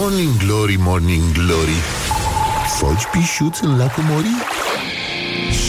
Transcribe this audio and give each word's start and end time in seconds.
Morning 0.00 0.36
Glory, 0.38 0.76
Morning 0.78 1.32
Glory 1.32 1.78
Foci 2.78 3.04
pișuț 3.10 3.58
în 3.60 3.76
lacul 3.76 4.02
Morii? 4.02 4.36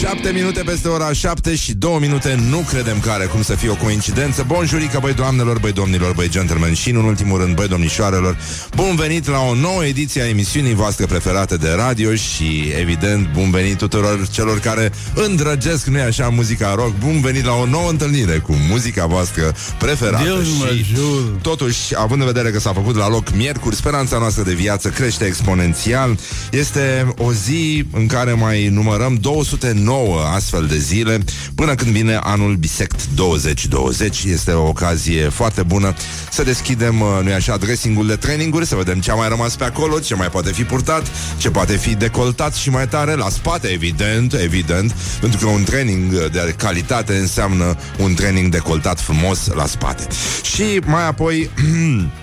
7 0.02 0.30
minute 0.30 0.62
peste 0.62 0.88
ora 0.88 1.12
7 1.12 1.54
și 1.54 1.74
2 1.74 1.96
minute 2.00 2.38
Nu 2.50 2.58
credem 2.58 3.00
că 3.00 3.10
are 3.10 3.24
cum 3.24 3.42
să 3.42 3.54
fie 3.54 3.68
o 3.68 3.74
coincidență 3.74 4.44
Bun 4.46 4.66
jurică, 4.66 4.98
băi 5.00 5.14
doamnelor, 5.14 5.58
băi 5.58 5.72
domnilor, 5.72 6.12
băi 6.14 6.28
gentlemen 6.28 6.74
Și 6.74 6.90
în 6.90 6.96
ultimul 6.96 7.40
rând, 7.40 7.54
băi 7.54 7.68
domnișoarelor 7.68 8.38
Bun 8.74 8.96
venit 8.96 9.28
la 9.28 9.38
o 9.38 9.54
nouă 9.54 9.84
ediție 9.84 10.22
a 10.22 10.28
emisiunii 10.28 10.74
voastre 10.74 11.06
preferate 11.06 11.56
de 11.56 11.68
radio 11.76 12.14
Și 12.14 12.72
evident, 12.80 13.32
bun 13.32 13.50
venit 13.50 13.76
tuturor 13.76 14.28
celor 14.28 14.58
care 14.58 14.92
îndrăgesc, 15.14 15.86
nu 15.86 16.00
așa, 16.00 16.28
muzica 16.28 16.74
rock 16.74 16.98
Bun 16.98 17.20
venit 17.20 17.44
la 17.44 17.54
o 17.54 17.66
nouă 17.66 17.90
întâlnire 17.90 18.38
cu 18.38 18.52
muzica 18.68 19.06
voastră 19.06 19.54
preferată 19.78 20.24
Deus 20.24 20.46
Și 20.46 20.58
mă 20.58 20.76
jur. 20.94 21.38
Totuși, 21.42 21.78
având 21.96 22.20
în 22.20 22.26
vedere 22.26 22.50
că 22.50 22.58
s-a 22.58 22.72
făcut 22.72 22.96
la 22.96 23.08
loc 23.08 23.34
miercuri, 23.34 23.76
speranța 23.76 24.18
noastră 24.18 24.42
de 24.42 24.54
viață 24.54 24.88
crește 24.88 25.24
exponențial. 25.24 26.18
Este 26.50 27.14
o 27.18 27.32
zi 27.32 27.84
în 27.92 28.06
care 28.06 28.32
mai 28.32 28.68
numărăm 28.68 29.18
209 29.20 29.91
astfel 30.34 30.66
de 30.66 30.78
zile 30.78 31.18
până 31.54 31.74
când 31.74 31.90
vine 31.90 32.18
anul 32.22 32.54
bisect 32.54 33.06
2020. 33.14 34.24
Este 34.24 34.50
o 34.50 34.66
ocazie 34.68 35.28
foarte 35.28 35.62
bună 35.62 35.94
să 36.30 36.42
deschidem, 36.42 37.00
uh, 37.00 37.08
nu-i 37.22 37.32
așa, 37.32 37.56
dressing-ul 37.56 38.06
de 38.06 38.16
traininguri, 38.16 38.66
să 38.66 38.74
vedem 38.74 39.00
ce 39.00 39.10
a 39.10 39.14
mai 39.14 39.28
rămas 39.28 39.56
pe 39.56 39.64
acolo, 39.64 39.98
ce 39.98 40.14
mai 40.14 40.28
poate 40.28 40.52
fi 40.52 40.64
purtat, 40.64 41.06
ce 41.36 41.50
poate 41.50 41.76
fi 41.76 41.94
decoltat 41.94 42.54
și 42.54 42.70
mai 42.70 42.88
tare 42.88 43.14
la 43.14 43.28
spate, 43.28 43.68
evident, 43.68 44.32
evident, 44.32 44.94
pentru 45.20 45.38
că 45.38 45.46
un 45.46 45.64
training 45.64 46.26
de 46.30 46.54
calitate 46.56 47.16
înseamnă 47.16 47.76
un 47.98 48.14
training 48.14 48.52
decoltat 48.52 49.00
frumos 49.00 49.46
la 49.54 49.66
spate. 49.66 50.06
Și 50.42 50.80
mai 50.84 51.06
apoi 51.06 51.50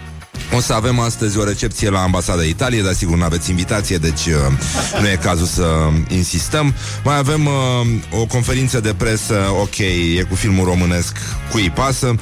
O 0.55 0.59
să 0.59 0.73
avem 0.73 0.99
astăzi 0.99 1.37
o 1.37 1.43
recepție 1.43 1.89
la 1.89 2.01
Ambasada 2.01 2.43
Italiei, 2.43 2.83
dar 2.83 2.93
sigur 2.93 3.17
nu 3.17 3.23
aveți 3.23 3.49
invitație, 3.49 3.97
deci 3.97 4.25
uh, 4.25 4.33
nu 5.01 5.07
e 5.07 5.19
cazul 5.21 5.45
să 5.45 5.65
insistăm. 6.07 6.73
Mai 7.03 7.17
avem 7.17 7.45
uh, 7.45 8.21
o 8.21 8.25
conferință 8.25 8.79
de 8.79 8.93
presă, 8.97 9.35
ok, 9.61 9.77
e 10.17 10.25
cu 10.29 10.35
filmul 10.35 10.65
românesc, 10.65 11.17
cui 11.51 11.69
pasă 11.69 12.15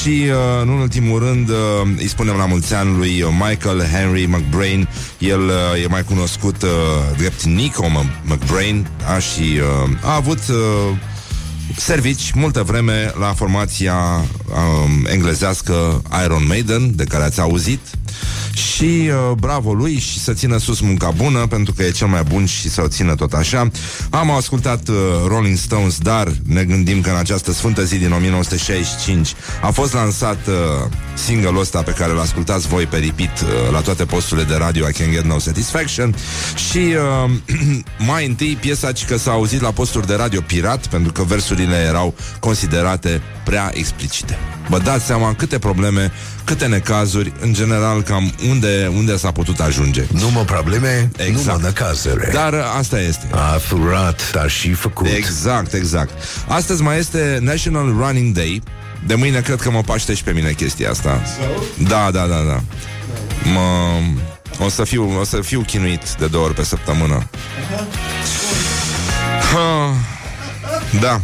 și, 0.00 0.24
uh, 0.28 0.62
în 0.62 0.68
ultimul 0.68 1.18
rând, 1.18 1.48
uh, 1.48 1.56
îi 1.96 2.08
spunem 2.08 2.36
la 2.36 2.46
mulți 2.46 2.74
ani 2.74 2.96
lui 2.96 3.24
Michael 3.48 3.84
Henry 3.92 4.26
McBrain. 4.26 4.88
El 5.18 5.40
uh, 5.40 5.82
e 5.82 5.86
mai 5.88 6.02
cunoscut 6.02 6.62
uh, 6.62 6.68
drept 7.16 7.42
Nico 7.42 7.84
M- 7.86 8.22
McBrain 8.22 8.86
da? 9.06 9.18
și 9.18 9.60
uh, 9.84 9.90
a 10.02 10.14
avut... 10.14 10.40
Uh, 10.48 10.96
servici 11.76 12.30
multă 12.34 12.62
vreme 12.62 13.12
la 13.18 13.34
formația 13.34 13.94
um, 13.94 15.06
englezească 15.06 16.02
Iron 16.24 16.46
Maiden, 16.46 16.96
de 16.96 17.04
care 17.04 17.24
ați 17.24 17.40
auzit. 17.40 17.80
Și 18.58 19.10
uh, 19.10 19.32
bravo 19.36 19.72
lui 19.72 19.98
și 19.98 20.18
să 20.18 20.32
țină 20.32 20.58
sus 20.58 20.80
munca 20.80 21.10
bună 21.10 21.46
Pentru 21.46 21.72
că 21.72 21.82
e 21.82 21.90
cel 21.90 22.06
mai 22.06 22.22
bun 22.22 22.46
și 22.46 22.68
să 22.68 22.82
o 22.82 22.88
țină 22.88 23.14
tot 23.14 23.32
așa 23.32 23.70
Am 24.10 24.30
ascultat 24.30 24.88
uh, 24.88 24.96
Rolling 25.26 25.56
Stones 25.56 25.98
Dar 25.98 26.32
ne 26.46 26.64
gândim 26.64 27.00
că 27.00 27.10
în 27.10 27.16
această 27.16 27.52
sfântă 27.52 27.84
zi 27.84 27.96
din 27.98 28.12
1965 28.12 29.34
A 29.62 29.70
fost 29.70 29.92
lansat 29.92 30.46
uh, 30.46 30.54
single-ul 31.14 31.58
ăsta 31.60 31.82
Pe 31.82 31.90
care 31.90 32.12
l 32.12 32.18
ascultați 32.18 32.68
voi 32.68 32.86
pe 32.86 32.96
repeat 32.96 33.40
uh, 33.40 33.72
La 33.72 33.80
toate 33.80 34.04
posturile 34.04 34.46
de 34.46 34.54
radio 34.54 34.88
I 34.88 34.92
Can 34.92 35.10
Get 35.10 35.24
No 35.24 35.38
Satisfaction 35.38 36.14
Și 36.70 36.78
uh, 37.24 37.30
mai 38.10 38.26
întâi 38.26 38.56
piesa 38.60 38.90
că 39.06 39.16
s-a 39.16 39.30
auzit 39.30 39.60
la 39.60 39.70
posturi 39.70 40.06
de 40.06 40.14
radio 40.14 40.40
pirat 40.40 40.86
Pentru 40.86 41.12
că 41.12 41.22
versurile 41.58 41.88
erau 41.88 42.14
considerate 42.40 43.20
prea 43.44 43.70
explicite 43.74 44.38
Vă 44.68 44.78
dați 44.78 45.04
seama 45.04 45.34
câte 45.34 45.58
probleme, 45.58 46.12
câte 46.44 46.66
necazuri, 46.66 47.32
în 47.40 47.52
general, 47.52 48.02
cam 48.02 48.32
unde, 48.48 48.90
unde 48.96 49.16
s-a 49.16 49.30
putut 49.30 49.60
ajunge. 49.60 50.04
Nu 50.12 50.30
mă 50.30 50.44
probleme, 50.44 51.10
Exact. 51.16 51.46
nu 51.46 51.52
mă 51.52 51.58
năcazere 51.62 52.30
Dar 52.32 52.54
asta 52.78 53.00
este. 53.00 53.28
A 53.30 53.58
furat, 53.58 54.30
dar 54.32 54.50
și 54.50 54.72
făcut 54.72 55.06
Exact, 55.06 55.72
exact. 55.72 56.10
Astăzi 56.48 56.82
mai 56.82 56.98
este 56.98 57.38
National 57.40 57.94
Running 57.98 58.34
Day. 58.34 58.62
De 59.06 59.14
mâine 59.14 59.40
cred 59.40 59.60
că 59.60 59.70
mă 59.70 59.80
paște 59.80 60.14
și 60.14 60.22
pe 60.22 60.30
mine 60.32 60.52
chestia 60.52 60.90
asta. 60.90 61.22
Da, 61.88 62.10
da, 62.12 62.26
da, 62.26 62.42
da. 62.46 62.60
Mă... 63.52 63.98
O 64.64 64.68
să 64.68 64.84
fiu, 64.84 65.18
o 65.20 65.24
să 65.24 65.40
fiu 65.40 65.60
chinuit 65.60 66.14
de 66.18 66.26
două 66.26 66.44
ori 66.44 66.54
pe 66.54 66.64
săptămână. 66.64 67.30
Ha. 69.54 69.94
Da. 71.00 71.20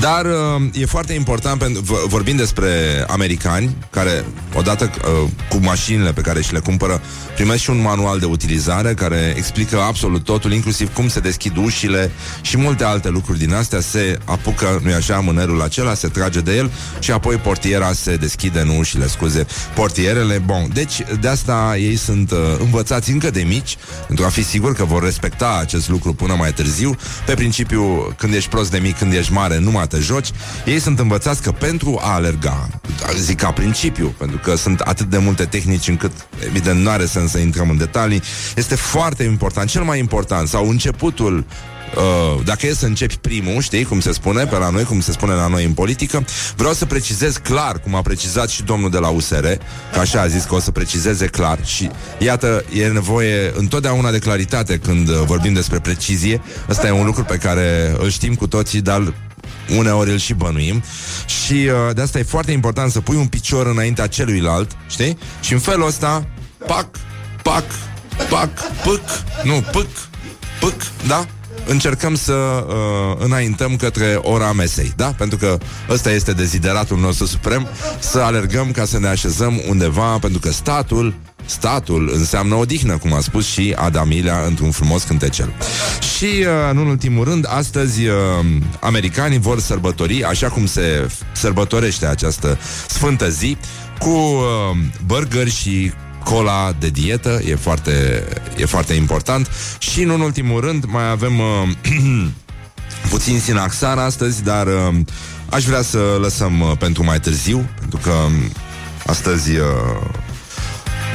Dar 0.00 0.24
uh, 0.26 0.62
e 0.72 0.86
foarte 0.86 1.12
important 1.12 1.58
pentru 1.58 1.82
v- 1.82 2.06
vorbim 2.08 2.36
despre 2.36 2.68
americani 3.08 3.76
care 3.90 4.24
odată 4.54 4.90
uh, 5.24 5.28
cu 5.48 5.56
mașinile 5.60 6.12
pe 6.12 6.20
care 6.20 6.42
și 6.42 6.52
le 6.52 6.58
cumpără 6.58 7.02
primesc 7.42 7.62
și 7.62 7.70
un 7.70 7.80
manual 7.80 8.18
de 8.18 8.24
utilizare 8.24 8.94
care 8.94 9.34
explică 9.36 9.80
absolut 9.80 10.24
totul, 10.24 10.52
inclusiv 10.52 10.94
cum 10.94 11.08
se 11.08 11.20
deschid 11.20 11.56
ușile 11.56 12.10
și 12.40 12.56
multe 12.56 12.84
alte 12.84 13.08
lucruri 13.08 13.38
din 13.38 13.54
astea. 13.54 13.80
Se 13.80 14.18
apucă, 14.24 14.80
nu-i 14.82 14.92
așa, 14.92 15.20
mânerul 15.20 15.62
acela, 15.62 15.94
se 15.94 16.08
trage 16.08 16.40
de 16.40 16.56
el 16.56 16.70
și 16.98 17.10
apoi 17.10 17.36
portiera 17.36 17.92
se 17.92 18.16
deschide, 18.16 18.62
nu 18.62 18.78
ușile, 18.78 19.06
scuze, 19.06 19.46
portierele. 19.74 20.38
Bun, 20.38 20.70
deci 20.72 21.02
de 21.20 21.28
asta 21.28 21.74
ei 21.78 21.96
sunt 21.96 22.30
uh, 22.30 22.38
învățați 22.58 23.10
încă 23.10 23.30
de 23.30 23.42
mici 23.42 23.76
pentru 24.06 24.24
a 24.24 24.28
fi 24.28 24.44
sigur 24.44 24.74
că 24.74 24.84
vor 24.84 25.02
respecta 25.02 25.58
acest 25.60 25.88
lucru 25.88 26.14
până 26.14 26.34
mai 26.34 26.52
târziu. 26.52 26.96
Pe 27.26 27.34
principiu, 27.34 28.14
când 28.16 28.34
ești 28.34 28.50
prost 28.50 28.70
de 28.70 28.78
mic, 28.78 28.98
când 28.98 29.12
ești 29.12 29.32
mare, 29.32 29.58
nu 29.58 29.70
mai 29.70 29.86
te 29.86 29.98
joci. 29.98 30.30
Ei 30.64 30.80
sunt 30.80 30.98
învățați 30.98 31.42
că 31.42 31.52
pentru 31.52 31.98
a 32.02 32.12
alerga, 32.12 32.68
zic 33.16 33.38
ca 33.38 33.50
principiu, 33.50 34.14
pentru 34.18 34.38
că 34.38 34.56
sunt 34.56 34.80
atât 34.80 35.10
de 35.10 35.18
multe 35.18 35.44
tehnici 35.44 35.88
încât, 35.88 36.12
evident, 36.46 36.80
nu 36.80 36.90
are 36.90 37.06
sens 37.06 37.31
să 37.32 37.38
intrăm 37.38 37.70
în 37.70 37.76
detalii, 37.76 38.22
este 38.56 38.74
foarte 38.74 39.22
important, 39.22 39.70
cel 39.70 39.82
mai 39.82 39.98
important, 39.98 40.48
sau 40.48 40.68
începutul 40.68 41.44
Uh, 41.96 42.44
dacă 42.44 42.66
e 42.66 42.74
să 42.74 42.86
începi 42.86 43.16
primul, 43.16 43.60
știi 43.60 43.84
cum 43.84 44.00
se 44.00 44.12
spune 44.12 44.44
pe 44.44 44.56
la 44.56 44.70
noi, 44.70 44.84
cum 44.84 45.00
se 45.00 45.12
spune 45.12 45.32
la 45.32 45.46
noi 45.46 45.64
în 45.64 45.72
politică, 45.72 46.24
vreau 46.56 46.72
să 46.72 46.86
precizez 46.86 47.36
clar, 47.36 47.78
cum 47.78 47.94
a 47.94 48.02
precizat 48.02 48.48
și 48.48 48.62
domnul 48.62 48.90
de 48.90 48.98
la 48.98 49.08
USR, 49.08 49.46
că 49.92 49.98
așa 49.98 50.20
a 50.20 50.26
zis 50.26 50.44
că 50.44 50.54
o 50.54 50.60
să 50.60 50.70
precizeze 50.70 51.26
clar 51.26 51.66
și 51.66 51.90
iată, 52.18 52.64
e 52.72 52.86
nevoie 52.86 53.52
întotdeauna 53.54 54.10
de 54.10 54.18
claritate 54.18 54.78
când 54.78 55.08
uh, 55.08 55.22
vorbim 55.26 55.52
despre 55.52 55.78
precizie. 55.78 56.40
Ăsta 56.68 56.86
e 56.86 56.90
un 56.90 57.04
lucru 57.04 57.24
pe 57.24 57.36
care 57.36 57.96
îl 57.98 58.10
știm 58.10 58.34
cu 58.34 58.46
toții, 58.46 58.80
dar 58.80 59.12
uneori 59.76 60.10
îl 60.10 60.18
și 60.18 60.34
bănuim 60.34 60.82
și 61.26 61.52
uh, 61.52 61.94
de 61.94 62.00
asta 62.00 62.18
e 62.18 62.22
foarte 62.22 62.52
important 62.52 62.90
să 62.90 63.00
pui 63.00 63.16
un 63.16 63.26
picior 63.26 63.66
înaintea 63.66 64.06
celuilalt, 64.06 64.70
știi? 64.88 65.18
Și 65.40 65.52
în 65.52 65.58
felul 65.58 65.86
ăsta, 65.86 66.26
pac, 66.66 66.86
pac, 67.42 67.64
pac, 68.28 68.50
pâc, 68.82 69.00
nu, 69.42 69.64
pâc, 69.72 69.88
pâc, 70.60 70.74
da? 71.06 71.26
încercăm 71.66 72.14
să 72.14 72.32
uh, 72.32 73.24
înaintăm 73.24 73.76
către 73.76 74.18
ora 74.22 74.52
mesei, 74.52 74.92
da? 74.96 75.14
Pentru 75.18 75.38
că 75.38 75.58
ăsta 75.88 76.10
este 76.10 76.32
dezideratul 76.32 76.98
nostru 76.98 77.26
suprem, 77.26 77.68
să 77.98 78.18
alergăm 78.18 78.70
ca 78.70 78.84
să 78.84 78.98
ne 78.98 79.08
așezăm 79.08 79.60
undeva, 79.68 80.18
pentru 80.18 80.40
că 80.40 80.50
statul 80.50 81.14
Statul 81.44 82.10
înseamnă 82.14 82.54
odihnă, 82.54 82.98
cum 82.98 83.12
a 83.12 83.20
spus 83.20 83.46
și 83.46 83.74
Adamilia 83.76 84.42
într-un 84.46 84.70
frumos 84.70 85.02
cântecel. 85.02 85.52
Și, 86.16 86.24
uh, 86.24 86.46
în 86.70 86.76
ultimul 86.76 87.24
rând, 87.24 87.46
astăzi 87.48 88.06
uh, 88.06 88.14
americanii 88.80 89.38
vor 89.38 89.60
sărbători, 89.60 90.24
așa 90.24 90.48
cum 90.48 90.66
se 90.66 91.08
sărbătorește 91.32 92.06
această 92.06 92.58
sfântă 92.88 93.28
zi, 93.28 93.56
cu 93.98 94.08
uh, 94.08 94.76
burgeri 95.06 95.50
și 95.50 95.92
cola 96.24 96.74
de 96.78 96.88
dietă, 96.88 97.40
e 97.44 97.54
foarte, 97.54 98.24
e 98.56 98.64
foarte 98.64 98.94
important. 98.94 99.50
Și, 99.78 100.02
în 100.02 100.20
ultimul 100.20 100.60
rând, 100.60 100.84
mai 100.84 101.10
avem 101.10 101.38
uh, 101.38 102.26
puțin 103.10 103.40
sinaxar 103.40 103.98
astăzi, 103.98 104.42
dar 104.42 104.66
uh, 104.66 104.94
aș 105.50 105.64
vrea 105.64 105.82
să 105.82 106.18
lăsăm 106.20 106.60
uh, 106.60 106.72
pentru 106.78 107.04
mai 107.04 107.20
târziu, 107.20 107.68
pentru 107.78 107.98
că 108.02 108.10
um, 108.10 108.32
astăzi... 109.06 109.50
Uh, 109.56 109.66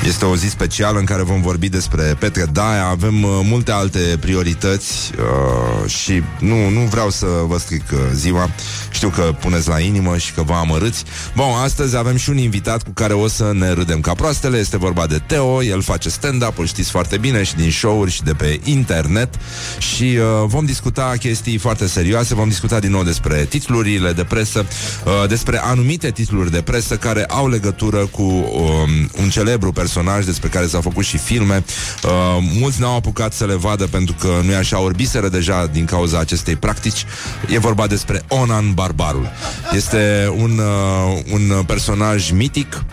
este 0.05 0.25
o 0.25 0.35
zi 0.35 0.49
specială 0.49 0.99
în 0.99 1.05
care 1.05 1.23
vom 1.23 1.41
vorbi 1.41 1.69
despre 1.69 2.15
Petre 2.19 2.45
Daia, 2.51 2.85
avem 2.85 3.23
uh, 3.23 3.29
multe 3.43 3.71
alte 3.71 3.99
priorități 4.19 5.11
uh, 5.17 5.89
și 5.89 6.23
nu, 6.39 6.69
nu 6.69 6.79
vreau 6.79 7.09
să 7.09 7.25
vă 7.47 7.57
stric 7.57 7.83
uh, 7.93 7.99
ziua. 8.13 8.49
Știu 8.91 9.09
că 9.09 9.21
puneți 9.39 9.67
la 9.67 9.79
inimă 9.79 10.17
și 10.17 10.33
că 10.33 10.41
vă 10.41 10.53
amărâți. 10.53 11.03
Bun, 11.35 11.45
astăzi 11.63 11.97
avem 11.97 12.15
și 12.15 12.29
un 12.29 12.37
invitat 12.37 12.83
cu 12.83 12.91
care 12.93 13.13
o 13.13 13.27
să 13.27 13.51
ne 13.53 13.71
râdem 13.71 13.99
ca 13.99 14.13
proastele. 14.13 14.57
Este 14.57 14.77
vorba 14.77 15.07
de 15.07 15.21
Teo, 15.25 15.63
el 15.63 15.81
face 15.81 16.09
stand-up, 16.09 16.57
îl 16.59 16.65
știți 16.65 16.91
foarte 16.91 17.17
bine 17.17 17.43
și 17.43 17.55
din 17.55 17.71
show-uri 17.71 18.11
și 18.11 18.23
de 18.23 18.33
pe 18.33 18.59
internet 18.63 19.35
și 19.77 20.03
uh, 20.03 20.43
vom 20.45 20.65
discuta 20.65 21.13
chestii 21.19 21.57
foarte 21.57 21.87
serioase, 21.87 22.35
vom 22.35 22.47
discuta 22.47 22.79
din 22.79 22.91
nou 22.91 23.03
despre 23.03 23.45
titlurile 23.49 24.11
de 24.11 24.23
presă, 24.23 24.65
uh, 25.05 25.27
despre 25.27 25.59
anumite 25.63 26.11
titluri 26.11 26.51
de 26.51 26.61
presă 26.61 26.97
care 26.97 27.25
au 27.25 27.49
legătură 27.49 28.05
cu 28.05 28.21
um, 28.21 29.09
un 29.21 29.29
celebru 29.29 29.71
personaj 29.71 29.86
despre 30.25 30.49
care 30.49 30.67
s-au 30.67 30.81
făcut 30.81 31.05
și 31.05 31.17
filme. 31.17 31.63
Uh, 32.03 32.11
mulți 32.59 32.81
n-au 32.81 32.95
apucat 32.95 33.33
să 33.33 33.45
le 33.45 33.55
vadă 33.55 33.87
pentru 33.87 34.15
că 34.19 34.39
nu 34.43 34.51
e 34.51 34.55
așa, 34.55 34.79
orbiseră 34.79 35.29
deja 35.29 35.65
din 35.65 35.85
cauza 35.85 36.19
acestei 36.19 36.55
practici. 36.55 37.05
E 37.49 37.59
vorba 37.59 37.87
despre 37.87 38.21
Onan 38.27 38.73
Barbarul. 38.73 39.29
Este 39.73 40.33
un, 40.37 40.57
uh, 40.57 41.21
un 41.33 41.63
personaj 41.65 42.31
mitic 42.31 42.83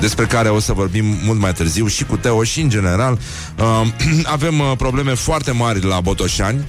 despre 0.00 0.24
care 0.24 0.48
o 0.48 0.60
să 0.60 0.72
vorbim 0.72 1.04
mult 1.24 1.40
mai 1.40 1.52
târziu 1.52 1.86
și 1.86 2.04
cu 2.04 2.16
Teo 2.16 2.42
și 2.42 2.60
în 2.60 2.68
general. 2.68 3.18
Uh, 3.58 3.86
avem 4.36 4.58
uh, 4.58 4.72
probleme 4.76 5.14
foarte 5.14 5.50
mari 5.50 5.84
la 5.84 6.00
Botoșani, 6.00 6.64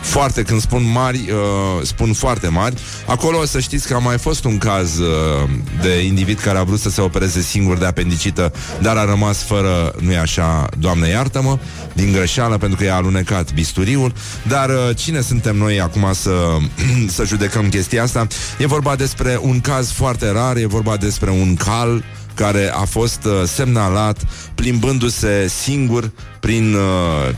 foarte, 0.00 0.42
când 0.42 0.60
spun 0.60 0.90
mari, 0.92 1.30
uh, 1.30 1.82
spun 1.82 2.12
foarte 2.12 2.48
mari. 2.48 2.74
Acolo 3.06 3.38
o 3.38 3.44
să 3.44 3.60
știți 3.60 3.86
că 3.86 3.94
a 3.94 3.98
mai 3.98 4.18
fost 4.18 4.44
un 4.44 4.58
caz 4.58 4.98
uh, 4.98 5.50
de 5.82 6.04
individ 6.04 6.38
care 6.38 6.58
a 6.58 6.62
vrut 6.62 6.80
să 6.80 6.90
se 6.90 7.00
opereze 7.00 7.40
singur 7.40 7.78
de 7.78 7.86
apendicită, 7.86 8.52
dar 8.80 8.96
a 8.96 9.04
rămas 9.04 9.42
fără, 9.42 9.94
nu-i 10.00 10.16
așa, 10.16 10.68
Doamne 10.78 11.08
iartă-mă, 11.08 11.58
din 11.92 12.12
greșeală, 12.12 12.58
pentru 12.58 12.78
că 12.78 12.84
i-a 12.84 12.96
alunecat 12.96 13.54
bisturiul. 13.54 14.12
Dar 14.48 14.68
uh, 14.68 14.96
cine 14.96 15.20
suntem 15.20 15.56
noi 15.56 15.80
acum 15.80 16.12
să, 16.12 16.56
să 17.16 17.24
judecăm 17.24 17.68
chestia 17.68 18.02
asta? 18.02 18.26
E 18.58 18.66
vorba 18.66 18.96
despre 18.96 19.38
un 19.42 19.60
caz 19.60 19.90
foarte 19.90 20.30
rar, 20.30 20.56
e 20.56 20.66
vorba 20.66 20.96
despre 20.96 21.30
un 21.30 21.54
cal 21.54 22.04
care 22.34 22.70
a 22.74 22.84
fost 22.84 23.24
uh, 23.24 23.32
semnalat 23.44 24.22
plimbându-se 24.54 25.48
singur 25.62 26.10
prin 26.40 26.74
uh, 26.74 26.80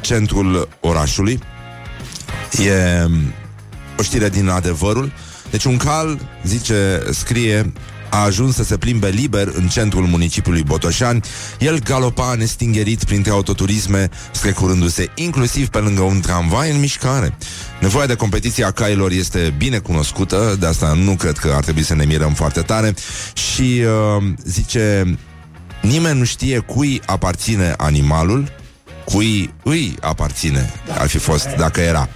centrul 0.00 0.68
orașului 0.80 1.40
E 2.58 3.06
o 3.98 4.02
știre 4.02 4.28
din 4.28 4.48
adevărul. 4.48 5.12
Deci 5.50 5.64
un 5.64 5.76
cal, 5.76 6.18
zice, 6.44 7.02
scrie, 7.10 7.72
a 8.12 8.24
ajuns 8.24 8.54
să 8.54 8.64
se 8.64 8.76
plimbe 8.76 9.08
liber 9.08 9.52
în 9.54 9.68
centrul 9.68 10.06
municipiului 10.06 10.62
Botoșani. 10.62 11.20
El 11.58 11.78
galopa 11.78 12.34
nestingerit 12.34 13.04
printre 13.04 13.30
autoturisme, 13.30 14.08
strecurându-se 14.30 15.10
inclusiv 15.14 15.68
pe 15.68 15.78
lângă 15.78 16.02
un 16.02 16.20
tramvai 16.20 16.70
în 16.70 16.80
mișcare. 16.80 17.36
Nevoia 17.80 18.06
de 18.06 18.14
competiție 18.14 18.64
a 18.64 18.70
cailor 18.70 19.10
este 19.10 19.54
bine 19.56 19.78
cunoscută, 19.78 20.56
de 20.60 20.66
asta 20.66 20.92
nu 20.92 21.14
cred 21.14 21.38
că 21.38 21.52
ar 21.54 21.62
trebui 21.62 21.82
să 21.82 21.94
ne 21.94 22.04
mirăm 22.04 22.32
foarte 22.32 22.60
tare. 22.60 22.94
Și 23.32 23.82
uh, 24.16 24.24
zice, 24.44 25.18
nimeni 25.82 26.18
nu 26.18 26.24
știe 26.24 26.58
cui 26.58 27.02
aparține 27.06 27.74
animalul, 27.76 28.52
cui 29.04 29.54
îi 29.62 29.96
aparține, 30.00 30.72
ar 30.98 31.08
fi 31.08 31.18
fost 31.18 31.48
dacă 31.56 31.80
era. 31.80 32.08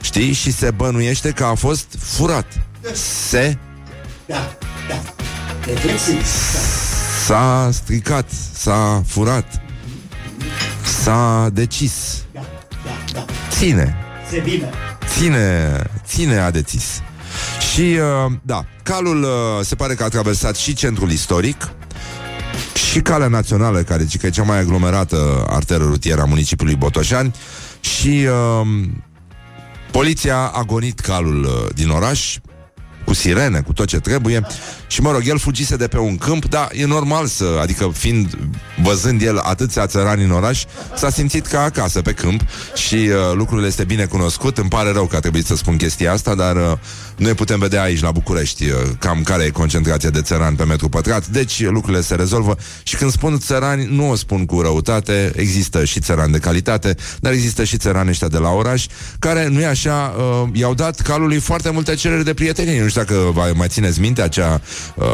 Știi? 0.00 0.32
Și 0.32 0.52
se 0.52 0.70
bănuiește 0.70 1.30
că 1.30 1.44
a 1.44 1.54
fost 1.54 1.86
furat. 1.98 2.46
Se... 3.28 3.58
Da, 4.26 4.56
da. 4.88 5.02
S-a 7.26 7.68
stricat, 7.72 8.30
s-a 8.52 9.02
furat, 9.06 9.62
s-a 11.02 11.48
decis. 11.52 11.92
Da, 12.32 12.40
da, 12.84 12.90
da. 13.12 13.24
Ține. 13.50 13.96
Se 14.30 14.38
bine. 14.44 14.70
Ține, 15.18 15.82
ține 16.06 16.38
a 16.38 16.50
decis. 16.50 17.00
Și, 17.72 17.80
uh, 17.80 18.32
da, 18.42 18.64
calul 18.82 19.22
uh, 19.22 19.64
se 19.64 19.74
pare 19.74 19.94
că 19.94 20.04
a 20.04 20.08
traversat 20.08 20.56
și 20.56 20.74
centrul 20.74 21.10
istoric, 21.10 21.68
și 22.74 23.00
calea 23.00 23.28
națională, 23.28 23.82
care 23.82 24.02
zice 24.02 24.18
că 24.18 24.26
e 24.26 24.30
cea 24.30 24.42
mai 24.42 24.58
aglomerată 24.58 25.46
arteră 25.48 25.84
rutieră 25.84 26.20
a 26.20 26.24
municipiului 26.24 26.76
Botoșani, 26.76 27.34
și 27.80 28.26
uh, 28.26 28.66
Poliția 29.90 30.38
a 30.38 30.62
gonit 30.62 31.00
calul 31.00 31.44
uh, 31.44 31.74
din 31.74 31.88
oraș 31.88 32.38
cu 33.08 33.14
sirene, 33.14 33.60
cu 33.60 33.72
tot 33.72 33.86
ce 33.86 34.00
trebuie 34.00 34.46
și, 34.86 35.00
mă 35.00 35.10
rog, 35.10 35.22
el 35.26 35.38
fugise 35.38 35.76
de 35.76 35.88
pe 35.88 35.98
un 35.98 36.16
câmp, 36.16 36.44
dar 36.44 36.68
e 36.72 36.86
normal 36.86 37.26
să, 37.26 37.58
adică 37.60 37.90
fiind, 37.94 38.38
văzând 38.82 39.22
el 39.22 39.38
atâția 39.38 39.86
țărani 39.86 40.24
în 40.24 40.30
oraș, 40.30 40.64
s-a 40.96 41.10
simțit 41.10 41.46
ca 41.46 41.62
acasă, 41.62 42.02
pe 42.02 42.12
câmp 42.12 42.40
și 42.74 42.94
uh, 42.94 43.34
lucrurile 43.34 43.66
este 43.66 43.84
bine 43.84 44.04
cunoscut. 44.04 44.58
Îmi 44.58 44.68
pare 44.68 44.92
rău 44.92 45.06
că 45.06 45.16
a 45.16 45.20
trebuit 45.20 45.46
să 45.46 45.56
spun 45.56 45.76
chestia 45.76 46.12
asta, 46.12 46.34
dar 46.34 46.56
uh, 46.56 46.72
noi 47.18 47.34
putem 47.34 47.58
vedea 47.58 47.82
aici, 47.82 48.00
la 48.00 48.10
București, 48.10 48.64
uh, 48.64 48.72
cam 48.98 49.22
care 49.22 49.44
e 49.44 49.50
concentrația 49.50 50.10
de 50.10 50.20
țărani 50.20 50.56
pe 50.56 50.64
metru 50.64 50.88
pătrat, 50.88 51.26
deci 51.26 51.62
lucrurile 51.62 52.02
se 52.02 52.14
rezolvă. 52.14 52.56
Și 52.82 52.96
când 52.96 53.10
spun 53.10 53.38
țărani, 53.38 53.86
nu 53.90 54.10
o 54.10 54.14
spun 54.14 54.46
cu 54.46 54.60
răutate, 54.60 55.32
există 55.36 55.84
și 55.84 56.00
țărani 56.00 56.32
de 56.32 56.38
calitate, 56.38 56.96
dar 57.20 57.32
există 57.32 57.64
și 57.64 57.76
țărani 57.76 58.08
ăștia 58.08 58.28
de 58.28 58.38
la 58.38 58.50
oraș, 58.50 58.86
care, 59.18 59.48
nu 59.48 59.60
e 59.60 59.66
așa, 59.66 60.14
uh, 60.16 60.48
i-au 60.52 60.74
dat 60.74 61.00
calului 61.00 61.38
foarte 61.38 61.70
multe 61.70 61.94
cereri 61.94 62.24
de 62.24 62.34
prietenie. 62.34 62.82
Nu 62.82 62.88
știu 62.88 63.00
dacă 63.00 63.32
mai 63.54 63.68
țineți 63.68 64.00
minte 64.00 64.22
acea 64.22 64.60
uh, 64.94 65.04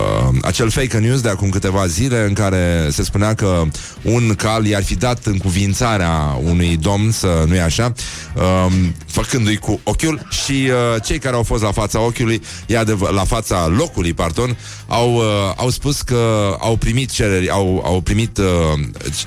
acel 0.43 0.71
fake 0.71 0.99
news 0.99 1.21
de 1.21 1.29
acum 1.29 1.49
câteva 1.49 1.87
zile 1.87 2.25
în 2.27 2.33
care 2.33 2.89
se 2.91 3.03
spunea 3.03 3.35
că 3.35 3.63
un 4.03 4.35
cal 4.35 4.67
i-ar 4.67 4.83
fi 4.85 4.95
dat 4.95 5.25
în 5.25 5.37
cuvințarea 5.37 6.39
unui 6.43 6.77
domn 6.77 7.11
să 7.11 7.45
nu-i 7.47 7.61
așa, 7.61 7.93
uh, 8.35 8.73
făcându-i 9.07 9.57
cu 9.57 9.81
ochiul. 9.83 10.27
Și 10.31 10.53
uh, 10.53 11.03
cei 11.03 11.19
care 11.19 11.35
au 11.35 11.43
fost 11.43 11.63
la 11.63 11.71
fața 11.95 12.07
ochiului, 12.07 12.43
e 12.67 12.79
adevăr, 12.79 13.11
la 13.11 13.25
fața 13.25 13.67
locului, 13.67 14.15
pardon, 14.15 14.57
au, 14.87 15.15
uh, 15.15 15.23
au 15.57 15.71
spus 15.71 16.01
că 16.03 16.57
au 16.61 16.77
primit 16.77 17.11
cereri, 17.11 17.51
au, 17.51 17.83
au 17.85 18.01
primit 18.01 18.39
uh, 18.39 18.45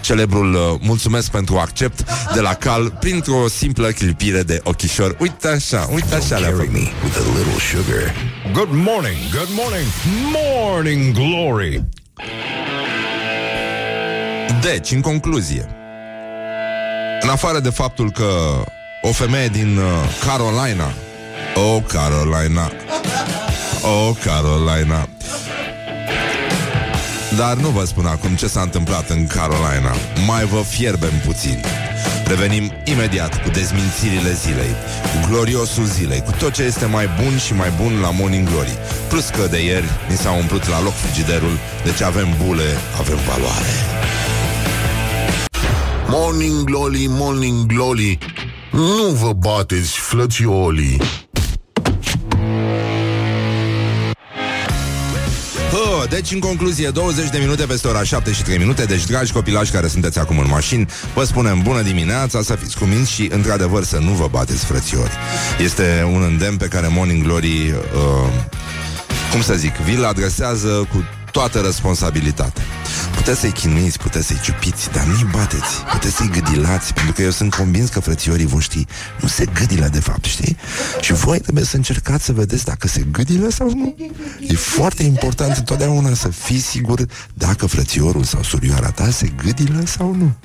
celebrul 0.01 0.53
uh, 0.53 0.79
mulțumesc 0.81 1.31
pentru 1.31 1.57
accept 1.57 2.03
de 2.33 2.39
la 2.39 2.53
cal 2.53 2.97
printr-o 2.99 3.47
simplă 3.47 3.87
clipire 3.87 4.41
de 4.41 4.59
ochișor. 4.63 5.15
Uite 5.19 5.47
așa, 5.47 5.87
uite 5.93 6.15
așa 6.15 6.37
le-a 6.37 6.49
făcut. 6.49 6.65
Good 8.53 8.69
morning, 8.71 9.17
good 9.31 9.49
morning, 9.55 9.87
morning 10.33 11.13
glory. 11.13 11.83
Deci, 14.61 14.91
în 14.91 15.01
concluzie, 15.01 15.69
în 17.21 17.29
afară 17.29 17.59
de 17.59 17.69
faptul 17.69 18.11
că 18.11 18.25
o 19.01 19.11
femeie 19.11 19.47
din 19.47 19.77
uh, 19.77 19.83
Carolina, 20.25 20.85
o 20.85 21.06
oh, 21.55 21.83
Carolina, 21.87 22.71
o 23.83 24.07
oh, 24.07 24.15
Carolina, 24.23 25.07
dar 27.37 27.55
nu 27.55 27.69
vă 27.69 27.85
spun 27.85 28.05
acum 28.05 28.35
ce 28.35 28.47
s-a 28.47 28.61
întâmplat 28.61 29.09
în 29.09 29.27
Carolina. 29.27 29.93
Mai 30.27 30.45
vă 30.45 30.61
fierbem 30.61 31.13
puțin. 31.25 31.63
Revenim 32.25 32.71
imediat 32.83 33.43
cu 33.43 33.49
dezmințirile 33.49 34.33
zilei, 34.33 34.75
cu 35.01 35.29
gloriosul 35.29 35.85
zilei, 35.85 36.21
cu 36.21 36.31
tot 36.31 36.53
ce 36.53 36.63
este 36.63 36.85
mai 36.85 37.09
bun 37.21 37.37
și 37.37 37.53
mai 37.53 37.71
bun 37.81 37.99
la 38.01 38.11
Morning 38.11 38.49
Glory. 38.49 38.77
Plus 39.09 39.25
că 39.25 39.47
de 39.49 39.63
ieri 39.63 39.89
ni 40.09 40.15
s-a 40.15 40.31
umplut 40.31 40.69
la 40.69 40.81
loc 40.81 40.93
frigiderul, 40.93 41.57
deci 41.83 42.01
avem 42.01 42.27
bule, 42.45 42.77
avem 42.99 43.17
valoare. 43.27 43.73
Morning 46.09 46.63
Glory, 46.63 47.05
Morning 47.09 47.65
Glory, 47.65 48.17
nu 48.71 49.09
vă 49.21 49.33
bateți, 49.33 49.99
flățiolii! 49.99 50.97
Deci, 56.09 56.31
în 56.31 56.39
concluzie, 56.39 56.89
20 56.89 57.29
de 57.29 57.37
minute 57.37 57.65
peste 57.65 57.87
ora 57.87 58.03
7 58.03 58.31
și 58.31 58.43
3 58.43 58.57
minute. 58.57 58.83
Deci, 58.83 59.05
dragi 59.05 59.31
copilași 59.31 59.71
care 59.71 59.87
sunteți 59.87 60.19
acum 60.19 60.37
în 60.37 60.47
mașini, 60.49 60.87
vă 61.13 61.23
spunem 61.23 61.61
bună 61.61 61.81
dimineața, 61.81 62.41
să 62.41 62.55
fiți 62.55 62.77
cuminți 62.77 63.11
și, 63.11 63.29
într-adevăr, 63.31 63.83
să 63.83 63.97
nu 63.97 64.11
vă 64.11 64.27
bateți 64.31 64.65
frățiori. 64.65 65.11
Este 65.59 66.07
un 66.13 66.21
îndemn 66.21 66.57
pe 66.57 66.67
care 66.67 66.87
Morning 66.87 67.23
Glory, 67.23 67.71
uh, 67.71 68.29
cum 69.31 69.41
să 69.41 69.53
zic, 69.53 69.75
vi-l 69.75 70.05
adresează 70.05 70.87
cu 70.91 71.03
toată 71.37 71.59
responsabilitatea. 71.59 72.63
Puteți 73.15 73.39
să-i 73.39 73.51
chinuiți, 73.51 73.99
puteți 73.99 74.27
să-i 74.27 74.39
ciupiți, 74.43 74.91
dar 74.91 75.05
nu-i 75.05 75.27
bateți, 75.31 75.81
puteți 75.91 76.15
să-i 76.15 76.29
gâdilați, 76.29 76.93
pentru 76.93 77.13
că 77.13 77.21
eu 77.21 77.29
sunt 77.29 77.55
convins 77.55 77.89
că 77.89 77.99
frățiorii 77.99 78.45
voștri 78.45 78.85
nu 79.21 79.27
se 79.27 79.45
gâdilă 79.45 79.87
de 79.87 79.99
fapt, 79.99 80.25
știi? 80.25 80.57
Și 81.01 81.13
voi 81.13 81.39
trebuie 81.39 81.63
să 81.63 81.75
încercați 81.75 82.25
să 82.25 82.33
vedeți 82.33 82.65
dacă 82.65 82.87
se 82.87 83.05
gâdilă 83.11 83.49
sau 83.49 83.69
nu. 83.69 83.95
E 84.47 84.53
foarte 84.53 85.03
important 85.03 85.57
întotdeauna 85.57 86.13
să 86.13 86.27
fii 86.27 86.59
sigur 86.59 87.05
dacă 87.33 87.65
frățiorul 87.65 88.23
sau 88.23 88.43
surioara 88.43 88.91
ta 88.91 89.09
se 89.09 89.27
gâdilă 89.43 89.83
sau 89.85 90.15
nu. 90.15 90.35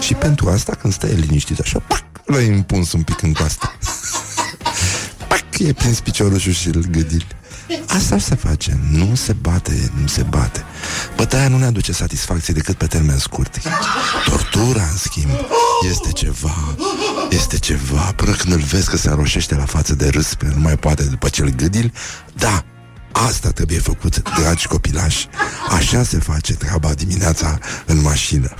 Și 0.00 0.14
pentru 0.14 0.48
asta, 0.48 0.74
când 0.80 0.92
stai 0.92 1.14
liniștit 1.14 1.58
așa, 1.58 1.78
pac, 1.78 2.04
l-ai 2.24 2.46
impuns 2.46 2.92
un 2.92 3.02
pic 3.02 3.22
în 3.22 3.32
coastă. 3.32 3.72
pac, 5.28 5.58
e 5.58 5.72
prins 5.72 6.00
piciorul 6.00 6.38
și 6.38 6.68
îl 6.68 6.86
gâdili. 6.90 7.26
Asta 7.86 8.18
se 8.18 8.34
face, 8.34 8.78
nu 8.90 9.14
se 9.14 9.32
bate, 9.32 9.90
nu 10.00 10.06
se 10.06 10.22
bate. 10.22 10.64
Bătaia 11.16 11.48
nu 11.48 11.58
ne 11.58 11.64
aduce 11.64 11.92
satisfacție 11.92 12.54
decât 12.54 12.76
pe 12.76 12.86
termen 12.86 13.18
scurt. 13.18 13.60
Tortura, 14.24 14.82
în 14.90 14.96
schimb, 14.96 15.30
este 15.90 16.12
ceva, 16.12 16.76
este 17.30 17.58
ceva. 17.58 18.12
Până 18.16 18.32
când 18.32 18.52
îl 18.52 18.60
vezi 18.60 18.90
că 18.90 18.96
se 18.96 19.08
aroșește 19.08 19.54
la 19.54 19.64
față 19.64 19.94
de 19.94 20.08
râs, 20.08 20.34
pe 20.34 20.52
nu 20.54 20.60
mai 20.60 20.76
poate 20.76 21.02
după 21.02 21.28
ce 21.28 21.42
îl 21.42 21.48
gâdil, 21.48 21.92
da, 22.34 22.64
Asta 23.12 23.50
trebuie 23.50 23.78
făcut, 23.78 24.22
dragi 24.38 24.66
copilași. 24.66 25.28
Așa 25.68 26.02
se 26.02 26.18
face 26.18 26.54
treaba 26.54 26.92
dimineața 26.94 27.58
în 27.86 28.00
mașină. 28.00 28.54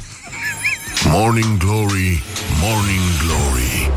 Morning 1.04 1.56
Glory, 1.56 2.22
Morning 2.60 3.10
Glory. 3.22 3.90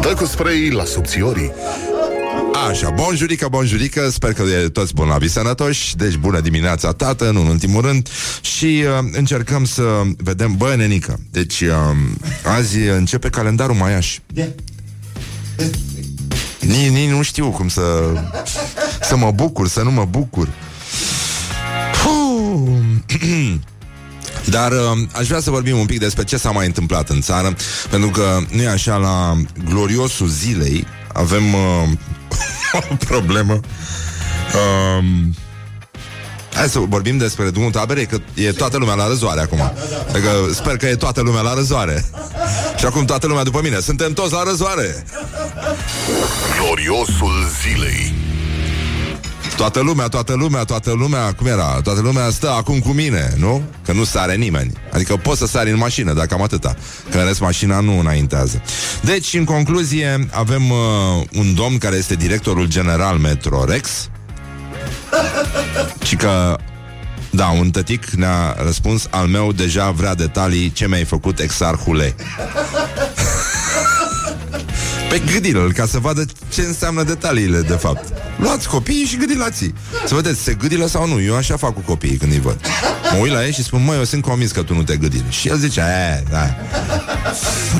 Dă 0.00 0.14
cu 0.14 0.24
spray 0.24 0.70
la 0.70 0.84
subțiorii. 0.84 1.52
Așa, 2.52 2.90
bonjurică, 2.90 3.48
bonjurică, 3.50 4.10
sper 4.10 4.32
că 4.32 4.42
e 4.42 4.68
toți 4.68 4.94
bolnavi 4.94 5.28
sănătoși, 5.28 5.96
deci 5.96 6.16
bună 6.16 6.40
dimineața, 6.40 6.92
tată, 6.92 7.30
nu 7.30 7.40
în 7.40 7.46
ultimul 7.46 7.82
rând, 7.82 8.08
și 8.40 8.64
uh, 8.64 9.08
încercăm 9.12 9.64
să 9.64 9.82
vedem, 10.16 10.56
bă, 10.56 10.74
nenică, 10.76 11.20
deci 11.30 11.60
uh, 11.60 11.68
azi 12.44 12.78
începe 12.78 13.28
calendarul 13.28 13.74
maiaș. 13.74 14.18
Nici, 16.60 16.88
nici 16.88 17.08
nu 17.08 17.22
știu 17.22 17.50
cum 17.50 17.68
să 17.68 17.82
să 19.02 19.16
mă 19.16 19.30
bucur, 19.30 19.68
să 19.68 19.82
nu 19.82 19.90
mă 19.90 20.04
bucur. 20.04 20.48
Dar 24.44 24.72
uh, 24.72 24.78
aș 25.12 25.26
vrea 25.26 25.40
să 25.40 25.50
vorbim 25.50 25.78
un 25.78 25.86
pic 25.86 25.98
despre 25.98 26.24
ce 26.24 26.36
s-a 26.36 26.50
mai 26.50 26.66
întâmplat 26.66 27.08
în 27.08 27.20
țară, 27.20 27.56
pentru 27.90 28.10
că 28.10 28.38
nu 28.50 28.62
e 28.62 28.68
așa 28.68 28.96
la 28.96 29.36
gloriosul 29.64 30.28
zilei. 30.28 30.86
Avem 31.12 31.54
uh, 31.54 31.88
o 32.90 32.94
problemă. 33.06 33.60
Um, 35.02 35.34
Hai 36.54 36.68
să 36.68 36.78
vorbim 36.78 37.18
despre 37.18 37.50
drumul 37.50 37.70
taberei, 37.70 38.06
că 38.06 38.18
e 38.34 38.52
toată 38.52 38.76
lumea 38.76 38.94
la 38.94 39.06
răzoare 39.06 39.40
acum. 39.40 39.72
Adică 40.08 40.30
sper 40.54 40.76
că 40.76 40.86
e 40.86 40.96
toată 40.96 41.20
lumea 41.20 41.40
la 41.40 41.54
răzoare. 41.54 42.04
Și 42.78 42.84
acum 42.84 43.04
toată 43.04 43.26
lumea 43.26 43.42
după 43.42 43.60
mine. 43.62 43.80
Suntem 43.80 44.12
toți 44.12 44.32
la 44.32 44.42
răzoare. 44.42 45.04
Gloriosul 46.58 47.46
zilei. 47.62 48.14
Toată 49.62 49.80
lumea, 49.80 50.06
toată 50.06 50.34
lumea, 50.34 50.64
toată 50.64 50.92
lumea, 50.92 51.32
cum 51.32 51.46
era? 51.46 51.80
Toată 51.82 52.00
lumea 52.00 52.30
stă 52.30 52.50
acum 52.50 52.78
cu 52.78 52.88
mine, 52.88 53.32
nu? 53.38 53.62
Că 53.84 53.92
nu 53.92 54.04
sare 54.04 54.34
nimeni. 54.34 54.72
Adică 54.92 55.16
poți 55.16 55.38
să 55.38 55.46
sari 55.46 55.70
în 55.70 55.76
mașină, 55.76 56.12
dacă 56.12 56.26
cam 56.26 56.42
atâta. 56.42 56.76
Că 57.10 57.18
în 57.18 57.26
rest 57.26 57.40
mașina 57.40 57.80
nu 57.80 57.98
înaintează. 57.98 58.62
Deci, 59.02 59.34
în 59.34 59.44
concluzie, 59.44 60.28
avem 60.30 60.70
uh, 60.70 60.76
un 61.32 61.54
domn 61.54 61.78
care 61.78 61.96
este 61.96 62.14
directorul 62.14 62.66
general 62.66 63.16
Metrorex. 63.16 64.08
Și 66.06 66.16
că 66.16 66.56
da, 67.30 67.46
un 67.46 67.70
tătic 67.70 68.10
ne-a 68.10 68.56
răspuns 68.64 69.06
Al 69.10 69.26
meu 69.26 69.52
deja 69.52 69.90
vrea 69.90 70.14
detalii 70.14 70.72
Ce 70.72 70.88
mi-ai 70.88 71.04
făcut 71.04 71.38
exarhule 71.38 72.14
Pe 75.12 75.22
gâdilă 75.32 75.70
ca 75.74 75.86
să 75.86 75.98
vadă 75.98 76.24
ce 76.48 76.60
înseamnă 76.60 77.02
detaliile, 77.02 77.60
de 77.60 77.72
fapt. 77.72 78.12
Luați 78.38 78.68
copiii 78.68 79.04
și 79.04 79.16
gâdilați 79.16 79.72
Să 80.06 80.14
vedeți, 80.14 80.42
se 80.42 80.54
gâdilă 80.54 80.86
sau 80.86 81.06
nu. 81.06 81.20
Eu 81.20 81.36
așa 81.36 81.56
fac 81.56 81.74
cu 81.74 81.80
copiii 81.80 82.16
când 82.16 82.32
îi 82.32 82.40
văd. 82.40 82.60
Mă 83.12 83.18
uit 83.18 83.32
la 83.32 83.44
ei 83.44 83.52
și 83.52 83.62
spun, 83.62 83.84
măi, 83.84 83.96
eu 83.96 84.04
sunt 84.04 84.22
convins 84.22 84.50
că 84.50 84.62
tu 84.62 84.74
nu 84.74 84.82
te 84.82 84.96
gâdili. 84.96 85.24
Și 85.28 85.48
el 85.48 85.56
zice, 85.56 85.80
e, 85.80 86.22
da. 86.30 86.56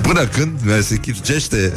Până 0.02 0.26
când 0.26 0.82
se 0.82 0.96
chircește 0.96 1.72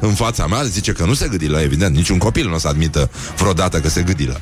în 0.00 0.14
fața 0.14 0.46
mea, 0.46 0.62
zice 0.62 0.92
că 0.92 1.04
nu 1.04 1.14
se 1.14 1.28
gâdilă, 1.28 1.60
evident. 1.60 1.94
Niciun 1.94 2.18
copil 2.18 2.48
nu 2.48 2.54
o 2.54 2.58
să 2.58 2.68
admită 2.68 3.10
vreodată 3.36 3.80
că 3.80 3.88
se 3.88 4.02
gâdilă. 4.02 4.40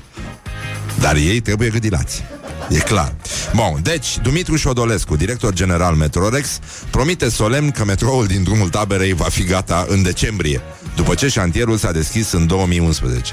Dar 1.00 1.16
ei 1.16 1.40
trebuie 1.40 1.68
gâdilați. 1.68 2.22
E 2.68 2.78
clar. 2.78 3.14
Bun, 3.54 3.80
deci, 3.82 4.18
Dumitru 4.22 4.56
Șodolescu, 4.56 5.16
director 5.16 5.52
general 5.52 5.94
Metrorex, 5.94 6.58
promite 6.90 7.28
solemn 7.28 7.70
că 7.70 7.84
metroul 7.84 8.26
din 8.26 8.42
drumul 8.42 8.68
taberei 8.68 9.12
va 9.12 9.24
fi 9.24 9.44
gata 9.44 9.86
în 9.88 10.02
decembrie, 10.02 10.60
după 10.96 11.14
ce 11.14 11.28
șantierul 11.28 11.76
s-a 11.76 11.92
deschis 11.92 12.32
în 12.32 12.46
2011. 12.46 13.32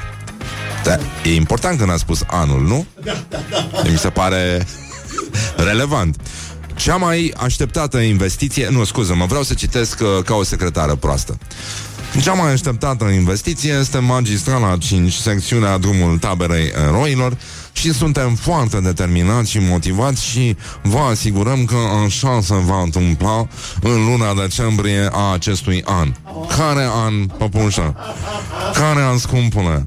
Da, 0.84 0.98
e 1.24 1.36
important 1.36 1.78
când 1.78 1.92
a 1.92 1.98
spus 1.98 2.22
anul, 2.28 2.62
nu? 2.62 2.86
Mi 3.92 3.98
se 3.98 4.10
pare 4.10 4.68
relevant. 5.56 6.16
Cea 6.75 6.96
mai 6.96 7.34
așteptată 7.38 7.98
investiție... 7.98 8.68
Nu, 8.72 8.84
scuză, 8.84 9.13
mă 9.13 9.25
vreau 9.25 9.44
să 9.44 9.54
citesc 9.54 10.00
uh, 10.02 10.24
ca 10.25 10.34
o 10.34 10.44
secretară 10.44 10.96
proastă. 10.96 11.38
Cea 12.22 12.33
mai 12.33 12.51
așteptată 12.51 13.05
investiție 13.05 13.74
este 13.79 13.98
magistrala 13.98 14.77
5, 14.77 15.13
secțiunea 15.13 15.77
drumul 15.77 16.17
taberei 16.17 16.72
eroilor, 16.88 17.38
și 17.74 17.93
suntem 17.93 18.36
foarte 18.36 18.79
determinați 18.79 19.50
și 19.50 19.60
motivați 19.60 20.25
și 20.25 20.55
vă 20.81 20.98
asigurăm 20.98 21.65
că 21.65 21.75
așa 22.05 22.39
se 22.41 22.53
va 22.65 22.81
întâmpla 22.81 23.48
în 23.81 24.05
luna 24.05 24.33
decembrie 24.41 25.10
a 25.12 25.33
acestui 25.33 25.83
an. 25.86 26.13
Care 26.57 26.88
an, 27.05 27.25
păpușă? 27.25 27.95
Care 28.74 29.01
an, 29.01 29.17
scumpule? 29.17 29.86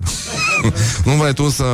nu 1.05 1.13
vrei 1.13 1.35
tu 1.35 1.49
să 1.49 1.65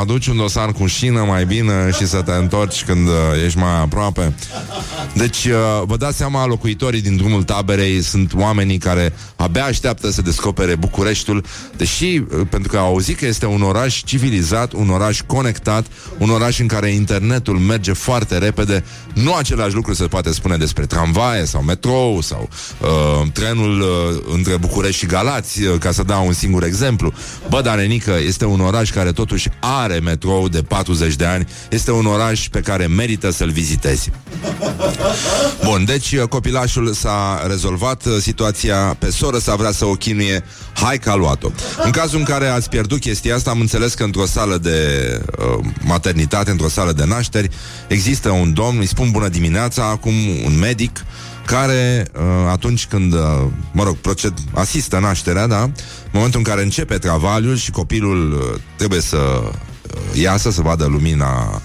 aduci 0.00 0.26
un 0.26 0.36
dosar 0.36 0.72
cu 0.72 0.86
șină 0.86 1.24
mai 1.24 1.44
bine 1.44 1.90
și 1.96 2.06
să 2.06 2.22
te 2.22 2.32
întorci 2.32 2.84
când 2.84 3.08
uh, 3.08 3.14
ești 3.44 3.58
mai 3.58 3.80
aproape? 3.80 4.34
Deci, 5.14 5.44
uh, 5.44 5.82
vă 5.84 5.96
dați 5.96 6.16
seama, 6.16 6.46
locuitorii 6.46 7.00
din 7.00 7.16
drumul 7.16 7.42
taberei 7.42 8.02
sunt 8.02 8.32
oamenii 8.34 8.78
care 8.78 9.12
abia 9.36 9.64
așteaptă 9.64 9.89
să 10.10 10.22
descopere 10.22 10.74
Bucureștiul, 10.74 11.44
deși, 11.76 12.04
uh, 12.04 12.24
pentru 12.50 12.70
că 12.70 12.78
au 12.78 12.86
auzit 12.86 13.18
că 13.18 13.26
este 13.26 13.46
un 13.46 13.62
oraș 13.62 14.02
civilizat, 14.04 14.72
un 14.72 14.90
oraș 14.90 15.20
conectat, 15.26 15.86
un 16.18 16.30
oraș 16.30 16.58
în 16.58 16.66
care 16.66 16.90
internetul 16.90 17.58
merge 17.58 17.92
foarte 17.92 18.38
repede, 18.38 18.84
nu 19.14 19.34
același 19.34 19.74
lucru 19.74 19.94
se 19.94 20.04
poate 20.04 20.32
spune 20.32 20.56
despre 20.56 20.86
tramvaie 20.86 21.44
sau 21.44 21.62
metrou 21.62 22.20
sau 22.20 22.48
uh, 22.80 23.28
trenul 23.32 23.80
uh, 23.80 23.86
între 24.34 24.56
București 24.56 24.98
și 24.98 25.06
Galați, 25.06 25.62
uh, 25.62 25.78
ca 25.78 25.92
să 25.92 26.02
dau 26.02 26.26
un 26.26 26.32
singur 26.32 26.64
exemplu. 26.64 27.12
Bă, 27.48 27.60
dar 27.60 27.76
Nenică, 27.76 28.18
este 28.26 28.44
un 28.44 28.60
oraș 28.60 28.90
care 28.90 29.12
totuși 29.12 29.48
are 29.60 29.98
metrou 29.98 30.48
de 30.48 30.62
40 30.62 31.14
de 31.14 31.24
ani, 31.24 31.46
este 31.70 31.90
un 31.90 32.06
oraș 32.06 32.48
pe 32.48 32.60
care 32.60 32.86
merită 32.86 33.30
să-l 33.30 33.50
vizitezi. 33.50 34.10
Bun, 35.64 35.84
deci 35.84 36.12
uh, 36.12 36.22
copilașul 36.22 36.92
s-a 36.92 37.44
rezolvat 37.46 38.04
uh, 38.04 38.16
situația, 38.20 38.96
pe 38.98 39.10
soră 39.10 39.38
s-a 39.38 39.54
vrea 39.54 39.72
să 39.72 39.79
o 39.84 39.92
chinuie, 39.92 40.44
hai 40.72 40.98
că 40.98 41.10
a 41.10 41.14
luat-o. 41.14 41.48
În 41.84 41.90
cazul 41.90 42.18
în 42.18 42.24
care 42.24 42.46
ați 42.46 42.68
pierdut 42.68 43.00
chestia 43.00 43.34
asta, 43.34 43.50
am 43.50 43.60
înțeles 43.60 43.94
că 43.94 44.04
într-o 44.04 44.26
sală 44.26 44.56
de 44.56 44.78
uh, 45.38 45.64
maternitate, 45.80 46.50
într-o 46.50 46.68
sală 46.68 46.92
de 46.92 47.04
nașteri, 47.04 47.48
există 47.88 48.30
un 48.30 48.52
domn, 48.52 48.78
îi 48.78 48.86
spun 48.86 49.10
bună 49.10 49.28
dimineața, 49.28 49.84
acum 49.84 50.14
un 50.44 50.58
medic, 50.58 51.04
care 51.46 52.06
uh, 52.14 52.22
atunci 52.50 52.86
când, 52.86 53.12
uh, 53.12 53.20
mă 53.72 53.82
rog, 53.82 53.96
proced, 53.96 54.32
asistă 54.54 54.98
nașterea, 54.98 55.46
da, 55.46 55.62
în 55.62 55.72
momentul 56.12 56.38
în 56.38 56.44
care 56.44 56.62
începe 56.62 56.98
travaliul 56.98 57.56
și 57.56 57.70
copilul 57.70 58.32
uh, 58.32 58.60
trebuie 58.76 59.00
să 59.00 59.16
uh, 59.16 60.20
iasă, 60.20 60.50
să 60.50 60.62
vadă 60.62 60.84
lumina 60.84 61.62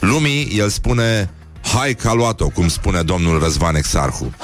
lumii, 0.00 0.52
el 0.56 0.68
spune 0.68 1.30
Hai 1.64 1.94
că 1.94 2.08
a 2.08 2.12
luat-o, 2.12 2.48
cum 2.48 2.68
spune 2.68 3.02
domnul 3.02 3.38
Răzvan 3.42 3.74
Exarhu. 3.74 4.34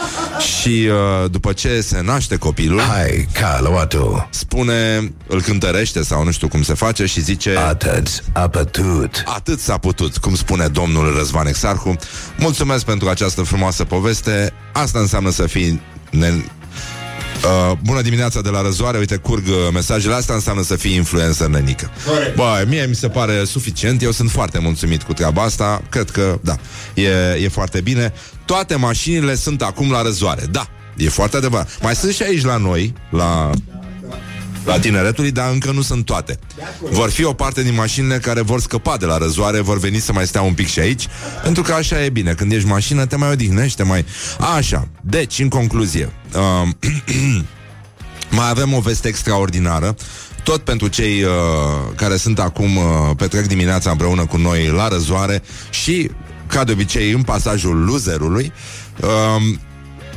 Și 0.59 0.89
uh, 0.89 1.31
după 1.31 1.53
ce 1.53 1.81
se 1.81 2.01
naște 2.01 2.37
copilul 2.37 2.81
Hai 2.81 3.29
că 3.33 3.45
a 3.45 3.61
luat-o. 3.61 4.27
Spune, 4.31 5.13
îl 5.27 5.43
cântărește 5.43 6.03
sau 6.03 6.25
nu 6.25 6.31
știu 6.31 6.49
cum 6.49 6.63
se 6.63 6.75
face 6.75 7.07
Și 7.07 7.21
zice 7.21 7.57
Atât 7.57 8.25
a 8.33 8.49
putut. 8.49 9.23
Atât 9.27 9.61
s-a 9.61 9.79
putut, 9.79 10.17
cum 10.17 10.35
spune 10.35 10.67
domnul 10.67 11.15
Răzvan 11.17 11.47
Exarhu. 11.47 11.97
Mulțumesc 12.39 12.85
pentru 12.85 13.09
această 13.09 13.43
frumoasă 13.43 13.85
poveste. 13.85 14.53
Asta 14.73 14.99
înseamnă 14.99 15.31
să 15.31 15.47
fii 15.47 15.81
ne- 16.11 16.45
Uh, 17.45 17.77
bună 17.85 18.01
dimineața 18.01 18.41
de 18.41 18.49
la 18.49 18.63
răzoare, 18.63 18.99
uite, 18.99 19.17
curg 19.17 19.47
uh, 19.47 19.55
mesajele 19.73 20.15
astea, 20.15 20.35
înseamnă 20.35 20.63
să 20.63 20.77
fii 20.77 20.95
influencer 20.95 21.47
nenică. 21.47 21.91
Bă, 22.35 22.65
mie 22.69 22.87
mi 22.89 22.95
se 22.95 23.09
pare 23.09 23.45
suficient, 23.45 24.03
eu 24.03 24.11
sunt 24.11 24.31
foarte 24.31 24.59
mulțumit 24.59 25.03
cu 25.03 25.13
treaba 25.13 25.43
asta, 25.43 25.83
cred 25.89 26.11
că, 26.11 26.39
da, 26.43 26.57
e, 26.95 27.43
e 27.43 27.49
foarte 27.49 27.81
bine. 27.81 28.13
Toate 28.45 28.75
mașinile 28.75 29.35
sunt 29.35 29.63
acum 29.63 29.91
la 29.91 30.03
răzoare, 30.03 30.45
da, 30.51 30.69
e 30.97 31.09
foarte 31.09 31.37
adevărat. 31.37 31.79
Mai 31.83 31.95
sunt 31.95 32.15
și 32.15 32.23
aici 32.23 32.45
la 32.45 32.57
noi, 32.57 32.95
la 33.11 33.51
la 34.65 34.79
tineretului, 34.79 35.31
dar 35.31 35.51
încă 35.51 35.71
nu 35.71 35.83
sunt 35.83 36.05
toate. 36.05 36.39
Vor 36.91 37.11
fi 37.11 37.25
o 37.25 37.33
parte 37.33 37.63
din 37.63 37.75
mașinile 37.75 38.19
care 38.19 38.41
vor 38.41 38.61
scăpa 38.61 38.97
de 38.97 39.07
la 39.07 39.19
răzoare, 39.19 39.61
vor 39.61 39.79
veni 39.79 39.99
să 39.99 40.13
mai 40.13 40.27
stea 40.27 40.43
un 40.43 40.55
pic 40.55 40.69
și 40.69 40.81
aici, 40.81 41.09
pentru 41.43 41.63
că 41.63 41.73
așa 41.73 42.05
e 42.05 42.09
bine. 42.09 42.33
Când 42.33 42.53
ești 42.53 42.69
mașină, 42.69 43.07
te 43.07 43.17
mai 43.17 43.31
odihnești, 43.31 43.77
te 43.77 43.83
mai... 43.83 44.05
Așa. 44.57 44.89
Deci, 45.01 45.39
în 45.39 45.49
concluzie, 45.49 46.13
uh, 46.35 46.69
mai 48.39 48.49
avem 48.49 48.73
o 48.73 48.81
veste 48.81 49.09
extraordinară 49.09 49.97
tot 50.43 50.63
pentru 50.63 50.89
cei 50.89 51.23
uh, 51.23 51.31
care 51.95 52.17
sunt 52.17 52.39
acum 52.39 52.77
uh, 52.77 52.85
petrec 53.17 53.47
dimineața 53.47 53.91
împreună 53.91 54.27
cu 54.27 54.37
noi 54.37 54.67
la 54.67 54.89
răzoare 54.89 55.43
și, 55.71 56.11
ca 56.47 56.65
de 56.65 56.73
obicei, 56.73 57.11
în 57.11 57.23
pasajul 57.23 57.85
loserului, 57.85 58.53
uh, 59.01 59.59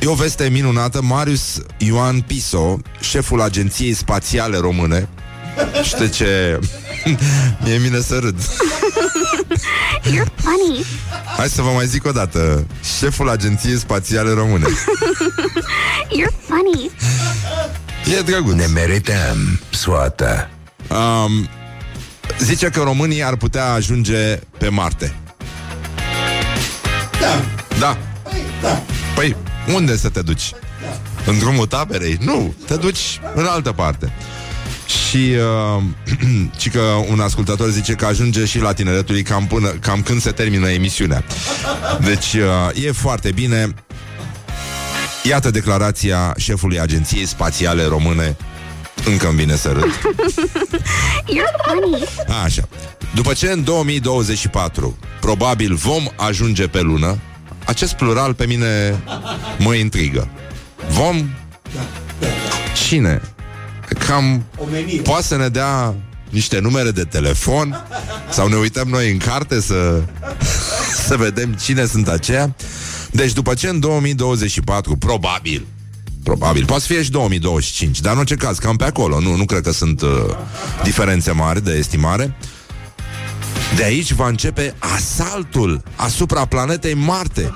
E 0.04 0.06
o 0.06 0.14
veste 0.14 0.48
minunată. 0.48 1.02
Marius 1.02 1.60
Ioan 1.76 2.20
Piso, 2.20 2.78
șeful 3.00 3.40
Agenției 3.40 3.94
Spațiale 3.94 4.58
Române, 4.58 5.08
știi 5.82 6.10
ce... 6.10 6.58
Mie 7.64 7.76
mine 7.76 8.00
să 8.00 8.18
râd. 8.18 8.40
You're 10.02 10.32
funny. 10.36 10.84
Hai 11.36 11.48
să 11.48 11.62
vă 11.62 11.70
mai 11.70 11.86
zic 11.86 12.06
o 12.06 12.10
dată. 12.12 12.66
Șeful 12.98 13.28
Agenției 13.28 13.78
Spațiale 13.78 14.32
Române. 14.32 14.66
You're 16.18 16.34
funny. 16.46 16.90
E 18.18 18.20
drăguț. 18.22 18.54
Ne 18.54 18.66
merităm 18.66 19.60
soata 19.70 20.48
Um, 20.88 21.48
zice 22.38 22.68
că 22.68 22.80
românii 22.82 23.24
ar 23.24 23.36
putea 23.36 23.72
ajunge 23.72 24.38
pe 24.58 24.68
Marte. 24.68 25.14
Da. 27.20 27.44
Da. 27.78 27.98
Da. 28.62 28.82
Păi, 29.64 29.74
unde 29.74 29.96
să 29.96 30.08
te 30.08 30.22
duci? 30.22 30.52
În 31.26 31.38
drumul 31.38 31.66
taberei? 31.66 32.18
Nu, 32.20 32.54
te 32.66 32.76
duci 32.76 33.20
în 33.34 33.44
altă 33.44 33.72
parte. 33.72 34.12
Și, 35.08 35.34
uh, 35.76 35.82
și 36.60 36.68
că 36.68 36.80
un 37.08 37.20
ascultător 37.20 37.68
zice 37.68 37.92
că 37.92 38.06
ajunge 38.06 38.44
și 38.44 38.58
la 38.58 38.72
tineretului 38.72 39.22
cam, 39.22 39.46
până, 39.46 39.68
cam 39.68 40.02
când 40.02 40.20
se 40.20 40.30
termină 40.30 40.68
emisiunea. 40.68 41.24
Deci 42.00 42.32
uh, 42.32 42.84
e 42.84 42.92
foarte 42.92 43.32
bine. 43.32 43.74
Iată 45.22 45.50
declarația 45.50 46.34
șefului 46.36 46.80
Agenției 46.80 47.26
Spațiale 47.26 47.84
Române. 47.84 48.36
Încă 49.04 49.28
îmi 49.28 49.36
vine 49.36 49.56
să 49.56 49.68
râd. 49.72 49.84
You're 51.34 51.64
funny. 51.66 52.04
Așa. 52.44 52.68
După 53.14 53.32
ce 53.32 53.50
în 53.50 53.64
2024 53.64 54.98
probabil 55.20 55.74
vom 55.74 56.08
ajunge 56.16 56.66
pe 56.66 56.80
lună, 56.80 57.18
acest 57.64 57.92
plural 57.94 58.34
pe 58.34 58.46
mine 58.46 59.02
mă 59.58 59.74
intrigă. 59.74 60.28
Vom? 60.88 61.28
Cine? 62.86 63.20
Cam 64.06 64.44
poate 65.02 65.22
să 65.22 65.36
ne 65.36 65.48
dea 65.48 65.94
niște 66.30 66.58
numere 66.58 66.90
de 66.90 67.02
telefon 67.02 67.86
sau 68.30 68.48
ne 68.48 68.56
uităm 68.56 68.88
noi 68.88 69.10
în 69.10 69.18
carte 69.18 69.60
să, 69.60 70.02
să 71.06 71.16
vedem 71.16 71.52
cine 71.52 71.86
sunt 71.86 72.08
aceia. 72.08 72.54
Deci 73.10 73.32
după 73.32 73.54
ce 73.54 73.68
în 73.68 73.80
2024, 73.80 74.96
probabil, 74.96 75.66
Probabil. 76.24 76.64
Poate 76.64 76.84
fi 76.86 77.02
și 77.02 77.10
2025, 77.10 78.00
dar 78.00 78.12
în 78.12 78.18
orice 78.18 78.34
caz, 78.34 78.58
cam 78.58 78.76
pe 78.76 78.84
acolo. 78.84 79.20
Nu, 79.20 79.36
nu 79.36 79.44
cred 79.44 79.62
că 79.62 79.72
sunt 79.72 80.00
uh, 80.02 80.10
diferențe 80.82 81.30
mari 81.30 81.64
de 81.64 81.72
estimare. 81.72 82.36
De 83.76 83.84
aici 83.84 84.12
va 84.12 84.28
începe 84.28 84.74
asaltul 84.78 85.82
asupra 85.96 86.44
planetei 86.44 86.94
Marte. 86.94 87.54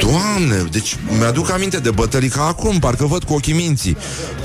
Doamne, 0.00 0.68
deci 0.70 0.96
mi-aduc 1.18 1.50
aminte 1.50 1.78
de 1.78 1.90
bătălii 1.90 2.28
ca 2.28 2.46
acum, 2.46 2.78
parcă 2.78 3.04
văd 3.04 3.24
cu 3.24 3.32
ochii 3.32 3.52
minții. 3.52 3.96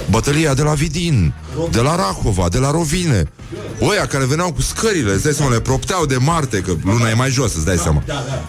Bătălia 0.09 0.53
de 0.53 0.61
la 0.61 0.73
Vidin, 0.73 1.33
de 1.71 1.79
la 1.79 1.95
Rahova, 1.95 2.49
de 2.49 2.57
la 2.57 2.71
Rovine. 2.71 3.31
Oia 3.79 4.07
care 4.07 4.25
veneau 4.25 4.51
cu 4.51 4.61
scările, 4.61 5.13
îți 5.13 5.23
dai 5.23 5.33
seama, 5.33 5.51
le 5.51 5.59
propteau 5.59 6.05
de 6.05 6.15
Marte, 6.15 6.59
că 6.59 6.73
luna 6.83 7.09
e 7.09 7.13
mai 7.13 7.29
jos, 7.29 7.55
îți 7.55 7.65
dai 7.65 7.77
seama. 7.77 8.03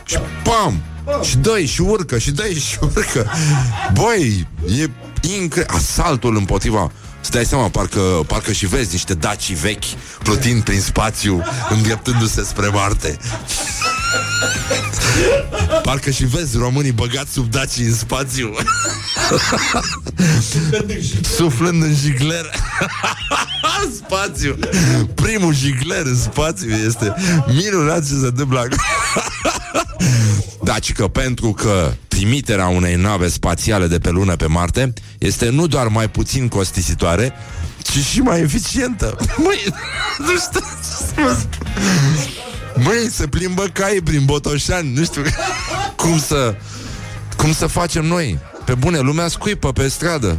Și 0.04 0.18
pam! 0.42 0.82
Și 1.22 1.36
dă 1.36 1.60
și 1.60 1.80
urcă, 1.80 2.18
și 2.18 2.30
dă 2.30 2.48
și 2.48 2.78
urcă. 2.80 3.30
Băi, 3.92 4.48
e 4.78 4.90
incre... 5.34 5.66
Asaltul 5.68 6.36
împotriva 6.36 6.92
Îți 7.28 7.36
dai 7.36 7.46
seama, 7.46 7.68
parcă, 7.68 8.00
parcă 8.26 8.52
și 8.52 8.66
vezi 8.66 8.92
niște 8.92 9.14
daci 9.14 9.52
vechi 9.52 9.84
plutind 10.22 10.62
prin 10.62 10.80
spațiu, 10.80 11.42
îndreptându-se 11.68 12.44
spre 12.44 12.66
Marte. 12.66 13.18
Parcă 15.82 16.10
și 16.10 16.24
vezi 16.24 16.56
românii 16.56 16.92
băgați 16.92 17.32
sub 17.32 17.50
dacii 17.50 17.84
în 17.84 17.94
spațiu. 17.94 18.56
Suflând 21.36 21.82
în 21.82 21.94
jigler. 21.94 22.50
Spațiu. 23.96 24.58
Primul 25.14 25.54
jigler 25.54 26.04
în 26.04 26.16
spațiu 26.16 26.70
Este 26.70 27.14
minunat 27.46 28.06
ce 28.06 28.12
se 28.12 28.26
întâmplă 28.26 28.68
Da, 30.62 30.78
ci 30.78 30.92
că 30.92 31.08
pentru 31.08 31.52
că 31.52 31.92
trimiterea 32.18 32.68
unei 32.68 32.94
nave 32.94 33.28
spațiale 33.28 33.86
de 33.86 33.98
pe 33.98 34.10
lună 34.10 34.36
pe 34.36 34.46
Marte 34.46 34.92
este 35.18 35.48
nu 35.48 35.66
doar 35.66 35.86
mai 35.86 36.10
puțin 36.10 36.48
costisitoare, 36.48 37.32
ci 37.82 37.98
și 37.98 38.20
mai 38.20 38.40
eficientă. 38.40 39.16
Măi, 39.44 39.64
nu 40.18 40.26
știu 40.26 40.60
Măi, 42.74 43.08
se 43.10 43.26
plimbă 43.26 43.64
cai 43.72 44.00
prin 44.04 44.24
Botoșani, 44.24 44.92
nu 44.94 45.04
știu 45.04 45.22
cum 46.02 46.18
să, 46.18 46.54
cum 47.36 47.52
să 47.52 47.66
facem 47.66 48.04
noi. 48.04 48.38
Pe 48.64 48.74
bune, 48.74 48.98
lumea 48.98 49.28
scuipă 49.28 49.72
pe 49.72 49.88
stradă. 49.88 50.38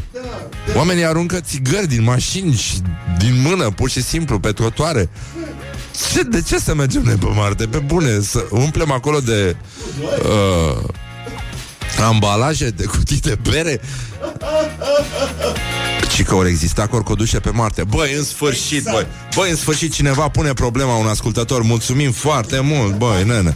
Oamenii 0.76 1.06
aruncă 1.06 1.40
țigări 1.40 1.88
din 1.88 2.04
mașini 2.04 2.54
și 2.54 2.82
din 3.18 3.42
mână, 3.42 3.70
pur 3.70 3.90
și 3.90 4.04
simplu, 4.04 4.40
pe 4.40 4.52
trotuare. 4.52 5.10
Ce, 6.14 6.22
de 6.22 6.42
ce 6.42 6.60
să 6.60 6.76
mergem 6.76 7.02
noi 7.02 7.16
pe 7.16 7.28
Marte? 7.36 7.66
Pe 7.66 7.78
bune, 7.78 8.20
să 8.20 8.46
umplem 8.50 8.92
acolo 8.92 9.20
de 9.20 9.56
uh, 10.24 10.90
ambalaje, 11.98 12.70
de 12.70 12.84
cutii 12.84 13.20
de 13.20 13.38
bere 13.50 13.82
și 16.16 16.24
că 16.24 16.36
ori 16.36 16.50
exista 16.50 16.88
corcodușe 16.88 17.40
pe 17.40 17.50
Marte. 17.50 17.84
Băi, 17.84 18.14
în 18.14 18.24
sfârșit, 18.24 18.78
exact. 18.78 18.96
băi. 18.96 19.08
Băi, 19.36 19.50
în 19.50 19.56
sfârșit 19.56 19.94
cineva 19.94 20.30
pune 20.30 20.54
problema 20.54 20.96
un 20.96 21.08
ascultător. 21.08 21.62
Mulțumim 21.62 22.12
foarte 22.12 22.60
mult, 22.60 22.98
băi, 22.98 23.24
nene. 23.24 23.56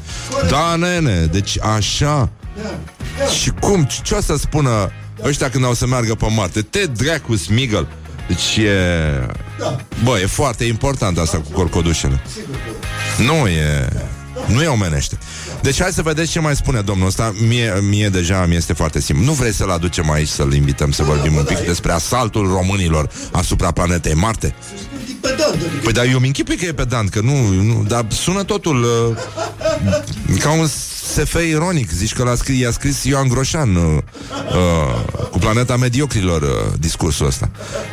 Da, 0.50 0.76
nene, 0.76 1.26
deci 1.26 1.58
așa. 1.62 2.30
Și 3.42 3.50
cum? 3.50 3.88
Ce 4.04 4.16
o 4.16 4.22
să 4.22 4.36
spună 4.38 4.92
ăștia 5.24 5.50
când 5.50 5.66
au 5.66 5.74
să 5.74 5.88
meargă 5.88 6.16
pe 6.16 6.26
Marte? 6.36 6.62
Te 6.62 6.86
dracu, 6.86 7.36
Smigel. 7.36 7.88
Deci 8.28 8.66
e... 8.66 9.30
Bă, 10.04 10.20
e 10.20 10.26
foarte 10.26 10.64
important 10.64 11.18
asta 11.18 11.38
cu 11.38 11.52
corcodușele. 11.52 12.22
Nu 13.18 13.48
e... 13.48 13.90
Nu 14.46 14.62
e 14.62 14.68
omenește. 14.68 15.18
Deci 15.62 15.82
hai 15.82 15.92
să 15.92 16.02
vedeți 16.02 16.32
ce 16.32 16.40
mai 16.40 16.56
spune 16.56 16.82
domnul 16.82 17.08
ăsta. 17.08 17.34
Mie, 17.48 17.74
mie 17.82 18.10
deja 18.10 18.46
mi 18.46 18.56
este 18.56 18.74
foarte 18.74 19.00
simplu. 19.00 19.26
Nu 19.26 19.32
vrei 19.32 19.54
să-l 19.54 19.70
aducem 19.70 20.12
aici, 20.12 20.28
să-l 20.28 20.54
invităm 20.54 20.92
să 20.92 21.04
vorbim 21.04 21.36
un 21.36 21.44
pic 21.44 21.58
despre 21.58 21.92
asaltul 21.92 22.48
românilor 22.48 23.10
asupra 23.32 23.72
planetei 23.72 24.14
Marte? 24.14 24.56
Păi 25.84 25.94
dar 25.94 26.06
eu 26.06 26.20
mi 26.20 26.28
închipui 26.28 26.56
că 26.56 26.66
e 26.66 26.74
pedant, 26.74 27.10
că 27.10 27.22
nu, 27.22 27.48
nu 27.48 27.84
dar 27.88 28.06
sună 28.10 28.44
totul 28.44 28.84
uh, 28.84 30.40
ca 30.40 30.52
un 30.52 30.68
SF 31.14 31.34
ironic. 31.50 31.92
Zici 31.92 32.14
că 32.14 32.24
l-a 32.24 32.36
scris, 32.36 32.60
i-a 32.60 32.72
scris 32.72 33.04
Ioan 33.04 33.28
Groșan 33.28 33.76
uh, 33.76 33.98
uh, 34.32 35.28
cu 35.32 35.38
planeta 35.38 35.78
mediocrilor 35.78 36.42
uh, 36.42 36.50
discursul 36.80 37.26
ăsta. 37.26 37.50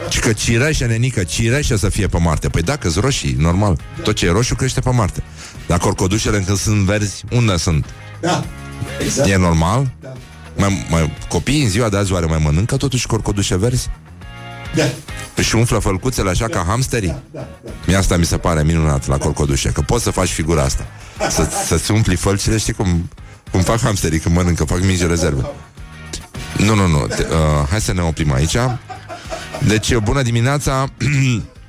Și 0.09 0.21
că 0.21 0.33
cireșe, 0.33 0.87
nenică, 0.87 1.25
cireșe 1.25 1.77
să 1.77 1.89
fie 1.89 2.07
pe 2.07 2.19
Marte. 2.19 2.49
Păi 2.49 2.63
dacă 2.63 2.89
sunt 2.89 3.05
roșii, 3.05 3.37
normal. 3.39 3.79
Tot 4.03 4.15
ce 4.15 4.27
e 4.27 4.31
roșu 4.31 4.55
crește 4.55 4.81
pe 4.81 4.91
Marte. 4.91 5.23
Dar 5.67 5.79
corcodușele 5.79 6.41
când 6.41 6.59
sunt 6.59 6.85
verzi, 6.85 7.25
unde 7.31 7.57
sunt? 7.57 7.87
Da, 8.21 8.45
exact. 9.05 9.29
E 9.29 9.37
normal? 9.37 9.91
Da. 10.01 10.13
Mai, 10.57 10.87
mai, 10.91 11.17
copiii 11.29 11.63
în 11.63 11.69
ziua 11.69 11.89
de 11.89 11.97
azi 11.97 12.13
oare 12.13 12.27
mai 12.27 12.41
mănâncă 12.43 12.77
totuși 12.77 13.07
corcodușe 13.07 13.57
verzi? 13.57 13.89
Da. 14.75 14.85
Și 15.43 15.55
umflă 15.55 15.79
fălcuțele 15.79 16.31
așa 16.31 16.47
da. 16.47 16.57
ca 16.57 16.65
hamsterii? 16.69 17.09
Da, 17.09 17.19
da, 17.33 17.49
da. 17.65 17.71
Mie 17.87 17.97
asta 17.97 18.17
mi 18.17 18.25
se 18.25 18.37
pare 18.37 18.63
minunat 18.63 19.07
la 19.07 19.17
corcodușe, 19.17 19.71
că 19.71 19.81
poți 19.81 20.03
să 20.03 20.11
faci 20.11 20.29
figura 20.29 20.63
asta. 20.63 20.87
Să, 21.29 21.49
să-ți 21.67 21.91
umpli 21.91 22.17
fălcile, 22.17 22.59
știi 22.59 22.73
cum, 22.73 23.09
cum 23.51 23.61
fac 23.61 23.81
hamsterii 23.81 24.19
când 24.19 24.35
mănâncă, 24.35 24.65
fac 24.65 24.83
mici 24.83 25.07
rezerve. 25.07 25.47
Nu, 26.57 26.75
nu, 26.75 26.87
nu. 26.87 27.07
Te, 27.07 27.27
uh, 27.31 27.67
hai 27.71 27.81
să 27.81 27.93
ne 27.93 28.01
oprim 28.01 28.33
aici. 28.33 28.57
Deci, 29.67 29.97
bună 29.97 30.23
dimineața 30.23 30.85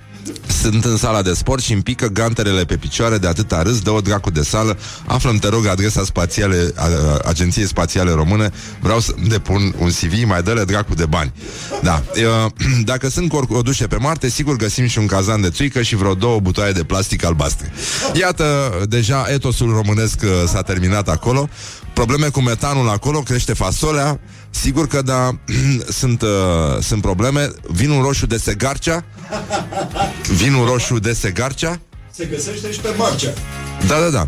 Sunt 0.61 0.85
în 0.85 0.97
sala 0.97 1.21
de 1.21 1.33
sport 1.33 1.63
și 1.63 1.73
îmi 1.73 1.81
pică 1.81 2.07
ganterele 2.07 2.65
pe 2.65 2.77
picioare 2.77 3.17
de 3.17 3.27
atâta 3.27 3.61
râs, 3.61 3.79
dă 3.79 3.91
o 3.91 4.01
dracu 4.01 4.31
de 4.31 4.41
sală, 4.41 4.77
aflăm 5.05 5.37
te 5.37 5.47
rog 5.47 5.67
adresa 5.67 6.03
spațiale, 6.03 6.73
a, 6.75 6.87
Agenției 7.25 7.67
Spațiale 7.67 8.11
Române, 8.11 8.51
vreau 8.79 8.99
să 8.99 9.13
depun 9.27 9.75
un 9.79 9.89
CV, 9.89 10.23
mai 10.25 10.43
dă-le 10.43 10.63
dracu 10.63 10.93
de 10.93 11.05
bani. 11.05 11.33
Da. 11.81 12.03
Dacă 12.91 13.09
sunt 13.09 13.29
corcodușe 13.29 13.87
pe 13.87 13.95
Marte, 13.95 14.29
sigur 14.29 14.55
găsim 14.55 14.87
și 14.87 14.97
un 14.97 15.05
cazan 15.05 15.41
de 15.41 15.49
țuică 15.49 15.81
și 15.81 15.95
vreo 15.95 16.13
două 16.13 16.39
butoaie 16.39 16.71
de 16.71 16.83
plastic 16.83 17.25
albastre. 17.25 17.71
Iată, 18.13 18.71
deja 18.89 19.25
etosul 19.29 19.71
românesc 19.71 20.21
uh, 20.23 20.29
s-a 20.47 20.61
terminat 20.61 21.09
acolo. 21.09 21.49
Probleme 21.93 22.27
cu 22.27 22.41
metanul 22.41 22.89
acolo, 22.89 23.19
crește 23.19 23.53
fasolea, 23.53 24.19
Sigur 24.51 24.87
că 24.87 25.01
da, 25.01 25.31
sunt, 25.99 26.21
uh, 26.21 26.29
sunt 26.81 27.01
probleme. 27.01 27.51
Vinul 27.67 28.03
roșu 28.03 28.25
de 28.25 28.37
Segarcea. 28.37 29.05
Vinul 30.33 30.67
roșu 30.67 30.99
de 30.99 31.13
Segarcea. 31.13 31.79
Se 32.11 32.25
găsește 32.25 32.71
și 32.71 32.79
pe 32.79 32.93
Marcea. 32.97 33.33
Da, 33.87 33.99
da, 33.99 34.09
da 34.09 34.27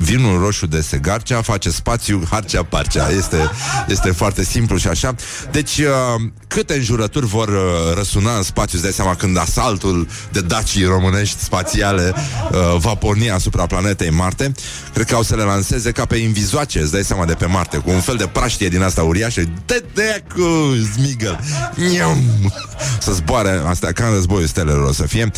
vinul 0.00 0.38
roșu 0.38 0.66
de 0.66 0.80
Segarcea 0.80 1.42
face 1.42 1.70
spațiu 1.70 2.22
Harcea 2.30 2.62
Parcea. 2.62 3.10
Este, 3.10 3.50
este 3.88 4.10
foarte 4.10 4.44
simplu 4.44 4.76
și 4.76 4.88
așa. 4.88 5.14
Deci, 5.50 5.78
uh, 5.78 6.22
câte 6.48 6.74
înjurături 6.74 7.26
vor 7.26 7.48
uh, 7.48 7.94
răsuna 7.94 8.36
în 8.36 8.42
spațiu, 8.42 8.72
îți 8.72 8.82
dai 8.82 8.92
seama, 8.92 9.14
când 9.14 9.38
asaltul 9.38 10.08
de 10.32 10.40
dacii 10.40 10.84
românești 10.84 11.42
spațiale 11.42 12.14
uh, 12.14 12.76
va 12.78 12.94
porni 12.94 13.30
asupra 13.30 13.66
planetei 13.66 14.10
Marte. 14.10 14.52
Cred 14.92 15.06
că 15.06 15.14
au 15.14 15.22
să 15.22 15.36
le 15.36 15.42
lanseze 15.42 15.90
ca 15.90 16.04
pe 16.04 16.16
invizoace, 16.16 16.80
îți 16.80 16.92
dai 16.92 17.04
seama, 17.04 17.24
de 17.24 17.34
pe 17.34 17.46
Marte, 17.46 17.76
cu 17.76 17.90
un 17.90 18.00
fel 18.00 18.16
de 18.16 18.26
praștie 18.26 18.68
din 18.68 18.82
asta 18.82 19.02
uriașă. 19.02 19.42
De 19.66 19.84
de 19.94 20.22
cu 20.34 20.74
zmigăl. 20.94 21.40
Să 23.00 23.12
zboare 23.12 23.62
astea 23.66 23.92
ca 23.92 24.06
în 24.06 24.12
războiul 24.12 24.46
stelelor 24.46 24.88
o 24.88 24.92
să 24.92 25.06
fie. 25.06 25.30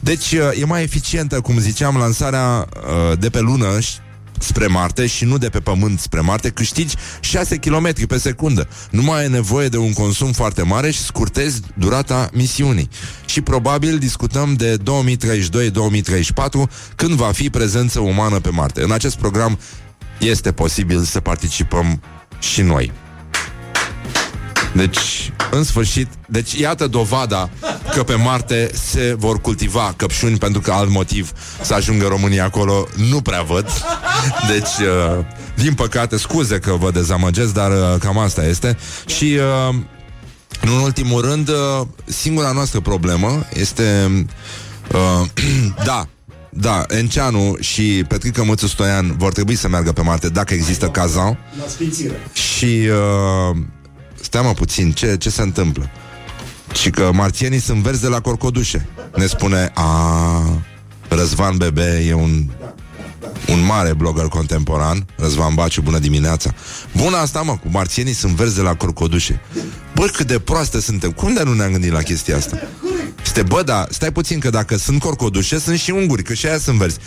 Deci, 0.00 0.32
uh, 0.32 0.60
e 0.60 0.64
mai 0.64 0.82
eficientă, 0.82 1.40
cum 1.40 1.58
ziceam, 1.58 1.96
lansarea 1.96 2.68
uh, 2.76 3.18
de 3.18 3.28
pe 3.28 3.40
lună 3.40 3.66
spre 4.42 4.66
Marte 4.66 5.06
și 5.06 5.24
nu 5.24 5.38
de 5.38 5.48
pe 5.48 5.60
Pământ 5.60 6.00
spre 6.00 6.20
Marte, 6.20 6.50
câștigi 6.50 6.94
6 7.20 7.56
km 7.56 8.06
pe 8.06 8.18
secundă. 8.18 8.68
Nu 8.90 9.02
mai 9.02 9.20
ai 9.20 9.28
nevoie 9.28 9.68
de 9.68 9.76
un 9.76 9.92
consum 9.92 10.32
foarte 10.32 10.62
mare 10.62 10.90
și 10.90 10.98
scurtezi 10.98 11.60
durata 11.74 12.30
misiunii. 12.32 12.88
Și 13.26 13.40
probabil 13.40 13.98
discutăm 13.98 14.54
de 14.54 14.76
2032-2034 14.76 14.80
când 16.96 17.12
va 17.12 17.32
fi 17.32 17.50
prezență 17.50 18.00
umană 18.00 18.40
pe 18.40 18.50
Marte. 18.50 18.82
În 18.82 18.92
acest 18.92 19.16
program 19.16 19.58
este 20.18 20.52
posibil 20.52 21.02
să 21.02 21.20
participăm 21.20 22.02
și 22.38 22.62
noi. 22.62 22.92
Deci, 24.78 25.32
în 25.50 25.64
sfârșit, 25.64 26.08
deci 26.26 26.52
iată 26.52 26.86
dovada 26.86 27.50
că 27.94 28.02
pe 28.02 28.14
Marte 28.14 28.70
se 28.72 29.14
vor 29.18 29.40
cultiva 29.40 29.94
căpșuni 29.96 30.38
pentru 30.38 30.60
că 30.60 30.72
alt 30.72 30.90
motiv 30.90 31.32
să 31.62 31.74
ajungă 31.74 32.06
România 32.06 32.44
acolo 32.44 32.88
nu 32.96 33.20
prea 33.20 33.42
văd. 33.42 33.66
Deci, 34.48 34.86
uh, 34.86 35.24
din 35.54 35.74
păcate, 35.74 36.16
scuze 36.16 36.58
că 36.58 36.72
vă 36.72 36.90
dezamăgesc, 36.90 37.52
dar 37.52 37.70
uh, 37.70 38.00
cam 38.00 38.18
asta 38.18 38.44
este. 38.46 38.76
Și, 39.06 39.38
uh, 39.68 39.74
în 40.60 40.68
ultimul 40.68 41.20
rând, 41.20 41.48
uh, 41.48 41.86
singura 42.04 42.52
noastră 42.52 42.80
problemă 42.80 43.46
este, 43.52 44.10
uh, 44.92 45.26
da, 45.84 46.06
da, 46.50 46.84
Enceanu 46.88 47.56
și 47.60 48.04
Petrica 48.08 48.42
Mățu 48.42 48.66
Stoian 48.66 49.14
vor 49.16 49.32
trebui 49.32 49.54
să 49.54 49.68
meargă 49.68 49.92
pe 49.92 50.02
Marte 50.02 50.28
dacă 50.28 50.54
există 50.54 50.86
cazan. 50.86 51.38
La 51.58 51.68
sfințire. 51.68 52.28
Și 52.32 52.88
uh, 53.50 53.56
stai 54.20 54.42
mă 54.42 54.52
puțin, 54.52 54.92
ce, 54.92 55.16
ce 55.16 55.30
se 55.30 55.42
întâmplă? 55.42 55.90
Și 56.72 56.90
că 56.90 57.10
marțienii 57.12 57.60
sunt 57.60 57.82
verzi 57.82 58.00
de 58.00 58.08
la 58.08 58.20
corcodușe. 58.20 58.88
Ne 59.16 59.26
spune, 59.26 59.70
a, 59.74 60.62
Răzvan 61.08 61.56
Bebe 61.56 62.04
e 62.08 62.12
un 62.12 62.44
un 63.48 63.64
mare 63.64 63.94
blogger 63.94 64.24
contemporan, 64.24 65.06
Răzvan 65.16 65.54
Baciu, 65.54 65.80
bună 65.80 65.98
dimineața. 65.98 66.54
Bună 66.96 67.16
asta, 67.16 67.42
mă, 67.42 67.52
cu 67.52 67.68
marțienii 67.70 68.12
sunt 68.12 68.32
verzi 68.32 68.54
de 68.54 68.60
la 68.60 68.74
corcodușe. 68.74 69.40
Bă, 69.94 70.06
cât 70.06 70.26
de 70.26 70.38
proaste 70.38 70.80
suntem. 70.80 71.10
Cum 71.10 71.34
de 71.34 71.42
nu 71.42 71.52
ne-am 71.52 71.72
gândit 71.72 71.92
la 71.92 72.02
chestia 72.02 72.36
asta? 72.36 72.58
Este, 73.24 73.42
bă, 73.42 73.62
da, 73.62 73.86
stai 73.90 74.12
puțin 74.12 74.38
că 74.38 74.50
dacă 74.50 74.76
sunt 74.76 75.00
corcodușe, 75.00 75.58
sunt 75.58 75.78
și 75.78 75.90
unguri, 75.90 76.22
că 76.22 76.34
și 76.34 76.46
aia 76.46 76.58
sunt 76.58 76.78
verzi. 76.78 76.98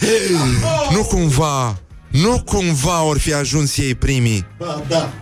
Nu 0.92 1.04
cumva, 1.04 1.80
nu 2.08 2.42
cumva 2.46 3.04
or 3.04 3.20
fi 3.20 3.34
ajuns 3.34 3.78
ei 3.78 3.96
primii. 3.96 4.46
Ba, 4.58 4.84
da. 4.88 5.14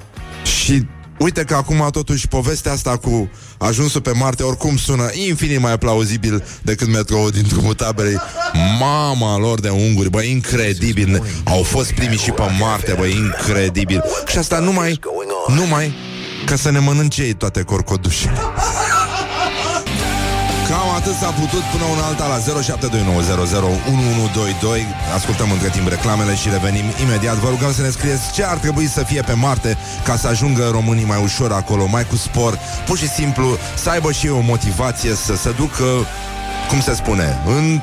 Și 0.43 0.85
uite 1.19 1.43
că 1.43 1.55
acum 1.55 1.87
totuși 1.91 2.27
povestea 2.27 2.71
asta 2.71 2.97
cu 2.97 3.29
ajunsul 3.57 4.01
pe 4.01 4.11
Marte 4.11 4.43
oricum 4.43 4.77
sună 4.77 5.09
infinit 5.27 5.59
mai 5.59 5.77
plauzibil 5.77 6.43
decât 6.61 6.87
metroul 6.87 7.29
din 7.29 7.45
drumul 7.47 7.73
taberei. 7.73 8.17
Mama 8.79 9.37
lor 9.37 9.59
de 9.59 9.69
unguri, 9.69 10.09
bă, 10.09 10.21
incredibil. 10.21 11.23
Au 11.43 11.63
fost 11.63 11.91
primiți 11.91 12.23
și 12.23 12.31
pe 12.31 12.43
Marte, 12.59 12.95
bă, 12.97 13.05
incredibil. 13.05 14.03
Și 14.27 14.37
asta 14.37 14.59
numai, 14.59 14.99
numai 15.47 15.93
ca 16.45 16.55
să 16.55 16.71
ne 16.71 16.79
mănânce 16.79 17.21
ei 17.23 17.33
toate 17.33 17.61
corcodușele. 17.61 18.37
Cam 20.99 21.07
atât 21.07 21.19
s-a 21.19 21.31
putut 21.31 21.61
până 21.61 21.83
una 21.83 22.05
alta 22.05 22.27
la 22.27 22.37
0729001122 22.39 22.41
Ascultăm 25.15 25.51
între 25.51 25.69
timp 25.69 25.87
reclamele 25.87 26.35
și 26.35 26.49
revenim 26.49 26.83
imediat. 27.01 27.35
Vă 27.35 27.49
rugăm 27.49 27.73
să 27.73 27.81
ne 27.81 27.89
scrieți 27.89 28.33
ce 28.33 28.43
ar 28.43 28.57
trebui 28.57 28.87
să 28.87 29.03
fie 29.03 29.21
pe 29.21 29.33
Marte 29.33 29.77
Ca 30.03 30.15
să 30.15 30.27
ajungă 30.27 30.69
românii 30.71 31.05
mai 31.05 31.21
ușor 31.23 31.51
acolo, 31.51 31.87
mai 31.87 32.05
cu 32.05 32.15
spor. 32.15 32.59
Pur 32.85 32.97
și 32.97 33.07
simplu 33.07 33.57
să 33.75 33.89
aibă 33.89 34.11
și 34.11 34.25
ei 34.25 34.31
o 34.31 34.39
motivație 34.39 35.15
să 35.15 35.35
se 35.35 35.51
ducă 35.51 35.85
cum 36.69 36.81
se 36.81 36.93
spune, 36.93 37.37
în, 37.45 37.81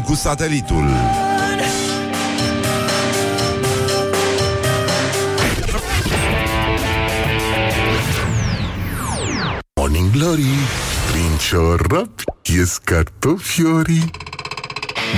cu 0.00 0.14
satelitul. 0.14 0.84
Morning 9.74 10.10
Glory 10.10 10.46
Prin 11.34 11.46
ciorap 11.46 12.22
ies 12.42 12.78
cartofiorii 12.84 14.10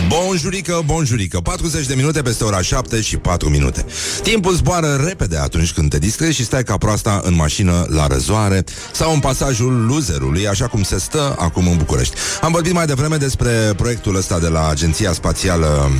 Bonjurică, 0.09 0.83
bonjurică 0.85 1.41
40 1.41 1.87
de 1.87 1.95
minute 1.95 2.23
peste 2.23 2.45
ora 2.45 2.63
7 2.63 3.01
și 3.01 3.17
4 3.17 3.49
minute 3.49 3.85
Timpul 4.23 4.55
zboară 4.55 4.95
repede 5.07 5.37
atunci 5.37 5.73
când 5.73 5.91
te 5.91 5.99
distrezi 5.99 6.35
și 6.35 6.45
stai 6.45 6.63
ca 6.63 6.77
proasta 6.77 7.21
în 7.25 7.35
mașină 7.35 7.87
la 7.89 8.07
răzoare 8.07 8.65
sau 8.93 9.13
în 9.13 9.21
pasajul 9.21 9.87
loserului, 9.87 10.49
așa 10.49 10.67
cum 10.67 10.83
se 10.83 10.99
stă 10.99 11.37
acum 11.39 11.69
în 11.69 11.77
București. 11.77 12.17
Am 12.41 12.53
vorbit 12.53 12.73
mai 12.73 12.87
devreme 12.87 13.17
despre 13.17 13.51
proiectul 13.77 14.17
ăsta 14.17 14.39
de 14.39 14.49
la 14.49 14.69
Agenția 14.69 15.13
Spațială 15.13 15.91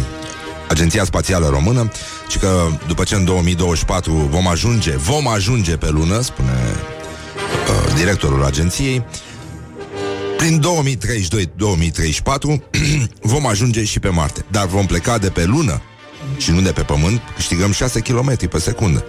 Agenția 0.69 1.05
Spațială 1.05 1.49
Română 1.49 1.91
și 2.29 2.39
că 2.39 2.67
după 2.87 3.05
ce 3.05 3.15
în 3.15 3.25
2024 3.25 4.13
vom 4.13 4.49
ajunge, 4.49 4.91
vom 4.91 5.29
ajunge 5.29 5.77
pe 5.77 5.91
lună, 5.91 6.21
spune 6.21 6.53
uh, 6.53 7.95
directorul 7.97 8.45
agenției, 8.45 9.05
prin 10.47 10.63
2032-2034 10.63 12.61
vom 13.33 13.47
ajunge 13.47 13.85
și 13.85 14.01
pe 14.01 14.09
Marte, 14.09 14.45
dar 14.51 14.67
vom 14.67 14.87
pleca 14.87 15.19
de 15.19 15.31
pe 15.31 15.45
lună 15.45 15.83
și 16.37 16.51
nu 16.51 16.61
de 16.61 16.73
pe 16.73 16.83
Pământ, 16.83 17.21
câștigăm 17.35 17.73
6 17.73 18.01
km 18.01 18.49
pe 18.49 18.59
secundă. 18.59 19.05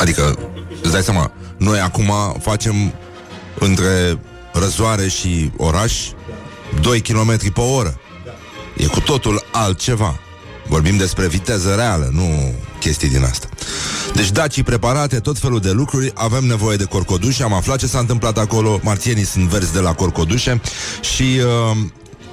Adică, 0.00 0.38
îți 0.82 0.92
dai 0.92 1.02
seama, 1.02 1.32
noi 1.56 1.80
acum 1.80 2.12
facem 2.40 2.92
între 3.58 4.18
răzoare 4.52 5.08
și 5.08 5.50
oraș 5.56 5.94
2 6.80 7.00
km 7.00 7.52
pe 7.52 7.60
oră. 7.60 8.00
E 8.76 8.86
cu 8.86 9.00
totul 9.00 9.44
altceva. 9.52 10.18
Vorbim 10.66 10.96
despre 10.96 11.28
viteză 11.28 11.74
reală, 11.74 12.10
nu 12.12 12.54
chestii 12.86 13.08
din 13.08 13.22
asta. 13.22 13.48
Deci 14.14 14.30
dacii 14.30 14.62
preparate, 14.62 15.20
tot 15.20 15.38
felul 15.38 15.60
de 15.60 15.70
lucruri, 15.70 16.10
avem 16.14 16.44
nevoie 16.44 16.76
de 16.76 16.84
corcodușe, 16.84 17.42
am 17.42 17.52
aflat 17.52 17.78
ce 17.78 17.86
s-a 17.86 17.98
întâmplat 17.98 18.38
acolo, 18.38 18.80
marțienii 18.82 19.24
sunt 19.24 19.48
verzi 19.48 19.72
de 19.72 19.80
la 19.80 19.92
corcodușe. 19.94 20.60
Și 21.00 21.22
uh, 21.22 21.76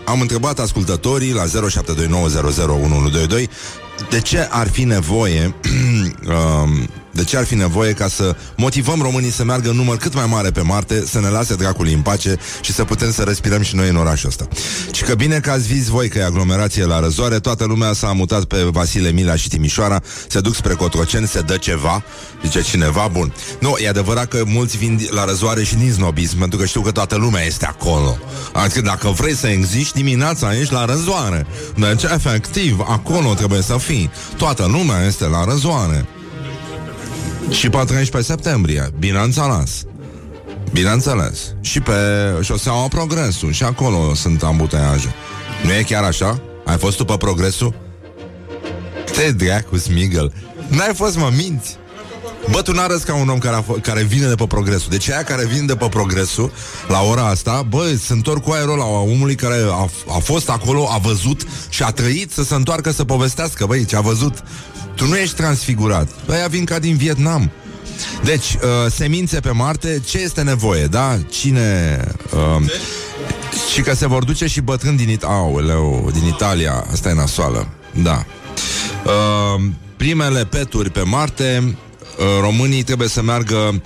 am 0.06 0.22
întrebat 0.22 0.60
ascultătorii 0.60 1.34
la 1.34 1.44
0729001122 1.46 1.50
de 4.10 4.22
ce 4.22 4.48
ar 4.52 4.70
fi 4.70 4.84
nevoie 4.84 5.56
uh, 6.28 6.34
de 7.14 7.24
ce 7.24 7.38
ar 7.38 7.46
fi 7.46 7.56
nevoie 7.56 7.94
ca 7.94 8.08
să 8.08 8.36
motivăm 8.58 9.02
românii 9.02 9.32
să 9.32 9.44
meargă 9.44 9.70
în 9.70 9.76
număr 9.76 9.98
cât 9.98 10.14
mai 10.14 10.26
mare 10.26 10.52
pe 10.52 10.62
Marte, 10.62 11.06
să 11.06 11.20
ne 11.20 11.28
lase 11.28 11.56
dracului 11.56 11.94
în 11.94 12.02
pace 12.02 12.36
și 12.62 12.74
să 12.74 12.84
putem 12.84 13.12
să 13.12 13.24
respirăm 13.24 13.62
și 13.62 13.76
noi 13.76 13.90
în 13.90 13.96
orașul 13.96 14.30
ăsta. 14.30 14.48
Și 14.92 15.04
că 15.04 15.16
bine 15.16 15.40
că 15.40 15.52
ați 15.52 15.68
vis 15.68 15.88
voi 15.88 16.10
că 16.10 16.18
e 16.18 16.24
aglomerație 16.24 16.86
la 16.86 17.00
răzoare, 17.00 17.40
toată 17.40 17.66
lumea 17.66 17.94
s-a 17.94 18.12
mutat 18.12 18.44
pe 18.44 18.58
Vasile 18.72 19.12
Mila 19.12 19.36
și 19.36 19.50
Timișoara, 19.50 20.02
se 20.28 20.40
duc 20.40 20.56
spre 20.56 20.74
Cotroceni, 20.74 21.28
se 21.28 21.42
dă 21.42 21.58
ceva, 21.58 22.04
zice 22.44 22.62
cineva, 22.62 23.10
bun. 23.12 23.34
Nu, 23.60 23.76
e 23.78 23.88
adevărat 23.88 24.28
că 24.28 24.44
mulți 24.46 24.78
vin 24.78 25.08
la 25.10 25.26
răzoare 25.26 25.64
și 25.64 25.76
din 25.76 25.92
snobism, 25.92 26.38
pentru 26.38 26.58
că 26.58 26.66
știu 26.66 26.82
că 26.82 26.92
toată 26.92 27.16
lumea 27.16 27.46
este 27.46 27.66
acolo. 27.66 28.18
Adică 28.54 28.82
dacă 28.82 29.08
vrei 29.08 29.36
să 29.36 29.48
existi 29.48 29.94
dimineața, 29.94 30.58
ești 30.58 30.74
la 30.74 30.86
răzoare. 30.86 31.46
Deci, 31.76 32.04
efectiv, 32.04 32.80
acolo 32.80 33.34
trebuie 33.34 33.62
să 33.62 33.78
fii. 33.78 34.12
Toată 34.38 34.66
lumea 34.66 35.06
este 35.06 35.26
la 35.26 35.44
răzoare. 35.44 36.06
Și 37.50 37.70
pe 37.70 37.84
13 37.86 38.32
septembrie, 38.32 38.90
bineînțeles. 39.00 39.84
Bineînțeles. 40.72 41.56
Și 41.62 41.80
pe 41.80 41.94
șoseaua 42.42 42.88
Progresul, 42.88 43.52
și 43.52 43.64
acolo 43.64 44.14
sunt 44.14 44.44
ambuteiaje. 44.44 45.14
Nu 45.64 45.72
e 45.72 45.84
chiar 45.84 46.04
așa? 46.04 46.42
Ai 46.66 46.78
fost 46.78 46.98
tu 46.98 47.06
pe 47.06 47.18
Progresul? 47.18 47.76
Te 49.16 49.32
dracu, 49.32 49.78
Smigel. 49.78 50.34
N-ai 50.68 50.92
fost, 50.94 51.18
mă, 51.18 51.30
minți. 51.36 51.78
Bă, 52.52 52.62
tu 52.62 52.72
n-arăți 52.72 53.06
ca 53.06 53.16
un 53.16 53.30
om 53.30 53.38
care, 53.38 53.56
a 53.56 53.62
f- 53.64 53.82
care 53.82 54.04
vine 54.04 54.28
de 54.28 54.36
pe 54.36 54.46
progresul. 54.48 54.88
Deci 54.90 55.10
aia 55.10 55.24
care 55.24 55.46
vin 55.46 55.66
de 55.66 55.76
pe 55.76 55.88
progresul 55.90 56.52
la 56.88 57.02
ora 57.02 57.28
asta, 57.28 57.66
bă, 57.70 57.96
se 58.04 58.14
întorc 58.14 58.44
cu 58.44 58.52
aerul 58.52 58.78
la 58.78 58.86
omului 58.86 59.36
care 59.36 59.56
a, 59.72 59.90
a 60.16 60.18
fost 60.24 60.50
acolo, 60.50 60.88
a 60.92 60.98
văzut 60.98 61.42
și 61.70 61.84
a 61.84 61.92
trăit 61.92 62.32
să 62.32 62.44
se 62.44 62.54
întoarcă 62.56 62.92
să 62.92 63.04
povestească, 63.06 63.66
băi, 63.66 63.86
ce 63.86 63.96
a 63.96 64.02
văzut. 64.02 64.44
Tu 64.96 65.08
nu 65.08 65.16
ești 65.18 65.36
transfigurat. 65.36 66.10
Aia 66.30 66.48
vin 66.48 66.66
ca 66.66 66.80
din 66.80 66.98
Vietnam. 66.98 67.52
Deci, 68.24 68.54
uh, 68.54 68.92
semințe 68.92 69.40
pe 69.40 69.52
Marte, 69.52 70.02
ce 70.06 70.18
este 70.18 70.42
nevoie, 70.42 70.86
da? 70.86 71.18
Cine... 71.30 72.00
Uh, 72.34 72.70
și 73.74 73.82
că 73.82 73.94
se 73.96 74.08
vor 74.08 74.24
duce 74.24 74.48
și 74.48 74.62
bătrâni 74.62 74.98
din, 74.98 75.10
It- 75.18 75.24
Aoleu, 75.24 76.10
din 76.14 76.26
Italia. 76.28 76.86
Asta 76.92 77.10
e 77.10 77.14
nasoală. 77.14 77.68
Da. 78.02 78.26
Uh, 79.06 79.62
primele 79.98 80.46
peturi 80.46 80.90
pe 80.90 81.02
Marte, 81.02 81.64
uh, 82.18 82.26
românii 82.42 82.84
trebuie 82.84 83.08
să 83.08 83.22
meargă 83.22 83.82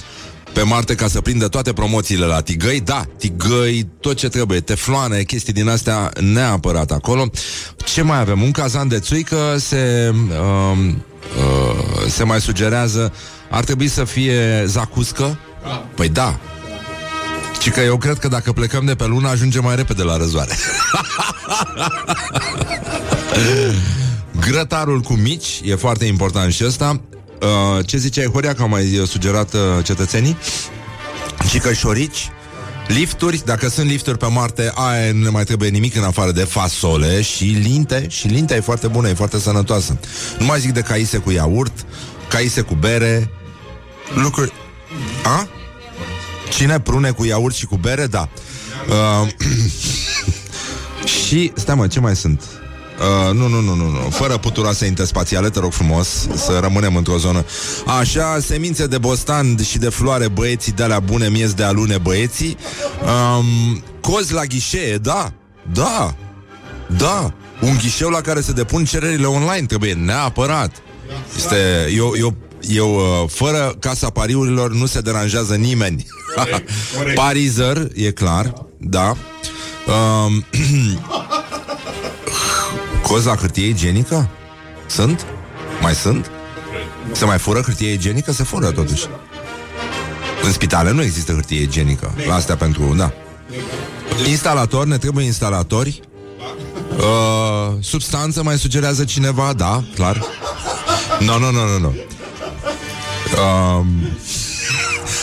pe 0.58 0.64
Marte 0.64 0.96
ca 0.96 1.08
să 1.08 1.22
prindă 1.22 1.48
toate 1.48 1.74
promoțiile 1.74 2.26
la 2.26 2.42
tigăi. 2.42 2.80
Da, 2.80 3.06
tigăi, 3.18 3.88
tot 4.00 4.18
ce 4.18 4.30
trebuie, 4.30 4.60
tefloane, 4.60 5.24
chestii 5.24 5.54
din 5.54 5.70
astea 5.70 6.12
neapărat 6.20 6.92
acolo. 6.92 7.30
Ce 7.86 8.02
mai 8.02 8.20
avem? 8.20 8.42
Un 8.42 8.52
cazan 8.52 8.88
de 8.88 9.00
țuică 9.00 9.56
se, 9.58 10.14
uh, 10.30 10.78
uh, 11.38 12.10
se 12.10 12.24
mai 12.24 12.42
sugerează. 12.42 13.14
Ar 13.50 13.64
trebui 13.64 13.88
să 13.88 14.04
fie 14.04 14.64
zacuscă? 14.66 15.40
Păi 15.96 16.10
da, 16.10 16.40
și 17.62 17.70
că 17.70 17.80
eu 17.80 17.98
cred 17.98 18.18
că 18.18 18.28
dacă 18.28 18.52
plecăm 18.52 18.86
de 18.86 18.96
pe 18.96 19.06
lună 19.06 19.28
Ajungem 19.28 19.64
mai 19.64 19.76
repede 19.76 20.04
la 20.04 20.18
răzoare 20.18 20.52
Grătarul 24.48 25.00
cu 25.00 25.14
mici 25.14 25.62
E 25.64 25.76
foarte 25.76 26.06
important 26.06 26.54
și 26.54 26.66
ăsta 26.66 27.02
uh, 27.42 27.86
Ce 27.86 27.98
ziceai, 27.98 28.26
Horia, 28.26 28.54
că 28.54 28.62
au 28.62 28.68
mai 28.68 29.02
sugerat 29.06 29.54
uh, 29.54 29.60
cetățenii? 29.84 30.38
Și 31.50 31.60
că 31.60 31.74
șorici 31.74 32.32
Lifturi, 32.88 33.42
dacă 33.46 33.70
sunt 33.70 33.88
lifturi 33.88 34.18
pe 34.18 34.26
Marte 34.26 34.72
Aia 34.76 35.12
nu 35.12 35.24
ne 35.24 35.30
mai 35.30 35.44
trebuie 35.44 35.70
nimic 35.70 35.96
în 35.96 36.04
afară 36.04 36.32
de 36.32 36.44
fasole 36.44 37.22
Și 37.22 37.44
linte, 37.44 38.06
și 38.10 38.28
lintea 38.28 38.56
e 38.56 38.60
foarte 38.60 38.88
bună 38.88 39.10
E 39.10 39.14
foarte 39.14 39.40
sănătoasă 39.40 40.00
Nu 40.40 40.46
mai 40.46 40.60
zic 40.60 40.74
de 40.74 40.82
caise 40.82 41.18
cu 41.18 41.32
iaurt 41.32 41.86
Caise 42.30 42.62
cu 42.62 42.74
bere 42.74 43.32
Lucruri 44.16 44.54
A? 45.24 45.48
Cine? 46.50 46.80
Prune 46.80 47.12
cu 47.12 47.26
iaurt 47.26 47.56
și 47.56 47.66
cu 47.66 47.76
bere? 47.76 48.06
Da. 48.06 48.30
Uh, 48.90 49.28
și, 51.26 51.52
stai 51.56 51.76
mă, 51.76 51.88
ce 51.88 52.00
mai 52.00 52.16
sunt? 52.16 52.44
Uh, 53.00 53.34
nu, 53.34 53.48
nu, 53.48 53.62
nu, 53.62 53.76
nu, 53.76 53.90
nu. 53.90 54.10
Fără 54.10 54.38
puturoase 54.38 54.86
interspațiale, 54.86 55.50
te 55.50 55.60
rog 55.60 55.72
frumos 55.72 56.08
Să 56.36 56.60
rămânem 56.62 56.96
într-o 56.96 57.18
zonă 57.18 57.46
Așa, 58.00 58.40
semințe 58.40 58.88
de 58.88 58.98
bostan 58.98 59.58
și 59.64 59.78
de 59.78 59.90
floare 59.90 60.28
Băieții 60.28 60.72
de 60.72 60.84
alea 60.84 61.00
bune, 61.00 61.30
miez 61.30 61.54
de 61.54 61.64
alune 61.64 61.98
băieții 61.98 62.58
um, 63.38 63.84
Cozi 64.02 64.34
la 64.34 64.44
ghișee, 64.44 64.98
da 64.98 65.34
Da 65.74 66.16
Da, 66.98 67.34
un 67.62 67.78
ghișeu 67.78 68.10
la 68.10 68.22
care 68.22 68.42
se 68.42 68.52
depun 68.52 68.86
cererile 68.86 69.26
online 69.26 69.66
trebuie 69.66 69.94
neapărat. 69.94 70.72
Este, 71.36 71.92
eu, 71.96 72.14
eu, 72.18 72.36
eu 72.70 72.96
uh, 72.96 73.30
fără 73.30 73.76
casa 73.80 74.10
pariurilor 74.10 74.72
nu 74.72 74.86
se 74.86 75.00
deranjează 75.00 75.56
nimeni. 75.56 76.06
Corect, 76.36 76.70
corect. 76.98 77.16
Parizer, 77.22 77.88
e 77.96 78.12
clar, 78.12 78.54
da. 78.78 79.16
Um, 79.88 80.46
cozi 83.08 83.26
la 83.26 83.36
hârtie 83.36 83.68
igienică? 83.68 84.30
Sunt? 84.88 85.26
Mai 85.82 85.94
sunt? 85.94 86.32
Se 87.12 87.26
mai 87.26 87.38
fură 87.38 87.62
hârtie 87.62 87.92
igienică? 87.94 88.32
Se 88.32 88.44
fură 88.44 88.72
totuși. 88.72 89.06
În 90.44 90.52
spitale 90.52 90.92
nu 90.92 91.02
există 91.02 91.32
hârtie 91.32 91.62
igienică. 91.62 92.14
La 92.28 92.36
astea 92.36 92.56
pentru, 92.56 92.96
da. 92.98 93.12
Instalatori, 94.30 94.90
ne 94.90 94.98
trebuie 94.98 95.26
instalatori. 95.26 96.00
Uh, 96.98 97.74
substanță 97.80 98.44
mai 98.44 98.58
sugerează 98.58 99.04
cineva? 99.04 99.54
Da, 99.54 99.84
clar. 99.96 100.24
Nu, 101.20 101.40
nu, 101.40 101.52
nu, 101.52 101.68
nu, 101.68 101.80
nu. 101.80 101.96
Uh, 103.34 103.86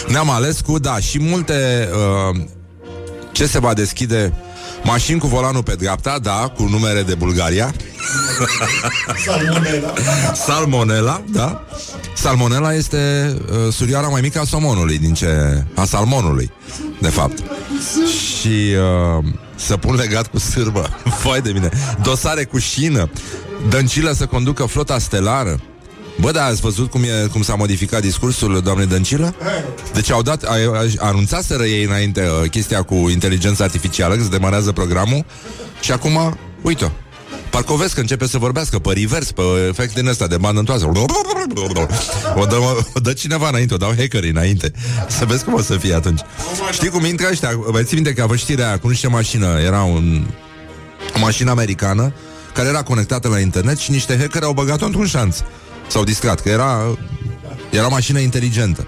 ne-am 0.09 0.31
ales 0.31 0.61
cu, 0.61 0.79
da, 0.79 0.99
și 0.99 1.19
multe 1.19 1.89
uh, 1.93 2.41
ce 3.33 3.47
se 3.47 3.59
va 3.59 3.75
deschide 3.75 4.33
Mașini 4.85 5.19
cu 5.19 5.27
volanul 5.27 5.63
pe 5.63 5.75
dreapta, 5.75 6.19
da, 6.19 6.53
cu 6.57 6.63
numere 6.63 7.03
de 7.03 7.15
Bulgaria. 7.15 7.75
Salmonella. 9.25 9.93
Salmonella, 10.35 11.23
da. 11.33 11.65
Salmonella 12.15 12.75
este 12.75 13.35
uh, 13.51 13.73
surioara 13.73 14.09
mai 14.09 14.21
mică 14.21 14.41
a 14.41 14.45
somonului 14.45 14.99
din 14.99 15.15
ce... 15.15 15.63
a 15.75 15.85
salmonului, 15.85 16.51
de 17.01 17.09
fapt. 17.09 17.39
Și 18.39 18.75
uh, 19.19 19.25
să 19.55 19.77
pun 19.77 19.95
legat 19.95 20.27
cu 20.27 20.39
sârbă. 20.39 20.89
Foi 21.23 21.41
de 21.41 21.51
mine. 21.53 21.69
Dosare 22.03 22.45
cu 22.45 22.59
șină. 22.59 23.11
Dăncilă 23.69 24.13
să 24.13 24.27
conducă 24.27 24.65
flota 24.65 24.99
stelară 24.99 25.61
Bă, 26.21 26.31
da, 26.31 26.45
ați 26.45 26.61
văzut 26.61 26.91
cum, 26.91 27.03
e, 27.03 27.27
cum 27.33 27.43
s-a 27.43 27.55
modificat 27.55 28.01
discursul 28.01 28.61
doamnei 28.61 28.87
Dăncilă? 28.87 29.35
Deci 29.93 30.11
au 30.11 30.23
dat, 30.23 30.43
a, 30.43 30.55
a, 30.99 31.07
anunțaseră 31.07 31.65
ei 31.65 31.85
înainte 31.85 32.21
uh, 32.21 32.51
chestia 32.51 32.83
cu 32.83 32.95
inteligența 32.95 33.65
artificială, 33.65 34.15
că 34.17 34.23
se 34.23 34.29
demarează 34.29 34.73
programul 34.73 35.25
și 35.81 35.93
acum, 35.93 36.39
uite 36.63 36.93
Parcă 37.55 37.73
o 37.73 37.77
vezi 37.77 37.95
că 37.95 38.01
începe 38.01 38.27
să 38.27 38.39
vorbească 38.39 38.79
pe 38.79 38.93
reverse, 38.93 39.33
pe 39.33 39.43
efect 39.69 39.95
din 39.95 40.07
ăsta 40.07 40.27
de 40.27 40.37
bandă 40.37 40.59
întoarsă. 40.59 40.87
O 42.35 42.45
dă, 42.45 42.57
o 42.95 43.01
dă 43.01 43.13
cineva 43.13 43.49
înainte, 43.49 43.75
o 43.75 43.77
dau 43.77 43.95
hackerii 43.97 44.31
înainte. 44.31 44.73
Să 45.09 45.25
vezi 45.25 45.45
cum 45.45 45.53
o 45.53 45.61
să 45.61 45.77
fie 45.77 45.95
atunci. 45.95 46.21
Știi 46.73 46.89
cum 46.89 47.05
intră 47.05 47.27
ăștia? 47.31 47.51
Vă 47.67 47.83
ții 47.83 47.95
minte 47.95 48.13
că 48.13 48.23
a 48.23 48.27
fost 48.27 48.39
știrea 48.39 48.67
aia 48.67 48.79
cu 48.79 48.89
niște 48.89 49.09
mașină, 49.09 49.47
era 49.65 49.83
un, 49.83 50.27
o 51.17 51.19
mașină 51.19 51.51
americană 51.51 52.13
care 52.55 52.69
era 52.69 52.83
conectată 52.83 53.29
la 53.29 53.39
internet 53.39 53.79
și 53.79 53.91
niște 53.91 54.19
hackeri 54.19 54.45
au 54.45 54.53
băgat-o 54.53 54.85
într-un 54.85 55.07
șanț. 55.07 55.37
S-au 55.87 56.05
distrat, 56.05 56.41
că 56.41 56.49
era, 56.49 56.97
era 57.71 57.87
o 57.87 57.91
mașină 57.91 58.19
inteligentă. 58.19 58.87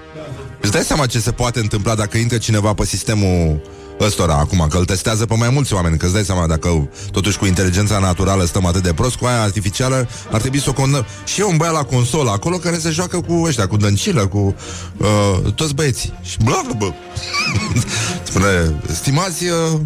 Îți 0.61 0.73
dai 0.73 0.83
seama 0.83 1.07
ce 1.07 1.19
se 1.19 1.33
poate 1.33 1.61
întâmpla 1.61 1.95
dacă 1.95 2.19
intră 2.19 2.39
cineva 2.39 2.75
pe 2.75 2.85
sistemul 2.85 3.61
ăstora 4.01 4.35
acum, 4.35 4.67
că 4.71 4.77
îl 4.77 4.85
testează 4.85 5.27
pe 5.27 5.35
mai 5.35 5.51
mulți 5.51 5.75
oameni, 5.75 5.97
că 5.99 6.05
îți 6.05 6.15
dai 6.15 6.25
seama 6.25 6.47
dacă 6.47 6.89
totuși 7.11 7.39
cu 7.39 7.47
inteligența 7.47 7.99
naturală 7.99 8.45
stăm 8.45 8.67
atât 8.67 8.83
de 8.83 8.93
prost, 8.93 9.17
cu 9.17 9.25
aia 9.25 9.43
artificială 9.43 10.09
ar 10.33 10.41
trebui 10.41 10.61
să 10.61 10.69
o 10.69 10.73
condăm. 10.73 11.07
Și 11.25 11.41
e 11.41 11.45
un 11.45 11.57
băiat 11.57 11.73
la 11.73 11.83
consolă 11.83 12.31
acolo 12.31 12.57
care 12.57 12.79
se 12.79 12.91
joacă 12.91 13.21
cu 13.21 13.43
ăștia, 13.45 13.67
cu 13.67 13.77
dăncilă, 13.77 14.27
cu 14.27 14.55
uh, 14.97 15.53
toți 15.55 15.75
băieții. 15.75 16.19
Și 16.23 16.37
bla, 16.45 16.61
bla, 16.65 16.75
bla. 16.75 16.95
Spune, 18.29 18.81
stimați 18.93 19.45
uh, 19.45 19.81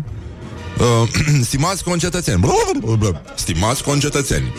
Uh, 0.80 1.08
stimați 1.48 1.84
concetățeni. 1.84 2.44
Stimați 3.34 3.82
concetățeni. 3.82 4.52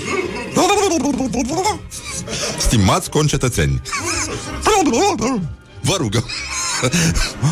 Stimați 2.58 3.10
concetățeni 3.10 3.82
Vă 5.82 5.96
rugăm. 5.98 6.26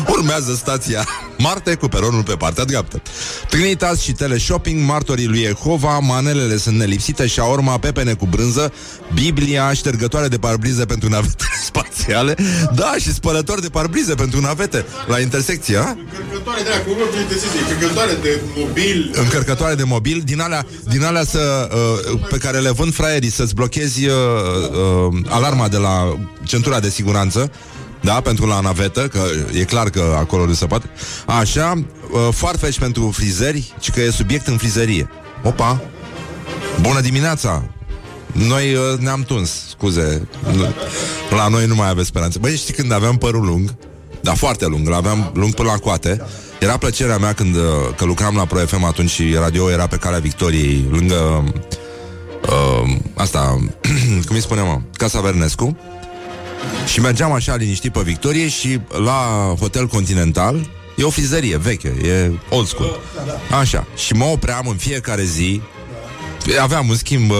Urmează 0.08 0.54
stația 0.54 1.08
Marte 1.38 1.74
cu 1.74 1.88
peronul 1.88 2.22
pe 2.22 2.34
partea 2.34 2.64
dreaptă. 2.64 3.02
Trinitas 3.48 4.00
și 4.00 4.12
teleshopping 4.12 4.86
Martorii 4.86 5.26
lui 5.26 5.42
Jehova 5.42 5.98
Manelele 5.98 6.56
sunt 6.56 6.76
nelipsite 6.76 7.26
Șaorma, 7.26 7.78
pepene 7.78 8.12
cu 8.12 8.26
brânză 8.26 8.72
Biblia, 9.14 9.72
ștergătoare 9.72 10.28
de 10.28 10.38
parbrize 10.38 10.84
pentru 10.84 11.08
navete 11.08 11.44
spațiale. 11.68 12.34
Da, 12.74 12.94
și 12.98 13.12
spălător 13.12 13.60
de 13.60 13.68
parbrize 13.68 14.14
pentru 14.14 14.40
navete 14.40 14.84
La 15.06 15.20
intersecție, 15.20 15.76
a? 15.76 15.88
Încărcătoare 15.88 16.62
de 16.62 16.70
aia, 16.70 16.82
cum 16.82 16.94
vă 16.94 17.18
intersecție, 17.20 17.60
încărcătoare 17.60 18.18
de 18.22 18.40
mobil. 18.56 19.10
încărcătoare 19.14 19.74
de 19.74 19.84
mobil 19.84 20.22
din 20.24 20.40
alea, 20.40 20.66
din 20.88 21.04
alea 21.04 21.24
să, 21.24 21.68
uh, 22.12 22.20
pe 22.28 22.38
care 22.38 22.58
le 22.58 22.70
vând 22.70 22.94
fraierii 22.94 23.30
să-ți 23.30 23.54
blochezi 23.54 24.06
uh, 24.06 24.14
uh, 24.14 25.20
alarma 25.28 25.68
de 25.68 25.76
la 25.76 26.18
centura 26.44 26.80
de 26.80 26.88
siguranță 26.88 27.50
da, 28.00 28.20
pentru 28.20 28.46
la 28.46 28.60
navetă, 28.60 29.08
că 29.08 29.20
e 29.52 29.64
clar 29.64 29.90
că 29.90 30.16
acolo 30.18 30.46
nu 30.46 30.52
se 30.52 30.66
poate. 30.66 30.90
Așa, 31.26 31.72
uh, 32.10 32.28
farfeci 32.30 32.78
pentru 32.78 33.10
frizeri, 33.10 33.74
ci 33.80 33.90
că 33.90 34.00
e 34.00 34.10
subiect 34.10 34.46
în 34.46 34.56
frizerie. 34.56 35.08
Opa! 35.42 35.80
Bună 36.80 37.00
dimineața! 37.00 37.62
Noi 38.32 38.74
uh, 38.74 38.98
ne-am 38.98 39.22
tuns, 39.22 39.68
scuze. 39.68 40.28
Nu, 40.52 40.74
la 41.36 41.48
noi 41.48 41.66
nu 41.66 41.74
mai 41.74 41.88
aveți 41.88 42.06
speranță. 42.06 42.38
Băi, 42.38 42.56
știi 42.56 42.74
când 42.74 42.92
aveam 42.92 43.16
părul 43.16 43.44
lung, 43.44 43.74
dar 44.20 44.36
foarte 44.36 44.66
lung, 44.66 44.88
l-aveam 44.88 45.30
lung 45.34 45.54
până 45.54 45.68
la 45.68 45.76
coate. 45.76 46.20
Era 46.60 46.76
plăcerea 46.76 47.18
mea 47.18 47.32
când 47.32 47.54
uh, 47.54 47.62
că 47.96 48.04
lucram 48.04 48.36
la 48.36 48.44
Pro 48.44 48.58
FM 48.58 48.84
atunci 48.84 49.10
și 49.10 49.34
radio 49.40 49.70
era 49.70 49.86
pe 49.86 49.96
calea 49.96 50.18
Victoriei, 50.18 50.86
lângă 50.90 51.44
uh, 52.48 52.96
asta, 53.14 53.58
cum 54.26 54.34
îi 54.34 54.40
spunem, 54.40 54.64
mă? 54.64 54.80
Casa 54.92 55.20
Vernescu. 55.20 55.76
Și 56.86 57.00
mergeam 57.00 57.32
așa 57.32 57.56
liniștit 57.56 57.92
pe 57.92 58.00
Victorie 58.04 58.48
și 58.48 58.80
la 59.04 59.54
Hotel 59.58 59.86
Continental 59.86 60.68
E 61.00 61.04
o 61.04 61.10
frizărie 61.10 61.56
veche, 61.56 61.88
e 61.88 62.30
old 62.50 62.66
school. 62.66 63.00
Așa, 63.60 63.86
și 63.96 64.12
mă 64.12 64.24
opream 64.24 64.66
în 64.68 64.76
fiecare 64.76 65.22
zi 65.22 65.60
Aveam 66.60 66.88
un 66.88 66.96
schimb 66.96 67.30
uh, 67.30 67.36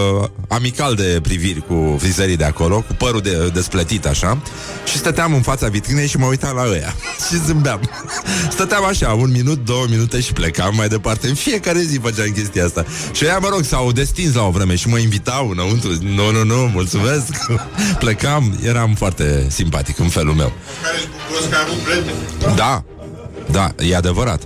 amical 0.49 0.95
de 0.95 1.19
priviri 1.23 1.67
cu 1.67 1.97
frizerii 1.99 2.37
de 2.37 2.45
acolo 2.45 2.81
Cu 2.81 2.93
părul 2.93 3.21
de, 3.21 3.51
despletit 3.53 4.07
așa 4.07 4.43
Și 4.85 4.97
stăteam 4.97 5.35
în 5.35 5.43
fața 5.43 5.69
vitrinei 5.69 6.07
și 6.07 6.17
mă 6.17 6.27
uitam 6.27 6.57
la 6.57 6.69
ăia. 6.69 6.95
Și 7.29 7.37
zâmbeam. 7.47 7.91
Stăteam 8.55 8.85
așa, 8.85 9.13
un 9.13 9.31
minut, 9.31 9.65
două 9.65 9.87
minute 9.89 10.21
și 10.21 10.33
plecam 10.33 10.75
mai 10.75 10.89
departe. 10.89 11.29
În 11.29 11.35
fiecare 11.35 11.79
zi 11.79 11.99
făceam 11.99 12.31
chestia 12.31 12.65
asta. 12.65 12.85
Și 13.13 13.25
ăia, 13.25 13.39
mă 13.39 13.49
rog, 13.51 13.65
s-au 13.65 13.93
destins 13.93 14.35
la 14.35 14.43
o 14.43 14.51
vreme 14.51 14.77
Și 14.77 14.89
mă 14.89 14.99
invitau 14.99 15.49
înăuntru. 15.49 15.91
Nu, 16.01 16.31
nu, 16.31 16.45
nu, 16.45 16.71
mulțumesc. 16.73 17.47
Plecam, 17.99 18.59
eram 18.65 18.95
foarte 18.95 19.47
simpatic 19.49 19.99
în 19.99 20.09
felul 20.09 20.35
meu. 20.35 20.53
Care 20.83 20.97
își 20.97 21.07
bucuros 21.07 21.51
că 21.51 21.57
ai 21.57 21.63
avut 21.67 21.79
prieteni. 21.79 22.57
Da, 22.57 22.85
da, 23.51 23.75
e 23.79 23.97
adevărat 23.97 24.43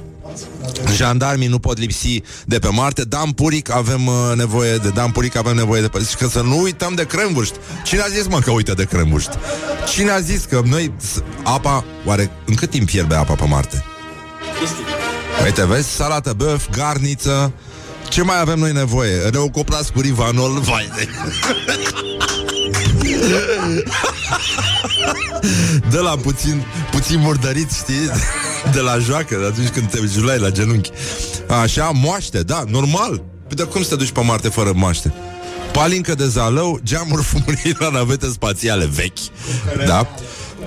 Jandarmii 0.94 1.48
nu 1.48 1.58
pot 1.58 1.78
lipsi 1.78 2.22
de 2.44 2.58
pe 2.58 2.68
Marte 2.68 3.02
Dan 3.04 3.30
Puric 3.30 3.70
avem 3.70 4.06
uh, 4.06 4.14
nevoie 4.36 4.76
de 4.76 4.88
Dan 4.88 5.10
Puric 5.10 5.36
avem 5.36 5.54
nevoie 5.54 5.80
de 5.80 5.88
Și 6.08 6.16
că 6.16 6.28
să 6.28 6.40
nu 6.40 6.60
uităm 6.60 6.94
de 6.94 7.06
crembuști 7.06 7.54
Cine 7.84 8.00
a 8.00 8.06
zis 8.08 8.26
mă 8.26 8.38
că 8.38 8.50
uită 8.50 8.74
de 8.74 8.84
crembuști? 8.84 9.30
Cine 9.92 10.10
a 10.10 10.20
zis 10.20 10.44
că 10.44 10.60
noi 10.64 10.92
s- 10.96 11.22
Apa, 11.42 11.84
oare 12.04 12.30
în 12.46 12.54
cât 12.54 12.70
timp 12.70 12.88
fierbe 12.88 13.14
apa 13.14 13.34
pe 13.34 13.44
Marte? 13.44 13.84
Uite, 15.44 15.66
vezi, 15.66 15.88
salată 15.88 16.32
băf, 16.36 16.66
garniță 16.70 17.52
Ce 18.08 18.22
mai 18.22 18.40
avem 18.40 18.58
noi 18.58 18.72
nevoie? 18.72 19.28
Reucoplas 19.28 19.88
cu 19.88 20.00
rivanol 20.00 20.60
Vai 20.60 20.90
de... 20.96 21.08
De 25.90 25.98
la 25.98 26.16
puțin, 26.16 26.64
puțin 26.90 27.20
murdărit, 27.20 27.70
știi? 27.70 28.10
De 28.72 28.80
la 28.80 28.98
joacă, 28.98 29.36
de 29.40 29.46
atunci 29.46 29.68
când 29.68 29.90
te 29.90 29.98
julai 30.12 30.38
la 30.38 30.50
genunchi. 30.50 30.90
Așa, 31.62 31.90
moaște, 31.94 32.42
da, 32.42 32.64
normal. 32.68 33.22
Păi 33.46 33.56
de 33.56 33.62
cum 33.62 33.82
să 33.82 33.88
te 33.88 33.96
duci 33.96 34.10
pe 34.10 34.20
Marte 34.20 34.48
fără 34.48 34.72
moaște? 34.74 35.12
Palincă 35.72 36.14
de 36.14 36.26
zalău, 36.28 36.80
geamuri 36.82 37.22
fumurii 37.30 37.76
la 37.78 37.88
navete 37.88 38.26
spațiale 38.30 38.86
vechi. 38.94 39.18
Da? 39.86 40.08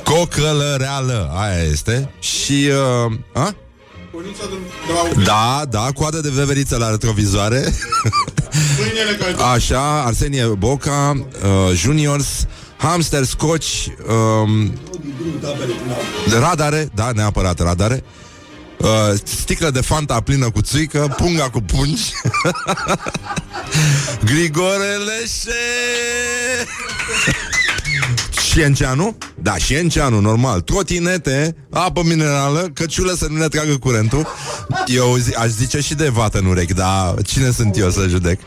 Cocălăreală, 0.04 1.32
aia 1.36 1.64
este. 1.64 2.10
Și, 2.20 2.70
uh, 3.06 3.14
a? 3.34 3.56
Poliția 4.12 4.44
de, 4.50 4.56
de 4.88 5.20
la 5.20 5.24
Da, 5.24 5.66
da, 5.70 5.92
coadă 5.92 6.20
de 6.20 6.30
veveriță 6.34 6.78
la 6.78 6.90
retrovizoare. 6.90 7.74
mâinile 8.78 9.18
care... 9.20 9.36
Așa, 9.54 10.04
Arsenie 10.04 10.46
Boca, 10.46 11.14
uh, 11.16 11.76
Juniors, 11.76 12.48
Hamster 12.78 13.24
Scotch, 13.24 13.86
um, 14.44 14.74
de 16.30 16.38
radare, 16.40 16.90
da, 16.94 17.12
neapărat 17.12 17.60
radare, 17.60 18.04
uh, 18.78 18.88
sticlă 19.24 19.70
de 19.70 19.82
Fanta 19.82 20.22
plină 20.22 20.50
cu 20.50 20.62
țuică, 20.62 21.16
punga 21.18 21.50
cu 21.50 21.62
pungi, 21.62 22.12
Grigore 24.30 24.98
Leșe! 28.58 28.74
Șienceanu? 28.74 29.18
Da, 29.42 29.58
Șienceanu, 29.58 30.20
normal. 30.20 30.62
Trotinete, 30.62 31.56
apă 31.72 32.04
minerală, 32.04 32.70
căciulă 32.74 33.14
să 33.14 33.28
nu 33.30 33.38
ne 33.38 33.48
tragă 33.48 33.78
curentul. 33.78 34.28
Eu 34.86 35.16
zi, 35.18 35.34
aș 35.34 35.48
zice 35.48 35.80
și 35.80 35.96
de 35.96 36.10
vată 36.10 36.38
în 36.38 36.46
urechi, 36.46 36.74
dar 36.74 37.22
cine 37.22 37.52
sunt 37.52 37.78
eu 37.78 37.90
să 37.90 38.06
judec? 38.08 38.40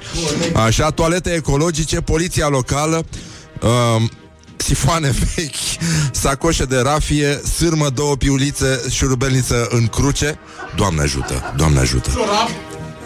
Așa, 0.54 0.90
toalete 0.90 1.30
ecologice, 1.30 2.00
poliția 2.00 2.48
locală, 2.48 3.04
uh, 3.62 4.02
sifoane 4.56 5.10
vechi, 5.34 5.54
sacoșe 6.12 6.64
de 6.64 6.78
rafie, 6.78 7.40
sârmă, 7.56 7.88
două 7.88 8.16
piulițe, 8.16 8.80
șurubelniță 8.90 9.66
în 9.70 9.86
cruce. 9.86 10.38
Doamne 10.76 11.02
ajută, 11.02 11.52
Doamne 11.56 11.78
ajută. 11.78 12.10
Ciorap, 12.10 12.48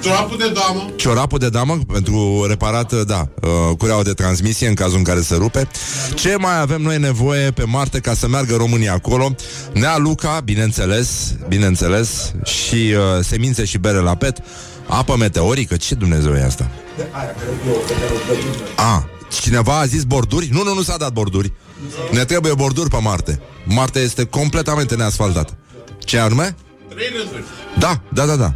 ciorapul 0.05 0.37
de 0.37 0.49
damă. 0.49 0.91
Ciorapul 0.97 1.39
de 1.39 1.49
damă 1.49 1.79
pentru 1.93 2.45
reparat, 2.49 2.93
da, 2.93 3.29
uh, 3.43 3.77
cureaua 3.79 4.03
de 4.03 4.13
transmisie 4.13 4.69
în 4.69 4.75
cazul 4.75 4.97
în 4.99 5.05
care 5.05 5.21
se 5.21 5.35
rupe. 5.35 5.69
Ce 6.15 6.37
mai 6.37 6.61
avem 6.61 6.83
noi 6.83 6.99
nevoie 6.99 7.51
pe 7.51 7.65
Marte 7.65 8.01
ca 8.01 8.15
să 8.15 8.29
meargă 8.29 8.57
România 8.57 8.93
acolo? 8.93 9.35
Nea 9.73 9.97
Luca, 9.99 10.41
bineînțeles, 10.45 11.35
bineînțeles, 11.49 12.33
și 12.45 12.75
uh, 12.75 13.25
semințe 13.25 13.65
și 13.65 13.79
bere 13.79 13.99
la 13.99 14.15
pet. 14.15 14.39
Apă 14.87 15.17
meteorică, 15.17 15.77
ce 15.77 15.95
Dumnezeu 15.95 16.35
e 16.35 16.45
asta? 16.45 16.71
A, 18.77 19.09
cineva 19.41 19.79
a 19.79 19.87
zis 19.87 20.05
borduri? 20.05 20.49
Nu, 20.53 20.63
nu, 20.63 20.75
nu 20.75 20.83
s-a 20.83 20.97
dat 20.97 21.13
borduri. 21.13 21.53
Ne 22.11 22.25
trebuie 22.25 22.55
borduri 22.55 22.91
pe 22.91 22.99
Marte. 23.03 23.41
Marte 23.65 23.99
este 23.99 24.25
completamente 24.25 24.95
neasfaltat. 24.95 25.57
Ce 25.99 26.19
anume? 26.19 26.57
Trei 26.89 27.07
rânduri. 27.19 27.45
Da, 27.79 28.01
da, 28.13 28.27
da, 28.27 28.37
da. 28.37 28.55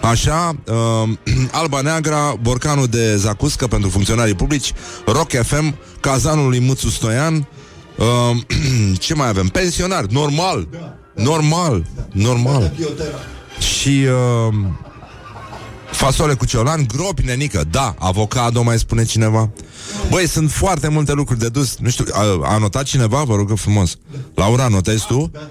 Așa, 0.00 0.56
uh, 0.66 1.08
Alba 1.60 1.80
Neagra, 1.80 2.34
borcanul 2.40 2.86
de 2.86 3.16
zacuscă 3.16 3.66
pentru 3.66 3.88
funcționarii 3.88 4.34
publici, 4.34 4.72
Rock 5.06 5.30
FM, 5.42 5.74
cazanul 6.00 6.48
lui 6.48 6.60
Muțu 6.60 6.88
Stoian, 6.88 7.48
uh, 7.96 8.06
ce 8.98 9.14
mai 9.14 9.28
avem? 9.28 9.46
Pensionari, 9.46 10.12
normal, 10.12 10.68
normal, 11.14 11.86
normal. 12.12 12.72
Și 13.58 14.06
uh, 14.48 14.54
fasole 15.90 16.34
cu 16.34 16.44
ciolan, 16.44 16.86
gropi 16.94 17.24
nenică, 17.24 17.64
da, 17.70 17.94
avocado, 17.98 18.62
mai 18.62 18.78
spune 18.78 19.04
cineva. 19.04 19.50
Băi, 20.10 20.28
sunt 20.28 20.50
foarte 20.50 20.88
multe 20.88 21.12
lucruri 21.12 21.40
de 21.40 21.48
dus. 21.48 21.76
Nu 21.76 21.90
știu, 21.90 22.04
a, 22.12 22.20
a 22.42 22.52
anotat 22.54 22.84
cineva? 22.84 23.22
Vă 23.22 23.34
rog 23.34 23.52
frumos. 23.56 23.96
Laura, 24.34 24.64
anotezi 24.64 25.06
tu? 25.06 25.30
Da, 25.32 25.48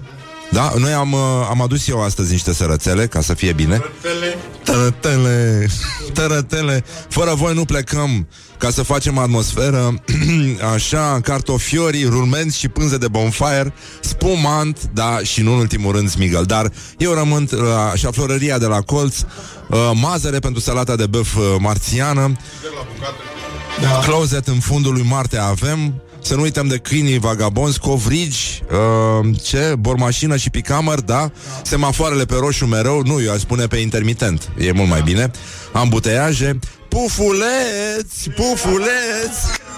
noi 0.78 0.92
am, 0.92 1.12
uh, 1.12 1.20
am 1.48 1.62
adus 1.62 1.88
eu 1.88 2.02
astăzi 2.02 2.30
niște 2.32 2.52
sărățele 2.52 3.06
ca 3.06 3.20
să 3.20 3.34
fie 3.34 3.52
bine. 3.52 3.82
Tele. 4.00 4.38
Tărătele, 4.64 5.68
tărătele. 6.12 6.84
Fără 7.08 7.34
voi 7.34 7.54
nu 7.54 7.64
plecăm 7.64 8.26
Ca 8.58 8.70
să 8.70 8.82
facem 8.82 9.18
atmosferă. 9.18 9.94
Așa, 10.74 11.20
cartofiorii, 11.22 12.04
rulmenți 12.04 12.58
și 12.58 12.68
pânze 12.68 12.96
de 12.96 13.08
bonfire 13.08 13.72
Spumant, 14.00 14.90
da, 14.92 15.18
și 15.22 15.42
nu 15.42 15.52
în 15.52 15.58
ultimul 15.58 15.92
rând 15.92 16.10
smigăl. 16.10 16.44
Dar 16.44 16.72
eu 16.98 17.12
rămân 17.12 17.48
la 17.50 17.92
șaflorăria 17.94 18.58
de 18.58 18.66
la 18.66 18.80
colț 18.80 19.16
uh, 19.20 19.90
Mazăre 19.94 20.38
pentru 20.38 20.60
salata 20.60 20.96
de 20.96 21.06
băf 21.06 21.36
uh, 21.36 21.42
marțiană. 21.58 22.26
De 22.62 22.68
la 22.76 22.86
bucată. 22.94 24.06
Closet 24.06 24.46
în 24.46 24.58
fundul 24.58 24.92
lui 24.92 25.06
Marte 25.08 25.38
avem 25.38 26.02
să 26.22 26.34
nu 26.34 26.42
uităm 26.42 26.68
de 26.68 26.76
câinii 26.76 27.18
vagabonzi, 27.18 27.78
covrigi, 27.78 28.62
uh, 28.70 29.36
ce, 29.42 29.74
bormașină 29.78 30.36
și 30.36 30.50
picamăr, 30.50 31.00
da? 31.00 31.30
Semafoarele 31.62 32.24
pe 32.24 32.34
roșu 32.34 32.66
mereu, 32.66 33.02
nu, 33.04 33.22
eu 33.22 33.32
aș 33.32 33.40
spune 33.40 33.66
pe 33.66 33.76
intermitent, 33.76 34.48
e 34.58 34.72
mult 34.72 34.88
mai 34.88 35.02
bine. 35.02 35.30
Ambuteiaje, 35.72 36.58
pufuleți, 36.88 38.30
pufuleți! 38.36 39.69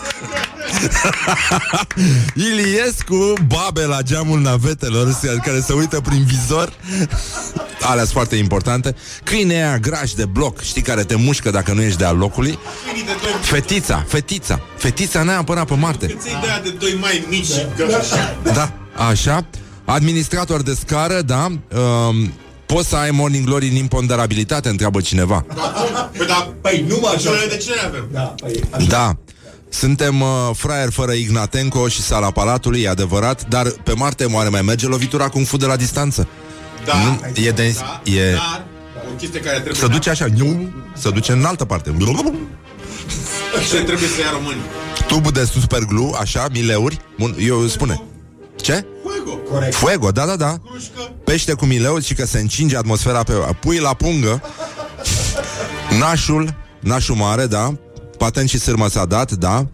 Iliescu, 2.51 3.33
babe 3.47 3.85
la 3.85 4.03
geamul 4.03 4.41
navetelor 4.41 5.19
care 5.45 5.61
se 5.61 5.73
uită 5.73 6.01
prin 6.01 6.25
vizor 6.25 6.73
Alea 7.81 8.03
sunt 8.03 8.09
foarte 8.09 8.37
importante 8.37 8.95
Câinea 9.25 9.69
aia 9.69 9.79
graș 9.79 10.12
de 10.12 10.25
bloc 10.25 10.61
Știi 10.61 10.83
care 10.83 11.05
te 11.05 11.15
mușcă 11.15 11.51
dacă 11.51 11.73
nu 11.73 11.83
ești 11.83 11.99
de 11.99 12.05
al 12.05 12.17
locului 12.17 12.59
Câinii 12.85 13.05
de 13.05 13.12
doi 13.23 13.33
Fetița, 13.41 14.05
fetița 14.09 14.61
Fetița 14.77 15.23
neapărat 15.23 15.67
pe 15.67 15.75
Marte 15.75 16.05
Îți 16.05 16.29
iei 16.29 16.38
de 16.41 16.49
aia 16.49 16.61
de 16.62 16.71
doi 16.71 16.97
mai 17.01 17.27
mici 17.29 17.47
și 17.47 17.67
gășa. 17.77 18.37
Da, 18.55 18.73
așa 19.09 19.47
Administrator 19.85 20.62
de 20.62 20.75
scară, 20.75 21.21
da 21.21 21.47
um, 21.47 22.33
Poți 22.67 22.88
să 22.88 22.97
ai 22.97 23.11
Morning 23.11 23.45
Glory 23.47 23.69
în 23.69 23.75
imponderabilitate? 23.75 24.69
Întreabă 24.69 25.01
cineva 25.01 25.45
Păi 26.17 26.27
da, 26.27 26.53
Păi 26.61 26.85
nu 26.88 26.99
mă 27.01 27.12
așa. 27.17 27.31
de 27.49 27.57
ce 27.57 27.71
le 27.71 27.81
avem? 27.87 28.09
Da, 28.12 28.35
păi, 28.41 28.61
așa. 28.71 28.87
Da 28.87 29.17
suntem 29.72 30.20
uh, 30.20 30.28
fraier 30.54 30.90
fără 30.90 31.12
Ignatenco 31.12 31.88
și 31.88 32.02
sala 32.02 32.30
Palatului, 32.30 32.80
e 32.82 32.88
adevărat, 32.88 33.48
dar 33.48 33.68
pe 33.68 33.92
Marte 33.92 34.26
moare 34.26 34.48
mai 34.48 34.62
merge 34.62 34.87
lovitura 34.87 35.28
cu 35.28 35.38
un 35.38 35.44
fu 35.44 35.56
de 35.56 35.66
la 35.66 35.76
distanță. 35.76 36.26
Da, 36.85 36.92
Nu, 37.04 37.20
e 37.42 37.50
de- 37.50 37.76
da, 37.78 38.00
e- 38.04 38.32
Dar, 38.32 38.64
o 39.12 39.14
chestie 39.18 39.40
care 39.40 39.54
trebuie 39.54 39.74
Se 39.74 39.87
duce 39.87 40.11
așa, 40.11 40.26
se 40.96 41.11
duce 41.11 41.32
în 41.32 41.44
altă 41.44 41.64
parte. 41.64 41.94
Ce 43.70 43.76
trebuie 43.82 44.08
să 44.08 44.20
ia 44.20 44.30
românii? 44.32 44.62
Tubul 45.06 45.30
de 45.32 45.44
superglu, 45.44 46.14
așa, 46.20 46.46
mileuri. 46.52 46.98
Bun, 47.18 47.37
eu 47.38 47.66
spune. 47.66 48.02
Ce? 48.56 48.87
Fuego. 49.02 49.30
Corect. 49.30 49.74
Fuego, 49.74 50.11
da, 50.11 50.24
da, 50.26 50.37
da. 50.37 50.56
Crușcă. 50.70 51.12
Pește 51.24 51.52
cu 51.52 51.64
mileuri 51.64 52.04
și 52.04 52.14
că 52.14 52.26
se 52.26 52.38
încinge 52.38 52.76
atmosfera 52.76 53.22
pe 53.22 53.32
pui 53.61 53.78
la 53.78 53.94
pungă. 53.94 54.42
Nașul, 55.98 56.54
nașul 56.80 57.14
mare, 57.14 57.46
da. 57.46 57.74
Patent 58.22 58.48
și 58.48 58.58
sârmă 58.58 58.88
s-a 58.88 59.04
dat, 59.04 59.32
da. 59.32 59.66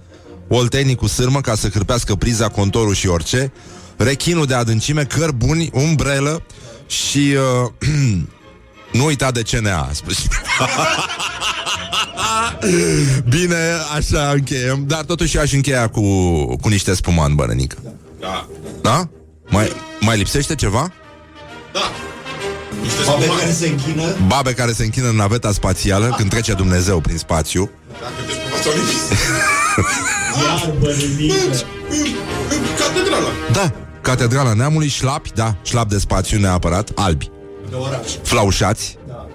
Oltenii 0.49 0.95
cu 0.95 1.07
sârmă 1.07 1.41
ca 1.41 1.55
să 1.55 1.69
cârpească 1.69 2.15
priza, 2.15 2.49
contorul 2.49 2.95
și 2.95 3.09
orice. 3.09 3.53
Rechinul 3.97 4.47
de 4.47 4.55
adâncime, 4.55 5.05
cărbuni, 5.05 5.71
umbrelă 5.73 6.43
și... 6.87 7.19
Uh, 7.19 7.89
nu 8.99 9.05
uita 9.05 9.31
de 9.31 9.43
CNA, 9.43 9.79
a 9.79 9.91
spus. 9.93 10.17
Bine, 13.29 13.57
așa 13.97 14.31
încheiem 14.35 14.85
Dar 14.87 15.05
totuși 15.05 15.39
aș 15.39 15.53
încheia 15.53 15.89
cu, 15.89 16.03
cu 16.57 16.69
niște 16.69 16.95
spuman 16.95 17.35
bănănică 17.35 17.77
Da. 18.21 18.49
Da? 18.83 19.09
Mai, 19.49 19.73
mai 20.01 20.17
lipsește 20.17 20.55
ceva? 20.55 20.93
Da. 21.73 21.81
Niște 22.83 23.03
Babe 23.07 23.23
spumani. 23.23 23.41
care 23.41 23.53
se 23.53 23.69
închină 23.69 24.05
Babe 24.27 24.53
care 24.53 24.73
se 24.73 24.85
închină 24.85 25.09
în 25.09 25.17
naveta 25.17 25.53
spațială 25.53 26.15
Când 26.17 26.31
trece 26.31 26.53
Dumnezeu 26.53 27.01
prin 27.01 27.17
spațiu 27.19 27.71
Dacă 28.01 28.13
te 28.27 28.33
spumați 28.33 28.63
sau 28.63 28.73
lipsi. 28.73 28.97
Iar 30.45 30.75
bănânică 30.81 31.67
Catedrala. 32.79 33.29
Da, 33.53 33.73
Catedrala 34.01 34.53
Neamului, 34.53 34.89
șlapi, 34.89 35.31
da, 35.35 35.57
șlap 35.63 35.89
de 35.89 35.99
spațiu 35.99 36.39
neapărat, 36.39 36.91
albi 36.95 37.31
De 37.69 37.75
oraș 37.75 38.11
Flaușați 38.23 38.99
Da 39.07 39.27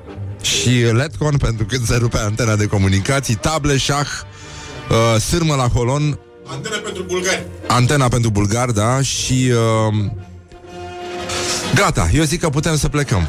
Și 0.41 0.69
Letcon 0.69 1.37
pentru 1.37 1.65
când 1.65 1.85
se 1.85 1.95
rupe 1.95 2.17
antena 2.17 2.55
de 2.55 2.65
comunicații 2.65 3.35
Table, 3.35 3.77
șah, 3.77 4.07
uh, 4.89 5.21
sârmă 5.21 5.55
la 5.55 5.67
holon 5.67 6.19
Antena 6.47 6.77
pentru 6.83 7.03
bulgari. 7.03 7.45
Antena 7.67 8.07
pentru 8.07 8.29
bulgar, 8.29 8.71
da 8.71 9.01
Și 9.01 9.51
uh, 9.51 10.05
Gata, 11.75 12.09
eu 12.13 12.23
zic 12.23 12.39
că 12.39 12.49
putem 12.49 12.77
să 12.77 12.89
plecăm 12.89 13.27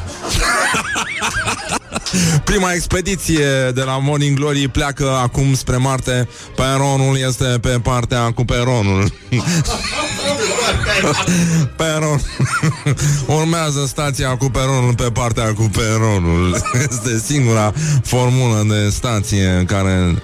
Prima 2.43 2.71
expediție 2.71 3.71
de 3.73 3.81
la 3.81 3.97
Morning 3.97 4.37
Glory 4.37 4.67
pleacă 4.67 5.09
acum 5.23 5.53
spre 5.53 5.77
Marte. 5.77 6.27
Peronul 6.55 7.17
este 7.27 7.59
pe 7.61 7.79
partea 7.83 8.31
cu 8.31 8.45
peronul. 8.45 9.11
Peron. 11.77 12.21
Urmează 13.25 13.85
stația 13.87 14.37
cu 14.37 14.49
peronul 14.49 14.95
pe 14.95 15.09
partea 15.13 15.53
cu 15.53 15.69
peronul. 15.71 16.61
Este 16.89 17.21
singura 17.25 17.73
formulă 18.03 18.65
de 18.67 18.89
stație 18.89 19.47
în 19.47 19.65
care... 19.65 20.15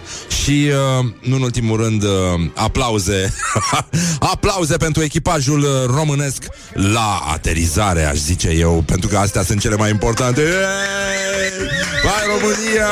Și, 0.43 0.71
uh, 0.99 1.05
nu 1.21 1.35
în 1.35 1.41
ultimul 1.41 1.77
rând, 1.77 2.03
uh, 2.03 2.09
aplauze. 2.55 3.33
Aplauze 4.33 4.77
pentru 4.77 5.03
echipajul 5.03 5.59
uh, 5.59 5.95
românesc 5.95 6.43
La 6.73 7.21
aterizare, 7.33 8.03
aș 8.03 8.17
zice 8.17 8.49
eu 8.49 8.83
Pentru 8.85 9.09
că 9.09 9.17
astea 9.17 9.43
sunt 9.43 9.59
cele 9.59 9.75
mai 9.75 9.89
importante. 9.89 10.41
Ei! 10.41 11.80
Hai 11.81 12.23
România! 12.27 12.91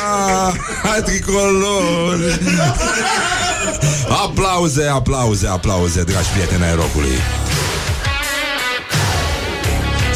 Hai 0.84 1.02
tricolor! 1.02 2.40
Aplauze, 4.24 4.86
aplauze, 4.88 5.48
aplauze, 5.48 6.04
dragi 6.04 6.30
prieteni 6.30 6.64
ai 6.64 6.76
rocului 6.76 7.18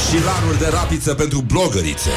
Și 0.09 0.23
laruri 0.23 0.59
de 0.59 0.67
rapiță 0.71 1.13
pentru 1.13 1.39
blogărițe 1.39 2.09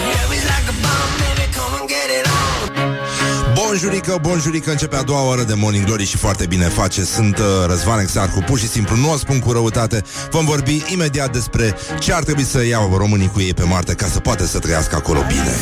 Bonjurică, 3.76 4.18
bonjurică, 4.22 4.70
începe 4.70 4.96
a 4.96 5.02
doua 5.02 5.22
oră 5.22 5.42
de 5.42 5.54
Morning 5.54 5.84
Glory 5.84 6.04
și 6.04 6.16
foarte 6.16 6.46
bine 6.46 6.64
face. 6.64 7.04
Sunt 7.04 7.38
uh, 7.38 7.44
Răzvan 7.66 7.98
Exarcu, 7.98 8.40
pur 8.40 8.58
și 8.58 8.68
simplu 8.68 8.96
nu 8.96 9.12
o 9.12 9.16
spun 9.16 9.38
cu 9.38 9.52
răutate. 9.52 10.02
Vom 10.30 10.44
vorbi 10.44 10.82
imediat 10.92 11.32
despre 11.32 11.74
ce 12.00 12.12
ar 12.12 12.22
trebui 12.22 12.44
să 12.44 12.64
iau 12.64 12.96
românii 12.96 13.30
cu 13.32 13.40
ei 13.40 13.54
pe 13.54 13.62
Marte 13.62 13.94
ca 13.94 14.06
să 14.06 14.20
poată 14.20 14.46
să 14.46 14.58
trăiască 14.58 14.96
acolo 14.96 15.24
bine. 15.28 15.54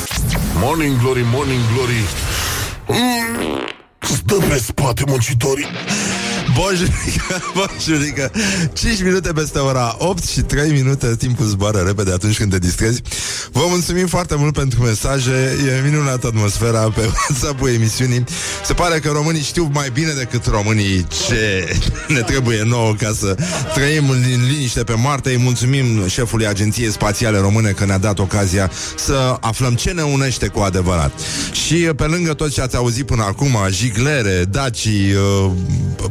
Morning 0.61 0.99
Glory, 0.99 1.25
Morning 1.33 1.61
Glory 1.75 2.05
mm, 2.87 3.59
Stă 3.99 4.35
pe 4.35 4.59
spate 4.59 5.03
muncitorii 5.07 5.67
Bonjurică, 6.55 7.43
bonjurică 7.57 8.31
5 8.73 9.03
minute 9.03 9.33
peste 9.33 9.59
ora 9.59 9.95
8 9.99 10.25
și 10.25 10.41
3 10.41 10.71
minute 10.71 11.17
Timpul 11.17 11.47
zboară 11.47 11.79
repede 11.79 12.13
atunci 12.13 12.37
când 12.37 12.51
te 12.51 12.59
distrezi. 12.59 13.03
Vă 13.53 13.61
mulțumim 13.69 14.07
foarte 14.07 14.35
mult 14.35 14.55
pentru 14.55 14.83
mesaje. 14.83 15.59
E 15.67 15.89
minunată 15.89 16.27
atmosfera 16.27 16.81
pe 16.81 17.01
WhatsApp-ul 17.15 17.69
emisiunii. 17.69 18.25
Se 18.65 18.73
pare 18.73 18.99
că 18.99 19.11
românii 19.11 19.43
știu 19.43 19.71
mai 19.73 19.91
bine 19.93 20.13
decât 20.13 20.47
românii 20.47 21.07
Ce 21.27 21.69
ne 22.15 22.21
trebuie 22.21 22.63
nouă 22.63 22.95
Ca 22.95 23.13
să 23.19 23.37
trăim 23.75 24.11
în 24.11 24.23
liniște 24.49 24.85
pe 24.85 24.95
Marte. 25.03 25.31
Îi 25.31 25.39
mulțumim 25.39 26.09
șefului 26.09 26.47
Agenției 26.47 26.91
Spațiale 26.91 27.39
Române 27.39 27.71
Că 27.71 27.85
ne-a 27.85 27.99
dat 27.99 28.19
ocazia 28.19 28.71
să 28.97 29.37
aflăm 29.41 29.75
ce 29.75 29.91
ne 29.91 30.03
unește 30.03 30.47
cu 30.47 30.61
adevărat. 30.61 31.13
Și 31.53 31.75
pe 31.75 32.05
lângă 32.05 32.35
tot 32.35 32.53
ce 32.53 32.61
ați 32.61 32.77
auzit 32.77 33.07
până 33.07 33.23
acum 33.23 33.57
Jiglere, 33.71 34.45
Daci, 34.51 34.85
uh, 34.85 35.51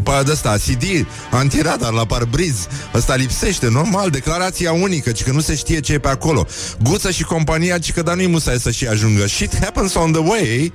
pe 0.03 0.11
ăsta, 0.33 0.55
CD, 0.67 0.83
antiradar 1.31 1.91
la 1.91 2.05
parbriz 2.05 2.67
Ăsta 2.93 3.15
lipsește, 3.15 3.69
normal, 3.69 4.09
declarația 4.09 4.71
unică 4.71 5.11
Ci 5.11 5.23
că 5.23 5.31
nu 5.31 5.39
se 5.39 5.55
știe 5.55 5.79
ce 5.79 5.93
e 5.93 5.99
pe 5.99 6.07
acolo. 6.07 6.45
Guță 6.81 7.11
și 7.11 7.23
compania, 7.23 7.77
ci 7.77 7.91
că 7.91 8.01
dar 8.01 8.15
nu-i 8.15 8.27
musai 8.27 8.59
să 8.59 8.71
și 8.71 8.87
ajungă. 8.87 9.27
Shit 9.27 9.59
happens 9.59 9.93
on 9.93 10.11
the 10.11 10.21
way. 10.21 10.73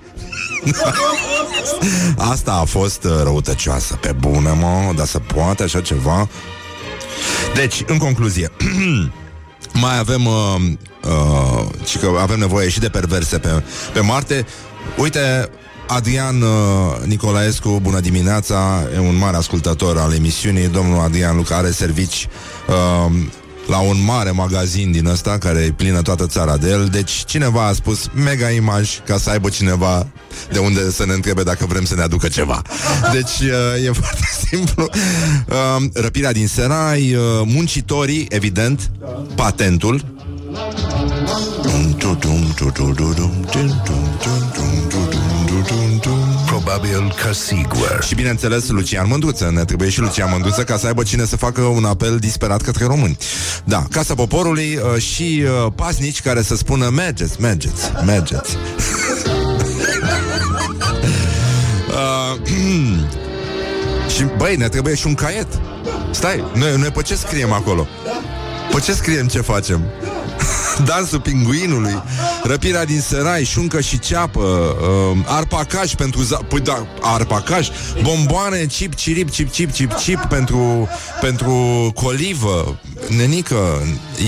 Asta 2.32 2.52
a 2.52 2.64
fost 2.64 3.04
uh, 3.04 3.20
răutăcioasă 3.22 3.94
Pe 3.94 4.12
bune, 4.12 4.50
mă, 4.50 4.92
dar 4.96 5.06
să 5.06 5.18
poate 5.18 5.62
așa 5.62 5.80
ceva? 5.80 6.28
Deci, 7.54 7.82
în 7.86 7.98
concluzie 7.98 8.50
Mai 9.72 9.98
avem 9.98 10.26
uh, 10.26 10.56
uh, 11.04 11.86
și 11.86 11.98
că 11.98 12.10
avem 12.20 12.38
nevoie 12.38 12.68
și 12.68 12.78
de 12.78 12.88
perverse 12.88 13.38
pe, 13.38 13.62
pe 13.92 14.00
Marte. 14.00 14.46
Uite, 14.96 15.50
Adrian 15.88 16.42
uh, 16.42 16.48
Nicolaescu, 17.04 17.78
bună 17.82 18.00
dimineața, 18.00 18.82
e 18.94 18.98
un 18.98 19.16
mare 19.16 19.36
ascultător 19.36 19.98
al 19.98 20.12
emisiunii. 20.12 20.68
Domnul 20.68 21.00
Adrian 21.00 21.36
Luca 21.36 21.56
are 21.56 21.70
servici 21.70 22.28
uh, 22.68 23.12
la 23.68 23.78
un 23.78 24.04
mare 24.04 24.30
magazin 24.30 24.92
din 24.92 25.06
ăsta 25.06 25.38
care 25.38 25.60
e 25.60 25.72
plină 25.72 26.02
toată 26.02 26.26
țara 26.26 26.56
de 26.56 26.70
el. 26.70 26.86
Deci 26.86 27.10
cineva 27.10 27.66
a 27.66 27.72
spus 27.72 28.08
mega 28.14 28.50
imaj 28.50 29.00
ca 29.06 29.18
să 29.18 29.30
aibă 29.30 29.48
cineva 29.48 30.06
de 30.52 30.58
unde 30.58 30.90
să 30.90 31.06
ne 31.06 31.12
întrebe 31.12 31.42
dacă 31.42 31.66
vrem 31.66 31.84
să 31.84 31.94
ne 31.94 32.02
aducă 32.02 32.28
ceva. 32.28 32.62
Deci 33.12 33.38
uh, 33.40 33.86
e 33.86 33.92
foarte 33.92 34.28
simplu. 34.48 34.88
Uh, 35.48 35.84
răpirea 35.92 36.32
din 36.32 36.46
Serai, 36.46 37.14
uh, 37.14 37.22
muncitorii, 37.44 38.26
evident, 38.28 38.90
patentul. 39.34 40.04
Probabil 46.68 47.14
că 47.24 47.32
sigur. 47.32 47.98
Și 48.06 48.14
bineînțeles 48.14 48.68
Lucian 48.68 49.06
Mândruță 49.08 49.50
Ne 49.54 49.64
trebuie 49.64 49.88
și 49.88 50.00
Lucian 50.00 50.28
Mândruță 50.32 50.62
ca 50.62 50.76
să 50.76 50.86
aibă 50.86 51.02
cine 51.02 51.24
să 51.24 51.36
facă 51.36 51.60
un 51.60 51.84
apel 51.84 52.18
disperat 52.18 52.62
către 52.62 52.84
români 52.84 53.18
Da, 53.64 53.84
Casa 53.90 54.14
Poporului 54.14 54.76
uh, 54.94 55.02
și 55.02 55.44
uh, 55.44 55.72
pasnici 55.74 56.22
care 56.22 56.42
să 56.42 56.56
spună 56.56 56.88
Mergeți, 56.88 57.40
mergeți, 57.40 57.92
mergeți 58.04 58.56
uh, 61.88 62.36
Și 64.14 64.24
băi, 64.36 64.56
ne 64.56 64.68
trebuie 64.68 64.94
și 64.94 65.06
un 65.06 65.14
caiet 65.14 65.48
Stai, 66.10 66.44
noi, 66.54 66.76
noi 66.76 66.90
pe 66.90 67.02
ce 67.02 67.14
scriem 67.14 67.52
acolo? 67.52 67.86
Pe 68.74 68.80
ce 68.80 68.92
scriem 68.92 69.26
ce 69.26 69.40
facem? 69.40 69.80
Dansul 70.84 71.20
pinguinului 71.20 72.02
Răpirea 72.42 72.84
din 72.84 73.00
Serai, 73.00 73.44
șuncă 73.44 73.80
și 73.80 73.98
ceapă 73.98 74.40
uh, 74.40 75.18
Arpacaj 75.26 75.94
pentru 75.94 76.22
za- 76.22 76.46
Păi 76.48 76.60
da, 76.60 76.86
arpacaj 77.00 77.68
Bomboane, 78.02 78.64
chip, 78.64 78.94
cirip, 78.94 79.30
chip, 79.30 79.50
chip, 79.52 79.70
chip, 79.72 79.92
chip 79.92 80.18
Pentru, 80.24 80.88
pentru 81.20 81.52
colivă. 81.94 82.78
Nenică 83.16 83.82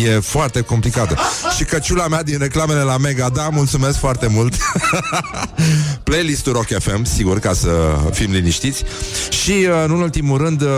E 0.04 0.18
foarte 0.20 0.60
complicată. 0.60 1.16
Și 1.56 1.64
căciula 1.64 2.08
mea 2.08 2.22
din 2.22 2.38
reclamele 2.38 2.80
la 2.80 2.96
Mega 2.96 3.28
Da, 3.28 3.48
mulțumesc 3.52 3.98
foarte 3.98 4.26
mult. 4.26 4.54
Playlistul 6.02 6.52
Rock 6.52 6.66
FM 6.78 7.04
Sigur, 7.04 7.38
ca 7.38 7.52
să 7.52 7.70
fim 8.12 8.32
liniștiți. 8.32 8.82
Și, 9.42 9.50
uh, 9.50 9.84
în 9.84 9.90
ultimul 9.90 10.38
rând 10.38 10.62
uh, 10.62 10.68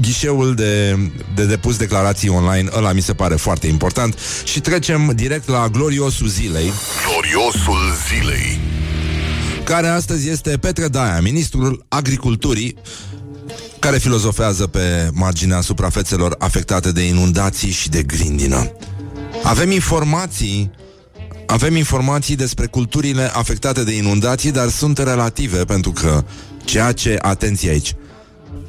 Ghișeul 0.00 0.54
de, 0.54 0.98
de 1.34 1.44
depus 1.44 1.76
declarații 1.76 2.28
online 2.28 2.68
Ăla 2.76 2.92
mi 2.92 3.00
se 3.02 3.12
pare 3.12 3.34
foarte 3.34 3.66
important. 3.66 4.18
Și 4.44 4.60
trecem 4.60 5.12
direct 5.14 5.48
la 5.48 5.68
gloriosul 5.68 6.28
zilei 6.28 6.72
Gloriosul 7.10 7.92
zilei 8.08 8.58
care 9.64 9.86
astăzi 9.86 10.28
este 10.28 10.58
Petre 10.58 10.88
Daia, 10.88 11.20
ministrul 11.20 11.84
agriculturii, 11.88 12.76
care 13.78 13.98
filozofează 13.98 14.66
pe 14.66 15.10
marginea 15.12 15.60
suprafețelor 15.60 16.34
afectate 16.38 16.92
de 16.92 17.06
inundații 17.06 17.70
și 17.70 17.88
de 17.88 18.02
grindină. 18.02 18.72
Avem 19.42 19.70
informații 19.70 20.70
avem 21.46 21.76
informații 21.76 22.36
despre 22.36 22.66
culturile 22.66 23.30
afectate 23.34 23.84
de 23.84 23.96
inundații, 23.96 24.50
dar 24.50 24.68
sunt 24.68 24.98
relative 24.98 25.64
pentru 25.64 25.90
că 25.90 26.24
ceea 26.64 26.92
ce, 26.92 27.18
atenție 27.20 27.70
aici, 27.70 27.94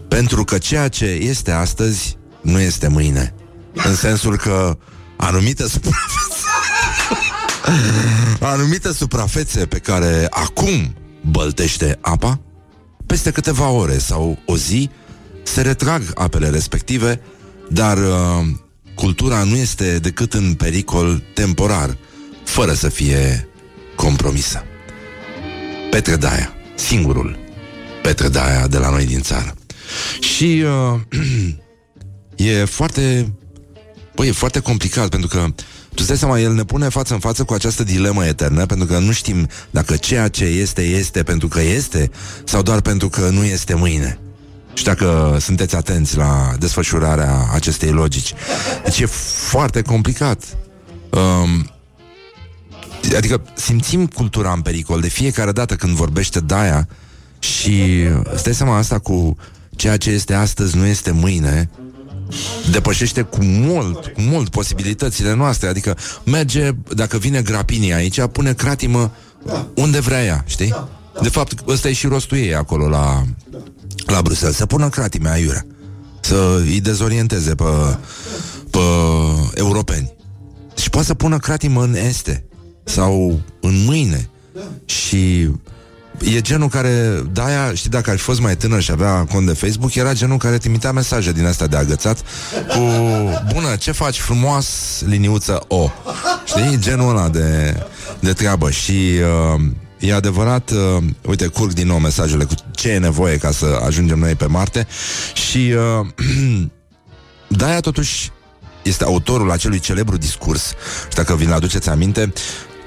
pentru 0.07 0.43
că 0.43 0.57
ceea 0.57 0.87
ce 0.87 1.05
este 1.05 1.51
astăzi 1.51 2.17
nu 2.41 2.59
este 2.59 2.87
mâine. 2.87 3.33
În 3.73 3.95
sensul 3.95 4.37
că 4.37 4.77
anumite 5.17 5.67
suprafețe 5.67 6.24
anumite 8.39 8.93
suprafețe 8.93 9.65
pe 9.65 9.77
care 9.77 10.27
acum 10.29 10.95
băltește 11.21 11.97
apa, 12.01 12.39
peste 13.05 13.31
câteva 13.31 13.69
ore 13.69 13.97
sau 13.97 14.37
o 14.45 14.57
zi 14.57 14.89
se 15.43 15.61
retrag 15.61 16.03
apele 16.15 16.49
respective, 16.49 17.21
dar 17.69 17.97
uh, 17.97 18.45
cultura 18.95 19.43
nu 19.43 19.55
este 19.55 19.99
decât 19.99 20.33
în 20.33 20.53
pericol 20.53 21.23
temporar, 21.33 21.97
fără 22.43 22.73
să 22.73 22.89
fie 22.89 23.47
compromisă. 23.95 24.63
Petre 25.89 26.15
Daia, 26.15 26.53
singurul 26.75 27.37
Petre 28.01 28.27
Daia 28.27 28.67
de 28.67 28.77
la 28.77 28.89
noi 28.89 29.05
din 29.05 29.21
țară. 29.21 29.55
Și 30.19 30.63
uh, 30.65 30.99
e 32.47 32.65
foarte 32.65 33.33
Băi, 34.15 34.27
e 34.27 34.31
foarte 34.31 34.59
complicat 34.59 35.09
pentru 35.09 35.27
că 35.27 35.47
tu 35.95 36.03
stai 36.03 36.17
seama, 36.17 36.39
el 36.39 36.53
ne 36.53 36.63
pune 36.63 36.89
față 36.89 37.13
în 37.13 37.19
față 37.19 37.43
cu 37.43 37.53
această 37.53 37.83
dilemă 37.83 38.25
eternă 38.25 38.65
pentru 38.65 38.87
că 38.87 38.97
nu 38.97 39.11
știm 39.11 39.47
dacă 39.69 39.95
ceea 39.95 40.27
ce 40.27 40.43
este, 40.43 40.81
este 40.81 41.23
pentru 41.23 41.47
că 41.47 41.61
este 41.61 42.11
sau 42.43 42.61
doar 42.61 42.81
pentru 42.81 43.09
că 43.09 43.29
nu 43.29 43.43
este 43.43 43.73
mâine. 43.73 44.19
Și 44.73 44.83
dacă 44.83 45.37
sunteți 45.39 45.75
atenți 45.75 46.17
la 46.17 46.53
desfășurarea 46.59 47.49
acestei 47.53 47.91
logici. 47.91 48.33
Deci 48.83 48.99
e 48.99 49.05
foarte 49.05 49.81
complicat. 49.81 50.43
Um, 51.09 51.69
adică 53.15 53.41
simțim 53.53 54.07
cultura 54.07 54.51
în 54.51 54.61
pericol 54.61 55.01
de 55.01 55.07
fiecare 55.07 55.51
dată 55.51 55.75
când 55.75 55.95
vorbește 55.95 56.39
Daia 56.39 56.87
și 57.39 58.03
stai 58.35 58.53
seama 58.53 58.77
asta 58.77 58.99
cu 58.99 59.37
ceea 59.75 59.97
ce 59.97 60.09
este 60.09 60.33
astăzi 60.33 60.77
nu 60.77 60.85
este 60.85 61.11
mâine 61.11 61.69
depășește 62.71 63.21
cu 63.21 63.43
mult, 63.43 64.05
cu 64.05 64.21
mult 64.21 64.49
posibilitățile 64.49 65.33
noastre. 65.33 65.67
Adică 65.67 65.97
merge, 66.23 66.71
dacă 66.95 67.17
vine 67.17 67.41
grapinii 67.41 67.93
aici, 67.93 68.21
pune 68.31 68.53
cratimă 68.53 69.11
da. 69.45 69.67
unde 69.75 69.99
vrea 69.99 70.23
ea, 70.23 70.43
știi? 70.47 70.69
Da. 70.69 70.89
De 71.21 71.29
fapt, 71.29 71.67
ăsta 71.67 71.89
e 71.89 71.93
și 71.93 72.07
rostul 72.07 72.37
ei 72.37 72.55
acolo 72.55 72.87
la, 72.87 73.23
da. 73.49 73.57
la 74.05 74.21
Bruxelles. 74.21 74.57
Să 74.57 74.65
pună 74.65 74.89
cratime 74.89 75.29
aiurea. 75.29 75.65
Să 76.19 76.61
îi 76.65 76.81
dezorienteze 76.81 77.55
pe, 77.55 77.97
pe 78.69 78.79
europeni. 79.53 80.13
Și 80.75 80.89
poate 80.89 81.07
să 81.07 81.13
pună 81.13 81.37
cratimă 81.37 81.83
în 81.83 81.95
este 81.95 82.45
sau 82.83 83.39
în 83.61 83.83
mâine. 83.85 84.29
Da. 84.53 84.61
Și 84.85 85.49
e 86.23 86.41
genul 86.41 86.67
care, 86.67 87.23
de-aia, 87.31 87.73
știi, 87.73 87.89
dacă 87.89 88.09
ar 88.09 88.17
fi 88.17 88.23
fost 88.23 88.39
mai 88.39 88.55
tânăr 88.55 88.81
și 88.81 88.91
avea 88.91 89.25
cont 89.31 89.45
de 89.45 89.53
Facebook, 89.53 89.95
era 89.95 90.13
genul 90.13 90.37
care 90.37 90.57
trimitea 90.57 90.91
mesaje 90.91 91.31
din 91.31 91.45
astea 91.45 91.67
de 91.67 91.77
agățat 91.77 92.17
cu, 92.67 92.79
bună, 93.53 93.75
ce 93.75 93.91
faci 93.91 94.19
frumos, 94.19 94.67
liniuță 95.05 95.63
O. 95.67 95.89
Știi? 96.45 96.77
Genul 96.79 97.09
ăla 97.09 97.29
de, 97.29 97.77
de 98.19 98.33
treabă. 98.33 98.69
Și 98.69 99.11
uh, 99.55 99.61
e 99.99 100.13
adevărat, 100.13 100.71
uh, 100.71 101.03
uite, 101.21 101.47
curg 101.47 101.73
din 101.73 101.87
nou 101.87 101.97
mesajele 101.97 102.43
cu 102.43 102.53
ce 102.71 102.89
e 102.89 102.97
nevoie 102.97 103.37
ca 103.37 103.51
să 103.51 103.81
ajungem 103.85 104.19
noi 104.19 104.35
pe 104.35 104.45
Marte 104.45 104.87
și 105.33 105.73
uh, 105.99 106.07
de-aia 107.57 107.79
totuși 107.79 108.31
este 108.83 109.03
autorul 109.03 109.51
acelui 109.51 109.79
celebru 109.79 110.17
discurs, 110.17 110.65
și 111.09 111.15
dacă 111.15 111.35
vi-l 111.35 111.53
aduceți 111.53 111.89
aminte, 111.89 112.33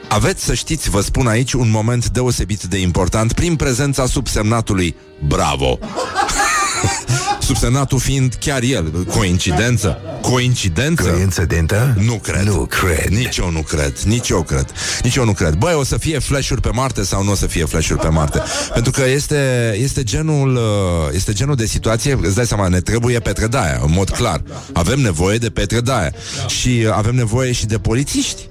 aveți 0.08 0.44
să 0.44 0.54
știți, 0.54 0.90
vă 0.90 1.00
spun 1.00 1.26
aici, 1.26 1.52
un 1.52 1.70
moment 1.70 2.08
deosebit 2.08 2.62
de 2.62 2.78
important 2.78 3.32
prin 3.32 3.56
prezența 3.56 4.06
subsemnatului 4.06 4.96
Bravo. 5.26 5.78
Subsemnatul 7.48 7.98
fiind 7.98 8.34
chiar 8.40 8.62
el. 8.62 9.04
Coincidență? 9.04 9.98
Coincidență? 10.20 11.08
Coincidentă? 11.08 11.94
Nu 11.98 12.14
cred. 12.14 12.42
Nu 12.42 12.66
cred. 12.66 13.06
Nici 13.08 13.36
eu 13.36 13.50
nu 13.50 13.60
cred. 13.60 13.98
Nici 13.98 14.28
eu 14.28 14.42
cred. 14.42 14.72
Nici 15.02 15.14
eu 15.14 15.24
nu 15.24 15.32
cred. 15.32 15.54
Băi, 15.54 15.74
o 15.74 15.84
să 15.84 15.96
fie 15.96 16.18
flash-uri 16.18 16.60
pe 16.60 16.70
Marte 16.72 17.04
sau 17.04 17.24
nu 17.24 17.30
o 17.30 17.34
să 17.34 17.46
fie 17.46 17.64
flash-uri 17.64 18.00
pe 18.00 18.08
Marte? 18.08 18.42
Pentru 18.72 18.92
că 18.92 19.08
este, 19.08 19.74
este, 19.78 20.02
genul, 20.02 20.56
uh, 20.56 21.14
este 21.14 21.32
genul 21.32 21.54
de 21.54 21.66
situație, 21.66 22.18
îți 22.22 22.34
dai 22.34 22.46
seama, 22.46 22.68
ne 22.68 22.80
trebuie 22.80 23.18
Petre 23.18 23.46
Daia, 23.46 23.80
în 23.84 23.92
mod 23.92 24.10
clar. 24.10 24.42
Avem 24.72 25.00
nevoie 25.00 25.38
de 25.38 25.50
Petre 25.50 25.80
Daia. 25.80 26.12
Și 26.46 26.84
uh, 26.86 26.92
avem 26.92 27.14
nevoie 27.14 27.52
și 27.52 27.66
de 27.66 27.78
polițiști. 27.78 28.48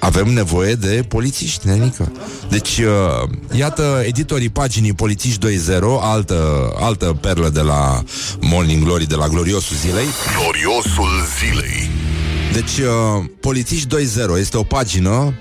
Avem 0.00 0.28
nevoie 0.28 0.74
de 0.74 1.04
polițiști, 1.08 1.66
nenică. 1.66 2.12
Deci, 2.48 2.78
uh, 2.78 3.28
iată, 3.52 4.02
editorii 4.06 4.48
paginii 4.48 4.92
Polițiști 4.92 5.46
2.0, 5.46 5.80
altă, 6.00 6.70
altă 6.78 7.18
perlă 7.20 7.48
de 7.48 7.60
la 7.60 8.02
Morning 8.40 8.84
Glory, 8.84 9.06
de 9.06 9.14
la 9.14 9.28
gloriosul 9.28 9.76
zilei. 9.76 10.06
Gloriosul 10.40 11.08
zilei. 11.38 11.90
Deci, 12.52 12.78
uh, 12.78 13.24
Polițiști 13.40 13.86
2.0 13.86 14.38
este 14.38 14.56
o 14.56 14.62
pagină 14.62 15.34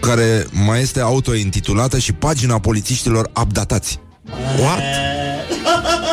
care 0.00 0.46
mai 0.50 0.80
este 0.80 1.00
autointitulată 1.00 1.98
și 1.98 2.12
pagina 2.12 2.58
polițiștilor 2.58 3.30
updatați. 3.42 3.98
What? 4.60 4.80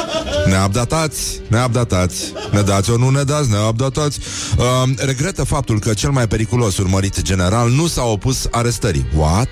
Neabdatați, 0.45 1.41
neabdatați 1.47 2.33
Ne 2.51 2.61
dați 2.61 2.89
o 2.91 2.97
nu 2.97 3.09
ne 3.09 3.23
dați, 3.23 3.49
neabdatați 3.49 4.19
uh, 4.57 4.89
Regretă 4.95 5.43
faptul 5.43 5.79
că 5.79 5.93
cel 5.93 6.09
mai 6.09 6.27
periculos 6.27 6.77
urmărit 6.77 7.21
general 7.21 7.69
Nu 7.69 7.87
s-a 7.87 8.03
opus 8.03 8.47
arestării 8.51 9.05
What? 9.15 9.49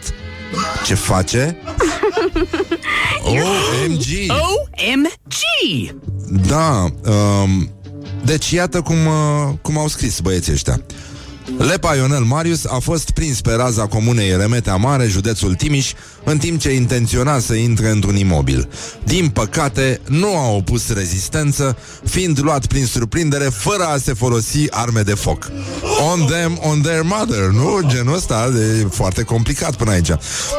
Ce 0.86 0.94
face? 0.94 1.58
OMG 3.24 4.04
OMG! 4.30 5.34
Da 6.48 6.86
um, 7.12 7.70
Deci 8.24 8.52
iată 8.52 8.82
cum, 8.82 9.06
uh, 9.06 9.54
cum 9.62 9.78
au 9.78 9.88
scris 9.88 10.20
băieții 10.20 10.54
ăștia 10.54 10.82
Lepa 11.58 11.96
Ionel 11.96 12.24
Marius 12.24 12.66
a 12.66 12.80
fost 12.80 13.12
prins 13.12 13.42
pe 13.42 13.54
raza 13.54 13.88
comunei 13.88 14.38
Remetea 14.38 14.76
Mare, 14.76 15.08
județul 15.08 15.54
Timiș, 15.54 15.92
în 16.24 16.38
timp 16.38 16.60
ce 16.60 16.74
intenționa 16.74 17.40
să 17.40 17.54
intre 17.54 17.90
într-un 17.90 18.16
imobil. 18.16 18.70
Din 19.04 19.30
păcate, 19.30 20.00
nu 20.08 20.38
a 20.38 20.50
opus 20.50 20.94
rezistență, 20.94 21.78
fiind 22.04 22.40
luat 22.42 22.66
prin 22.66 22.86
surprindere 22.86 23.44
fără 23.44 23.84
a 23.84 23.98
se 23.98 24.14
folosi 24.14 24.68
arme 24.70 25.02
de 25.02 25.14
foc. 25.14 25.52
On 26.12 26.26
them, 26.26 26.60
on 26.62 26.82
their 26.82 27.02
mother, 27.04 27.50
nu? 27.50 27.80
Genul 27.88 28.16
ăsta 28.16 28.50
de 28.50 28.88
foarte 28.90 29.24
complicat 29.24 29.76
până 29.76 29.92
aici. 29.92 30.08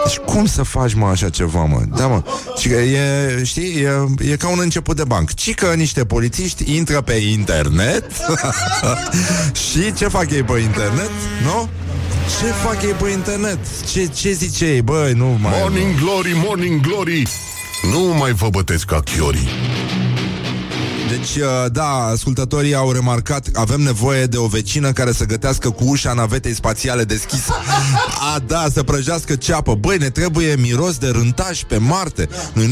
Deci 0.05 0.17
cum 0.27 0.47
să 0.47 0.63
faci, 0.63 0.95
mă, 0.95 1.07
așa 1.07 1.29
ceva, 1.29 1.65
mă? 1.65 1.83
Da, 1.97 2.07
mă. 2.07 2.23
Și 2.59 2.69
că 2.69 2.75
e, 2.75 3.41
știi, 3.45 3.83
e, 3.83 4.31
e 4.31 4.37
ca 4.37 4.49
un 4.49 4.59
început 4.61 4.97
de 4.97 5.05
banc. 5.05 5.35
Ci 5.35 5.55
că 5.55 5.73
niște 5.77 6.05
polițiști 6.05 6.77
intră 6.77 7.01
pe 7.01 7.13
internet 7.13 8.05
și 9.71 9.93
ce 9.95 10.09
fac 10.09 10.31
ei 10.31 10.43
pe 10.43 10.59
internet, 10.59 10.82
nu? 11.43 11.69
Ce 12.39 12.47
fac 12.47 12.83
ei 12.83 12.93
pe 12.93 13.11
internet? 13.11 13.59
Ce, 13.93 14.07
ce 14.07 14.33
zice 14.33 14.67
ei? 14.67 14.83
Băi, 14.83 15.13
nu 15.13 15.39
mai... 15.41 15.53
Morning 15.61 15.95
glory, 16.01 16.33
morning 16.45 16.81
glory. 16.81 17.29
Nu 17.93 18.01
mai 18.19 18.33
vă 18.33 18.49
bătesc 18.49 18.85
ca 18.85 19.01
chiorii. 19.01 19.49
Deci, 21.19 21.37
uh, 21.37 21.71
da, 21.73 22.05
ascultătorii 22.05 22.75
au 22.75 22.93
remarcat 22.93 23.49
Avem 23.55 23.81
nevoie 23.81 24.25
de 24.25 24.37
o 24.37 24.47
vecină 24.47 24.93
care 24.93 25.13
să 25.13 25.25
gătească 25.25 25.71
cu 25.71 25.85
ușa 25.85 26.13
navetei 26.13 26.55
spațiale 26.55 27.05
deschisă 27.05 27.53
A, 28.35 28.39
da, 28.47 28.67
să 28.73 28.83
prăjească 28.83 29.35
ceapă. 29.35 29.75
Băi, 29.75 29.97
ne 29.99 30.11
trebuie 30.11 30.57
miros 30.61 30.97
de 30.97 31.09
rântaș 31.09 31.61
pe 31.61 31.77
Marte. 31.77 32.29
Nu, 32.53 32.63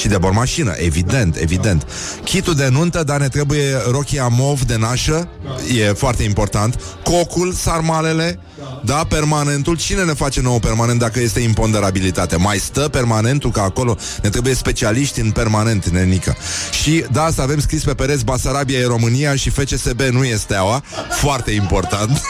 Și 0.00 0.08
de 0.08 0.18
bormașină, 0.18 0.72
evident, 0.76 1.36
evident. 1.36 1.86
Chitul 2.24 2.54
de 2.54 2.68
nuntă, 2.68 3.02
dar 3.02 3.20
ne 3.20 3.28
trebuie 3.28 3.76
rochia 3.90 4.28
mov 4.28 4.60
de 4.60 4.76
nașă. 4.76 5.28
E 5.76 5.92
foarte 5.92 6.22
important. 6.22 6.80
Cocul, 7.02 7.52
sarmalele. 7.52 8.38
Da, 8.84 9.04
permanentul. 9.08 9.76
Cine 9.76 10.04
ne 10.04 10.12
face 10.12 10.40
nou 10.40 10.58
permanent 10.58 10.98
dacă 10.98 11.20
este 11.20 11.40
imponderabilitate? 11.40 12.36
Mai 12.36 12.58
stă 12.58 12.80
permanentul 12.80 13.50
ca 13.50 13.62
acolo? 13.62 13.96
Ne 14.22 14.28
trebuie 14.28 14.54
specialiști 14.54 15.20
în 15.20 15.30
permanent, 15.30 15.88
nenică. 15.88 16.36
Și 16.82 17.04
da, 17.12 17.30
să 17.34 17.40
avem 17.40 17.58
scris 17.62 17.84
pe 17.84 17.94
pereți 17.94 18.24
Basarabia 18.24 18.78
e 18.78 18.84
România 18.84 19.34
și 19.34 19.50
FCSB 19.50 20.00
nu 20.00 20.24
e 20.24 20.36
steaua. 20.36 20.82
Foarte 21.10 21.50
important. 21.50 22.20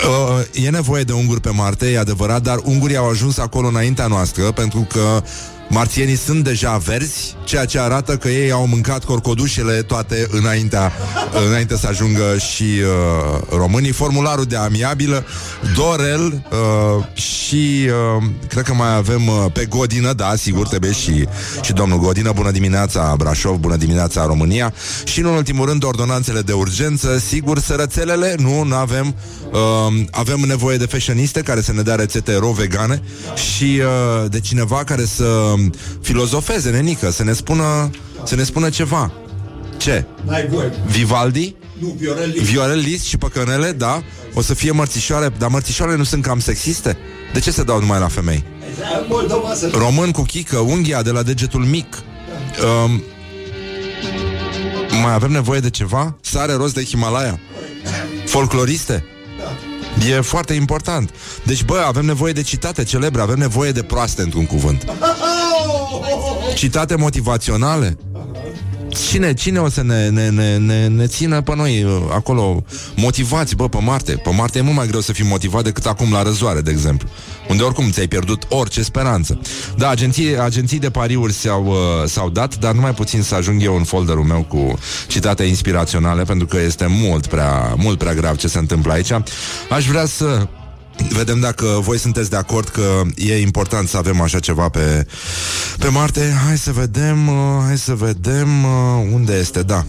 Uh, 0.00 0.64
e 0.64 0.70
nevoie 0.70 1.02
de 1.02 1.12
unguri 1.12 1.40
pe 1.40 1.50
Marte, 1.50 1.90
e 1.90 1.98
adevărat, 1.98 2.42
dar 2.42 2.58
ungurii 2.64 2.96
au 2.96 3.08
ajuns 3.08 3.38
acolo 3.38 3.68
înaintea 3.68 4.06
noastră 4.06 4.52
pentru 4.52 4.86
că 4.92 5.22
Marțienii 5.72 6.16
sunt 6.16 6.44
deja 6.44 6.76
verzi, 6.76 7.36
ceea 7.44 7.64
ce 7.64 7.78
arată 7.78 8.16
că 8.16 8.28
ei 8.28 8.50
au 8.50 8.66
mâncat 8.66 9.04
corcodușele 9.04 9.82
toate 9.82 10.26
înaintea, 10.30 10.92
înainte 11.48 11.76
să 11.76 11.86
ajungă 11.86 12.36
și 12.38 12.62
uh, 12.62 13.40
românii. 13.56 13.92
Formularul 13.92 14.44
de 14.44 14.56
amiabilă, 14.56 15.24
Dorel 15.76 16.22
uh, 16.50 17.04
și 17.14 17.88
uh, 18.16 18.24
cred 18.48 18.64
că 18.64 18.74
mai 18.74 18.96
avem 18.96 19.26
uh, 19.26 19.44
pe 19.52 19.66
Godină, 19.66 20.12
da, 20.12 20.34
sigur, 20.36 20.68
trebuie 20.68 20.92
și, 20.92 21.26
și 21.62 21.72
domnul 21.72 21.98
Godină. 21.98 22.32
Bună 22.34 22.50
dimineața, 22.50 23.14
Brașov, 23.18 23.56
bună 23.56 23.76
dimineața, 23.76 24.26
România. 24.26 24.74
Și 25.04 25.20
în 25.20 25.26
ultimul 25.26 25.66
rând, 25.66 25.84
ordonanțele 25.84 26.40
de 26.40 26.52
urgență, 26.52 27.18
sigur, 27.18 27.58
sărățelele, 27.58 28.34
nu, 28.38 28.62
nu 28.62 28.74
avem. 28.74 29.14
Uh, 29.52 30.04
avem 30.10 30.40
nevoie 30.40 30.76
de 30.76 30.86
fashioniste 30.86 31.40
care 31.40 31.60
să 31.60 31.72
ne 31.72 31.82
dea 31.82 31.94
rețete 31.94 32.36
ro-vegane 32.36 33.02
și 33.34 33.80
uh, 33.80 34.30
de 34.30 34.40
cineva 34.40 34.84
care 34.84 35.04
să 35.04 35.24
filozofeze, 36.00 36.70
nenică, 36.70 37.10
să 37.10 37.24
ne 37.24 37.32
spună, 37.32 37.90
să 38.24 38.34
ne 38.34 38.42
spună 38.42 38.68
ceva. 38.70 39.12
Ce? 39.76 40.04
N-ai 40.24 40.46
voie. 40.46 40.72
Vivaldi? 40.86 41.54
Nu, 41.78 41.96
Viorel 41.98 42.30
Lis. 42.34 42.42
Viorel 42.42 42.78
Lis 42.78 43.02
și 43.04 43.16
păcănele, 43.16 43.72
da? 43.72 44.02
O 44.34 44.42
să 44.42 44.54
fie 44.54 44.70
mărțișoare, 44.70 45.32
dar 45.38 45.48
mărțișoarele 45.48 45.96
nu 45.96 46.04
sunt 46.04 46.22
cam 46.22 46.40
sexiste? 46.40 46.96
De 47.32 47.40
ce 47.40 47.50
se 47.50 47.62
dau 47.62 47.80
numai 47.80 47.98
la 47.98 48.08
femei? 48.08 48.44
Moldova 49.08 49.54
să... 49.54 49.70
Român 49.72 50.10
cu 50.10 50.22
chică, 50.22 50.58
unghia 50.58 51.02
de 51.02 51.10
la 51.10 51.22
degetul 51.22 51.64
mic. 51.64 51.86
Um, 52.84 53.02
mai 55.02 55.12
avem 55.12 55.30
nevoie 55.30 55.60
de 55.60 55.70
ceva? 55.70 56.16
Sare 56.20 56.52
roz 56.52 56.72
de 56.72 56.84
Himalaya? 56.84 57.40
Folcloriste? 58.26 59.04
E 60.08 60.20
foarte 60.20 60.52
important. 60.52 61.10
Deci, 61.42 61.64
bă, 61.64 61.84
avem 61.86 62.04
nevoie 62.04 62.32
de 62.32 62.42
citate 62.42 62.84
celebre, 62.84 63.20
avem 63.20 63.38
nevoie 63.38 63.72
de 63.72 63.82
proaste 63.82 64.22
într-un 64.22 64.46
cuvânt. 64.46 64.84
Citate 66.54 66.96
motivaționale. 66.96 67.96
Cine, 69.08 69.34
cine 69.34 69.58
o 69.58 69.68
să 69.68 69.82
ne, 69.82 70.08
ne, 70.08 70.28
ne, 70.28 70.56
ne, 70.56 70.86
ne 70.86 71.06
țină 71.06 71.40
pe 71.40 71.54
noi 71.54 71.82
uh, 71.82 71.92
acolo 72.12 72.64
motivați, 72.96 73.56
bă, 73.56 73.68
pe 73.68 73.78
Marte? 73.82 74.12
Pe 74.12 74.30
Marte 74.30 74.58
e 74.58 74.62
mult 74.62 74.76
mai 74.76 74.86
greu 74.86 75.00
să 75.00 75.12
fii 75.12 75.24
motivat 75.24 75.64
decât 75.64 75.86
acum 75.86 76.12
la 76.12 76.22
răzoare, 76.22 76.60
de 76.60 76.70
exemplu. 76.70 77.08
Unde 77.48 77.62
oricum 77.62 77.90
ți-ai 77.90 78.06
pierdut 78.06 78.46
orice 78.48 78.82
speranță. 78.82 79.40
Da, 79.76 79.88
agenții, 79.88 80.38
agenții 80.38 80.78
de 80.78 80.90
pariuri 80.90 81.32
s-au, 81.32 81.66
uh, 81.66 82.08
s-au 82.08 82.30
dat, 82.30 82.58
dar 82.58 82.72
numai 82.74 82.94
puțin 82.94 83.22
să 83.22 83.34
ajung 83.34 83.62
eu 83.62 83.76
în 83.76 83.84
folderul 83.84 84.24
meu 84.24 84.42
cu 84.48 84.78
citate 85.06 85.42
inspiraționale, 85.42 86.22
pentru 86.22 86.46
că 86.46 86.60
este 86.60 86.86
mult 86.88 87.26
prea, 87.26 87.74
mult 87.76 87.98
prea 87.98 88.14
grav 88.14 88.36
ce 88.36 88.48
se 88.48 88.58
întâmplă 88.58 88.92
aici. 88.92 89.12
Aș 89.70 89.86
vrea 89.86 90.06
să 90.06 90.48
Vedem 91.08 91.40
dacă 91.40 91.64
voi 91.80 91.98
sunteți 91.98 92.30
de 92.30 92.36
acord 92.36 92.68
că 92.68 93.00
e 93.16 93.40
important 93.40 93.88
să 93.88 93.96
avem 93.96 94.20
așa 94.20 94.38
ceva 94.38 94.68
pe, 94.68 95.06
pe 95.78 95.88
Marte. 95.88 96.34
Hai 96.46 96.58
să 96.58 96.72
vedem, 96.72 97.28
uh, 97.28 97.62
hai 97.66 97.78
să 97.78 97.94
vedem 97.94 98.64
uh, 98.64 99.08
unde 99.12 99.32
este, 99.32 99.62
da. 99.62 99.84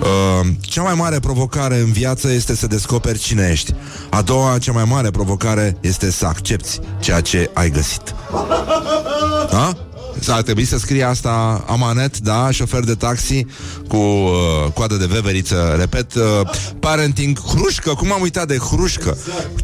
Uh, 0.00 0.46
cea 0.60 0.82
mai 0.82 0.94
mare 0.94 1.20
provocare 1.20 1.78
în 1.78 1.92
viață 1.92 2.30
este 2.30 2.56
să 2.56 2.66
descoperi 2.66 3.18
cine 3.18 3.48
ești. 3.50 3.74
A 4.10 4.22
doua, 4.22 4.58
cea 4.58 4.72
mai 4.72 4.84
mare 4.84 5.10
provocare 5.10 5.76
este 5.80 6.10
să 6.10 6.26
accepti 6.26 6.78
ceea 7.00 7.20
ce 7.20 7.50
ai 7.54 7.70
găsit. 7.70 8.14
Da? 9.50 9.85
Ar 10.28 10.42
trebui 10.42 10.64
să 10.64 10.78
scrie 10.78 11.02
asta 11.02 11.64
Amanet, 11.66 12.18
da, 12.18 12.50
șofer 12.50 12.80
de 12.80 12.94
taxi 12.94 13.46
cu 13.88 13.96
uh, 13.96 14.72
coadă 14.74 14.94
de 14.94 15.06
veveriță, 15.06 15.76
repet, 15.78 16.14
uh, 16.14 16.22
parenting, 16.80 17.38
hrușcă, 17.40 17.90
cum 17.90 18.12
am 18.12 18.20
uitat 18.20 18.46
de 18.46 18.56
hrușcă? 18.56 19.18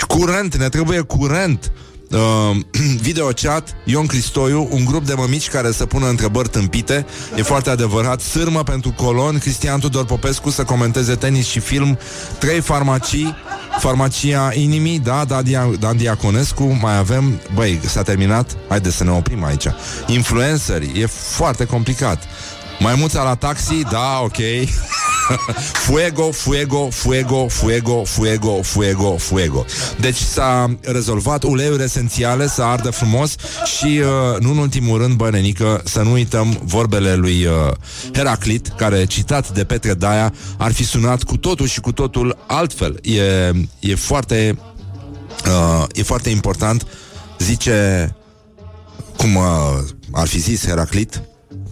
Curent, 0.06 0.56
ne 0.56 0.68
trebuie 0.68 1.00
curent. 1.00 1.72
Uh, 2.12 2.56
video 3.08 3.26
chat 3.26 3.74
Ion 3.84 4.06
Cristoiu, 4.06 4.68
un 4.70 4.84
grup 4.84 5.06
de 5.06 5.14
mămici 5.14 5.48
care 5.48 5.72
să 5.72 5.86
pună 5.86 6.08
întrebări 6.08 6.48
tâmpite. 6.48 7.06
E 7.36 7.42
foarte 7.42 7.70
adevărat 7.70 8.20
Sârmă 8.20 8.62
pentru 8.62 8.90
colon. 8.96 9.38
Cristian 9.38 9.80
Tudor 9.80 10.04
Popescu 10.04 10.50
să 10.50 10.64
comenteze 10.64 11.14
tenis 11.14 11.46
și 11.46 11.60
film. 11.60 11.98
Trei 12.38 12.60
farmacii 12.60 13.34
Farmacia 13.78 14.52
Inimii, 14.54 14.98
da, 14.98 15.24
Dan, 15.24 15.44
Dia- 15.44 15.78
Dan 15.78 15.96
Diaconescu 15.96 16.78
Mai 16.80 16.96
avem, 16.98 17.40
băi, 17.54 17.80
s-a 17.86 18.02
terminat. 18.02 18.56
Haideți 18.68 18.96
să 18.96 19.04
ne 19.04 19.10
oprim 19.10 19.44
aici. 19.44 19.66
Influenceri, 20.06 21.00
e 21.00 21.06
foarte 21.06 21.64
complicat 21.64 22.22
Maimuța 22.78 23.22
la 23.22 23.34
taxi, 23.34 23.82
da, 23.90 24.20
ok 24.22 24.36
fuego, 25.86 26.30
fuego, 26.30 26.88
fuego, 26.90 27.48
fuego, 27.48 28.04
fuego, 28.04 28.62
fuego, 28.62 29.16
fuego. 29.16 29.64
Deci 30.00 30.16
s-a 30.16 30.76
rezolvat 30.80 31.42
uleiuri 31.42 31.82
esențiale 31.82 32.48
să 32.48 32.62
ardă 32.62 32.90
frumos 32.90 33.34
și, 33.76 34.00
uh, 34.00 34.40
nu 34.40 34.50
în 34.50 34.58
ultimul 34.58 34.98
rând, 34.98 35.14
bănenică, 35.14 35.82
să 35.84 36.02
nu 36.02 36.12
uităm 36.12 36.60
vorbele 36.64 37.14
lui 37.14 37.44
uh, 37.44 37.52
Heraclit, 38.12 38.72
care, 38.76 39.04
citat 39.04 39.48
de 39.48 39.64
Petre 39.64 39.94
Daia, 39.94 40.32
ar 40.58 40.72
fi 40.72 40.84
sunat 40.84 41.22
cu 41.22 41.36
totul 41.36 41.66
și 41.66 41.80
cu 41.80 41.92
totul 41.92 42.38
altfel. 42.46 42.98
E, 43.02 43.22
e 43.78 43.94
foarte 43.94 44.58
uh, 45.46 45.84
e 45.92 46.02
foarte 46.02 46.30
important 46.30 46.86
zice 47.38 48.16
cum 49.16 49.34
uh, 49.34 49.44
ar 50.12 50.26
fi 50.26 50.38
zis 50.38 50.66
Heraclit 50.66 51.22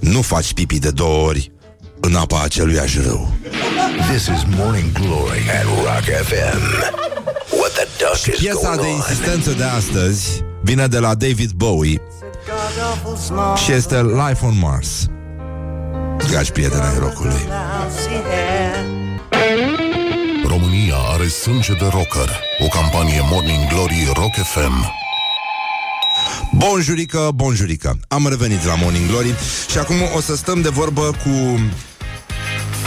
nu 0.01 0.23
faci 0.23 0.53
pipi 0.55 0.79
de 0.79 0.91
două 0.91 1.27
ori 1.27 1.53
în 2.01 2.15
apa 2.15 2.41
acelui 2.43 2.79
râu. 3.05 3.35
This 4.11 4.27
is 4.27 4.45
Morning 4.57 4.93
Glory 4.93 5.43
at 5.51 5.65
Rock 5.65 6.05
FM. 6.23 6.61
What 7.59 7.73
the 7.73 7.87
duck 7.99 8.27
is 8.27 8.39
Piesa 8.41 8.61
going 8.61 8.81
de 8.81 8.87
on? 8.87 8.95
insistență 8.95 9.51
de 9.51 9.65
astăzi 9.65 10.43
vine 10.63 10.87
de 10.87 10.99
la 10.99 11.15
David 11.15 11.51
Bowie 11.51 12.03
și 13.65 13.73
este 13.73 14.03
Life 14.03 14.45
on 14.47 14.59
Mars. 14.59 15.07
Dragi 16.31 16.53
prieteni 16.53 16.83
ai 16.83 16.99
rocului. 16.99 17.49
România 20.47 20.97
are 21.13 21.27
sânge 21.29 21.73
de 21.73 21.85
rocker. 21.91 22.41
O 22.61 22.67
campanie 22.67 23.21
Morning 23.31 23.69
Glory 23.69 24.11
Rock 24.15 24.35
FM. 24.35 24.93
Bonjurică, 26.69 27.31
bonjurică 27.35 27.99
Am 28.09 28.27
revenit 28.29 28.65
la 28.65 28.75
Morning 28.75 29.09
Glory 29.09 29.35
Și 29.71 29.79
acum 29.79 29.97
o 30.17 30.21
să 30.21 30.37
stăm 30.37 30.61
de 30.61 30.69
vorbă 30.69 31.03
cu 31.03 31.61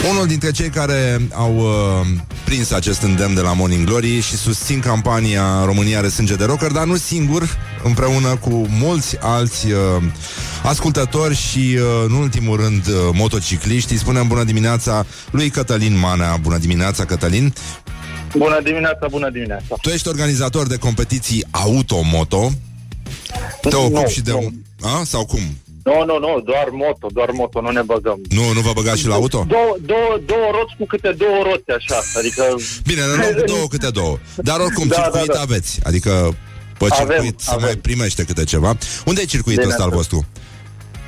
unul 0.09 0.27
dintre 0.27 0.51
cei 0.51 0.69
care 0.69 1.27
au 1.33 1.57
uh, 1.57 2.07
prins 2.45 2.71
acest 2.71 3.01
îndemn 3.01 3.33
de 3.33 3.41
la 3.41 3.53
Morning 3.53 3.85
Glory 3.85 4.19
și 4.19 4.35
susțin 4.35 4.79
campania 4.79 5.65
România 5.65 5.97
are 5.97 6.07
sânge 6.07 6.35
de 6.35 6.45
rocker, 6.45 6.71
dar 6.71 6.85
nu 6.85 6.95
singur, 6.95 7.57
împreună 7.83 8.35
cu 8.35 8.67
mulți 8.79 9.17
alți 9.19 9.71
uh, 9.71 9.77
ascultători 10.63 11.35
și, 11.35 11.77
uh, 11.77 11.81
în 12.07 12.13
ultimul 12.13 12.57
rând, 12.57 12.87
uh, 12.87 12.93
motocicliști. 13.13 13.91
Îi 13.91 13.97
spunem 13.97 14.27
bună 14.27 14.43
dimineața 14.43 15.05
lui 15.31 15.49
Cătălin 15.49 15.99
Manea. 15.99 16.37
Bună 16.41 16.57
dimineața, 16.57 17.05
Cătălin. 17.05 17.53
Bună 18.35 18.59
dimineața, 18.63 19.07
bună 19.09 19.29
dimineața. 19.29 19.75
Tu 19.81 19.89
ești 19.89 20.07
organizator 20.07 20.67
de 20.67 20.77
competiții 20.77 21.45
auto-moto. 21.51 22.51
Te 23.69 23.75
ocupi 23.75 24.01
Nu, 24.01 24.07
și 24.07 24.21
de... 24.21 24.31
nu. 24.31 24.37
un- 24.37 24.53
A? 24.81 25.01
Sau 25.05 25.25
cum? 25.25 25.39
Nu, 25.83 26.05
nu, 26.05 26.19
nu, 26.19 26.41
doar 26.45 26.67
moto, 26.71 27.07
doar 27.13 27.29
moto, 27.31 27.61
nu 27.61 27.69
ne 27.71 27.81
băgăm. 27.81 28.19
Nu, 28.29 28.53
nu 28.53 28.59
vă 28.61 28.71
băgați 28.73 28.99
și 28.99 29.07
la 29.07 29.13
auto? 29.15 29.45
Două, 29.47 29.75
două, 29.85 30.19
două 30.25 30.47
roți 30.51 30.73
cu 30.79 30.85
câte 30.85 31.11
două 31.17 31.39
roți, 31.43 31.69
așa, 31.77 32.01
adică... 32.17 32.43
Bine, 32.87 33.01
ne 33.01 33.15
luăm 33.15 33.33
cu 33.33 33.43
două 33.45 33.67
câte 33.67 33.89
două. 33.89 34.17
Dar 34.35 34.59
oricum, 34.59 34.87
Da, 34.87 34.95
circuit 34.95 35.27
da, 35.27 35.33
da. 35.33 35.41
aveți. 35.41 35.79
Adică 35.83 36.35
pe 36.77 36.85
Avem, 36.89 37.07
circuit 37.07 37.39
se 37.39 37.49
avem. 37.51 37.63
mai 37.65 37.75
primește 37.75 38.23
câte 38.23 38.43
ceva. 38.43 38.77
Unde 39.05 39.21
e 39.21 39.25
circuitul 39.25 39.61
Bine, 39.63 39.73
ăsta 39.73 39.83
al 39.83 39.89
da. 39.89 39.95
vostru? 39.95 40.25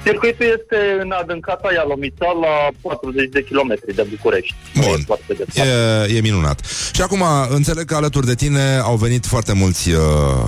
Circuitul 0.05 0.45
este 0.59 0.97
în 0.99 1.11
adâncata 1.11 1.73
Ialomița 1.73 2.25
la 2.41 2.55
40 2.81 3.29
de 3.29 3.43
kilometri 3.43 3.95
de 3.95 4.05
București. 4.09 4.55
Nu 4.73 4.81
Bun. 4.81 4.99
e 4.99 5.03
foarte 5.05 5.33
departe. 5.33 5.71
E, 6.11 6.17
e 6.17 6.21
minunat. 6.21 6.59
Și 6.93 7.01
acum, 7.01 7.23
înțeleg 7.49 7.85
că 7.85 7.95
alături 7.95 8.25
de 8.25 8.35
tine 8.35 8.77
au 8.83 8.95
venit 8.95 9.25
foarte 9.25 9.53
mulți 9.53 9.89
uh, 9.89 9.97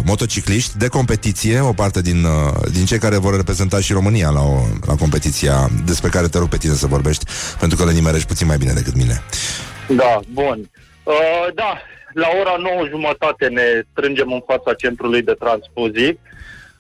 motocicliști 0.06 0.78
de 0.78 0.88
competiție, 0.88 1.60
o 1.60 1.74
parte 1.74 2.02
din, 2.02 2.24
uh, 2.24 2.70
din 2.72 2.86
cei 2.86 3.00
care 3.00 3.18
vor 3.18 3.36
reprezenta 3.36 3.80
și 3.80 3.94
România 3.94 4.30
la, 4.30 4.42
o, 4.42 4.58
la 4.88 4.96
competiția 4.96 5.70
despre 5.86 6.10
care 6.10 6.28
te 6.28 6.38
rog 6.38 6.50
pe 6.50 6.58
tine 6.58 6.74
să 6.74 6.88
vorbești, 6.88 7.26
pentru 7.60 7.78
că 7.78 7.86
le 7.86 7.92
nimerești 7.92 8.28
puțin 8.28 8.48
mai 8.48 8.58
bine 8.58 8.74
decât 8.74 8.96
mine. 8.96 9.22
Da, 9.88 10.20
bun. 10.34 10.70
Uh, 11.04 11.48
da, 11.54 11.82
la 12.14 12.28
ora 12.42 12.56
9 12.60 12.88
jumătate 12.90 13.48
ne 13.48 13.82
strângem 13.92 14.32
în 14.32 14.42
fața 14.46 14.74
centrului 14.74 15.22
de 15.22 15.36
transfuzii. 15.40 16.20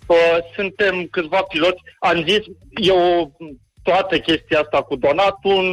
Uh, 0.07 0.37
suntem 0.55 1.07
câțiva 1.11 1.41
piloți. 1.41 1.81
Am 1.99 2.25
zis, 2.27 2.39
eu 2.73 3.31
toată 3.83 4.19
chestia 4.19 4.59
asta 4.59 4.81
cu 4.81 4.95
donatul, 4.95 5.65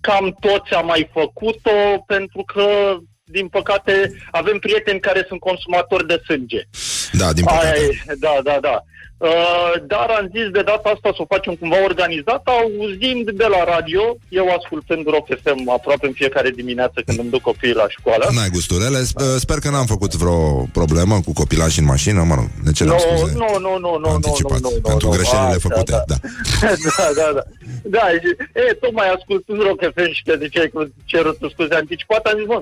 cam 0.00 0.36
toți 0.40 0.74
am 0.74 0.86
mai 0.86 1.10
făcut-o, 1.12 2.04
pentru 2.06 2.42
că, 2.52 2.96
din 3.24 3.48
păcate, 3.48 4.12
avem 4.30 4.58
prieteni 4.58 5.00
care 5.00 5.24
sunt 5.28 5.40
consumatori 5.40 6.06
de 6.06 6.22
sânge. 6.24 6.62
Da, 7.12 7.32
din 7.32 7.44
Aia 7.46 7.58
păcate. 7.58 8.02
e, 8.08 8.14
da, 8.18 8.38
da, 8.42 8.60
da. 8.60 8.82
Uh, 9.28 9.72
dar 9.86 10.08
am 10.18 10.26
zis 10.34 10.48
de 10.56 10.62
data 10.70 10.88
asta 10.94 11.08
să 11.16 11.20
o 11.24 11.30
facem 11.34 11.54
cumva 11.54 11.76
organizat, 11.90 12.42
auzind 12.58 13.30
de 13.42 13.46
la 13.54 13.64
radio, 13.74 14.02
eu 14.28 14.46
ascultând 14.58 15.06
Rock 15.06 15.26
FM 15.42 15.68
aproape 15.68 16.06
în 16.06 16.12
fiecare 16.12 16.50
dimineață 16.50 16.98
când 17.06 17.18
îmi 17.18 17.30
duc 17.30 17.40
copiii 17.40 17.80
la 17.82 17.86
școală. 17.88 18.24
N-ai 18.34 18.48
gusturele. 18.58 18.98
Sp- 19.10 19.36
Sper 19.44 19.58
că 19.58 19.68
n-am 19.70 19.86
făcut 19.86 20.12
vreo 20.14 20.38
problemă 20.72 21.14
cu 21.24 21.32
copilași 21.32 21.78
în 21.78 21.84
mașină. 21.84 22.22
Mă 22.22 22.34
rog, 22.34 22.48
ne 22.64 22.72
cerem 22.72 22.92
Nu, 22.92 22.98
scuze. 22.98 23.34
nu, 23.42 23.50
nu, 23.66 23.72
nu, 23.84 23.92
nu, 24.02 24.08
Anticipat, 24.08 24.60
nu, 24.60 24.68
nu, 24.68 24.74
nu, 24.74 24.88
pentru 24.90 25.06
nu, 25.08 25.14
greșelile 25.16 25.56
așa, 25.56 25.66
făcute, 25.68 25.92
da. 26.10 26.16
da, 26.98 27.06
da, 27.20 27.28
da. 27.36 27.42
Da, 27.96 28.04
și, 28.22 28.28
e, 28.60 28.72
tocmai 28.84 29.08
ascultând 29.16 29.62
Rock 29.62 29.80
FM 29.94 30.10
și 30.12 30.22
că 30.26 30.34
ziceai 30.42 30.70
că 30.74 30.80
cerut 31.04 31.38
scuze 31.52 31.74
anticipat, 31.74 32.22
am 32.26 32.36
zis, 32.38 32.46
bă, 32.46 32.58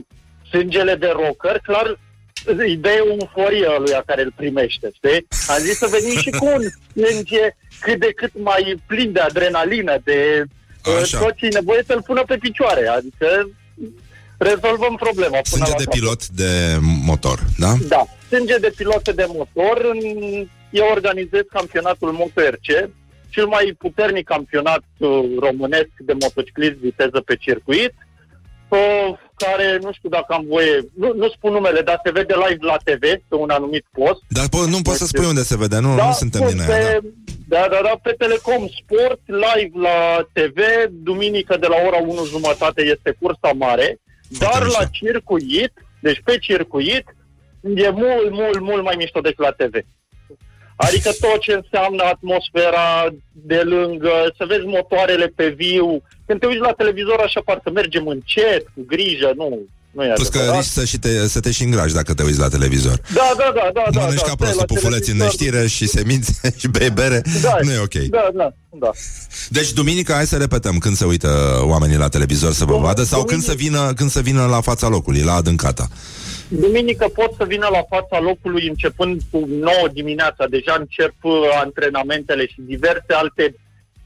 sângele 0.50 0.94
de 0.94 1.10
rocker, 1.20 1.56
clar, 1.68 1.98
îi 2.44 2.76
dă 2.76 2.88
euforie 2.88 3.66
lui 3.78 4.02
care 4.06 4.22
îl 4.22 4.32
primește, 4.36 4.90
știi? 4.94 5.26
Am 5.48 5.58
zis 5.58 5.76
să 5.78 5.86
venim 6.00 6.18
și 6.20 6.30
cu 6.30 6.44
un 6.46 6.62
sânge 6.94 7.56
cât 7.80 7.98
de 8.00 8.12
cât 8.16 8.30
mai 8.42 8.82
plin 8.86 9.12
de 9.12 9.20
adrenalină, 9.20 9.96
de 10.04 10.42
uh, 10.86 10.98
Așa. 11.02 11.18
tot 11.18 11.34
ce 11.36 11.46
e 11.46 11.48
nevoie 11.52 11.82
să-l 11.86 12.02
pună 12.02 12.22
pe 12.26 12.36
picioare, 12.36 12.86
adică 12.88 13.50
rezolvăm 14.38 14.96
problema. 14.96 15.38
Până 15.50 15.64
Sânge 15.64 15.70
la 15.70 15.76
de 15.76 15.84
capăt. 15.84 15.98
pilot 16.00 16.26
de 16.28 16.76
motor, 17.04 17.38
da? 17.58 17.74
Da, 17.88 18.04
sânge 18.28 18.56
de 18.58 18.72
pilote 18.76 19.12
de 19.12 19.24
motor. 19.28 19.90
în- 19.92 20.48
Eu 20.70 20.86
organizez 20.94 21.42
campionatul 21.52 22.12
MotoRC, 22.12 22.64
cel 23.28 23.46
mai 23.46 23.74
puternic 23.78 24.26
campionat 24.26 24.82
uh, 24.98 25.08
românesc 25.38 25.88
de 25.98 26.12
motociclism 26.12 26.76
viteză 26.80 27.20
pe 27.24 27.36
circuit, 27.36 27.92
uh, 28.68 29.18
care, 29.44 29.78
nu 29.82 29.92
știu 29.92 30.08
dacă 30.08 30.32
am 30.32 30.44
voie, 30.48 30.74
nu, 30.94 31.12
nu 31.14 31.28
spun 31.28 31.52
numele, 31.52 31.80
dar 31.80 32.00
se 32.04 32.10
vede 32.10 32.34
live 32.48 32.64
la 32.66 32.76
TV, 32.84 33.00
pe 33.28 33.34
un 33.44 33.50
anumit 33.50 33.84
post. 33.92 34.20
Dar 34.28 34.44
po- 34.44 34.68
nu 34.74 34.82
poți 34.82 34.98
să 34.98 35.06
spui 35.06 35.26
unde 35.26 35.42
se 35.42 35.56
vede, 35.56 35.78
nu, 35.78 35.96
Da, 35.96 36.06
nu 36.06 36.12
suntem 36.12 36.46
din 36.48 36.62
pe, 36.66 36.72
aia, 36.72 36.98
da. 37.48 37.58
da, 37.60 37.68
da, 37.70 37.80
da, 37.82 37.92
pe 38.02 38.12
Telecom 38.18 38.66
Sport, 38.80 39.20
live 39.26 39.78
la 39.88 40.26
TV, 40.32 40.58
duminică 40.90 41.56
de 41.56 41.66
la 41.66 41.76
ora 41.86 41.96
1 41.96 42.24
jumătate 42.24 42.82
este 42.82 43.16
cursa 43.20 43.50
mare, 43.56 43.98
Foarte 44.38 44.54
dar 44.54 44.64
mișto. 44.64 44.78
la 44.80 44.86
circuit, 44.86 45.72
deci 46.00 46.20
pe 46.24 46.38
circuit, 46.38 47.04
e 47.74 47.90
mult, 47.90 48.30
mult, 48.30 48.60
mult 48.60 48.82
mai 48.82 48.94
mișto 48.98 49.20
decât 49.20 49.44
la 49.44 49.50
TV. 49.50 49.74
Adică 50.86 51.10
tot 51.24 51.38
ce 51.46 51.52
înseamnă 51.60 52.02
atmosfera 52.14 52.88
de 53.50 53.60
lângă, 53.74 54.14
să 54.38 54.44
vezi 54.48 54.66
motoarele 54.76 55.26
pe 55.38 55.46
viu. 55.62 55.88
Când 56.26 56.40
te 56.40 56.46
uiți 56.46 56.66
la 56.68 56.72
televizor 56.80 57.18
așa 57.26 57.40
parcă 57.44 57.70
mergem 57.70 58.06
încet, 58.06 58.62
cu 58.74 58.80
grijă, 58.92 59.30
nu, 59.40 59.48
nu 59.90 60.04
e 60.04 60.12
Plus 60.14 60.28
că 60.28 60.38
adevărat. 60.38 60.60
risci 60.60 60.72
să, 60.78 60.84
și 60.84 60.98
te, 60.98 61.12
să 61.34 61.40
te 61.40 61.50
și 61.50 61.62
îngrași 61.62 61.94
dacă 61.94 62.14
te 62.14 62.22
uiți 62.22 62.38
la 62.38 62.48
televizor. 62.48 62.96
Da, 63.14 63.28
da, 63.40 63.48
da, 63.54 63.70
da. 63.74 63.82
da, 63.90 64.00
Mănânci 64.00 64.20
da, 64.20 64.26
ca 64.26 64.32
stai 64.34 64.36
prostul 64.42 64.64
la 64.68 64.74
pufuleți 64.74 65.10
în 65.10 65.16
televizor. 65.16 65.40
neștire 65.46 65.66
și 65.76 65.86
semințe 65.86 66.32
și 66.60 66.68
bei 66.68 66.90
bere. 66.90 67.22
Da, 67.42 67.56
Nu 67.62 67.72
e 67.72 67.78
ok. 67.78 67.94
Da, 67.94 68.28
da, 68.34 68.48
da. 68.84 68.90
Deci 69.48 69.72
duminica, 69.72 70.14
hai 70.14 70.26
să 70.26 70.36
repetăm, 70.36 70.78
când 70.78 70.96
se 70.96 71.04
uită 71.04 71.58
oamenii 71.62 71.96
la 71.96 72.08
televizor 72.08 72.52
să 72.52 72.64
vă 72.64 72.72
Dum- 72.72 72.82
vadă 72.82 73.02
sau 73.02 73.24
când 73.24 73.42
duminică. 73.44 73.50
să, 73.50 73.78
vină, 73.80 73.92
când 73.96 74.10
să 74.10 74.20
vină 74.20 74.46
la 74.46 74.60
fața 74.60 74.88
locului, 74.88 75.20
la 75.22 75.32
adâncata. 75.34 75.88
Duminică 76.48 77.08
pot 77.08 77.32
să 77.32 77.44
vină 77.44 77.68
la 77.70 77.82
fața 77.88 78.20
locului 78.20 78.68
începând 78.68 79.20
cu 79.30 79.44
9 79.46 79.72
dimineața. 79.92 80.46
Deja 80.46 80.76
încep 80.78 81.14
uh, 81.22 81.32
antrenamentele 81.62 82.46
și 82.46 82.60
diverse 82.60 83.12
alte 83.12 83.54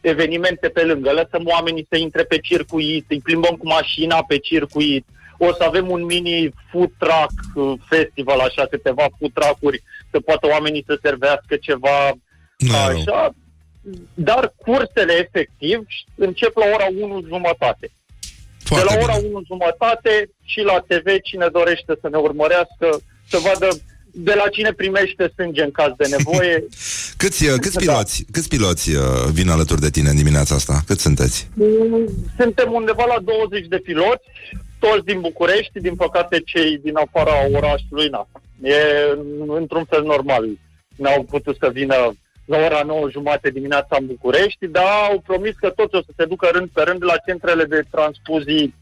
evenimente 0.00 0.68
pe 0.68 0.82
lângă. 0.82 1.10
Lăsăm 1.12 1.46
oamenii 1.46 1.86
să 1.90 1.96
intre 1.96 2.22
pe 2.22 2.38
circuit, 2.38 3.04
îi 3.08 3.20
plimbăm 3.20 3.54
cu 3.56 3.66
mașina 3.66 4.24
pe 4.28 4.38
circuit. 4.38 5.06
O 5.38 5.52
să 5.52 5.64
avem 5.64 5.90
un 5.90 6.04
mini 6.04 6.52
food 6.70 6.90
truck 6.98 7.32
uh, 7.54 7.72
festival, 7.88 8.38
așa, 8.40 8.66
câteva 8.66 9.06
food 9.18 9.32
truck-uri, 9.32 9.82
să 10.10 10.20
poată 10.20 10.46
oamenii 10.46 10.84
să 10.86 10.98
servească 11.02 11.56
ceva 11.56 12.12
Nu 12.58 12.74
e 12.74 12.86
rău. 12.86 12.96
așa. 12.96 13.34
Dar 14.14 14.54
cursele 14.56 15.12
efectiv 15.12 15.86
încep 16.14 16.56
la 16.56 16.64
ora 16.74 16.86
1 17.00 17.24
jumătate. 17.26 17.90
Foarte 18.64 18.86
de 18.88 18.94
la 18.94 19.02
ora 19.04 19.16
bine. 19.16 19.28
1 19.32 19.42
jumătate 19.46 20.30
și 20.44 20.60
la 20.60 20.84
TV, 20.88 21.06
cine 21.22 21.48
dorește 21.52 21.92
să 22.00 22.08
ne 22.10 22.18
urmărească, 22.18 22.88
să 23.30 23.38
vadă 23.46 23.68
de 24.14 24.34
la 24.36 24.48
cine 24.48 24.72
primește 24.72 25.32
sânge 25.36 25.62
în 25.62 25.70
caz 25.70 25.92
de 25.96 26.06
nevoie. 26.16 26.64
Câți, 27.22 27.48
uh, 27.48 27.54
câți 27.60 27.74
Da. 27.74 27.80
piloți, 27.80 28.24
câți 28.32 28.48
piloți 28.48 28.94
uh, 28.94 29.02
vin 29.32 29.48
alături 29.48 29.80
de 29.80 29.90
tine 29.90 30.08
în 30.08 30.16
dimineața 30.16 30.54
asta? 30.54 30.80
Cât 30.86 30.98
sunteți? 31.00 31.48
Mm, 31.54 32.08
Suntem 32.38 32.72
undeva 32.72 33.04
la 33.04 33.18
20 33.24 33.66
de 33.68 33.78
piloți, 33.78 34.26
toți 34.78 35.04
din 35.04 35.20
București, 35.20 35.80
din 35.80 35.94
păcate 35.94 36.42
cei 36.44 36.78
din 36.82 36.96
afara 36.96 37.32
orașului, 37.52 38.08
na. 38.08 38.28
E 38.62 38.76
într-un 39.46 39.84
fel 39.84 40.02
normal. 40.02 40.44
N-au 40.96 41.22
putut 41.22 41.56
să 41.60 41.70
vină 41.72 42.14
la 42.52 42.64
ora 42.66 42.82
9 42.82 43.10
jumate 43.10 43.50
dimineața 43.50 43.96
în 44.00 44.06
București, 44.06 44.66
dar 44.66 44.84
au 45.10 45.20
promis 45.26 45.54
că 45.60 45.68
toți 45.70 45.94
o 45.94 46.02
să 46.06 46.12
se 46.16 46.24
ducă 46.24 46.48
rând 46.52 46.68
pe 46.72 46.82
rând 46.82 47.04
la 47.04 47.16
centrele 47.26 47.64
de 47.64 47.80
transfuzii 47.90 48.74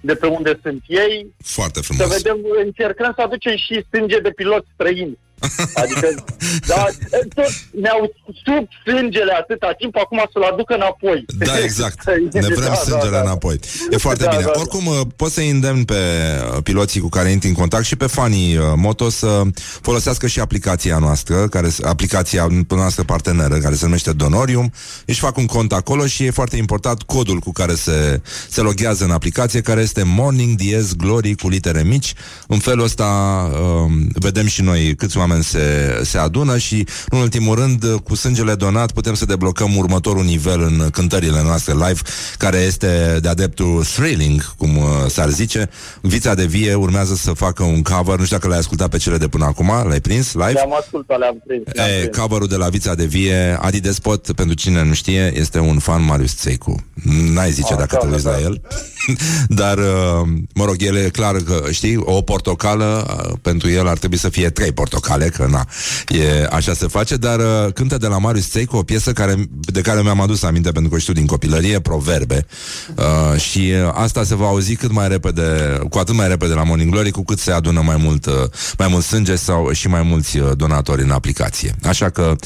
de 0.00 0.14
pe 0.14 0.26
unde 0.26 0.58
sunt 0.62 0.82
ei, 0.86 1.34
Foarte 1.44 1.82
să 1.82 1.92
frumos. 1.92 2.16
vedem, 2.16 2.38
încercăm 2.64 3.12
să 3.16 3.22
aducem 3.22 3.56
și 3.56 3.84
sânge 3.90 4.18
de 4.18 4.30
pilot 4.30 4.64
străini. 4.74 5.18
Adică, 5.82 6.24
da, 6.66 6.86
tot 7.34 7.52
ne-au 7.80 8.14
sub 8.44 8.68
sângele 8.84 9.32
atâta 9.32 9.74
timp, 9.78 9.96
acum 9.96 10.28
să-l 10.32 10.42
aducă 10.52 10.74
înapoi. 10.74 11.24
Da, 11.38 11.58
exact. 11.62 11.98
Ne 12.32 12.40
vrem 12.40 12.60
Da, 12.60 12.66
da, 12.66 12.74
sângele 12.74 13.10
da. 13.10 13.20
înapoi. 13.20 13.60
E 13.90 13.96
foarte 13.96 14.24
Da, 14.24 14.30
bine. 14.30 14.42
da, 14.42 14.50
da. 14.54 14.60
Oricum, 14.60 14.86
uh, 14.86 15.00
poți 15.16 15.34
să 15.34 15.40
îndemn 15.40 15.84
pe 15.84 15.94
uh, 15.94 16.62
piloții 16.62 17.00
cu 17.00 17.08
care 17.08 17.30
intri 17.30 17.48
în 17.48 17.54
contact 17.54 17.84
și 17.84 17.96
pe 17.96 18.06
fanii 18.06 18.56
uh, 18.56 18.64
moto 18.76 19.08
să 19.08 19.42
folosească 19.80 20.26
și 20.26 20.40
aplicația 20.40 20.98
noastră, 20.98 21.48
care, 21.48 21.68
aplicația 21.82 22.46
noastră 22.68 23.02
parteneră, 23.02 23.56
care 23.56 23.74
se 23.74 23.84
numește 23.84 24.12
Donorium. 24.12 24.72
Își 25.06 25.20
fac 25.20 25.36
un 25.36 25.46
cont 25.46 25.72
acolo 25.72 26.06
și 26.06 26.24
e 26.24 26.30
foarte 26.30 26.56
important 26.56 27.02
codul 27.02 27.38
cu 27.38 27.52
care 27.52 27.74
se, 27.74 28.20
se 28.48 28.60
loghează 28.60 29.04
în 29.04 29.10
aplicație, 29.10 29.60
care 29.60 29.80
este 29.80 30.02
Morning 30.04 30.56
Diez 30.56 30.92
Glory 30.92 31.34
cu 31.34 31.48
litere 31.48 31.82
mici. 31.82 32.14
În 32.46 32.58
felul 32.58 32.84
ăsta 32.84 33.04
uh, 33.52 33.92
vedem 34.12 34.46
și 34.46 34.62
noi 34.62 34.94
câți 34.94 35.16
oameni 35.16 35.27
se, 35.40 36.00
se 36.04 36.18
adună 36.18 36.58
și, 36.58 36.86
în 37.08 37.18
ultimul 37.18 37.54
rând, 37.54 37.82
uh, 37.84 37.94
cu 38.04 38.14
sângele 38.14 38.54
donat 38.54 38.92
putem 38.92 39.14
să 39.14 39.24
deblocăm 39.24 39.76
următorul 39.76 40.24
nivel 40.24 40.62
în 40.62 40.88
cântările 40.90 41.42
noastre 41.42 41.72
live, 41.72 42.00
care 42.38 42.56
este 42.58 43.18
de 43.20 43.28
adeptul 43.28 43.84
thrilling, 43.84 44.54
cum 44.56 44.76
uh, 44.76 44.84
s-ar 45.08 45.28
zice. 45.28 45.68
Vița 46.00 46.34
de 46.34 46.44
vie 46.44 46.74
urmează 46.74 47.14
să 47.14 47.32
facă 47.32 47.62
un 47.62 47.82
cover, 47.82 48.18
nu 48.18 48.24
știu 48.24 48.36
dacă 48.36 48.48
l-ai 48.48 48.58
ascultat 48.58 48.88
pe 48.88 48.96
cele 48.96 49.16
de 49.16 49.28
până 49.28 49.44
acum, 49.44 49.72
l-ai 49.88 50.00
prins 50.00 50.32
live? 50.32 50.52
Le-am 50.52 50.74
ascultat, 50.80 51.18
le-am 51.18 51.42
prins. 51.46 51.62
le-am 51.72 51.88
E, 51.88 51.98
prins. 52.00 52.16
coverul 52.16 52.46
de 52.46 52.56
la 52.56 52.68
Vița 52.68 52.94
de 52.94 53.04
Vie, 53.04 53.58
Adi 53.60 53.80
Despot, 53.80 54.32
pentru 54.32 54.54
cine 54.54 54.82
nu 54.84 54.92
știe, 54.94 55.32
este 55.36 55.58
un 55.58 55.78
fan 55.78 56.04
Marius 56.04 56.34
Țeicu. 56.36 56.84
N-ai 57.32 57.50
zice 57.50 57.72
Ah, 57.72 57.78
dacă 57.78 57.88
da, 57.92 57.98
te 57.98 58.06
uiți 58.12 58.24
da, 58.24 58.30
la 58.30 58.36
da. 58.36 58.42
el. 58.42 58.60
Dar, 59.60 59.78
uh, 59.78 60.28
mă 60.54 60.64
rog, 60.64 60.76
el 60.78 60.96
e 60.96 61.08
clar 61.08 61.36
că, 61.36 61.64
știi, 61.70 61.96
o 61.96 62.22
portocală, 62.22 63.06
uh, 63.26 63.32
pentru 63.42 63.70
el 63.70 63.88
ar 63.88 63.98
trebui 63.98 64.16
să 64.18 64.28
fie 64.28 64.50
trei 64.50 64.72
portocale, 64.72 65.17
că 65.26 65.46
na, 65.50 65.66
e, 66.08 66.46
așa 66.50 66.72
se 66.74 66.86
face, 66.86 67.16
dar 67.16 67.38
uh, 67.38 67.72
cântă 67.72 67.96
de 67.96 68.06
la 68.06 68.18
Marius 68.18 68.50
Țeicu 68.50 68.76
o 68.76 68.82
piesă 68.82 69.12
care, 69.12 69.34
de 69.50 69.80
care 69.80 70.02
mi-am 70.02 70.20
adus 70.20 70.42
aminte 70.42 70.70
pentru 70.70 70.90
că 70.90 70.98
știu 70.98 71.12
din 71.12 71.26
copilărie, 71.26 71.80
Proverbe. 71.80 72.46
Uh, 72.96 73.40
și 73.40 73.72
uh, 73.84 73.90
asta 73.94 74.24
se 74.24 74.34
va 74.34 74.46
auzi 74.46 74.74
cât 74.76 74.92
mai 74.92 75.08
repede, 75.08 75.78
cu 75.90 75.98
atât 75.98 76.14
mai 76.14 76.28
repede 76.28 76.54
la 76.54 76.62
Morning 76.64 76.90
Glory, 76.90 77.10
cu 77.10 77.24
cât 77.24 77.38
se 77.38 77.52
adună 77.52 77.80
mai 77.80 77.96
mult, 77.96 78.26
uh, 78.26 78.32
mai 78.78 78.88
mult 78.90 79.04
sânge 79.04 79.36
sau 79.36 79.72
și 79.72 79.88
mai 79.88 80.02
mulți 80.02 80.38
uh, 80.38 80.50
donatori 80.56 81.02
în 81.02 81.10
aplicație. 81.10 81.74
Așa 81.84 82.10
că 82.10 82.36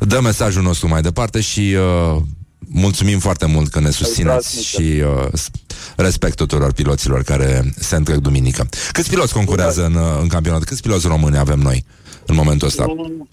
dă 0.00 0.20
mesajul 0.22 0.62
nostru 0.62 0.88
mai 0.88 1.02
departe 1.02 1.40
și 1.40 1.76
uh, 2.14 2.22
mulțumim 2.58 3.18
foarte 3.18 3.46
mult 3.46 3.70
că 3.70 3.80
ne 3.80 3.90
susțineți 3.90 4.50
transmitem. 4.50 4.92
și 4.92 5.00
uh, 5.00 5.28
s- 5.32 5.48
respect 5.96 6.36
tuturor 6.36 6.72
piloților 6.72 7.22
care 7.22 7.72
se 7.78 7.96
întrec 7.96 8.16
duminică. 8.16 8.68
Câți 8.92 9.08
piloți 9.08 9.32
concurează 9.32 9.84
în, 9.84 9.94
uh, 9.94 10.18
în 10.20 10.28
campionat? 10.28 10.64
Câți 10.64 10.82
piloți 10.82 11.06
români 11.06 11.36
avem 11.38 11.58
noi 11.58 11.84
în 12.26 12.34
momentul 12.34 12.66
ăsta? 12.66 12.84
Mm, 12.86 13.28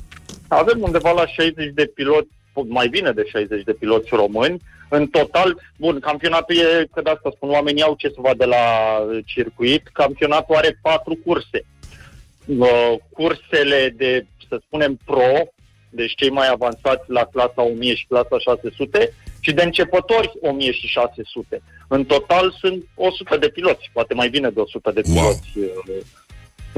Avem 0.48 0.82
undeva 0.82 1.12
la 1.12 1.26
60 1.28 1.72
de 1.74 1.86
piloți, 1.96 2.28
mai 2.68 2.88
bine 2.88 3.12
de 3.12 3.26
60 3.28 3.64
de 3.64 3.74
piloți 3.74 4.10
români. 4.12 4.62
În 4.90 5.08
total, 5.08 5.62
bun, 5.78 6.00
campionatul 6.00 6.56
e, 6.56 6.88
că 6.94 7.02
de 7.02 7.10
asta 7.10 7.30
spun, 7.36 7.50
oamenii 7.50 7.82
au 7.82 7.96
ce 7.98 8.08
să 8.08 8.16
vadă 8.18 8.46
la 8.46 8.58
uh, 9.00 9.20
circuit. 9.26 9.88
Campionatul 9.94 10.56
are 10.56 10.80
patru 10.82 11.18
curse. 11.26 11.66
Uh, 12.46 12.94
cursele 13.14 13.94
de, 13.98 14.26
să 14.50 14.62
spunem, 14.66 15.00
pro, 15.06 15.32
deci 15.90 16.16
cei 16.16 16.30
mai 16.30 16.48
avansați 16.52 17.04
la 17.12 17.24
clasa 17.26 17.62
1000 17.62 17.96
și 17.96 18.06
clasa 18.08 18.40
600 18.40 19.14
și 19.40 19.52
de 19.54 19.64
începători 19.64 20.32
1000 20.42 20.72
și 20.72 20.88
600. 20.88 21.62
În 21.88 22.06
total 22.06 22.56
sunt 22.60 22.84
100 22.96 23.38
de 23.38 23.48
piloți, 23.50 23.90
poate 23.94 24.14
mai 24.14 24.30
bine 24.30 24.50
de 24.50 24.60
100 24.60 24.92
de 24.92 25.02
Wow. 25.06 25.16
piloți 25.16 25.50
uh, 25.58 25.96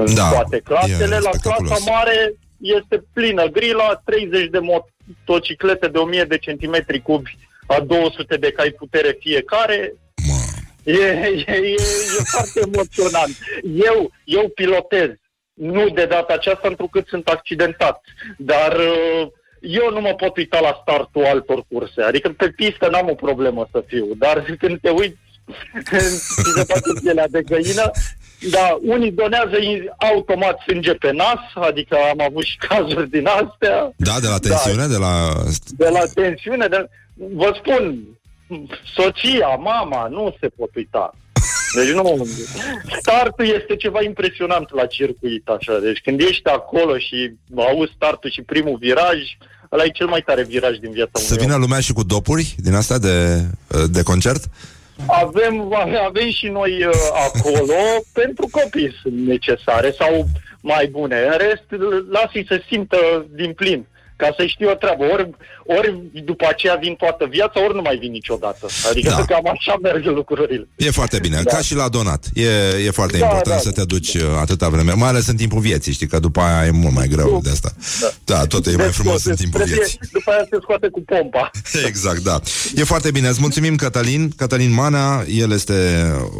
în 0.08 0.14
Da, 0.14 0.28
toate 0.30 0.58
clasele. 0.58 1.14
e 1.14 1.18
La 1.18 1.30
spectaculos. 1.32 1.68
clasa 1.70 1.90
mare 1.90 2.34
este 2.58 3.04
plină 3.12 3.44
grila, 3.46 4.00
30 4.04 4.46
de 4.50 4.58
motociclete 4.58 5.88
de 5.88 5.98
1000 5.98 6.24
de 6.24 6.38
centimetri 6.38 7.02
cubi 7.02 7.38
a 7.66 7.80
200 7.80 8.36
de 8.36 8.50
cai 8.52 8.70
putere 8.70 9.16
fiecare. 9.20 9.94
Mă. 10.26 10.34
E, 10.92 10.92
e, 10.92 11.44
e, 11.46 11.56
e 12.18 12.22
foarte 12.24 12.60
emoționant. 12.72 13.38
Eu, 13.84 14.10
eu 14.24 14.48
pilotez, 14.54 15.08
nu 15.54 15.88
de 15.88 16.04
data 16.04 16.32
aceasta, 16.34 16.68
întrucât 16.68 17.06
sunt 17.08 17.28
accidentat, 17.28 18.00
dar 18.38 18.76
uh, 18.76 19.28
eu 19.60 19.90
nu 19.90 20.00
mă 20.00 20.14
pot 20.14 20.36
uita 20.36 20.60
la 20.60 20.78
startul 20.82 21.24
altor 21.24 21.64
curse. 21.72 22.02
Adică 22.02 22.28
pe 22.28 22.48
pistă 22.48 22.88
n-am 22.88 23.08
o 23.10 23.14
problemă 23.14 23.68
să 23.72 23.84
fiu, 23.86 24.06
dar 24.18 24.44
când 24.58 24.80
te 24.80 24.90
uiți 24.90 25.16
și 26.44 26.50
se 26.56 26.64
face 26.64 27.00
pielea 27.02 27.28
de 27.28 27.42
găină, 27.42 27.90
da, 28.50 28.78
unii 28.82 29.10
donează 29.12 29.56
in- 29.60 29.88
automat 29.96 30.56
sânge 30.66 30.94
pe 30.94 31.12
nas, 31.12 31.66
adică 31.68 31.96
am 32.10 32.20
avut 32.28 32.44
și 32.44 32.56
cazuri 32.68 33.10
din 33.10 33.26
astea. 33.26 33.92
Da, 33.96 34.20
de 34.20 34.26
la 34.28 34.38
tensiune, 34.38 34.86
de 34.86 34.96
la... 34.96 35.42
De 35.76 35.88
la 35.88 36.02
tensiune, 36.14 36.66
de... 36.66 36.88
vă 37.14 37.52
spun, 37.60 37.98
soția, 38.94 39.48
mama, 39.48 40.08
nu 40.10 40.36
se 40.40 40.48
pot 40.48 40.74
uita. 40.74 41.14
Deci 41.74 41.88
nu, 41.94 42.26
startul 43.00 43.44
este 43.46 43.76
ceva 43.76 44.02
impresionant 44.02 44.74
la 44.74 44.86
circuit, 44.86 45.48
așa. 45.48 45.78
Deci 45.78 46.00
când 46.04 46.20
ești 46.20 46.48
acolo 46.48 46.98
și 46.98 47.32
auzi 47.56 47.92
startul 47.96 48.30
și 48.30 48.42
primul 48.42 48.76
viraj, 48.80 49.18
ăla 49.72 49.84
e 49.84 49.88
cel 49.88 50.06
mai 50.06 50.20
tare 50.20 50.42
viraj 50.44 50.76
din 50.76 50.90
viața 50.90 51.10
Să 51.18 51.26
unui 51.30 51.42
vină 51.42 51.54
om. 51.54 51.60
lumea 51.60 51.80
și 51.80 51.92
cu 51.92 52.02
dopuri 52.02 52.54
din 52.58 52.74
asta 52.74 52.98
de, 52.98 53.46
de 53.90 54.02
concert? 54.02 54.44
Avem, 55.06 55.74
avem 56.06 56.30
și 56.30 56.48
noi 56.48 56.84
uh, 56.84 56.92
acolo, 57.12 57.74
pentru 58.20 58.48
copii 58.50 58.98
sunt 59.02 59.14
necesare 59.14 59.90
sau 59.90 60.24
mai 60.60 60.86
bune. 60.86 61.16
În 61.16 61.36
rest, 61.38 61.64
lasă-i 62.10 62.46
să 62.48 62.62
simtă 62.68 63.26
din 63.34 63.52
plin, 63.52 63.86
ca 64.16 64.34
să 64.36 64.46
știe 64.46 64.66
o 64.66 64.74
treabă. 64.74 65.04
Ori, 65.04 65.30
ori 65.66 65.88
după 66.24 66.46
aceea 66.48 66.76
vin 66.82 66.94
toată 66.94 67.26
viața, 67.30 67.64
ori 67.64 67.74
nu 67.74 67.82
mai 67.82 67.96
vin 67.96 68.10
niciodată. 68.10 68.66
Adică 68.90 69.08
Da. 69.08 69.16
da. 69.16 69.24
cam 69.24 69.46
așa 69.58 69.78
merg 69.82 70.04
lucrurile. 70.04 70.68
E 70.76 70.90
foarte 70.90 71.18
bine, 71.18 71.40
Da. 71.44 71.50
ca 71.50 71.60
și 71.62 71.74
la 71.74 71.88
donat. 71.88 72.24
E, 72.34 72.46
e 72.86 72.90
foarte 72.90 73.18
Da, 73.18 73.24
important 73.24 73.56
da, 73.56 73.62
să 73.62 73.70
da. 73.70 73.80
te 73.80 73.84
duci 73.84 74.14
uh, 74.14 74.22
atâta 74.40 74.68
vreme, 74.68 74.92
mai 74.92 75.08
ales 75.08 75.26
în 75.26 75.36
timpul 75.36 75.60
vieții, 75.60 75.92
știi, 75.92 76.06
că 76.06 76.18
după 76.18 76.40
aia 76.40 76.66
e 76.66 76.70
mult 76.70 76.94
mai 76.94 77.08
greu 77.08 77.40
de 77.42 77.50
asta. 77.50 77.72
Da, 78.24 78.46
tot 78.46 78.66
e 78.66 78.76
mai 78.76 78.84
Deci, 78.84 78.94
frumos 78.94 79.24
în 79.24 79.34
timpul 79.34 79.60
trebuie- 79.60 79.78
vieții. 79.78 79.98
După 80.12 80.30
aia 80.30 80.46
se 80.50 80.58
scoate 80.62 80.88
cu 80.88 81.00
pompa. 81.04 81.50
Exact, 81.90 82.18
da. 82.22 82.40
E 82.76 82.84
foarte 82.84 83.10
bine. 83.10 83.28
Îți 83.28 83.40
mulțumim, 83.40 83.76
Cătălin. 83.76 84.32
Cătălin 84.36 84.72
Manea, 84.72 85.24
el 85.28 85.52
este 85.52 85.74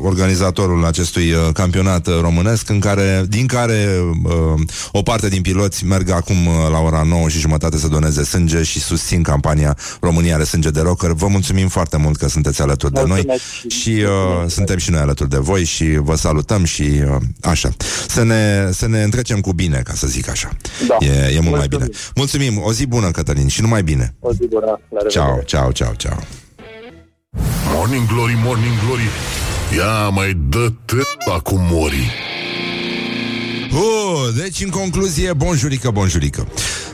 organizatorul 0.02 0.84
acestui 0.84 1.32
uh, 1.32 1.48
campionat 1.52 2.06
uh, 2.06 2.18
românesc, 2.20 2.68
în 2.68 2.80
care, 2.80 3.24
din 3.28 3.46
care 3.46 4.00
uh, 4.24 4.60
o 4.92 5.02
parte 5.02 5.28
din 5.28 5.42
piloți 5.42 5.84
merg 5.84 6.10
acum 6.10 6.46
uh, 6.46 6.54
la 6.70 6.78
ora 6.78 7.02
9 7.02 7.28
și 7.28 7.38
jumătate 7.38 7.78
să 7.78 7.88
doneze 7.88 8.24
sânge 8.24 8.62
și 8.62 8.80
susțin 8.80 9.11
campania 9.20 9.76
România 10.00 10.34
are 10.34 10.44
sânge 10.44 10.70
de 10.70 10.80
rocker. 10.80 11.10
Vă 11.10 11.26
mulțumim 11.26 11.68
foarte 11.68 11.96
mult 11.96 12.16
că 12.16 12.28
sunteți 12.28 12.62
alături 12.62 12.92
de 12.92 13.00
noi 13.00 13.08
Mulțumesc. 13.26 13.42
și 13.68 13.90
uh, 13.90 14.48
suntem 14.50 14.78
și 14.78 14.90
noi 14.90 15.00
alături 15.00 15.28
de 15.28 15.36
voi 15.38 15.64
și 15.64 15.96
vă 15.96 16.14
salutăm 16.16 16.64
și 16.64 16.82
uh, 16.82 17.16
așa. 17.40 17.68
Să 18.08 18.22
ne, 18.24 18.68
să 18.72 18.86
ne 18.88 19.02
întrecem 19.02 19.40
cu 19.40 19.52
bine, 19.52 19.80
ca 19.84 19.92
să 19.94 20.06
zic 20.06 20.28
așa. 20.28 20.48
Da. 20.88 20.96
E, 21.06 21.34
e 21.34 21.40
mult 21.40 21.56
mai 21.56 21.66
Mulțumim. 21.70 21.86
bine. 21.86 21.98
Mulțumim. 22.14 22.62
O 22.62 22.72
zi 22.72 22.86
bună, 22.86 23.10
Cătălin, 23.10 23.48
și 23.48 23.60
numai 23.60 23.82
bine. 23.82 24.14
O 24.20 24.32
zi 24.32 24.46
bună. 24.48 24.66
La 24.66 24.78
revedere. 24.90 25.08
Ciao, 25.08 25.40
ciao, 25.44 25.70
ciao, 25.72 25.92
ciao. 25.94 26.18
Morning 27.74 28.06
Glory, 28.06 28.38
Morning 28.44 28.74
Glory 28.84 29.08
Ia 29.76 30.08
mai 30.08 30.38
dă 30.48 30.72
acum 31.32 31.60
mori 31.70 32.10
Uh, 33.72 34.34
deci, 34.42 34.60
în 34.60 34.68
concluzie, 34.70 35.32
bonjurică, 35.32 35.90
bonjurică. 35.90 36.46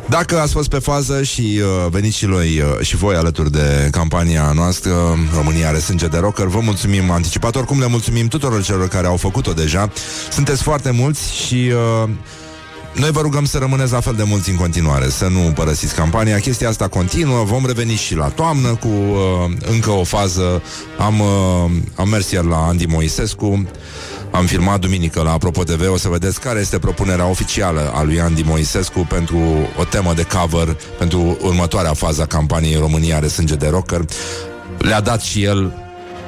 Dacă 0.09 0.41
ați 0.41 0.53
fost 0.53 0.69
pe 0.69 0.79
fază 0.79 1.23
și 1.23 1.61
uh, 1.61 1.91
veniți 1.91 2.17
și, 2.17 2.27
noi, 2.27 2.61
uh, 2.61 2.87
și 2.87 2.97
voi 2.97 3.15
alături 3.15 3.51
de 3.51 3.89
campania 3.91 4.53
noastră 4.55 4.93
România 5.35 5.69
are 5.69 5.79
sânge 5.79 6.07
de 6.07 6.19
rocker, 6.19 6.47
vă 6.47 6.61
mulțumim 6.61 7.11
anticipat. 7.11 7.57
Oricum 7.57 7.81
le 7.81 7.87
mulțumim 7.87 8.27
tuturor 8.27 8.63
celor 8.63 8.89
care 8.89 9.07
au 9.07 9.17
făcut-o 9.17 9.53
deja. 9.53 9.91
Sunteți 10.31 10.63
foarte 10.63 10.91
mulți 10.91 11.35
și... 11.35 11.73
Uh, 12.05 12.11
noi 12.95 13.11
vă 13.11 13.21
rugăm 13.21 13.45
să 13.45 13.59
rămâneți 13.59 13.93
la 13.93 14.01
fel 14.01 14.15
de 14.15 14.23
mulți 14.23 14.51
în 14.51 14.57
continuare, 14.57 15.09
să 15.09 15.29
nu 15.29 15.53
părăsiți 15.55 15.95
campania. 15.95 16.39
Chestia 16.39 16.69
asta 16.69 16.89
continuă, 16.89 17.45
vom 17.45 17.67
reveni 17.67 17.95
și 17.95 18.15
la 18.15 18.29
toamnă 18.29 18.69
cu 18.69 18.89
uh, 18.89 19.53
încă 19.71 19.91
o 19.91 20.05
fază. 20.05 20.63
Am, 20.99 21.21
uh, 21.21 21.71
am 21.95 22.09
mers 22.09 22.31
ieri 22.31 22.49
la 22.49 22.57
Andy 22.57 22.87
Moisescu, 22.87 23.67
am 24.31 24.47
filmat 24.47 24.81
duminică 24.81 25.23
la 25.23 25.33
Apropo 25.33 25.63
TV, 25.63 25.91
o 25.93 25.97
să 25.97 26.09
vedeți 26.09 26.41
care 26.41 26.61
este 26.61 26.79
propunerea 26.79 27.27
oficială 27.27 27.93
a 27.95 28.03
lui 28.03 28.21
Andy 28.21 28.43
Moisescu 28.43 29.07
pentru 29.09 29.39
o 29.79 29.85
temă 29.85 30.15
de 30.15 30.23
cover 30.23 30.77
pentru 30.99 31.37
următoarea 31.41 31.93
fază 31.93 32.23
a 32.23 32.27
campaniei 32.27 32.79
România 32.79 33.17
are 33.17 33.29
sânge 33.29 33.55
de 33.55 33.69
rocker. 33.69 34.05
Le-a 34.79 35.01
dat 35.01 35.23
și 35.23 35.43
el 35.43 35.73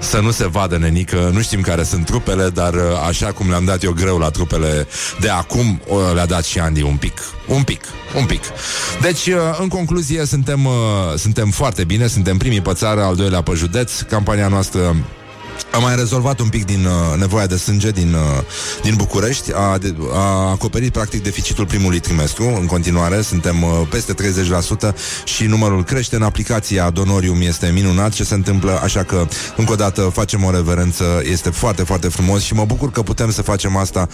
să 0.00 0.20
nu 0.20 0.30
se 0.30 0.48
vadă 0.48 0.76
nenică, 0.76 1.30
nu 1.32 1.40
știm 1.40 1.60
care 1.60 1.82
sunt 1.82 2.04
trupele, 2.04 2.48
dar 2.48 2.74
uh, 2.74 2.80
așa 3.08 3.32
cum 3.32 3.48
le-am 3.48 3.64
dat 3.64 3.82
eu 3.82 3.92
greu 3.92 4.18
la 4.18 4.30
trupele 4.30 4.86
de 5.20 5.28
acum, 5.28 5.80
o, 5.88 6.12
le-a 6.14 6.26
dat 6.26 6.44
și 6.44 6.58
Andy 6.58 6.82
un 6.82 6.96
pic. 6.96 7.18
Un 7.48 7.62
pic, 7.62 7.80
un 8.16 8.24
pic. 8.24 8.42
Deci, 9.00 9.26
uh, 9.26 9.58
în 9.60 9.68
concluzie, 9.68 10.24
suntem, 10.24 10.64
uh, 10.64 10.72
suntem 11.16 11.50
foarte 11.50 11.84
bine, 11.84 12.06
suntem 12.06 12.36
primii 12.36 12.60
pe 12.60 12.72
țară, 12.72 13.02
al 13.02 13.14
doilea 13.14 13.42
pe 13.42 13.52
județ. 13.54 14.00
Campania 14.00 14.48
noastră 14.48 14.96
Am 15.72 15.82
mai 15.82 15.96
rezolvat 15.96 16.40
un 16.40 16.48
pic 16.48 16.64
din 16.64 16.84
uh, 16.84 17.18
nevoia 17.18 17.46
de 17.46 17.56
sânge 17.56 17.90
din, 17.90 18.12
uh, 18.12 18.42
din 18.82 18.94
București. 18.96 19.52
A, 19.54 19.78
de, 19.78 19.94
a 20.12 20.50
acoperit 20.50 20.92
practic 20.92 21.22
deficitul 21.22 21.66
primului 21.66 21.98
trimestru. 21.98 22.44
În 22.60 22.66
continuare 22.66 23.20
suntem 23.20 23.62
uh, 23.62 23.70
peste 23.90 24.14
30% 24.14 24.94
și 25.24 25.44
numărul 25.44 25.84
crește. 25.84 26.16
În 26.16 26.22
aplicația 26.22 26.90
Donorium 26.90 27.40
este 27.40 27.70
minunat 27.74 28.12
ce 28.12 28.24
se 28.24 28.34
întâmplă, 28.34 28.80
așa 28.82 29.02
că 29.02 29.26
încă 29.56 29.72
o 29.72 29.76
dată 29.76 30.00
facem 30.00 30.44
o 30.44 30.50
reverență. 30.50 31.04
Este 31.30 31.50
foarte, 31.50 31.82
foarte 31.82 32.08
frumos 32.08 32.42
și 32.42 32.54
mă 32.54 32.64
bucur 32.64 32.90
că 32.90 33.02
putem 33.02 33.30
să 33.30 33.42
facem 33.42 33.76
asta 33.76 34.08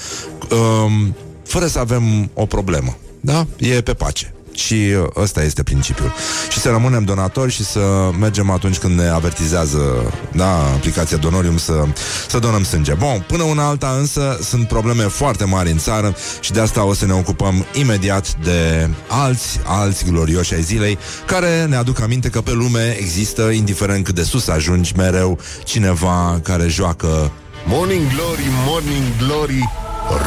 um, 0.51 1.17
fără 1.45 1.67
să 1.67 1.79
avem 1.79 2.31
o 2.35 2.47
problemă. 2.47 2.97
Da? 3.21 3.47
E 3.57 3.81
pe 3.81 3.95
pace. 3.95 4.36
Și 4.57 4.75
uh, 4.75 5.07
ăsta 5.17 5.43
este 5.43 5.63
principiul. 5.63 6.13
Și 6.49 6.59
să 6.59 6.69
rămânem 6.69 7.05
donatori 7.05 7.53
și 7.53 7.65
să 7.65 8.11
mergem 8.19 8.51
atunci 8.51 8.79
când 8.79 8.99
ne 8.99 9.09
avertizează 9.09 10.13
da, 10.33 10.57
aplicația 10.75 11.17
Donorium 11.17 11.59
să, 11.59 11.85
să 12.29 12.39
donăm 12.39 12.65
sânge. 12.65 12.95
Bun, 12.95 13.25
până 13.27 13.43
una 13.43 13.69
alta 13.69 13.97
însă 13.99 14.39
sunt 14.43 14.69
probleme 14.69 15.03
foarte 15.03 15.45
mari 15.45 15.71
în 15.71 15.79
țară 15.79 16.15
și 16.41 16.53
de 16.53 16.61
asta 16.61 16.85
o 16.85 16.95
să 16.95 17.07
ne 17.07 17.13
ocupăm 17.13 17.67
imediat 17.73 18.37
de 18.43 18.89
alți, 19.09 19.61
alți 19.65 20.05
glorioși 20.05 20.55
ai 20.55 20.63
zilei 20.63 20.99
care 21.27 21.65
ne 21.65 21.77
aduc 21.77 22.01
aminte 22.01 22.29
că 22.29 22.41
pe 22.41 22.53
lume 22.53 22.97
există, 22.99 23.43
indiferent 23.43 24.05
cât 24.05 24.15
de 24.15 24.23
sus 24.23 24.49
ajungi, 24.49 24.93
mereu 24.97 25.39
cineva 25.65 26.41
care 26.43 26.67
joacă 26.69 27.31
Morning 27.67 28.03
Glory, 28.15 28.47
Morning 28.67 29.17
Glory, 29.19 29.69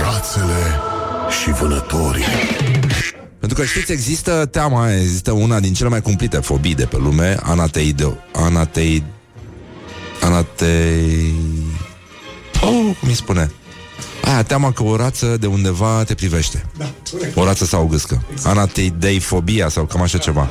rațele 0.04 0.80
și 1.42 1.52
vânătorii. 1.52 2.79
Pentru 3.40 3.58
că 3.58 3.66
știți, 3.66 3.92
există 3.92 4.46
teama 4.46 4.84
aia, 4.84 5.02
există 5.02 5.32
una 5.32 5.60
din 5.60 5.74
cele 5.74 5.90
mai 5.90 6.02
cumplite 6.02 6.38
fobii 6.38 6.76
de 6.76 6.86
pe 6.86 6.98
lume, 6.98 7.38
anateido, 7.44 8.18
anatei, 8.34 9.04
anatei, 10.22 11.34
oh, 12.62 12.96
cum 13.00 13.08
îi 13.08 13.14
spune? 13.14 13.52
Aia, 14.22 14.44
teama 14.44 14.72
că 14.72 14.84
o 14.84 14.96
rață 14.96 15.38
de 15.40 15.48
undeva 15.48 16.04
te 16.04 16.14
privește. 16.14 16.66
Da, 16.78 16.92
corect. 17.12 17.38
O 17.38 17.44
rață 17.44 17.66
sau 17.66 17.84
o 17.84 17.86
gâscă. 17.86 18.24
Anateideifobia 18.44 19.70
sau 19.70 19.86
cam 19.86 20.02
așa 20.02 20.18
ceva. 20.18 20.50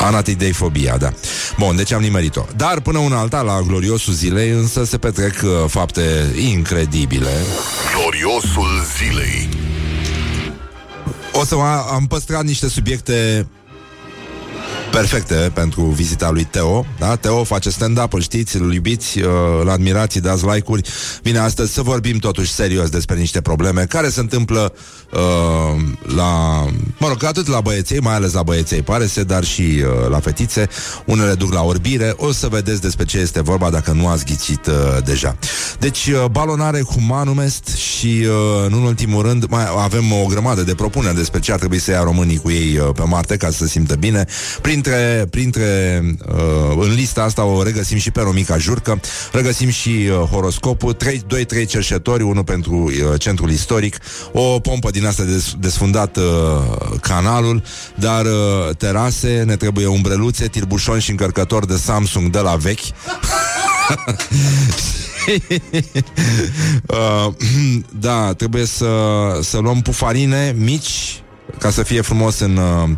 Anateideifobia, 0.00 0.96
da. 0.96 1.12
Bun, 1.58 1.76
deci 1.76 1.92
am 1.92 2.00
nimerit-o. 2.00 2.44
Dar 2.56 2.80
până 2.80 2.98
una 2.98 3.18
alta, 3.18 3.40
la 3.40 3.60
gloriosul 3.60 4.12
zilei, 4.12 4.50
însă 4.50 4.84
se 4.84 4.98
petrec 4.98 5.42
uh, 5.42 5.50
fapte 5.66 6.02
incredibile. 6.36 7.32
Gloriosul 7.94 8.86
zilei. 8.96 9.48
O 11.32 11.44
să 11.44 11.56
mă- 11.56 11.84
am 11.92 12.06
păstrat 12.06 12.44
niște 12.44 12.68
subiecte 12.68 13.46
perfecte 14.92 15.50
pentru 15.54 15.82
vizita 15.82 16.30
lui 16.30 16.44
Teo. 16.44 16.86
Da? 16.98 17.16
Teo 17.16 17.44
face 17.44 17.70
stand-up, 17.70 18.12
îl 18.12 18.20
știți, 18.20 18.56
îl 18.56 18.74
iubiți, 18.74 19.18
uh, 19.18 19.28
îl 19.60 19.70
admirați, 19.70 20.16
îi 20.16 20.22
dați 20.22 20.46
like-uri. 20.46 20.88
Vine 21.22 21.38
astăzi 21.38 21.72
să 21.72 21.82
vorbim 21.82 22.18
totuși 22.18 22.52
serios 22.52 22.88
despre 22.88 23.16
niște 23.16 23.40
probleme 23.40 23.84
care 23.84 24.08
se 24.08 24.20
întâmplă 24.20 24.72
uh, 25.12 25.82
la, 26.16 26.64
mă 26.98 27.08
rog, 27.08 27.24
atât 27.24 27.46
la 27.46 27.60
băieței, 27.60 28.00
mai 28.00 28.14
ales 28.14 28.32
la 28.32 28.42
băieței, 28.42 28.82
pare 28.82 29.06
să, 29.06 29.24
dar 29.24 29.44
și 29.44 29.62
uh, 29.62 30.08
la 30.08 30.20
fetițe. 30.20 30.68
Unele 31.04 31.34
duc 31.34 31.52
la 31.52 31.62
orbire. 31.62 32.14
O 32.16 32.32
să 32.32 32.48
vedeți 32.48 32.80
despre 32.80 33.04
ce 33.04 33.18
este 33.18 33.42
vorba 33.42 33.70
dacă 33.70 33.92
nu 33.92 34.08
ați 34.08 34.24
ghicit 34.24 34.66
uh, 34.66 34.74
deja. 35.04 35.36
Deci, 35.78 36.06
uh, 36.06 36.24
balonare 36.30 36.82
humanum 36.82 37.38
est 37.38 37.76
și, 37.76 38.26
uh, 38.26 38.66
în 38.66 38.72
ultimul 38.72 39.22
rând, 39.22 39.44
mai 39.48 39.64
avem 39.78 40.12
o 40.12 40.26
grămadă 40.26 40.62
de 40.62 40.74
propuneri 40.74 41.16
despre 41.16 41.40
ce 41.40 41.52
ar 41.52 41.58
trebui 41.58 41.78
să 41.78 41.90
ia 41.90 42.02
românii 42.02 42.38
cu 42.38 42.50
ei 42.50 42.78
uh, 42.78 42.88
pe 42.94 43.02
Marte 43.02 43.36
ca 43.36 43.50
să 43.50 43.56
se 43.56 43.68
simtă 43.68 43.94
bine. 43.94 44.26
Printre, 44.82 45.26
printre 45.30 46.00
uh, 46.28 46.76
în 46.76 46.94
lista 46.94 47.22
asta 47.22 47.44
o 47.44 47.62
regăsim 47.62 47.98
și 47.98 48.10
pe 48.10 48.20
Romica 48.20 48.58
Jurcă, 48.58 49.00
regăsim 49.32 49.68
și 49.68 49.88
uh, 49.88 50.16
horoscopul, 50.16 50.96
2-3 50.96 51.66
cerșetori, 51.68 52.22
unul 52.22 52.44
pentru 52.44 52.74
uh, 52.74 52.92
centrul 53.18 53.50
istoric, 53.50 53.96
o 54.32 54.60
pompă 54.60 54.90
din 54.90 55.06
asta 55.06 55.22
de 55.22 55.44
desfundat 55.58 56.16
uh, 56.16 56.22
canalul, 57.00 57.62
dar 57.94 58.24
uh, 58.24 58.76
terase, 58.76 59.42
ne 59.46 59.56
trebuie 59.56 59.86
umbreluțe, 59.86 60.46
tirbușon 60.46 60.98
și 60.98 61.10
încărcător 61.10 61.66
de 61.66 61.76
Samsung 61.76 62.30
de 62.30 62.38
la 62.38 62.56
vechi. 62.56 62.80
uh, 66.86 67.32
da, 68.00 68.32
trebuie 68.32 68.64
să, 68.64 68.86
să 69.42 69.58
luăm 69.58 69.80
pufarine 69.80 70.54
mici 70.58 71.22
ca 71.58 71.70
să 71.70 71.82
fie 71.82 72.00
frumos 72.00 72.38
în, 72.38 72.56
uh, 72.56 72.88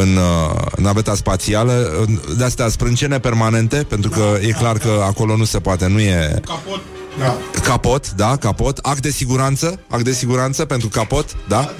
în 0.00 0.16
uh, 0.16 0.72
naveta 0.76 1.14
spațială, 1.14 2.06
de 2.36 2.44
astea 2.44 2.68
sprâncene 2.68 3.18
permanente, 3.18 3.76
pentru 3.76 4.10
că 4.10 4.38
e 4.40 4.50
clar 4.50 4.78
că 4.78 5.02
acolo 5.06 5.36
nu 5.36 5.44
se 5.44 5.58
poate, 5.58 5.86
nu 5.86 6.00
e 6.00 6.40
Capot. 6.46 6.80
Da. 7.18 7.36
capot, 7.62 8.10
da, 8.10 8.36
capot, 8.36 8.78
act 8.78 9.02
de 9.02 9.10
siguranță, 9.10 9.80
act 9.88 10.04
de 10.04 10.12
siguranță 10.12 10.64
pentru 10.64 10.88
capot, 10.88 11.36
da? 11.48 11.70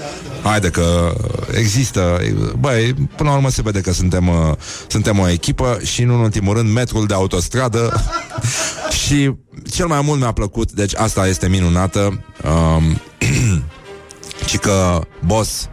Haide 0.42 0.68
că 0.68 1.14
există, 1.56 2.20
băi, 2.58 2.94
până 3.16 3.28
la 3.28 3.34
urmă 3.34 3.50
se 3.50 3.62
vede 3.62 3.80
că 3.80 3.92
suntem, 3.92 4.28
uh, 4.28 4.52
suntem 4.86 5.18
o 5.18 5.28
echipă 5.28 5.78
și 5.84 6.02
în 6.02 6.08
ultimul 6.08 6.54
rând 6.54 6.72
metrul 6.72 7.06
de 7.06 7.14
autostradă 7.14 8.04
și 9.04 9.34
cel 9.70 9.86
mai 9.86 10.00
mult 10.04 10.20
mi-a 10.20 10.32
plăcut, 10.32 10.72
deci 10.72 10.94
asta 10.94 11.26
este 11.26 11.48
minunată, 11.48 12.24
um, 12.44 13.00
ci 14.48 14.58
că, 14.58 15.00
boss, 15.24 15.68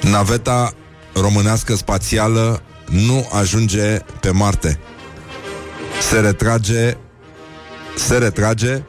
naveta 0.00 0.72
românească 1.14 1.74
spațială 1.74 2.62
nu 2.86 3.28
ajunge 3.32 3.98
pe 4.20 4.30
Marte. 4.30 4.78
Se 6.00 6.20
retrage 6.20 6.96
se 7.96 8.18
retrage 8.18 8.82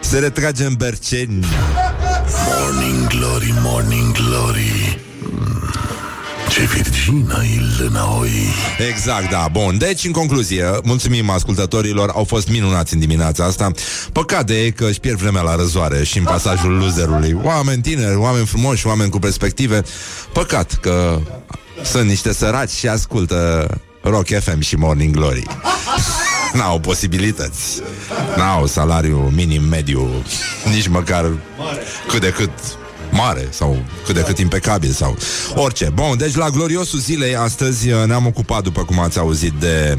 se 0.00 0.18
retrage 0.18 0.64
în 0.64 0.74
Berceni. 0.74 1.46
Morning 2.48 3.06
Glory, 3.06 3.54
Morning 3.62 4.12
Glory. 4.12 4.81
Mm, 6.58 6.66
Ce 6.66 6.74
virgină 6.74 7.42
e 7.44 7.82
lânăoi. 7.82 8.30
Exact, 8.88 9.30
da. 9.30 9.48
Bun, 9.52 9.78
deci, 9.78 10.04
în 10.04 10.12
concluzie, 10.12 10.64
mulțumim 10.84 11.30
ascultătorilor, 11.30 12.10
au 12.14 12.24
fost 12.24 12.48
minunați 12.48 12.94
în 12.94 13.00
dimineața 13.00 13.44
asta. 13.44 13.70
Păcat 14.12 14.46
de 14.46 14.62
ei 14.62 14.72
că 14.72 14.84
își 14.84 15.00
pierd 15.00 15.18
vremea 15.18 15.42
la 15.42 15.54
răzoare 15.54 16.04
și 16.04 16.18
în 16.18 16.24
pasajul 16.24 16.72
loserului. 16.72 17.36
Oameni 17.42 17.82
tineri, 17.82 18.16
oameni 18.16 18.46
frumoși, 18.46 18.86
oameni 18.86 19.10
cu 19.10 19.18
perspective. 19.18 19.82
Păcat 20.32 20.78
că 20.80 21.20
sunt 21.82 22.08
niște 22.08 22.32
săraci 22.32 22.70
și 22.70 22.88
ascultă 22.88 23.68
Rock 24.02 24.26
FM 24.40 24.60
și 24.60 24.76
Morning 24.76 25.14
Glory. 25.14 25.46
N-au 26.52 26.80
posibilități. 26.80 27.82
N-au 28.36 28.66
salariu 28.66 29.32
minim, 29.34 29.62
mediu, 29.62 30.08
nici 30.74 30.88
măcar 30.88 31.30
cât 32.08 32.20
de 32.20 32.30
cât 32.30 32.50
mare 33.12 33.48
sau 33.50 33.76
cât 34.06 34.14
de 34.14 34.20
cât 34.20 34.38
impecabil 34.38 34.90
sau 34.90 35.16
orice. 35.54 35.90
Bun, 35.94 36.16
deci 36.18 36.34
la 36.34 36.48
gloriosul 36.48 36.98
zilei 36.98 37.36
astăzi 37.36 37.90
uh, 37.90 38.04
ne-am 38.06 38.26
ocupat, 38.26 38.62
după 38.62 38.84
cum 38.84 38.98
ați 38.98 39.18
auzit, 39.18 39.52
de 39.52 39.98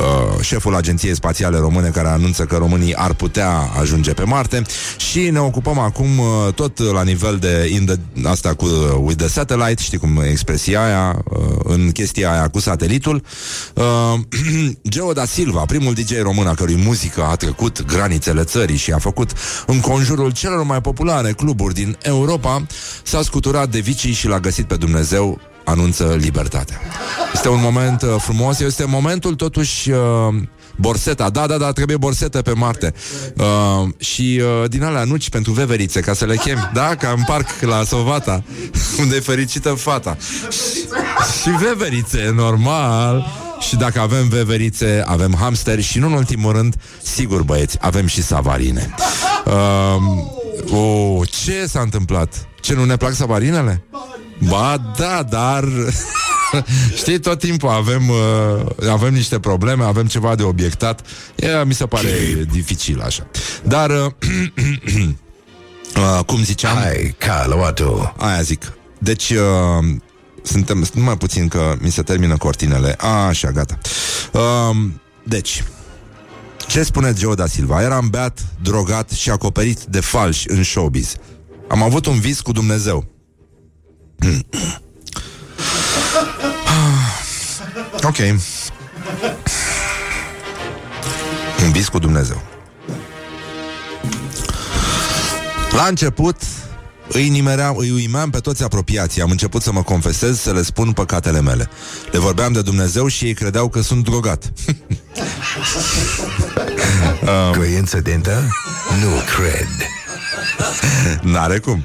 uh, 0.00 0.40
șeful 0.40 0.74
Agenției 0.74 1.14
Spațiale 1.14 1.58
Române 1.58 1.88
care 1.88 2.08
anunță 2.08 2.44
că 2.44 2.56
românii 2.56 2.94
ar 2.94 3.14
putea 3.14 3.50
ajunge 3.80 4.12
pe 4.12 4.22
Marte 4.22 4.62
și 4.96 5.30
ne 5.30 5.40
ocupăm 5.40 5.78
acum 5.78 6.18
uh, 6.18 6.52
tot 6.54 6.78
la 6.78 7.02
nivel 7.02 7.36
de 7.36 7.68
in 7.72 7.84
the, 7.86 8.28
asta 8.28 8.54
cu 8.54 8.64
uh, 8.64 8.96
with 9.00 9.18
the 9.18 9.28
satellite, 9.28 9.82
știi 9.82 9.98
cum 9.98 10.20
e 10.20 10.28
expresia 10.28 10.84
aia, 10.84 11.22
uh, 11.24 11.38
în 11.62 11.90
chestia 11.90 12.32
aia 12.32 12.48
cu 12.48 12.60
satelitul. 12.60 13.22
Uh, 13.74 13.84
Geo 14.92 15.12
da 15.12 15.24
Silva, 15.24 15.64
primul 15.66 15.92
DJ 15.92 16.20
român 16.22 16.46
a 16.46 16.54
cărui 16.54 16.82
muzică 16.84 17.22
a 17.22 17.36
trecut 17.36 17.84
granițele 17.86 18.44
țării 18.44 18.76
și 18.76 18.92
a 18.92 18.98
făcut 18.98 19.30
în 19.66 19.80
conjurul 19.80 20.30
celor 20.30 20.62
mai 20.62 20.80
populare 20.80 21.32
cluburi 21.32 21.74
din 21.74 21.96
Europa, 22.02 22.47
s-a 23.02 23.22
scuturat 23.22 23.68
de 23.68 23.78
vicii 23.78 24.12
și 24.12 24.26
l-a 24.26 24.40
găsit 24.40 24.66
pe 24.66 24.76
Dumnezeu 24.76 25.40
anunță 25.64 26.16
libertatea. 26.20 26.80
Este 27.34 27.48
un 27.48 27.60
moment 27.62 28.02
uh, 28.02 28.14
frumos, 28.18 28.60
este 28.60 28.84
momentul 28.84 29.34
totuși 29.34 29.90
uh, 29.90 29.98
Borseta, 30.80 31.30
da, 31.30 31.46
da, 31.46 31.56
da, 31.56 31.72
trebuie 31.72 31.96
borsetă 31.96 32.42
pe 32.42 32.52
Marte. 32.52 32.94
Uh, 33.36 33.88
Și 33.98 34.42
uh, 34.62 34.68
din 34.70 34.82
alea 34.82 35.04
nuci 35.04 35.30
pentru 35.30 35.52
veverițe 35.52 36.00
Ca 36.00 36.12
să 36.12 36.24
le 36.24 36.36
chem, 36.36 36.70
da, 36.74 36.94
ca 36.94 37.14
în 37.16 37.22
parc 37.26 37.48
La 37.60 37.84
Sovata, 37.84 38.42
unde 39.00 39.16
e 39.16 39.20
fericită 39.20 39.68
fata. 39.68 40.16
Și 41.42 41.50
veverițe, 41.50 42.32
normal. 42.34 43.26
Și 43.60 43.76
dacă 43.76 44.00
avem 44.00 44.28
veverițe, 44.28 45.02
avem 45.06 45.34
hamster 45.38 45.80
și 45.80 45.98
nu 45.98 46.06
în 46.06 46.12
ultimul 46.12 46.52
rând, 46.52 46.74
sigur 47.02 47.42
băieți, 47.42 47.76
avem 47.80 48.06
și 48.06 48.22
savarine. 48.22 48.94
Uh, 49.44 49.52
oh, 50.70 51.28
ce 51.44 51.66
s-a 51.66 51.80
întâmplat? 51.80 52.48
Ce, 52.60 52.74
nu 52.74 52.84
ne 52.84 52.96
plac 52.96 53.14
savarinele? 53.14 53.82
Ba 54.48 54.92
da, 54.96 55.22
dar 55.22 55.64
Știi, 57.00 57.20
tot 57.20 57.38
timpul 57.38 57.68
avem 57.68 58.08
uh, 58.08 58.88
Avem 58.90 59.14
niște 59.14 59.38
probleme, 59.38 59.84
avem 59.84 60.06
ceva 60.06 60.34
de 60.34 60.42
obiectat 60.42 61.06
e, 61.34 61.64
Mi 61.64 61.74
se 61.74 61.86
pare 61.86 62.08
dificil 62.50 63.00
așa 63.00 63.26
Dar 63.62 63.90
uh, 63.90 63.96
uh, 65.96 66.24
Cum 66.26 66.44
ziceam 66.44 66.76
Hai, 66.76 67.14
Caluatu. 67.18 68.14
Aia 68.18 68.42
zic 68.42 68.72
Deci 68.98 69.30
uh, 69.30 69.96
suntem 70.42 70.86
numai 70.94 71.16
puțin 71.16 71.48
că 71.48 71.74
mi 71.80 71.90
se 71.90 72.02
termină 72.02 72.36
cortinele. 72.36 72.94
A, 72.98 73.26
așa, 73.26 73.50
gata. 73.50 73.78
Um, 74.32 75.00
deci, 75.22 75.64
Ce 76.68 76.82
spune 76.82 77.12
Joe 77.16 77.34
da 77.34 77.46
Silva? 77.46 77.82
Eram 77.82 78.08
beat, 78.08 78.46
drogat 78.62 79.10
și 79.10 79.30
acoperit 79.30 79.84
de 79.84 80.00
falși 80.00 80.50
în 80.50 80.62
showbiz. 80.62 81.14
Am 81.68 81.82
avut 81.82 82.06
un 82.06 82.20
vis 82.20 82.40
cu 82.40 82.52
Dumnezeu. 82.52 83.06
ok. 88.10 88.18
Un 91.64 91.72
vis 91.72 91.88
cu 91.88 91.98
Dumnezeu. 91.98 92.42
La 95.70 95.86
început 95.86 96.36
îi 97.08 97.28
nimeream, 97.28 97.76
îi 97.76 97.90
uimeam 97.90 98.30
pe 98.30 98.38
toți 98.38 98.62
apropiații 98.62 99.22
Am 99.22 99.30
început 99.30 99.62
să 99.62 99.72
mă 99.72 99.82
confesez, 99.82 100.40
să 100.40 100.52
le 100.52 100.62
spun 100.62 100.92
păcatele 100.92 101.40
mele 101.40 101.68
Le 102.12 102.18
vorbeam 102.18 102.52
de 102.52 102.62
Dumnezeu 102.62 103.06
și 103.06 103.24
ei 103.24 103.34
credeau 103.34 103.68
că 103.68 103.80
sunt 103.80 104.04
drogat 104.04 104.52
Coincidentă? 107.56 108.48
Nu 109.00 109.08
cred. 109.36 109.68
N-are 111.32 111.58
cum 111.58 111.84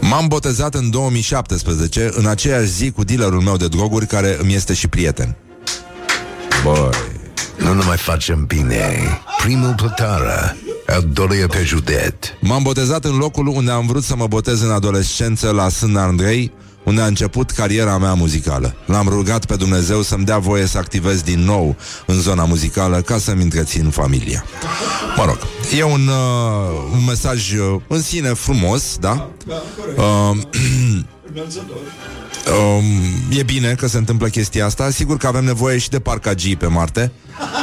M-am 0.00 0.28
botezat 0.28 0.74
în 0.74 0.90
2017 0.90 2.10
În 2.12 2.26
aceeași 2.26 2.66
zi 2.66 2.90
cu 2.90 3.04
dealerul 3.04 3.40
meu 3.40 3.56
de 3.56 3.68
droguri 3.68 4.06
Care 4.06 4.36
îmi 4.40 4.54
este 4.54 4.74
și 4.74 4.88
prieten 4.88 5.36
Băi 6.64 6.90
Nu 7.56 7.74
ne 7.74 7.84
mai 7.84 7.96
facem 7.96 8.44
bine. 8.44 9.20
Primul 9.42 9.74
plătară. 9.76 10.56
Al 10.86 11.08
doilea 11.12 11.46
pe 11.46 11.62
județ. 11.64 12.14
M-am 12.40 12.62
botezat 12.62 13.04
în 13.04 13.16
locul 13.16 13.46
unde 13.46 13.70
am 13.70 13.86
vrut 13.86 14.02
să 14.02 14.16
mă 14.16 14.26
botez 14.26 14.60
în 14.60 14.70
adolescență 14.70 15.50
la 15.50 15.68
Sân 15.68 15.96
Andrei, 15.96 16.52
unde 16.90 17.02
a 17.02 17.06
început 17.06 17.50
cariera 17.50 17.98
mea 17.98 18.14
muzicală. 18.14 18.74
L-am 18.86 19.08
rugat 19.08 19.44
pe 19.44 19.56
Dumnezeu 19.56 20.02
să-mi 20.02 20.24
dea 20.24 20.38
voie 20.38 20.66
să 20.66 20.78
activez 20.78 21.22
din 21.22 21.44
nou 21.44 21.76
în 22.06 22.20
zona 22.20 22.44
muzicală 22.44 23.00
ca 23.00 23.18
să-mi 23.18 23.42
întrețin 23.42 23.90
familia. 23.90 24.44
Mă 25.16 25.24
rog, 25.24 25.38
e 25.76 25.82
un, 25.82 26.08
uh, 26.08 26.90
un 26.92 27.04
mesaj 27.06 27.52
uh, 27.52 27.80
în 27.88 28.02
sine 28.02 28.28
frumos, 28.28 28.96
da? 29.00 29.30
Uh, 29.96 30.36
Um, 32.50 32.84
e 33.38 33.42
bine 33.42 33.74
că 33.74 33.86
se 33.86 33.96
întâmplă 33.96 34.28
chestia 34.28 34.66
asta 34.66 34.90
Sigur 34.90 35.16
că 35.16 35.26
avem 35.26 35.44
nevoie 35.44 35.78
și 35.78 35.88
de 35.88 36.00
parcagii 36.00 36.56
pe 36.56 36.66
Marte 36.66 37.12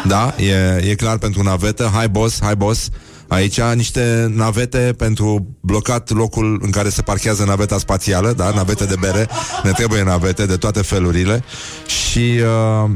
Da, 0.06 0.36
e, 0.38 0.90
e 0.90 0.96
clar 0.96 1.18
pentru 1.18 1.44
navetă 1.44 1.90
Hai 1.94 2.10
boss, 2.10 2.42
hai 2.42 2.56
boss 2.56 2.90
Aici 3.28 3.62
niște 3.62 4.32
navete 4.36 4.94
pentru 4.98 5.48
blocat 5.60 6.10
locul 6.10 6.60
în 6.62 6.70
care 6.70 6.90
se 6.90 7.02
parchează 7.02 7.44
naveta 7.44 7.78
spațială, 7.78 8.34
da, 8.34 8.52
navete 8.52 8.86
de 8.86 8.96
bere, 9.00 9.28
ne 9.64 9.72
trebuie 9.72 10.04
navete 10.04 10.46
de 10.46 10.56
toate 10.56 10.82
felurile. 10.82 11.44
Și 11.86 12.40
uh, 12.84 12.90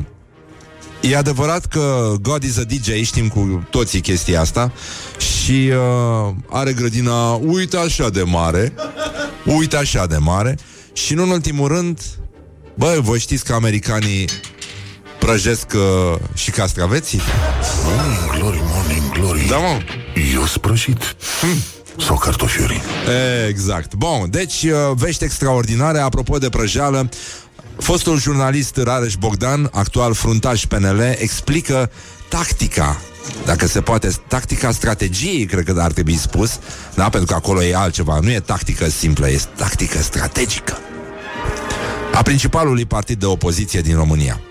E 1.01 1.17
adevărat 1.17 1.65
că 1.65 2.13
God 2.21 2.43
is 2.43 2.57
a 2.57 2.63
DJ, 2.63 3.03
știm 3.03 3.27
cu 3.27 3.67
toții 3.69 4.01
chestia 4.01 4.41
asta 4.41 4.71
Și 5.17 5.71
uh, 5.71 6.34
are 6.49 6.73
grădina 6.73 7.34
uite 7.34 7.77
așa 7.77 8.09
de 8.09 8.21
mare 8.21 8.73
Uite 9.45 9.77
așa 9.77 10.05
de 10.05 10.17
mare. 10.17 10.57
Și 10.93 11.13
nu 11.13 11.23
în 11.23 11.29
ultimul 11.29 11.67
rând 11.67 11.99
Bă, 12.73 12.97
voi 13.01 13.19
știți 13.19 13.45
că 13.45 13.53
americanii 13.53 14.25
prăjesc 15.19 15.73
uh, 15.75 16.19
și 16.34 16.51
castraveții? 16.51 17.21
Morning 17.84 18.39
glory, 18.39 18.61
morning 18.63 19.00
glory. 19.22 19.47
Da, 19.47 19.57
mă 19.57 19.80
Eu 20.34 20.45
sprășit. 20.45 21.15
Sau 21.97 22.17
cartofiuri. 22.17 22.82
Exact. 23.47 23.95
Bun, 23.95 24.30
deci 24.30 24.63
uh, 24.63 24.72
vești 24.95 25.24
extraordinare 25.24 25.99
apropo 25.99 26.38
de 26.38 26.49
prăjeală. 26.49 27.09
Fostul 27.78 28.19
jurnalist 28.19 28.78
Rareș 28.78 29.15
Bogdan, 29.15 29.69
actual 29.74 30.13
fruntaș 30.13 30.65
PNL, 30.65 30.99
explică 31.17 31.91
tactica 32.30 33.01
dacă 33.45 33.67
se 33.67 33.82
poate, 33.82 34.09
tactica 34.28 34.72
strategiei, 34.72 35.45
cred 35.45 35.63
că 35.63 35.82
ar 35.82 35.91
trebui 35.91 36.15
spus, 36.15 36.59
da? 36.95 37.09
pentru 37.09 37.26
că 37.26 37.34
acolo 37.34 37.63
e 37.63 37.76
altceva, 37.76 38.19
nu 38.22 38.32
e 38.32 38.39
tactică 38.39 38.89
simplă, 38.89 39.30
e 39.30 39.41
tactică 39.55 40.01
strategică. 40.01 40.78
A 42.13 42.22
principalului 42.22 42.86
partid 42.86 43.19
de 43.19 43.26
opoziție 43.26 43.82
din 43.82 43.95
România. 43.95 44.41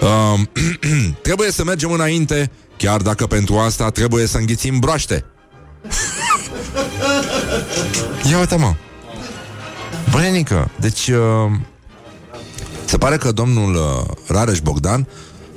Uh, 0.00 0.40
trebuie 1.22 1.50
să 1.50 1.64
mergem 1.64 1.90
înainte, 1.92 2.50
chiar 2.76 3.00
dacă 3.00 3.26
pentru 3.26 3.56
asta 3.58 3.90
trebuie 3.90 4.26
să 4.26 4.38
înghițim 4.38 4.78
broaște. 4.78 5.24
Ia 8.30 8.38
uite, 8.38 8.56
mă. 8.56 8.74
Bănenică, 10.10 10.70
deci 10.80 11.08
uh, 11.08 11.50
se 12.84 12.98
pare 12.98 13.16
că 13.16 13.32
domnul 13.32 13.74
uh, 13.74 14.16
Rareș 14.26 14.60
Bogdan 14.60 15.08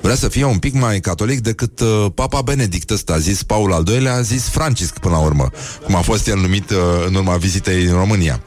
vrea 0.02 0.16
să 0.16 0.28
fie 0.28 0.46
un 0.46 0.58
pic 0.58 0.74
mai 0.74 1.00
catolic 1.00 1.40
decât 1.40 1.80
uh, 1.80 2.06
Papa 2.16 2.42
Benedict 2.42 2.90
ăsta, 2.90 3.14
a 3.14 3.18
zis 3.18 3.44
Paul 3.44 3.74
al 3.74 3.84
doilea, 3.84 4.14
a 4.14 4.22
zis 4.22 4.50
Francisc 4.50 5.00
până 5.00 5.14
la 5.14 5.22
urmă, 5.22 5.50
cum 5.86 5.96
a 5.96 6.02
fost 6.02 6.28
el 6.28 6.40
numit 6.40 6.70
uh, 6.70 6.78
în 7.08 7.16
urma 7.16 7.36
vizitei 7.36 7.84
în 7.84 7.94
România. 7.96 8.44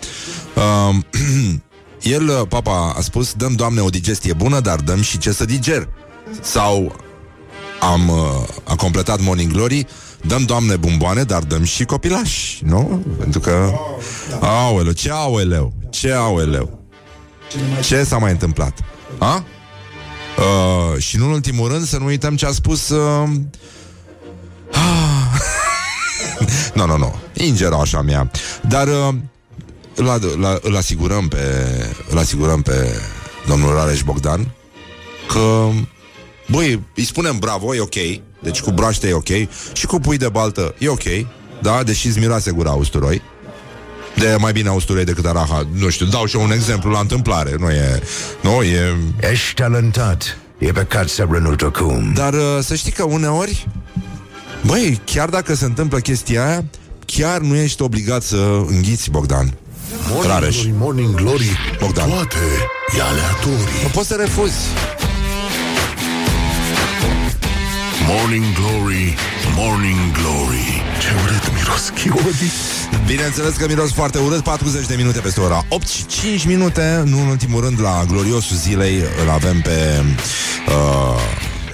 Uh, 0.55 0.95
el, 2.05 2.29
uh, 2.29 2.47
Papa, 2.49 2.95
a 2.97 3.01
spus, 3.01 3.33
dăm, 3.33 3.53
Doamne, 3.53 3.81
o 3.81 3.89
digestie 3.89 4.33
bună, 4.33 4.61
dar 4.61 4.81
dăm 4.81 5.03
și 5.03 5.19
ce 5.19 5.33
să 5.33 5.45
diger. 5.45 5.89
Sau 6.41 6.97
am 7.81 8.09
uh, 8.09 8.47
a 8.65 8.75
completat 8.77 9.21
Morning 9.21 9.53
Glory, 9.53 9.87
dăm, 10.27 10.43
Doamne, 10.43 10.77
bomboane, 10.77 11.23
dar 11.23 11.43
dăm 11.43 11.65
și 11.65 11.85
copilași, 11.85 12.61
nu? 12.65 13.05
Pentru 13.19 13.41
că, 13.41 13.73
aoleu, 14.41 14.93
ce 14.93 15.11
aoleu, 15.11 15.73
ce 15.91 16.13
aoleu. 16.13 16.83
Ce 17.83 18.05
s-a 18.05 18.19
mai 18.19 18.31
întâmplat? 18.31 18.79
A? 19.19 19.45
Uh, 20.37 21.03
și 21.03 21.17
nu 21.17 21.25
în 21.25 21.31
ultimul 21.31 21.69
rând 21.69 21.87
să 21.87 21.99
nu 21.99 22.05
uităm 22.05 22.37
ce 22.37 22.47
a 22.47 22.51
spus 22.51 22.89
uh... 22.89 23.29
Nu, 26.75 26.87
nu, 26.87 26.97
nu 26.97 27.15
Ingera 27.33 27.77
așa 27.77 28.03
mea 28.03 28.31
Dar 28.69 28.89
uh, 28.89 29.15
îl, 29.95 30.21
îl, 30.21 30.61
îl 30.63 30.77
asigurăm 30.77 31.29
pe 31.29 31.39
Îl 32.11 32.19
asigurăm 32.19 32.63
pe 32.63 33.01
Domnul 33.47 33.75
Rareș 33.75 34.03
Bogdan 34.03 34.49
Că 35.29 35.69
Băi, 36.51 36.83
îi 36.95 37.05
spunem 37.05 37.39
bravo, 37.39 37.75
e 37.75 37.81
ok. 37.81 37.95
Deci 38.43 38.61
cu 38.61 38.71
broaște 38.71 39.09
e 39.09 39.13
ok 39.13 39.29
Și 39.73 39.87
cu 39.87 40.01
pui 40.01 40.17
de 40.17 40.29
baltă 40.29 40.75
e 40.79 40.89
ok 40.89 41.03
Da, 41.63 41.83
deși 41.83 42.07
îți 42.07 42.19
miroase 42.19 42.51
gura 42.51 42.71
usturoi. 42.71 43.23
De 44.17 44.37
mai 44.39 44.53
bine 44.53 44.71
usturoi 44.71 45.05
decât 45.05 45.27
araha. 45.27 45.67
Nu 45.73 45.89
știu, 45.89 46.07
dau 46.07 46.27
și 46.27 46.37
eu 46.37 46.43
un 46.43 46.53
exemplu 46.53 46.91
la 46.91 46.99
întâmplare 46.99 47.55
Nu 47.59 47.71
e... 47.71 48.03
Nu, 48.41 48.63
e... 48.63 48.97
Ești 49.31 49.55
talentat. 49.55 50.39
E 50.59 50.73
păcat 50.73 51.09
să 51.09 51.27
renunți 51.31 51.65
acum. 51.65 52.13
Dar 52.15 52.33
uh, 52.35 52.59
să 52.61 52.75
știi 52.75 52.93
că 52.93 53.03
uneori 53.05 53.69
Băi, 54.67 55.01
chiar 55.05 55.29
dacă 55.29 55.55
se 55.55 55.65
întâmplă 55.65 55.99
chestia 55.99 56.47
aia 56.47 56.65
Chiar 57.07 57.41
nu 57.41 57.55
ești 57.57 57.83
obligat 57.83 58.23
să 58.23 58.65
înghiți, 58.67 59.11
Bogdan 59.11 59.55
Morning 60.09 60.33
Rareș. 60.33 60.57
glory, 60.57 60.75
morning 60.79 61.15
glory. 61.15 61.59
Bogdan. 61.81 62.09
Toate 62.09 62.37
e 62.99 63.01
aleatorii. 63.03 63.83
Nu 63.83 63.89
poți 63.89 64.09
să 64.09 64.15
refuzi 64.15 64.57
Morning 68.09 68.45
glory, 68.61 69.15
morning 69.57 69.99
glory. 70.13 70.83
Ce 71.01 71.09
urât 71.25 71.53
miros 71.55 71.89
chiodi. 71.99 72.51
Bineînțeles 73.07 73.55
că 73.55 73.67
miros 73.67 73.93
foarte 73.93 74.19
urât 74.19 74.43
40 74.43 74.87
de 74.87 74.95
minute 74.95 75.19
peste 75.19 75.41
ora 75.41 75.65
8 75.69 75.87
și 75.89 76.07
5 76.07 76.45
minute 76.47 77.03
Nu 77.05 77.21
în 77.21 77.27
ultimul 77.27 77.61
rând 77.61 77.81
la 77.81 78.05
gloriosul 78.09 78.57
zilei 78.57 78.97
Îl 79.23 79.31
avem 79.31 79.61
pe 79.61 80.05
uh, 80.69 81.21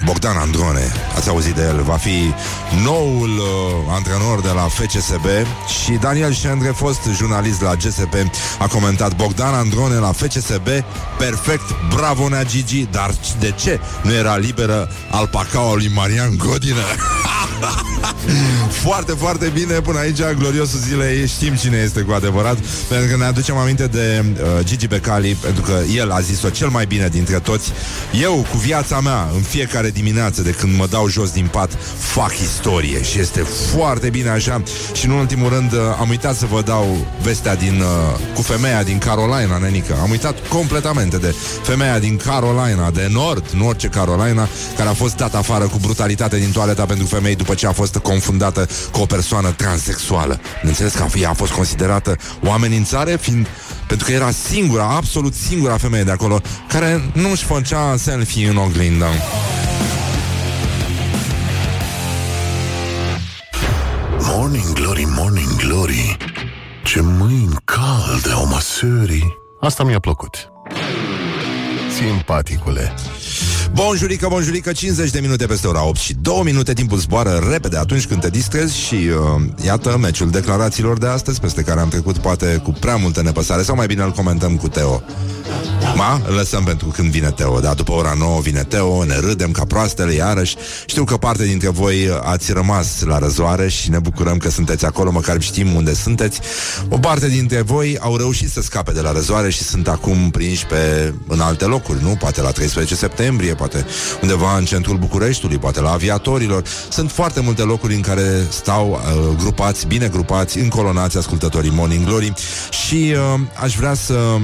Bogdan 0.05 0.37
Androne 0.37 0.91
Ați 1.15 1.29
auzit 1.29 1.55
de 1.55 1.61
el 1.61 1.81
Va 1.81 1.93
fi 1.93 2.33
noul 2.83 3.29
uh, 3.29 3.45
antrenor 3.89 4.41
de 4.41 4.49
la 4.55 4.61
FCSB 4.61 5.25
Și 5.83 5.91
Daniel 5.91 6.33
Șendre 6.33 6.69
Fost 6.69 6.99
jurnalist 7.15 7.61
la 7.61 7.75
GSP 7.75 8.13
A 8.59 8.67
comentat 8.67 9.15
Bogdan 9.15 9.53
Androne 9.53 9.95
la 9.95 10.11
FCSB 10.11 10.67
Perfect, 11.17 11.75
bravo 11.95 12.29
Nea 12.29 12.43
Gigi 12.43 12.87
Dar 12.91 13.11
de 13.39 13.53
ce 13.59 13.79
nu 14.03 14.13
era 14.13 14.37
liberă 14.37 14.89
Alpacaua 15.11 15.75
lui 15.75 15.91
Marian 15.93 16.37
Godină? 16.37 16.81
Foarte, 18.83 19.11
foarte 19.11 19.51
bine 19.53 19.73
Până 19.73 19.99
aici, 19.99 20.19
gloriosul 20.37 20.79
zilei 20.79 21.27
Știm 21.27 21.55
cine 21.55 21.77
este 21.77 22.01
cu 22.01 22.11
adevărat 22.11 22.57
Pentru 22.89 23.09
că 23.09 23.17
ne 23.17 23.25
aducem 23.25 23.57
aminte 23.57 23.87
de 23.87 24.23
uh, 24.25 24.65
Gigi 24.65 24.87
Becali 24.87 25.37
Pentru 25.41 25.61
că 25.61 25.79
el 25.95 26.11
a 26.11 26.19
zis-o 26.19 26.49
cel 26.49 26.67
mai 26.67 26.85
bine 26.85 27.07
dintre 27.07 27.39
toți 27.39 27.71
Eu, 28.21 28.45
cu 28.51 28.57
viața 28.57 28.99
mea 28.99 29.29
În 29.35 29.41
fiecare 29.41 29.90
dimineață 29.93 30.41
de 30.41 30.49
când 30.51 30.77
mă 30.77 30.87
dau 30.87 31.07
jos 31.07 31.31
din 31.31 31.47
pat 31.51 31.77
Fac 31.97 32.39
istorie 32.39 33.03
Și 33.03 33.19
este 33.19 33.39
foarte 33.75 34.09
bine 34.09 34.29
așa. 34.29 34.63
Și 34.93 35.05
în 35.05 35.11
ultimul 35.11 35.49
rând 35.49 35.73
uh, 35.73 35.79
am 35.99 36.09
uitat 36.09 36.35
să 36.35 36.45
vă 36.45 36.61
dau 36.61 37.05
Vestea 37.21 37.55
din, 37.55 37.79
uh, 37.79 38.19
cu 38.35 38.41
femeia 38.41 38.83
din 38.83 38.97
Carolina, 38.97 39.57
nenică. 39.57 39.95
Am 40.01 40.09
uitat 40.09 40.47
completamente 40.47 41.17
de 41.17 41.35
femeia 41.63 41.99
din 41.99 42.17
Carolina 42.17 42.91
De 42.91 43.07
Nord, 43.11 43.49
nu 43.49 43.67
orice 43.67 43.87
Carolina 43.87 44.47
Care 44.77 44.89
a 44.89 44.93
fost 44.93 45.15
dat 45.15 45.35
afară 45.35 45.67
cu 45.67 45.77
brutalitate 45.77 46.37
din 46.37 46.51
toaleta 46.51 46.85
pentru 46.85 47.05
femei 47.05 47.35
După 47.35 47.53
ce 47.53 47.67
a 47.67 47.71
fost 47.71 47.97
confundată 47.97 48.67
cu 48.91 49.01
o 49.01 49.05
persoană 49.05 49.51
transexuală. 49.51 50.39
Înțeles 50.61 50.93
că 50.93 51.05
ea 51.15 51.29
a 51.29 51.33
fost 51.33 51.51
considerată 51.51 52.15
o 52.43 52.51
amenințare 52.51 53.17
fiind 53.21 53.47
pentru 53.91 54.09
că 54.09 54.15
era 54.15 54.31
singura, 54.31 54.83
absolut 54.83 55.33
singura 55.33 55.77
femeie 55.77 56.03
de 56.03 56.11
acolo 56.11 56.41
care 56.67 57.01
nu 57.13 57.31
își 57.31 57.43
făcea 57.43 57.95
selfie 57.97 58.49
în 58.49 58.57
oglindă. 58.57 59.05
Morning 64.23 64.73
Glory, 64.73 65.05
Morning 65.17 65.55
Glory 65.55 66.17
Ce 66.83 67.01
mâini 67.01 67.55
calde 67.63 68.31
au 68.33 68.47
măsării 68.47 69.37
Asta 69.59 69.83
mi-a 69.83 69.99
plăcut. 69.99 70.51
Simpaticule. 72.01 72.93
Bonjurică, 73.73 74.27
bonjurică, 74.29 74.71
50 74.71 75.09
de 75.09 75.19
minute 75.19 75.45
peste 75.45 75.67
ora 75.67 75.87
8 75.87 75.99
și 75.99 76.13
2 76.13 76.41
minute 76.43 76.73
timpul 76.73 76.97
zboară 76.97 77.47
repede 77.49 77.77
atunci 77.77 78.05
când 78.05 78.21
te 78.21 78.29
distrezi 78.29 78.79
și 78.79 78.95
uh, 78.95 79.41
iată 79.65 79.97
meciul 79.97 80.29
declarațiilor 80.29 80.97
de 80.97 81.07
astăzi 81.07 81.39
peste 81.39 81.61
care 81.61 81.79
am 81.79 81.89
trecut 81.89 82.17
poate 82.17 82.59
cu 82.63 82.71
prea 82.71 82.95
multă 82.95 83.21
nepăsare 83.21 83.61
sau 83.61 83.75
mai 83.75 83.85
bine 83.85 84.03
îl 84.03 84.11
comentăm 84.11 84.57
cu 84.57 84.67
Teo. 84.67 85.03
Ma, 85.95 86.21
îl 86.27 86.35
lăsăm 86.35 86.63
pentru 86.63 86.87
când 86.87 87.11
vine 87.11 87.31
Teo, 87.31 87.59
dar 87.59 87.73
după 87.73 87.91
ora 87.91 88.13
9 88.17 88.41
vine 88.41 88.63
Teo, 88.63 89.03
ne 89.03 89.19
râdem 89.19 89.51
ca 89.51 89.65
proastele 89.65 90.13
iarăși. 90.13 90.55
Știu 90.85 91.03
că 91.03 91.17
parte 91.17 91.45
dintre 91.45 91.69
voi 91.69 92.19
ați 92.23 92.51
rămas 92.51 93.01
la 93.01 93.17
răzoare 93.17 93.69
și 93.69 93.89
ne 93.89 93.99
bucurăm 93.99 94.37
că 94.37 94.49
sunteți 94.49 94.85
acolo, 94.85 95.11
măcar 95.11 95.41
știm 95.41 95.73
unde 95.75 95.93
sunteți. 95.93 96.39
O 96.89 96.97
parte 96.97 97.27
dintre 97.27 97.61
voi 97.61 97.97
au 97.99 98.17
reușit 98.17 98.51
să 98.51 98.61
scape 98.61 98.91
de 98.91 99.01
la 99.01 99.11
răzoare 99.11 99.49
și 99.49 99.63
sunt 99.63 99.87
acum 99.87 100.29
prinși 100.29 100.65
pe 100.65 101.13
în 101.27 101.39
alte 101.39 101.65
locuri, 101.65 101.90
nu? 101.99 102.15
Poate 102.19 102.41
la 102.41 102.51
13 102.51 102.95
septembrie, 102.95 103.53
poate 103.53 103.85
undeva 104.21 104.57
în 104.57 104.65
centrul 104.65 104.97
Bucureștiului, 104.97 105.57
poate 105.57 105.81
la 105.81 105.91
aviatorilor. 105.91 106.63
Sunt 106.89 107.11
foarte 107.11 107.39
multe 107.39 107.61
locuri 107.61 107.93
în 107.93 108.01
care 108.01 108.45
stau 108.49 108.89
uh, 108.89 109.35
grupați, 109.37 109.87
bine 109.87 110.07
grupați, 110.07 110.59
încolonați 110.59 111.17
ascultătorii 111.17 111.71
Morning 111.71 112.05
Glory 112.05 112.33
și 112.69 113.13
uh, 113.33 113.39
aș 113.61 113.75
vrea 113.75 113.93
să 113.93 114.37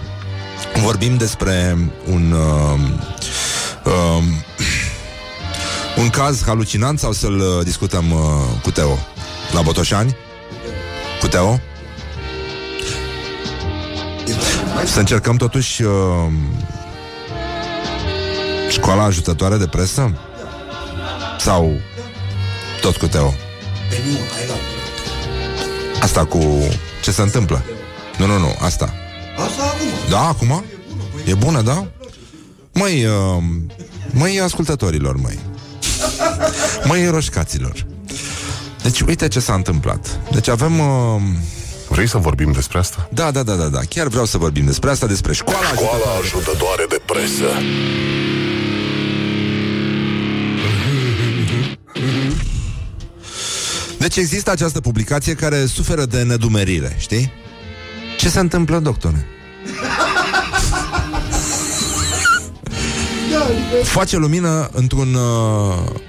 vorbim 0.86 1.16
despre 1.16 1.78
un 2.12 2.32
uh, 2.32 2.80
uh, 3.84 4.22
un 6.02 6.08
caz 6.08 6.42
halucinant 6.44 6.98
sau 6.98 7.12
să-l 7.12 7.38
uh, 7.38 7.64
discutăm 7.64 8.10
uh, 8.10 8.18
cu 8.62 8.70
Teo 8.70 8.98
la 9.52 9.60
Botoșani? 9.60 10.16
Cu 11.20 11.26
Teo? 11.26 11.60
Să 14.92 14.98
încercăm 14.98 15.36
totuși 15.36 15.82
uh, 15.82 15.92
școala 18.68 19.02
ajutătoare 19.04 19.56
de 19.56 19.66
presă? 19.66 20.18
Sau 21.38 21.72
tot 22.80 22.96
cu 22.96 23.06
Teo? 23.06 23.34
Asta 26.02 26.24
cu 26.24 26.38
ce 27.02 27.10
se 27.10 27.22
întâmplă? 27.22 27.62
Nu, 28.18 28.26
nu, 28.26 28.38
nu, 28.38 28.54
asta. 28.60 28.94
Asta 29.46 29.62
acum. 29.62 30.10
Da, 30.10 30.20
acum? 30.20 30.64
E 31.24 31.34
bună, 31.34 31.62
da? 31.62 31.86
Măi, 32.72 33.04
uh, 33.04 33.42
măi 34.10 34.40
ascultătorilor, 34.40 35.16
măi 35.16 35.38
Măi 36.84 37.06
roșcaților 37.06 37.86
Deci 38.82 39.00
uite 39.00 39.28
ce 39.28 39.40
s-a 39.40 39.54
întâmplat 39.54 40.20
Deci 40.32 40.48
avem... 40.48 40.78
Uh, 40.78 41.20
Vrei 41.88 42.06
să 42.08 42.18
vorbim 42.18 42.52
despre 42.52 42.78
asta? 42.78 43.08
da, 43.12 43.30
da, 43.30 43.42
da, 43.42 43.54
da, 43.54 43.68
da 43.68 43.80
Chiar 43.88 44.06
vreau 44.06 44.24
să 44.24 44.38
vorbim 44.38 44.64
despre 44.64 44.90
asta, 44.90 45.06
despre 45.06 45.32
școala 45.32 45.66
Școala 45.74 46.18
ajutătoare 46.20 46.84
de 46.88 47.00
presă 47.04 47.50
Deci 53.98 54.16
există 54.16 54.50
această 54.50 54.80
publicație 54.80 55.34
care 55.34 55.66
suferă 55.66 56.04
de 56.04 56.22
nedumerire, 56.22 56.96
știi? 56.98 57.32
Ce 58.18 58.28
se 58.28 58.40
întâmplă, 58.40 58.78
doctore? 58.78 59.26
Face 63.82 64.16
lumină 64.16 64.70
într-un 64.72 65.14
uh, 65.14 66.00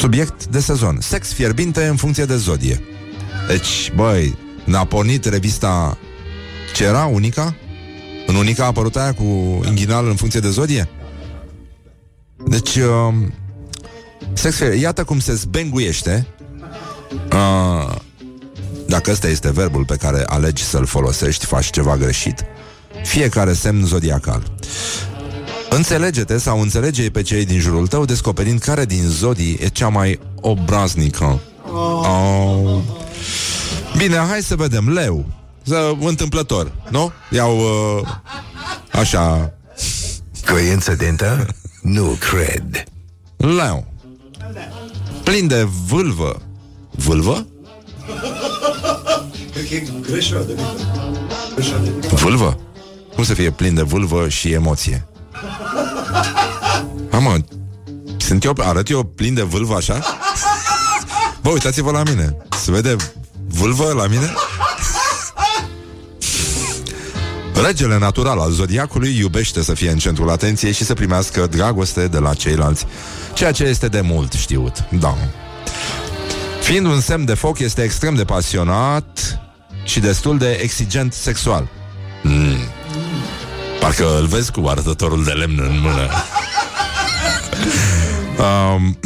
subiect 0.00 0.46
de 0.46 0.60
sezon. 0.60 0.98
Sex 1.00 1.32
fierbinte 1.32 1.86
în 1.86 1.96
funcție 1.96 2.24
de 2.24 2.36
zodie. 2.36 2.82
Deci, 3.48 3.92
băi, 3.94 4.38
ne-a 4.64 4.84
pornit 4.84 5.24
revista 5.24 5.98
ce 6.74 6.84
era? 6.84 7.04
Unica? 7.04 7.54
În 8.26 8.34
Unica 8.34 8.62
a 8.62 8.66
apărut 8.66 8.96
aia 8.96 9.12
cu 9.12 9.60
inghinal 9.68 10.06
în 10.08 10.14
funcție 10.14 10.40
de 10.40 10.50
zodie? 10.50 10.88
Deci, 12.46 12.76
uh, 12.76 13.14
sex 14.32 14.56
fier- 14.56 14.80
iată 14.80 15.04
cum 15.04 15.18
se 15.18 15.34
zbenguiește 15.34 16.26
uh, 17.32 17.94
dacă 18.86 19.10
ăsta 19.10 19.28
este 19.28 19.50
verbul 19.50 19.84
pe 19.84 19.96
care 19.96 20.22
alegi 20.26 20.62
să-l 20.62 20.86
folosești, 20.86 21.44
faci 21.46 21.70
ceva 21.70 21.96
greșit. 21.96 22.44
Fiecare 23.04 23.52
semn 23.52 23.84
zodiacal. 23.84 24.42
Înțelege-te 25.70 26.38
sau 26.38 26.60
înțelege 26.60 27.10
pe 27.10 27.22
cei 27.22 27.44
din 27.44 27.58
jurul 27.58 27.86
tău 27.86 28.04
descoperind 28.04 28.60
care 28.60 28.84
din 28.84 29.02
zodii 29.08 29.58
e 29.60 29.66
cea 29.68 29.88
mai 29.88 30.20
obraznică. 30.40 31.40
Oh. 31.72 32.80
Bine, 34.02 34.16
hai 34.16 34.42
să 34.42 34.56
vedem. 34.56 34.92
Leu. 34.92 35.26
Să, 35.62 35.92
întâmplător, 36.00 36.72
nu? 36.90 37.12
Iau 37.30 37.58
uh, 37.58 38.08
așa 38.92 39.52
Coincidentă? 40.46 41.46
Nu 41.82 42.16
cred. 42.30 42.84
Leu. 43.36 43.86
Plin 45.24 45.46
de 45.46 45.62
vâlvă. 45.86 46.42
Vâlvă? 46.90 47.46
Cred 49.52 49.68
că 49.68 49.74
e 49.74 49.92
greșeală 50.00 50.44
de 50.44 50.52
mică. 50.52 51.18
Greșeală 51.54 51.82
de 51.82 51.90
mică. 51.94 52.14
Vâlvă? 52.14 52.58
Cum 53.14 53.24
să 53.24 53.34
fie 53.34 53.50
plin 53.50 53.74
de 53.74 53.82
vâlvă 53.82 54.28
și 54.28 54.52
emoție? 54.52 55.06
Mamă, 57.10 57.36
sunt 58.16 58.44
eu, 58.44 58.54
arăt 58.58 58.88
eu 58.88 59.02
plin 59.02 59.34
de 59.34 59.42
vâlvă 59.42 59.74
așa? 59.74 60.02
Bă, 61.42 61.50
uitați-vă 61.50 61.90
la 61.90 62.02
mine. 62.02 62.36
Se 62.62 62.70
vede 62.70 62.96
vâlvă 63.52 63.92
la 63.92 64.06
mine? 64.06 64.32
Regele 67.66 67.98
natural 67.98 68.38
al 68.38 68.50
zodiacului 68.50 69.16
iubește 69.18 69.62
să 69.62 69.74
fie 69.74 69.90
în 69.90 69.98
centrul 69.98 70.30
atenției 70.30 70.72
și 70.72 70.84
să 70.84 70.94
primească 70.94 71.46
dragoste 71.46 72.08
de 72.08 72.18
la 72.18 72.34
ceilalți, 72.34 72.86
ceea 73.34 73.52
ce 73.52 73.64
este 73.64 73.88
de 73.88 74.00
mult 74.00 74.32
știut. 74.32 74.84
Da. 74.90 75.16
Fiind 76.60 76.86
un 76.86 77.00
semn 77.00 77.24
de 77.24 77.34
foc, 77.34 77.58
este 77.58 77.82
extrem 77.82 78.14
de 78.14 78.24
pasionat 78.24 79.40
și 79.84 80.00
destul 80.00 80.38
de 80.38 80.58
exigent 80.62 81.12
sexual. 81.12 81.68
Mm. 82.22 82.56
Parcă 83.80 84.18
îl 84.18 84.26
vezi 84.26 84.50
cu 84.50 84.66
arătătorul 84.66 85.24
de 85.24 85.30
lemn 85.30 85.58
în 85.58 85.80
mână. 85.80 86.08
um, 88.38 88.98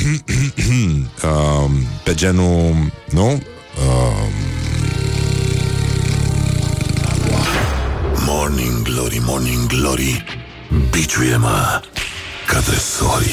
um, 1.31 1.87
pe 2.05 2.15
genul, 2.15 2.93
nu? 3.11 3.43
Um, 3.79 4.33
Morning 8.27 8.83
Glory, 8.83 9.21
Morning 9.25 9.67
Glory 9.67 10.25
Biciuie-mă 10.91 11.83
ca 12.47 12.59
tresorii 12.59 13.31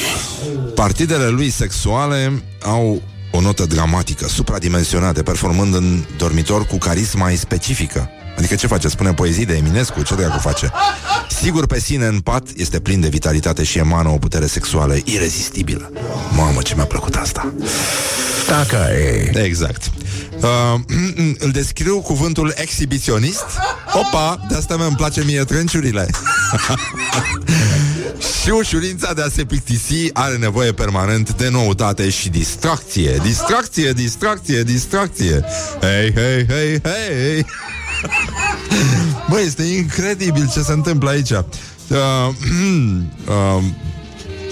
partidele 0.74 1.28
lui 1.28 1.50
sexuale 1.50 2.42
au 2.62 3.02
o 3.30 3.40
notă 3.40 3.64
dramatică, 3.64 4.28
supradimensionate, 4.28 5.22
performând 5.22 5.74
în 5.74 6.04
dormitor 6.16 6.66
cu 6.66 6.78
carisma 6.78 7.30
ei 7.30 7.36
specifică. 7.36 8.10
Adică 8.38 8.54
ce 8.54 8.66
face? 8.66 8.88
Spune 8.88 9.12
poezii 9.12 9.46
de 9.46 9.56
Eminescu? 9.56 10.02
Ce 10.02 10.14
dracu 10.14 10.38
face? 10.38 10.70
Sigur 11.40 11.66
pe 11.66 11.80
sine 11.80 12.06
în 12.06 12.20
pat 12.20 12.48
este 12.56 12.80
plin 12.80 13.00
de 13.00 13.08
vitalitate 13.08 13.62
și 13.62 13.78
emană 13.78 14.08
o 14.08 14.18
putere 14.18 14.46
sexuală 14.46 14.96
irezistibilă. 15.04 15.92
Mamă, 16.36 16.62
ce 16.62 16.74
mi-a 16.74 16.84
plăcut 16.84 17.14
asta. 17.14 17.54
Dacă 18.48 18.76
e. 18.76 19.42
Exact. 19.44 19.90
Uh, 20.40 20.80
îl 21.44 21.50
descriu 21.50 22.00
cuvântul 22.00 22.52
exhibiționist. 22.56 23.44
Opa, 23.92 24.46
de 24.48 24.54
asta 24.54 24.76
mi-mi 24.76 24.96
place 24.96 25.24
mie 25.24 25.44
trânciurile. 25.44 26.06
și 28.42 28.50
ușurința 28.50 29.12
de 29.12 29.22
a 29.22 29.28
se 29.28 29.44
plictisi 29.44 30.10
are 30.12 30.36
nevoie 30.36 30.72
permanent 30.72 31.36
de 31.36 31.48
noutate 31.48 32.10
și 32.10 32.28
distracție. 32.28 33.20
Distracție, 33.22 33.92
distracție, 33.92 34.62
distracție. 34.62 35.44
Hei, 35.80 36.12
hei, 36.14 36.46
hei, 36.46 36.80
hei. 36.82 37.46
Băi, 39.30 39.44
este 39.44 39.62
incredibil 39.62 40.50
ce 40.52 40.60
se 40.60 40.72
întâmplă 40.72 41.10
aici. 41.10 41.30
Uh, 41.30 41.44
uh, 43.28 43.62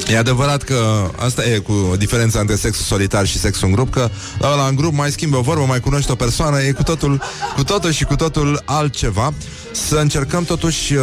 E 0.08 0.18
adevărat 0.18 0.62
că 0.62 1.10
asta 1.16 1.44
e 1.44 1.58
cu 1.58 1.94
diferența 1.98 2.40
între 2.40 2.56
sexul 2.56 2.84
solitar 2.84 3.26
și 3.26 3.38
sexul 3.38 3.68
în 3.68 3.74
grup, 3.74 3.90
că 3.90 4.10
la 4.38 4.50
ăla 4.52 4.66
în 4.66 4.76
grup 4.76 4.92
mai 4.94 5.10
schimbi 5.10 5.36
o 5.36 5.40
vorbă, 5.40 5.64
mai 5.64 5.80
cunoști 5.80 6.10
o 6.10 6.14
persoană, 6.14 6.62
e 6.62 6.72
cu 6.72 6.82
totul, 6.82 7.22
cu 7.56 7.64
totul 7.64 7.90
și 7.90 8.04
cu 8.04 8.16
totul 8.16 8.62
altceva. 8.64 9.32
Să 9.72 9.96
încercăm 9.96 10.44
totuși 10.44 10.94
uh, 10.94 11.02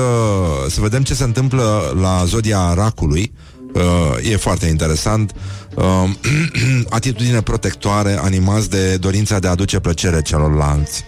să 0.69 0.81
vedem 0.81 1.03
ce 1.03 1.13
se 1.13 1.23
întâmplă 1.23 1.95
la 2.01 2.23
zodia 2.25 2.73
racului. 2.73 3.31
Uh, 3.73 4.31
e 4.31 4.35
foarte 4.35 4.65
interesant. 4.65 5.31
Uh, 5.75 6.09
atitudine 6.89 7.41
protectoare, 7.41 8.19
animați 8.21 8.69
de 8.69 8.97
dorința 8.97 9.39
de 9.39 9.47
a 9.47 9.51
aduce 9.51 9.79
plăcere 9.79 10.21
celorlalți. 10.21 11.03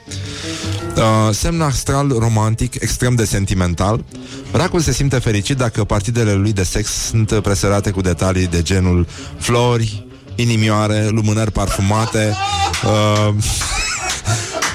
Uh, 0.97 1.33
semn 1.33 1.61
astral 1.61 2.07
romantic, 2.19 2.75
extrem 2.81 3.15
de 3.15 3.25
sentimental. 3.25 4.03
Racul 4.51 4.79
se 4.79 4.91
simte 4.91 5.19
fericit 5.19 5.57
dacă 5.57 5.83
partidele 5.83 6.33
lui 6.33 6.53
de 6.53 6.63
sex 6.63 6.89
sunt 6.89 7.39
presărate 7.39 7.91
cu 7.91 8.01
detalii 8.01 8.47
de 8.47 8.61
genul 8.61 9.07
flori, 9.39 10.07
inimioare, 10.35 11.07
lumânări 11.07 11.51
parfumate, 11.51 12.35
uh, 12.83 13.33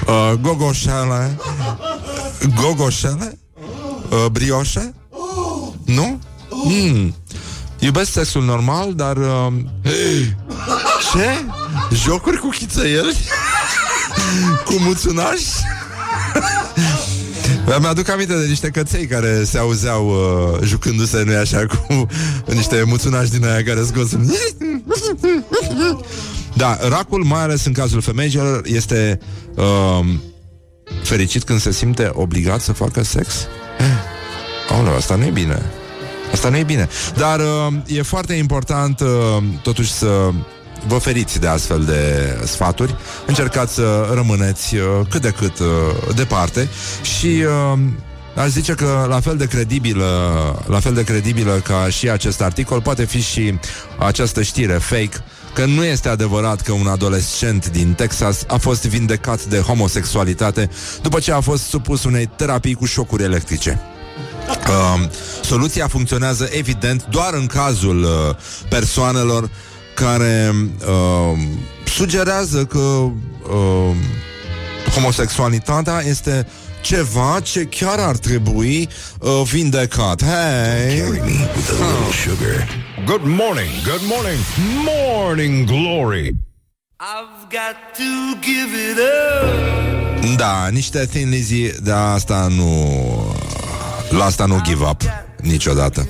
uh, 0.07 0.33
gogoșele, 0.41 1.39
gogoșele, 2.61 3.39
uh, 4.09 4.25
brioșe, 4.31 4.93
nu? 5.85 6.19
Mm. 6.49 7.15
Iubesc 7.79 8.11
sexul 8.11 8.43
normal, 8.43 8.93
dar... 8.93 9.17
Uh, 9.17 9.53
ce? 11.11 11.45
Jocuri 11.95 12.37
cu 12.37 12.49
chițăieli? 12.49 13.17
cu 14.65 14.73
muțunași? 14.79 15.45
Mi-aduc 17.67 18.09
aminte 18.09 18.33
de 18.33 18.45
niște 18.45 18.69
căței 18.69 19.05
care 19.05 19.43
se 19.43 19.57
auzeau 19.57 20.07
uh, 20.07 20.59
jucându-se, 20.63 21.23
nu 21.23 21.37
așa, 21.37 21.65
cu 21.65 22.07
niște 22.53 22.83
muțunași 22.85 23.31
din 23.31 23.45
aia 23.45 23.63
care 23.63 23.83
scos. 23.83 24.11
da, 26.53 26.77
racul, 26.89 27.23
mai 27.23 27.41
ales 27.41 27.65
în 27.65 27.73
cazul 27.73 28.01
femeilor, 28.01 28.61
este 28.65 29.19
uh, 29.55 30.05
fericit 31.03 31.43
când 31.43 31.59
se 31.59 31.71
simte 31.71 32.09
obligat 32.13 32.61
să 32.61 32.73
facă 32.73 33.03
sex. 33.03 33.47
Aoleu, 34.69 34.95
asta 34.95 35.15
nu 35.15 35.25
e 35.25 35.29
bine. 35.29 35.61
Asta 36.31 36.49
nu 36.49 36.57
e 36.57 36.63
bine. 36.63 36.89
Dar 37.15 37.39
uh, 37.39 37.73
e 37.87 38.01
foarte 38.01 38.33
important 38.33 38.99
uh, 38.99 39.43
totuși 39.61 39.91
să 39.91 40.31
vă 40.87 40.97
feriți 40.97 41.39
de 41.39 41.47
astfel 41.47 41.83
de 41.83 42.33
sfaturi. 42.45 42.95
Încercați 43.25 43.73
să 43.73 44.11
rămâneți 44.13 44.75
uh, 44.75 44.81
cât 45.09 45.21
de 45.21 45.29
cât 45.29 45.59
uh, 45.59 46.15
departe 46.15 46.69
și 47.01 47.43
uh, 47.73 47.79
Aș 48.35 48.47
zice 48.49 48.73
că 48.73 49.05
la 49.09 49.19
fel 49.19 49.37
de 49.37 49.45
credibilă, 49.45 50.05
la 50.67 50.79
fel 50.79 50.93
de 50.93 51.03
credibilă 51.03 51.51
ca 51.51 51.89
și 51.89 52.09
acest 52.09 52.41
articol 52.41 52.81
poate 52.81 53.05
fi 53.05 53.21
și 53.21 53.59
această 53.97 54.41
știre 54.41 54.73
fake 54.73 55.23
că 55.53 55.65
nu 55.65 55.83
este 55.83 56.09
adevărat 56.09 56.61
că 56.61 56.71
un 56.71 56.87
adolescent 56.87 57.69
din 57.69 57.93
Texas 57.93 58.43
a 58.47 58.57
fost 58.57 58.85
vindecat 58.85 59.43
de 59.43 59.59
homosexualitate 59.59 60.69
după 61.01 61.19
ce 61.19 61.31
a 61.31 61.39
fost 61.39 61.63
supus 61.63 62.03
unei 62.03 62.25
terapii 62.25 62.73
cu 62.73 62.85
șocuri 62.85 63.23
electrice. 63.23 63.81
Uh, 64.47 65.09
soluția 65.43 65.87
funcționează 65.87 66.47
evident 66.51 67.05
doar 67.09 67.33
în 67.33 67.45
cazul 67.45 68.03
uh, 68.03 68.35
persoanelor 68.69 69.49
care 70.05 70.53
uh, 70.87 71.39
sugerează 71.85 72.65
că 72.65 72.79
uh, 72.79 73.95
homosexualitatea 74.93 76.01
este 76.07 76.47
ceva 76.81 77.39
ce 77.43 77.63
chiar 77.63 77.99
ar 77.99 78.17
trebui 78.17 78.89
uh, 79.19 79.41
vindecat. 79.51 80.23
Hey! 80.23 80.99
Carry 80.99 81.19
me 81.19 81.49
with 81.55 81.69
a 81.69 81.85
little 81.85 82.11
sugar. 82.23 82.67
Good 83.05 83.23
morning, 83.23 83.69
good 83.83 84.03
morning, 84.13 84.39
morning 84.85 85.65
glory. 85.65 86.35
I've 86.99 87.49
got 87.49 87.75
to 87.97 88.09
give 88.41 88.71
it 88.89 88.97
up. 88.97 90.37
Da, 90.37 90.67
niște 90.71 91.05
Thin 91.05 91.29
Lizzy, 91.29 91.81
de 91.81 91.91
asta 91.91 92.47
nu... 92.55 92.71
La 94.09 94.25
asta 94.25 94.45
nu 94.45 94.61
give 94.63 94.83
up 94.83 95.01
niciodată. 95.41 96.07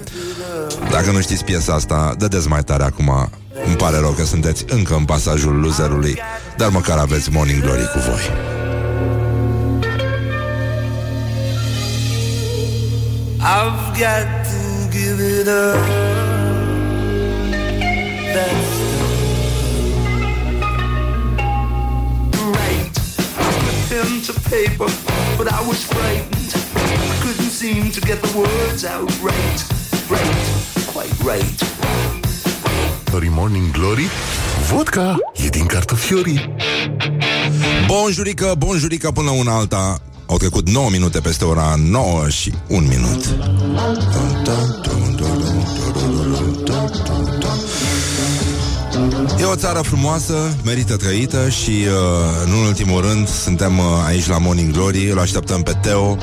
Dacă 0.92 1.12
nu 1.12 1.22
știți 1.22 1.44
piesa 1.44 1.74
asta, 1.74 2.16
dădeți 2.18 2.48
mai 2.48 2.64
tare 2.64 2.84
acum. 2.84 3.30
Îmi 3.66 3.76
pare 3.76 3.98
rău 4.00 4.12
că 4.12 4.24
sunteți 4.24 4.66
încă 4.68 4.96
în 4.96 5.06
pasajul 5.06 5.60
loserului, 5.60 6.20
dar 6.58 6.70
măcar 6.70 6.98
aveți 6.98 7.32
Morning 7.32 7.62
Glory 7.62 7.92
cu 7.92 8.00
voi. 8.00 8.32
I've 13.40 13.98
got 13.98 14.28
to 14.52 14.90
give 14.92 15.20
it 15.22 15.48
up. 15.48 15.78
That's 18.36 18.78
right. 22.58 22.94
Pen 23.90 24.22
to 24.28 24.34
paper, 24.50 24.90
but 25.38 25.48
I 25.52 25.62
was 25.68 25.84
frightened. 25.84 26.52
I 26.76 27.20
couldn't 27.24 27.52
seem 27.52 27.92
to 27.92 28.02
get 28.02 28.22
the 28.22 28.38
words 28.38 28.84
out 28.86 29.10
right. 29.22 29.60
Right, 30.10 30.88
quite 30.94 31.14
right. 31.24 31.77
Glory, 33.10 33.30
morning 33.30 33.72
glory. 33.72 34.06
Vodka 34.72 35.16
e 35.46 35.48
din 35.48 35.66
cartofiorii. 35.66 36.56
Bonjurică, 37.86 38.54
bonjurică 38.58 39.12
până 39.12 39.30
una 39.30 39.56
alta. 39.56 40.02
Au 40.26 40.38
trecut 40.38 40.70
9 40.70 40.90
minute 40.90 41.20
peste 41.20 41.46
ora 41.46 41.76
9 41.78 42.30
și 42.30 42.54
1 42.68 42.88
minut. 42.88 43.26
E 49.40 49.44
o 49.44 49.56
țară 49.56 49.82
frumoasă, 49.82 50.34
merită 50.64 50.96
trăită 50.96 51.50
și, 51.50 51.70
uh, 51.70 52.48
nu 52.48 52.60
în 52.60 52.66
ultimul 52.66 53.02
rând, 53.02 53.28
suntem 53.28 53.78
uh, 53.78 53.86
aici 54.06 54.28
la 54.28 54.38
Morning 54.38 54.74
Glory, 54.74 55.10
îl 55.10 55.20
așteptăm 55.20 55.62
pe 55.62 55.72
Teo. 55.82 56.18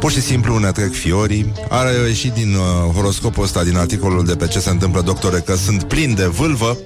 Pur 0.00 0.10
și 0.10 0.20
simplu 0.20 0.58
ne 0.58 0.72
trec 0.72 0.92
fiorii. 0.92 1.52
Are 1.68 1.90
ieșit 2.06 2.32
din 2.32 2.54
uh, 2.54 2.94
horoscopul 2.94 3.44
ăsta, 3.44 3.62
din 3.62 3.76
articolul 3.76 4.24
de 4.24 4.36
pe 4.36 4.46
ce 4.46 4.60
se 4.60 4.70
întâmplă, 4.70 5.00
doctore, 5.00 5.38
că 5.38 5.56
sunt 5.56 5.82
plin 5.82 6.14
de 6.14 6.26
vâlvă. 6.26 6.76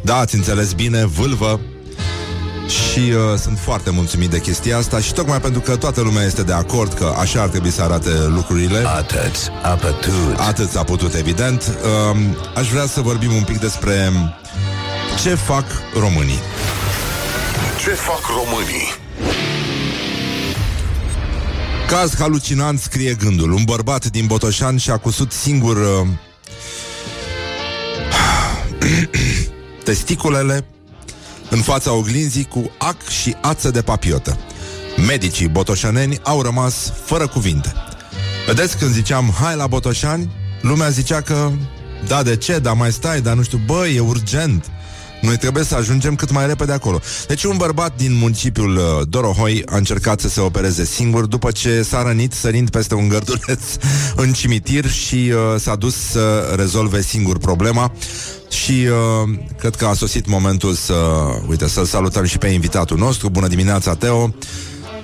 Da, 0.00 0.16
ați 0.16 0.34
înțeles 0.34 0.72
bine, 0.72 1.04
vâlvă. 1.04 1.60
Și 2.68 2.98
uh, 2.98 3.38
sunt 3.38 3.58
foarte 3.58 3.90
mulțumit 3.90 4.30
de 4.30 4.40
chestia 4.40 4.76
asta 4.76 5.00
și 5.00 5.12
tocmai 5.12 5.40
pentru 5.40 5.60
că 5.60 5.76
toată 5.76 6.00
lumea 6.00 6.24
este 6.24 6.42
de 6.42 6.52
acord 6.52 6.92
că 6.92 7.14
așa 7.18 7.42
ar 7.42 7.48
trebui 7.48 7.70
să 7.70 7.82
arate 7.82 8.10
lucrurile. 8.34 8.82
Atât, 8.86 9.52
apătut. 9.62 10.36
Atât 10.36 10.70
s-a 10.70 10.82
putut, 10.82 11.14
evident. 11.14 11.78
Uh, 12.12 12.20
aș 12.54 12.68
vrea 12.68 12.86
să 12.86 13.00
vorbim 13.00 13.32
un 13.32 13.42
pic 13.42 13.58
despre 13.58 14.12
ce 15.22 15.34
fac 15.34 15.64
românii. 15.98 16.38
Ce 17.78 17.90
fac 17.90 18.20
românii? 18.26 18.88
Caz 21.88 22.14
halucinant 22.18 22.80
scrie 22.80 23.14
gândul. 23.14 23.52
Un 23.52 23.64
bărbat 23.64 24.06
din 24.06 24.26
Botoșan 24.26 24.76
și-a 24.76 24.96
cusut 24.96 25.32
singur 25.32 25.76
uh, 25.76 26.06
testiculele 29.84 30.66
în 31.50 31.60
fața 31.60 31.92
oglinzii 31.92 32.44
cu 32.44 32.70
ac 32.78 33.08
și 33.08 33.36
ață 33.40 33.70
de 33.70 33.82
papiotă. 33.82 34.38
Medicii 35.06 35.48
botoșaneni 35.48 36.18
au 36.22 36.42
rămas 36.42 36.92
fără 37.04 37.26
cuvinte. 37.26 37.72
Vedeți, 38.46 38.76
când 38.76 38.92
ziceam 38.92 39.34
hai 39.40 39.56
la 39.56 39.66
Botoșani, 39.66 40.30
lumea 40.60 40.88
zicea 40.88 41.20
că 41.20 41.50
da, 42.06 42.22
de 42.22 42.36
ce, 42.36 42.58
dar 42.58 42.74
mai 42.74 42.92
stai, 42.92 43.20
dar 43.20 43.34
nu 43.34 43.42
știu, 43.42 43.60
bă, 43.66 43.86
e 43.86 44.00
urgent. 44.00 44.73
Noi 45.24 45.36
trebuie 45.36 45.64
să 45.64 45.74
ajungem 45.74 46.14
cât 46.14 46.30
mai 46.30 46.46
repede 46.46 46.72
acolo. 46.72 47.00
Deci 47.26 47.44
un 47.44 47.56
bărbat 47.56 47.96
din 47.96 48.14
municipiul 48.14 48.76
uh, 48.76 48.82
Dorohoi 49.08 49.62
a 49.66 49.76
încercat 49.76 50.20
să 50.20 50.28
se 50.28 50.40
opereze 50.40 50.84
singur 50.84 51.26
după 51.26 51.50
ce 51.50 51.82
s-a 51.82 52.02
rănit 52.02 52.32
sărind 52.32 52.70
peste 52.70 52.94
un 52.94 53.08
gărduleț 53.08 53.62
în 54.22 54.32
cimitir 54.32 54.90
și 54.90 55.14
uh, 55.14 55.60
s-a 55.60 55.76
dus 55.76 55.94
să 55.96 56.54
rezolve 56.56 57.02
singur 57.02 57.38
problema. 57.38 57.92
Și 58.50 58.72
uh, 58.72 59.38
cred 59.58 59.74
că 59.74 59.86
a 59.86 59.94
sosit 59.94 60.26
momentul 60.26 60.74
să, 60.74 60.94
uite, 61.48 61.68
să 61.68 61.84
salutăm 61.84 62.24
și 62.24 62.38
pe 62.38 62.46
invitatul 62.46 62.98
nostru. 62.98 63.28
Bună 63.28 63.46
dimineața, 63.46 63.94
Teo! 63.94 64.34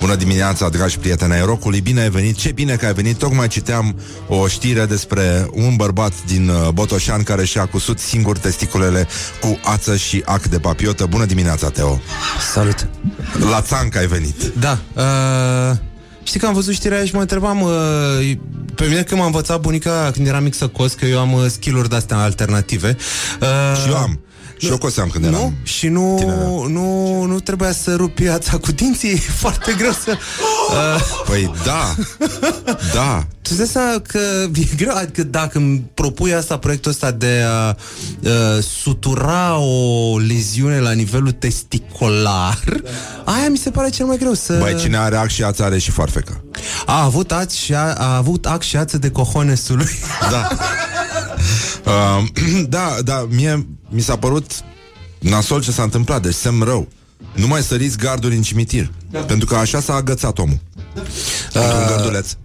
Bună 0.01 0.14
dimineața, 0.14 0.68
dragi 0.68 0.98
prieteni 0.98 1.32
ai 1.32 1.40
rocului, 1.44 1.81
bine 1.81 2.01
ai 2.01 2.10
venit, 2.10 2.36
ce 2.36 2.52
bine 2.52 2.77
că 2.77 2.86
ai 2.86 2.93
venit. 2.93 3.16
Tocmai 3.16 3.48
citeam 3.48 3.97
o 4.28 4.47
știre 4.47 4.86
despre 4.86 5.48
un 5.52 5.77
bărbat 5.77 6.12
din 6.27 6.48
uh, 6.48 6.68
Botoșan 6.68 7.22
Care 7.22 7.44
și-a 7.44 7.66
cusut 7.66 7.98
singur 7.98 8.39
testiculele 8.39 9.06
cu 9.40 9.59
ață 9.64 9.97
și 9.97 10.22
ac 10.24 10.47
de 10.47 10.59
papiotă. 10.59 11.06
Bună 11.06 11.24
dimineața, 11.24 11.68
Teo. 11.68 12.01
Salut! 12.52 12.89
La 13.51 13.60
țanc 13.60 13.97
ai 13.97 14.06
venit. 14.06 14.52
Da, 14.59 14.78
uh, 14.94 15.77
știi 16.22 16.40
că 16.40 16.47
am 16.47 16.55
văzut 16.55 16.74
știrea 16.74 16.97
aia 16.97 17.06
și 17.06 17.14
mă 17.14 17.20
întrebam 17.20 17.60
uh, 17.60 17.70
Pe 18.74 18.85
mine 18.85 19.02
când 19.02 19.20
m-a 19.20 19.27
învățat 19.27 19.60
bunica 19.60 20.10
când 20.12 20.27
eram 20.27 20.43
mic 20.43 20.55
să 20.55 20.66
cos 20.68 20.93
Că 20.93 21.06
eu 21.06 21.18
am 21.18 21.32
uh, 21.32 21.47
skill-uri 21.48 21.89
de-astea 21.89 22.18
alternative 22.18 22.97
uh, 23.40 23.81
Și 23.82 23.89
eu 23.89 23.97
am 23.97 24.20
și 24.60 24.70
eu 24.70 24.78
coseam 24.78 25.08
când 25.08 25.24
nu? 25.24 25.30
eram 25.30 25.54
Și 25.62 25.88
nu, 25.88 26.14
tineret. 26.18 26.68
nu, 26.68 27.22
nu 27.24 27.40
trebuia 27.40 27.72
să 27.72 27.94
rup 27.94 28.14
piața 28.14 28.58
cu 28.58 28.72
dinții 28.72 29.10
E 29.10 29.16
foarte 29.16 29.74
greu 29.78 29.92
să... 29.92 30.18
Uh, 30.70 31.22
Păi 31.26 31.52
da, 31.64 31.94
da 32.94 33.26
tu 33.50 33.56
îți 33.58 33.72
dai 33.72 33.82
seama 33.82 34.02
că 34.06 34.18
e 34.54 34.74
greu, 34.76 34.94
adică 34.94 35.22
dacă 35.22 35.58
îmi 35.58 35.84
propui 35.94 36.34
asta, 36.34 36.58
proiectul 36.58 36.90
ăsta 36.90 37.10
de 37.10 37.44
a 37.46 37.76
uh, 38.22 38.62
sutura 38.62 39.58
o 39.58 40.18
leziune 40.18 40.78
la 40.78 40.92
nivelul 40.92 41.32
testicular, 41.32 42.58
aia 43.24 43.48
mi 43.48 43.56
se 43.56 43.70
pare 43.70 43.88
cel 43.88 44.06
mai 44.06 44.16
greu 44.16 44.34
să... 44.34 44.58
Băi, 44.58 44.76
cine 44.76 44.96
are 44.96 45.16
ac 45.16 45.28
și 45.28 45.42
ață 45.42 45.62
are 45.62 45.78
și 45.78 45.90
farfecă 45.90 46.44
A 46.86 47.02
avut 47.02 47.32
ați 47.32 47.58
și 47.58 47.74
a, 47.74 47.92
a 47.92 48.16
avut 48.16 48.46
ac 48.46 48.62
și 48.62 48.76
ață 48.76 48.98
de 48.98 49.10
cohonesului. 49.10 49.98
Da 50.30 50.48
uh, 51.90 52.26
Da, 52.68 52.96
da, 53.04 53.26
mie 53.30 53.66
mi 53.88 54.00
s-a 54.00 54.16
părut 54.16 54.50
nasol 55.18 55.62
ce 55.62 55.70
s-a 55.70 55.82
întâmplat, 55.82 56.22
deci 56.22 56.34
semn 56.34 56.62
rău 56.62 56.88
Nu 57.34 57.46
mai 57.46 57.62
săriți 57.62 57.98
garduri 57.98 58.36
în 58.36 58.42
cimitir 58.42 58.90
da. 59.10 59.18
Pentru 59.18 59.46
că 59.46 59.54
așa 59.54 59.80
s-a 59.80 59.94
agățat 59.94 60.38
omul 60.38 60.58
da. 60.94 61.02
Într-un 61.60 61.96
gărduleț 61.96 62.36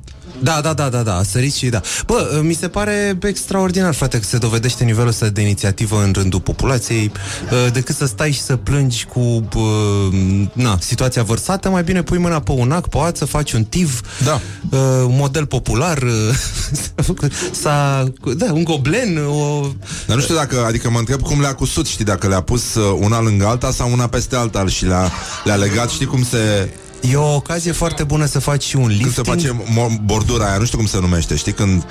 Da, 0.45 0.59
da, 0.61 0.73
da, 0.73 0.89
da, 0.89 1.03
da, 1.03 1.15
a 1.15 1.23
sărit 1.23 1.53
și 1.53 1.69
da. 1.69 1.81
Bă, 2.05 2.39
mi 2.43 2.53
se 2.53 2.67
pare 2.67 3.17
extraordinar, 3.21 3.93
frate, 3.93 4.17
că 4.19 4.23
se 4.23 4.37
dovedește 4.37 4.83
nivelul 4.83 5.07
ăsta 5.07 5.27
de 5.27 5.41
inițiativă 5.41 6.03
în 6.03 6.11
rândul 6.13 6.39
populației, 6.39 7.11
uh, 7.51 7.71
decât 7.73 7.95
să 7.95 8.05
stai 8.05 8.31
și 8.31 8.41
să 8.41 8.55
plângi 8.55 9.05
cu 9.05 9.19
uh, 9.19 10.47
na, 10.53 10.77
situația 10.79 11.23
vărsată, 11.23 11.69
mai 11.69 11.83
bine 11.83 12.03
pui 12.03 12.17
mâna 12.17 12.39
pe 12.39 12.51
un 12.51 12.71
ac, 12.71 12.87
pe 12.87 12.97
o 12.97 13.01
ață, 13.01 13.25
faci 13.25 13.51
un 13.51 13.63
tiv, 13.63 14.01
Da. 14.23 14.41
uh, 14.69 14.79
un 15.05 15.15
model 15.17 15.45
popular, 15.45 15.97
uh, 16.01 17.19
s-a, 17.61 18.03
da, 18.37 18.51
un 18.51 18.63
goblen, 18.63 19.17
o... 19.17 19.61
Dar 20.07 20.15
nu 20.15 20.21
știu 20.21 20.35
dacă, 20.35 20.65
adică 20.67 20.89
mă 20.89 20.99
întreb 20.99 21.21
cum 21.21 21.41
le-a 21.41 21.53
cusut, 21.53 21.87
știi, 21.87 22.05
dacă 22.05 22.27
le-a 22.27 22.41
pus 22.41 22.75
uh, 22.75 22.97
una 22.99 23.21
lângă 23.21 23.45
alta 23.45 23.71
sau 23.71 23.91
una 23.91 24.07
peste 24.07 24.35
alta 24.35 24.65
și 24.65 24.85
le-a, 24.85 25.11
le-a 25.43 25.55
legat, 25.55 25.89
știi 25.89 26.05
cum 26.05 26.23
se... 26.23 26.69
E 27.01 27.15
o 27.15 27.35
ocazie 27.35 27.71
foarte 27.71 28.03
bună 28.03 28.25
să 28.25 28.39
faci 28.39 28.63
și 28.63 28.75
un 28.75 28.81
Când 28.87 29.01
lifting. 29.01 29.25
se 29.25 29.31
face 29.31 29.63
mo- 29.63 30.01
bordura 30.05 30.45
aia, 30.45 30.57
nu 30.57 30.65
știu 30.65 30.77
cum 30.77 30.87
se 30.87 30.99
numește, 30.99 31.35
știi, 31.35 31.51
când 31.53 31.83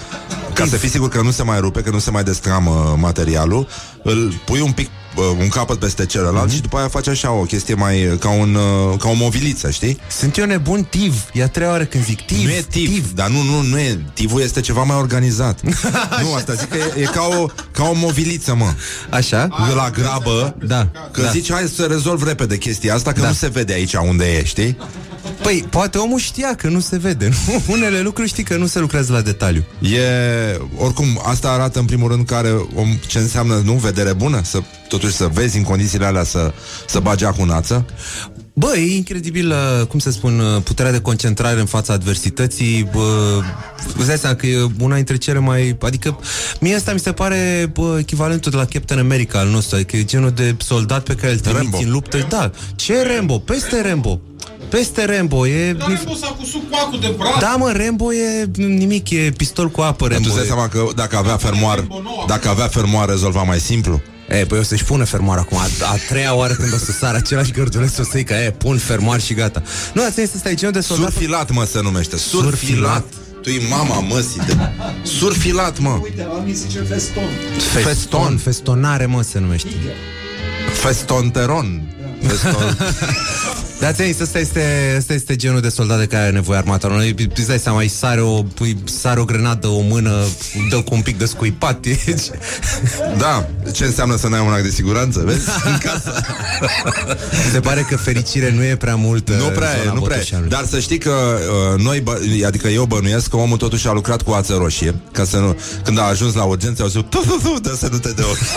ca 0.52 0.66
să 0.66 0.76
fii 0.76 0.88
sigur 0.88 1.08
că 1.08 1.22
nu 1.22 1.30
se 1.30 1.42
mai 1.42 1.60
rupe, 1.60 1.80
că 1.82 1.90
nu 1.90 1.98
se 1.98 2.10
mai 2.10 2.24
destramă 2.24 2.96
materialul, 3.00 3.68
îl 4.02 4.32
pui 4.44 4.60
un 4.60 4.72
pic 4.72 4.86
uh, 4.86 4.92
un 5.40 5.48
capăt 5.48 5.78
peste 5.78 6.06
celălalt 6.06 6.46
Mhm. 6.46 6.54
și 6.54 6.60
după 6.60 6.76
aia 6.76 6.88
faci 6.88 7.08
așa 7.08 7.30
o 7.32 7.42
chestie 7.42 7.74
mai 7.74 8.16
ca 8.20 8.28
un 8.30 8.54
uh, 8.54 8.98
ca 8.98 9.08
o 9.08 9.12
moviliță, 9.12 9.70
știi? 9.70 9.98
Sunt 10.18 10.36
eu 10.36 10.44
nebun 10.46 10.82
tiv. 10.90 11.24
E 11.32 11.42
a 11.42 11.48
treia 11.48 11.70
oară 11.70 11.84
când 11.84 12.04
zic 12.04 12.20
tiv. 12.26 12.44
Nu 12.44 12.50
e 12.50 12.64
tiv, 12.70 12.88
tiv, 12.88 13.12
dar 13.14 13.28
nu, 13.28 13.42
nu, 13.42 13.60
nu 13.62 13.78
e. 13.78 13.98
Tivul 14.14 14.40
este 14.40 14.60
ceva 14.60 14.82
mai 14.82 14.96
organizat. 14.96 15.60
nu, 16.22 16.34
asta 16.34 16.52
zic 16.52 16.68
că 16.68 16.76
e, 16.96 17.00
e 17.00 17.04
ca, 17.04 17.28
o, 17.40 17.46
ca 17.70 17.84
o 17.84 17.92
moviliță, 17.94 18.54
mă. 18.54 18.72
Așa? 19.10 19.48
La 19.74 19.90
grabă, 19.90 20.56
Da. 20.66 20.88
că 21.10 21.20
da. 21.20 21.28
zici, 21.30 21.52
hai 21.52 21.72
să 21.76 21.82
rezolv 21.84 22.22
repede 22.26 22.58
chestia 22.58 22.94
asta, 22.94 23.12
că 23.12 23.20
Da. 23.20 23.26
nu 23.28 23.32
se 23.34 23.48
vede 23.48 23.72
aici 23.72 23.94
unde 23.94 24.24
e, 24.24 24.44
știi? 24.44 24.76
Păi, 25.42 25.66
poate 25.70 25.98
omul 25.98 26.18
știa 26.18 26.54
că 26.54 26.68
nu 26.68 26.80
se 26.80 26.96
vede. 26.96 27.28
Nu? 27.46 27.62
Unele 27.74 28.00
lucruri 28.00 28.28
știi 28.28 28.42
că 28.42 28.56
nu 28.56 28.66
se 28.66 28.78
lucrează 28.78 29.12
la 29.12 29.20
detaliu. 29.20 29.64
E, 29.80 29.98
oricum, 30.76 31.20
asta 31.24 31.48
arată 31.48 31.78
în 31.78 31.84
primul 31.84 32.10
rând 32.10 32.26
care 32.26 32.48
om, 32.74 32.88
ce 33.06 33.18
înseamnă, 33.18 33.62
nu, 33.64 33.72
vedere 33.72 34.12
bună, 34.12 34.40
să 34.44 34.62
totuși 35.04 35.22
să 35.22 35.40
vezi 35.40 35.56
în 35.56 35.62
condițiile 35.62 36.04
alea 36.06 36.24
să, 36.24 36.52
să 36.86 37.00
bagi 37.00 37.24
cu 37.24 37.44
nață. 37.44 37.84
Bă, 38.56 38.76
e 38.76 38.96
incredibil, 38.96 39.50
uh, 39.50 39.86
cum 39.86 39.98
să 39.98 40.10
spun, 40.10 40.38
uh, 40.38 40.62
puterea 40.62 40.92
de 40.92 41.00
concentrare 41.00 41.60
în 41.60 41.66
fața 41.66 41.92
adversității. 41.92 42.88
Bă, 42.92 43.40
îți 43.96 44.06
dai 44.06 44.18
seama 44.18 44.36
că 44.36 44.46
e 44.46 44.66
una 44.80 44.94
dintre 44.94 45.16
cele 45.16 45.38
mai... 45.38 45.76
Adică, 45.80 46.18
mie 46.60 46.74
asta 46.74 46.92
mi 46.92 46.98
se 46.98 47.12
pare 47.12 47.70
bă, 47.72 47.96
echivalentul 47.98 48.50
de 48.50 48.56
la 48.56 48.64
Captain 48.64 49.00
America 49.00 49.38
al 49.38 49.48
nostru. 49.48 49.76
Adică 49.76 49.96
e 49.96 50.04
genul 50.04 50.30
de 50.30 50.54
soldat 50.58 51.02
pe 51.02 51.14
care 51.14 51.32
îl 51.32 51.38
trimiți 51.38 51.62
Rambo. 51.62 51.78
în 51.78 51.90
luptă. 51.90 52.26
Da, 52.28 52.50
ce 52.76 53.14
Rambo? 53.14 53.38
Peste 53.38 53.82
Rambo. 53.82 54.20
Peste 54.68 55.04
Rambo. 55.04 55.46
E... 55.46 55.72
Dar 55.72 55.88
Rambo 55.88 56.14
s-a 56.14 56.26
cusut 56.38 56.60
cu 56.70 56.78
acul 56.84 57.00
de 57.00 57.14
braț. 57.18 57.40
Da, 57.40 57.56
mă, 57.58 57.72
Rambo 57.76 58.12
e 58.12 58.50
nimic, 58.56 59.10
e 59.10 59.32
pistol 59.36 59.68
cu 59.70 59.80
apă, 59.80 60.08
Dar 60.08 60.18
tu 60.18 60.24
Rambo. 60.24 60.28
îți 60.28 60.36
dai 60.36 60.44
e- 60.44 60.48
seama 60.48 60.68
că 60.68 60.84
dacă 60.94 61.16
avea 61.16 61.36
fermoar, 61.36 61.86
dacă 62.26 62.48
avea 62.48 62.66
fermoar 62.66 63.08
rezolva 63.08 63.42
mai 63.42 63.60
simplu. 63.60 64.00
E, 64.28 64.44
păi 64.44 64.58
o 64.58 64.62
să-și 64.62 64.84
pună 64.84 65.04
fermoar 65.04 65.38
acum 65.38 65.58
A, 65.58 65.66
a 65.92 65.96
treia 66.08 66.34
oară 66.34 66.54
când 66.54 66.72
o 66.72 66.76
să 66.76 66.92
sară 66.92 67.16
același 67.16 67.52
gărduleț 67.52 67.98
O 67.98 68.02
să 68.02 68.10
zic 68.16 68.26
că, 68.26 68.34
e, 68.34 68.50
pun 68.50 68.78
fermoar 68.78 69.20
și 69.20 69.34
gata 69.34 69.62
Nu, 69.92 70.04
ați 70.04 70.20
zis 70.20 70.34
asta 70.34 70.50
e 70.50 70.54
genul 70.54 70.72
de 70.72 70.80
soldat 70.80 71.10
Surfilat, 71.10 71.50
mă, 71.50 71.64
se 71.64 71.80
numește. 71.82 72.16
Surfilat. 72.16 72.50
Surfilat. 72.50 73.04
Tu 73.42 73.50
e 73.50 73.60
mama 73.68 74.00
măsii 74.00 74.40
de... 74.46 74.56
Surfilat, 75.02 75.78
mă. 75.78 75.98
Uite, 76.02 76.22
la 76.22 76.38
mine 76.38 76.56
zice 76.56 76.78
feston. 76.78 77.28
Feston, 77.82 78.36
festonare, 78.36 79.06
mă, 79.06 79.22
se 79.22 79.38
numește 79.38 79.68
Festonteron. 80.72 81.82
Feston... 82.22 82.76
Dar 83.80 83.92
ți 83.92 84.02
zis, 84.04 84.20
ăsta 84.20 84.38
este, 84.38 84.94
ăsta 84.96 85.12
este 85.12 85.36
genul 85.36 85.60
de 85.60 85.68
soldat 85.68 85.98
de 85.98 86.06
care 86.06 86.22
are 86.22 86.32
nevoie 86.32 86.58
armata 86.58 86.88
Noi 86.88 87.14
îți 87.36 87.46
dai 87.46 87.58
seama, 87.58 87.80
îi 87.80 87.88
sare 87.88 88.20
o, 88.20 88.42
îi 88.58 88.76
sare 88.84 89.20
o 89.20 89.24
grenadă, 89.24 89.66
o 89.66 89.80
mână 89.80 90.24
Dă 90.70 90.76
cu 90.76 90.94
un 90.94 91.00
pic 91.00 91.18
de 91.18 91.24
scuipat 91.24 91.84
e- 91.86 91.98
Da, 93.18 93.48
ce 93.72 93.84
înseamnă 93.84 94.16
să 94.16 94.28
n-ai 94.28 94.40
un 94.46 94.52
act 94.52 94.62
de 94.62 94.70
siguranță, 94.70 95.22
vezi? 95.24 95.48
În 95.70 95.78
casă. 95.78 96.12
Se 97.52 97.60
pare 97.60 97.86
că 97.88 97.96
fericire 97.96 98.50
nu 98.50 98.64
e 98.64 98.76
prea 98.76 98.94
mult 98.94 99.30
Nu 99.30 99.46
în 99.46 99.52
prea 99.52 99.70
e, 99.76 99.78
zona 99.82 99.92
nu 99.92 100.00
prea 100.00 100.16
e. 100.16 100.18
Botoșanului. 100.18 100.50
Dar 100.50 100.64
să 100.66 100.78
știi 100.80 100.98
că 100.98 101.10
uh, 101.74 101.82
noi, 101.82 102.00
bă, 102.00 102.20
adică 102.46 102.68
eu 102.68 102.84
bănuiesc 102.84 103.28
că 103.28 103.36
omul 103.36 103.56
totuși 103.56 103.88
a 103.88 103.92
lucrat 103.92 104.22
cu 104.22 104.30
ață 104.30 104.54
roșie, 104.54 104.94
ca 105.12 105.24
să 105.24 105.36
nu, 105.36 105.56
când 105.84 105.98
a 105.98 106.02
ajuns 106.02 106.34
la 106.34 106.42
urgență, 106.44 106.82
au 106.82 106.88
zis, 106.88 107.00
tu, 107.00 107.18
tu, 107.18 107.40
tu, 107.42 107.58
dă 107.62 107.74
să 107.78 107.88
nu 107.90 107.98
te 107.98 108.10
de 108.12 108.22
ochi. 108.22 108.38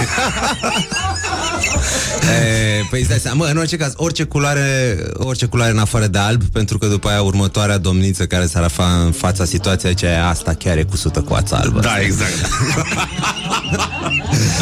E, 2.28 2.82
păi 2.90 3.00
îți 3.00 3.10
dai 3.10 3.20
seama, 3.20 3.44
mă, 3.46 3.52
în 3.52 3.58
orice 3.58 3.78
caz, 3.78 3.94
orice 3.96 4.24
culoare, 4.24 4.98
orice 5.18 5.46
culoare 5.46 5.72
în 5.72 5.78
afară 5.78 6.08
de 6.08 6.18
alb, 6.18 6.44
pentru 6.44 6.78
că 6.78 6.88
după 6.88 7.08
aia 7.08 7.22
următoarea 7.22 7.78
domniță 7.78 8.26
care 8.26 8.46
s-ar 8.46 8.64
afla 8.64 8.86
în 8.86 9.12
fața 9.12 9.46
situației 9.46 9.92
aceea, 9.92 10.28
asta 10.28 10.54
chiar 10.54 10.78
e 10.78 10.84
cusută 10.84 11.22
cu 11.22 11.34
ața 11.34 11.58
albă. 11.58 11.80
Da, 11.80 12.00
exact. 12.00 12.34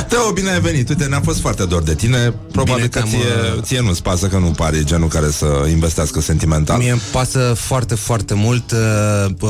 Teo, 0.10 0.32
bine 0.34 0.50
ai 0.52 0.60
venit. 0.60 0.90
Uite, 0.90 1.06
ne-a 1.06 1.22
fost 1.24 1.40
foarte 1.40 1.66
dor 1.66 1.84
de 1.84 1.96
tine. 1.96 2.34
Probabil 2.52 2.74
Bine 2.76 2.88
că 2.88 3.00
că 3.00 3.06
am, 3.06 3.10
ție, 3.10 3.54
uh, 3.56 3.62
ție 3.62 3.82
nu-ți 3.82 4.02
pasă 4.02 4.28
că 4.28 4.38
nu 4.38 4.52
pare 4.52 4.84
genul 4.84 5.08
care 5.08 5.32
să 5.32 5.46
investească 5.70 6.22
sentimental. 6.22 6.78
Mie 6.78 6.92
îmi 6.92 7.02
pasă 7.12 7.54
foarte, 7.58 7.96
foarte 7.96 8.34
mult 8.34 8.72
uh, 8.72 9.26
uh, 9.42 9.50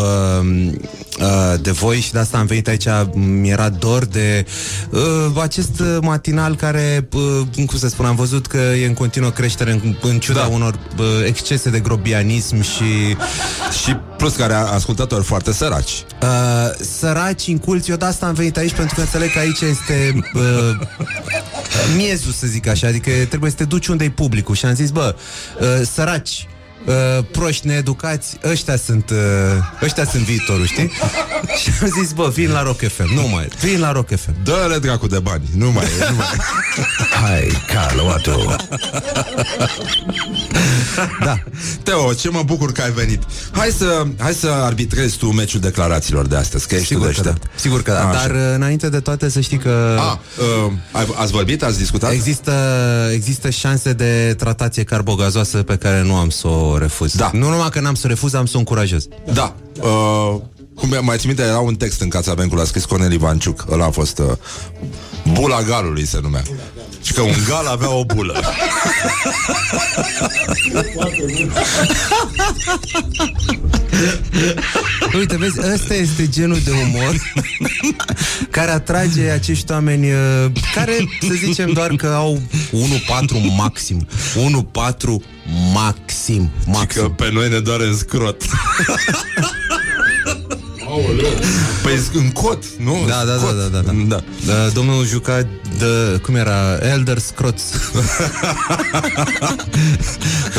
uh, 1.20 1.54
de 1.62 1.72
voi 1.72 2.00
și 2.00 2.12
de 2.12 2.20
asta 2.20 2.38
am 2.38 2.46
venit 2.46 2.68
aici. 2.68 2.86
Mi-era 3.14 3.70
dor 3.70 4.06
de 4.06 4.46
uh, 4.90 5.02
acest 5.42 5.80
uh, 5.80 5.98
matinal 6.02 6.56
care, 6.56 7.08
uh, 7.14 7.66
cum 7.66 7.78
să 7.78 7.88
spun, 7.88 8.06
am 8.06 8.16
văzut 8.16 8.48
că 8.48 8.58
e 8.58 8.86
în 8.86 8.94
continuă 8.94 9.30
creștere 9.30 9.72
în, 9.72 9.96
în 10.02 10.20
ciuda 10.20 10.40
Da. 10.40 10.46
unor 10.46 10.74
uh, 10.98 11.06
excese 11.26 11.70
de 11.70 11.80
grobianism 11.80 12.62
și 12.62 13.16
Și 13.84 13.98
plus 14.18 14.36
care 14.36 14.54
a 14.54 14.58
ascultători 14.74 15.24
foarte 15.24 15.54
săraci. 15.54 15.92
Uh, 16.22 16.86
săraci, 17.00 17.46
inculți, 17.46 17.90
eu 17.90 17.96
de 17.96 18.06
asta 18.06 18.26
am 18.26 18.34
venit 18.34 18.58
aici 18.58 18.74
pentru 18.74 18.96
că 18.96 19.02
înțeleg 19.02 19.32
că 19.32 19.40
aici 19.46 19.62
este 19.62 20.14
uh, 20.34 20.42
miezul, 21.98 22.32
să 22.32 22.48
zic 22.48 22.68
așa, 22.68 22.88
adică 22.88 23.12
trebuie 23.30 23.52
să 23.52 23.58
te 23.58 23.64
duci 23.66 23.88
unde 23.88 24.04
e 24.04 24.10
publicul. 24.10 24.56
Și 24.56 24.66
am 24.66 24.74
zis, 24.74 24.92
bă, 24.92 25.16
uh, 25.60 25.82
săraci, 25.92 26.48
uh, 26.86 26.94
proști 27.32 27.68
needucați, 27.68 28.38
ăștia 28.44 28.76
sunt, 28.78 29.10
uh, 29.10 29.18
ăștia 29.84 30.06
sunt 30.06 30.24
viitorul, 30.24 30.66
știi? 30.66 30.92
și 31.62 31.70
am 31.82 31.90
zis, 32.02 32.12
bă, 32.12 32.30
vin 32.34 32.52
la 32.52 32.64
Rock 32.64 32.80
FM, 32.88 33.14
nu 33.14 33.28
mai, 33.28 33.48
vin 33.62 33.80
la 33.80 33.92
Rock 33.92 34.10
FM. 34.20 34.36
Dă-le 34.44 34.78
dracu 34.78 35.08
de 35.08 35.20
bani. 35.20 35.44
Nu 35.56 35.72
mai 35.72 35.86
e, 35.86 36.10
nu 36.10 36.16
mai 36.16 36.26
e. 36.38 36.42
Hai, 37.26 37.48
Carloto. 37.74 38.56
Da. 41.24 41.40
Teo, 41.84 42.14
ce 42.14 42.30
mă 42.30 42.42
bucur 42.46 42.72
că 42.72 42.82
ai 42.82 42.92
venit. 42.92 43.24
Hai 43.52 43.70
să, 43.78 44.04
hai 44.18 44.34
să 44.34 44.48
arbitrezi 44.48 45.18
tu 45.18 45.32
meciul 45.32 45.60
declarațiilor 45.60 46.28
de 46.28 46.36
astăzi, 46.36 46.68
că 46.68 46.76
ești 46.76 46.88
Sigur 46.88 47.08
tu 47.08 47.12
că 47.16 47.22
da, 47.22 47.30
deștept. 47.32 47.60
sigur 47.60 47.82
că 47.82 47.92
da, 47.92 48.10
Așa. 48.10 48.20
dar 48.28 48.36
uh, 48.36 48.52
înainte 48.56 48.90
de 48.90 49.00
toate 49.00 49.30
să 49.30 49.40
știi 49.40 49.58
că... 49.58 49.98
A, 50.00 50.20
uh, 50.66 50.72
ai- 50.92 51.14
ați 51.16 51.32
vorbit, 51.32 51.64
ați 51.64 51.78
discutat? 51.78 52.12
Există, 52.12 52.52
există 53.14 53.50
șanse 53.50 53.94
de 53.94 54.36
tratație 54.38 54.84
carbogazoasă 54.84 55.58
pe 55.58 55.76
care 55.76 56.02
nu 56.04 56.16
am 56.16 56.30
să 56.30 56.48
o 56.48 56.75
refuz. 56.78 57.16
Da. 57.16 57.30
Nu 57.34 57.50
numai 57.50 57.70
că 57.70 57.80
n-am 57.80 57.94
să 57.96 58.02
o 58.06 58.10
refuz, 58.10 58.34
am 58.34 58.46
să 58.46 58.56
o 58.56 58.60
încurajez. 58.60 59.08
Da. 59.34 59.56
Uh, 59.82 60.36
cum 60.76 60.94
e- 60.94 61.00
mai 61.00 61.18
țin 61.18 61.28
minte, 61.28 61.44
era 61.44 61.60
un 61.60 61.76
text 61.76 62.02
în 62.02 62.10
Cața 62.10 62.34
Bencul, 62.34 62.60
a 62.60 62.64
scris 62.64 62.86
Cornel 62.86 63.12
Ivanciuc. 63.12 63.66
Ăla 63.72 63.86
a 63.86 63.90
fost 63.92 64.20
uh, 64.20 64.32
Bula 65.34 65.62
galului 65.62 66.06
se 66.06 66.20
numea. 66.22 66.42
Și 67.06 67.14
că 67.14 67.22
un 67.22 67.36
gal 67.48 67.66
avea 67.66 67.90
o 67.90 68.06
bulă. 68.06 68.40
Uite, 75.14 75.38
vezi, 75.38 75.60
ăsta 75.74 75.94
este 75.94 76.28
genul 76.30 76.60
de 76.64 76.72
umor 76.72 77.16
care 78.50 78.72
atrage 78.72 79.30
acești 79.30 79.72
oameni 79.72 80.12
uh, 80.12 80.46
care, 80.76 80.98
să 81.22 81.34
zicem, 81.34 81.72
doar 81.72 81.96
că 81.96 82.08
au 82.08 82.42
1-4 82.72 82.72
maxim. 83.58 84.08
1-4 84.08 84.10
maxim. 85.74 86.52
Și 86.64 86.70
maxim. 86.70 87.02
că 87.02 87.10
pe 87.10 87.32
noi 87.32 87.50
ne 87.50 87.60
doare 87.60 87.86
în 87.86 87.98
scrot. 87.98 88.44
Păi 91.84 92.00
în 92.14 92.32
cot, 92.32 92.64
nu? 92.78 93.04
Da, 93.08 93.24
da, 93.26 93.32
da, 93.32 93.38
Scot. 93.38 93.58
da, 93.58 93.64
da, 93.68 93.80
da. 93.82 93.92
da. 94.08 94.24
Da, 94.46 94.70
domnul 94.74 95.06
juca 95.06 95.48
de, 95.78 96.20
cum 96.22 96.36
era, 96.36 96.78
Elder 96.82 97.18
Scrots. 97.18 97.64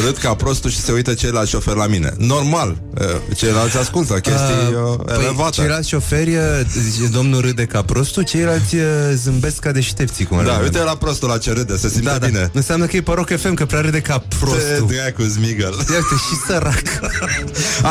Râd 0.05 0.17
ca 0.17 0.35
prostul 0.35 0.71
și 0.71 0.81
se 0.81 0.93
uită 0.93 1.15
ceilalți 1.15 1.51
șoferi 1.51 1.77
la 1.77 1.87
mine. 1.87 2.15
Normal, 2.19 2.77
uh, 3.01 3.07
ceilalți 3.37 3.77
ascultă 3.77 4.15
chestii 4.15 4.75
uh, 4.91 4.97
păi, 5.05 5.15
elevate. 5.19 5.51
ceilalți 5.51 5.89
șoferi, 5.89 6.35
uh, 6.35 6.43
zice, 6.91 7.07
domnul 7.09 7.41
râde 7.41 7.65
ca 7.65 7.83
prostul, 7.83 8.23
ceilalți 8.25 8.75
uh, 8.75 8.83
zâmbesc 9.15 9.59
ca 9.59 9.73
deștepții, 9.73 10.25
cum 10.25 10.39
ar 10.39 10.45
Da, 10.45 10.53
veni. 10.53 10.63
uite 10.65 10.79
la 10.83 10.97
prostul 10.97 11.29
la 11.29 11.39
ce 11.39 11.53
râde, 11.53 11.77
se 11.77 11.89
simte 11.89 12.09
da, 12.09 12.19
da. 12.19 12.27
bine. 12.27 12.51
Înseamnă 12.53 12.87
că 12.87 12.97
e 12.97 13.03
pe 13.03 13.13
Rock 13.15 13.39
FM, 13.39 13.55
că 13.55 13.67
prea 13.67 13.81
râde 13.81 14.01
ca 14.01 14.19
Te 14.19 14.37
prostul. 14.41 14.87
dracu, 14.89 15.23
Smigel. 15.31 15.75
Iată, 15.93 16.15
și 16.29 16.37
sărac. 16.47 16.83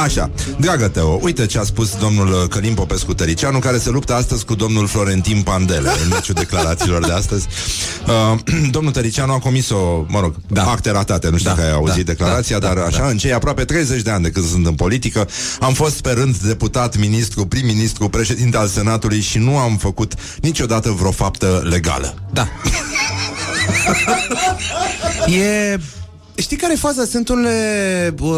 Așa, 0.04 0.30
dragă 0.60 0.88
Teo, 0.88 1.20
uite 1.22 1.46
ce 1.46 1.60
a 1.60 1.64
spus 1.64 1.96
domnul 2.00 2.35
uh, 2.41 2.49
Călim 2.49 2.74
Popescu 2.74 3.14
Tăricianu, 3.14 3.60
care 3.60 3.78
se 3.78 3.90
luptă 3.90 4.14
astăzi 4.14 4.45
cu 4.45 4.56
domnul 4.56 4.88
Florentin 4.88 5.41
Pandele 5.41 5.90
în 6.03 6.07
meciul 6.10 6.34
declarațiilor 6.34 7.06
de 7.06 7.12
astăzi. 7.12 7.48
Uh, 8.07 8.40
domnul 8.76 8.91
Tăricianu 8.91 9.34
a 9.34 9.40
comis 9.40 9.70
o, 9.70 10.06
mă 10.07 10.20
rog, 10.20 10.36
da. 10.48 10.64
acte 10.64 10.91
ratate, 10.91 11.30
nu 11.30 11.38
știu 11.38 11.49
Da, 11.49 11.56
dacă 11.56 11.68
ai 11.68 11.74
auzit 11.74 12.06
da, 12.06 12.12
declarația, 12.12 12.60
da, 12.60 12.68
dar 12.68 12.78
da, 12.78 12.84
așa, 12.84 12.99
da. 12.99 13.07
în 13.07 13.18
cei 13.18 13.34
aproape 13.34 13.66
30 13.66 14.02
de 14.02 14.10
ani 14.10 14.24
de 14.24 14.30
când 14.30 14.48
sunt 14.48 14.66
în 14.66 14.76
politică, 14.76 15.28
am 15.60 15.74
fost 15.74 16.02
pe 16.02 16.12
rând 16.12 16.38
deputat, 16.38 16.98
ministru, 16.98 17.45
prim-ministru, 17.45 18.10
președinte 18.10 18.57
al 18.57 18.68
Senatului 18.68 19.22
și 19.22 19.38
nu 19.38 19.57
am 19.57 19.78
făcut 19.78 20.14
niciodată 20.41 20.90
vreo 20.90 21.12
faptă 21.12 21.62
legală. 21.70 22.16
Da. 22.34 22.48
e... 25.36 25.80
Știi 26.38 26.57
care 26.57 26.74
e 26.74 26.76
faza? 26.76 27.06
Sunt 27.06 27.30
unele 27.30 28.14
uh, 28.20 28.36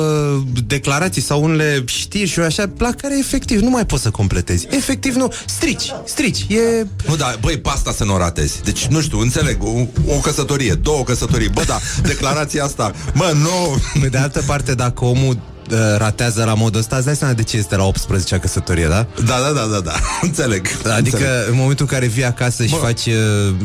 declarații 0.67 1.21
sau 1.21 1.43
unele 1.43 1.83
știri 1.85 2.29
și 2.29 2.39
așa 2.39 2.69
la 2.77 2.91
care 3.01 3.17
efectiv 3.17 3.61
nu 3.61 3.69
mai 3.69 3.85
poți 3.85 4.01
să 4.01 4.11
completezi. 4.11 4.67
Efectiv 4.69 5.15
nu. 5.15 5.33
Strici, 5.45 5.93
strici. 6.05 6.45
E... 6.49 6.85
Nu, 7.07 7.15
dar, 7.15 7.37
băi, 7.41 7.57
pe 7.57 7.69
asta 7.69 7.91
să 7.91 8.03
nu 8.03 8.13
o 8.13 8.17
ratezi. 8.17 8.63
Deci, 8.63 8.85
nu 8.85 9.01
știu, 9.01 9.19
înțeleg, 9.19 9.63
o, 9.63 9.85
o 10.15 10.19
căsătorie, 10.21 10.73
două 10.73 11.03
căsătorii, 11.03 11.49
bă, 11.49 11.63
da, 11.67 11.79
declarația 12.03 12.63
asta, 12.63 12.91
mă, 13.13 13.33
nu... 13.35 13.81
Pe 14.01 14.07
de 14.07 14.17
altă 14.17 14.43
parte, 14.45 14.73
dacă 14.73 15.05
omul 15.05 15.37
uh, 15.71 15.77
ratează 15.97 16.43
la 16.43 16.53
modul 16.53 16.79
ăsta, 16.79 16.95
îți 16.95 17.05
dai 17.05 17.15
seama 17.15 17.33
de 17.33 17.43
ce 17.43 17.57
este 17.57 17.75
la 17.75 17.89
18-a 17.91 18.39
căsătorie, 18.39 18.87
da? 18.87 19.07
Da, 19.25 19.35
da, 19.39 19.51
da, 19.51 19.65
da, 19.71 19.79
da, 19.79 19.93
înțeleg. 20.21 20.67
Adică 20.95 21.17
înțeleg. 21.17 21.49
în 21.49 21.55
momentul 21.55 21.85
în 21.89 21.97
care 21.97 22.05
vii 22.05 22.25
acasă 22.25 22.63
și 22.65 22.69
Bă. 22.69 22.75
faci 22.75 23.05
uh, 23.05 23.55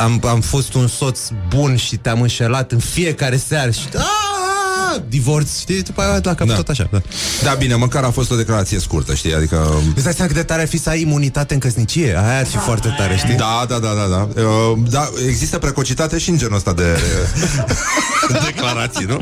am, 0.00 0.22
am 0.28 0.40
fost 0.40 0.74
un 0.74 0.86
soț 0.86 1.20
bun 1.48 1.76
și 1.76 1.96
te-am 1.96 2.20
înșelat 2.20 2.72
în 2.72 2.78
fiecare 2.78 3.36
seară 3.36 3.70
și 3.70 3.88
Aaaa! 3.94 4.47
Divorț, 5.08 5.58
știi, 5.60 5.82
după 5.82 6.00
aia 6.00 6.20
la 6.22 6.34
cap 6.34 6.46
Da. 6.46 6.54
tot 6.54 6.68
așa. 6.68 6.88
Da. 6.92 7.02
Da, 7.42 7.52
bine, 7.54 7.74
măcar 7.74 8.02
a 8.04 8.10
fost 8.10 8.30
o 8.30 8.36
declarație 8.36 8.78
scurtă, 8.78 9.14
știi, 9.14 9.34
adică... 9.34 9.72
Îți 9.94 10.04
dai 10.04 10.12
seama 10.12 10.26
cât 10.30 10.40
de 10.40 10.42
tare 10.46 10.60
ar 10.62 10.68
fi 10.68 10.78
să 10.78 10.88
ai 10.88 11.00
imunitate 11.00 11.54
în 11.54 11.60
căsnicie? 11.60 12.08
Aia 12.24 12.38
ar 12.38 12.46
fi 12.46 12.56
foarte 12.56 12.94
tare, 12.98 13.16
știi? 13.16 13.34
Da, 13.34 13.64
da, 13.68 13.78
da, 13.78 13.88
da, 13.94 14.06
da. 14.34 14.42
Uh, 14.42 14.78
da, 14.90 15.10
există 15.28 15.58
precocitate 15.58 16.18
și 16.18 16.30
în 16.30 16.38
genul 16.38 16.56
ăsta 16.56 16.72
de 16.82 16.98
declarații, 18.44 19.04
nu? 19.04 19.18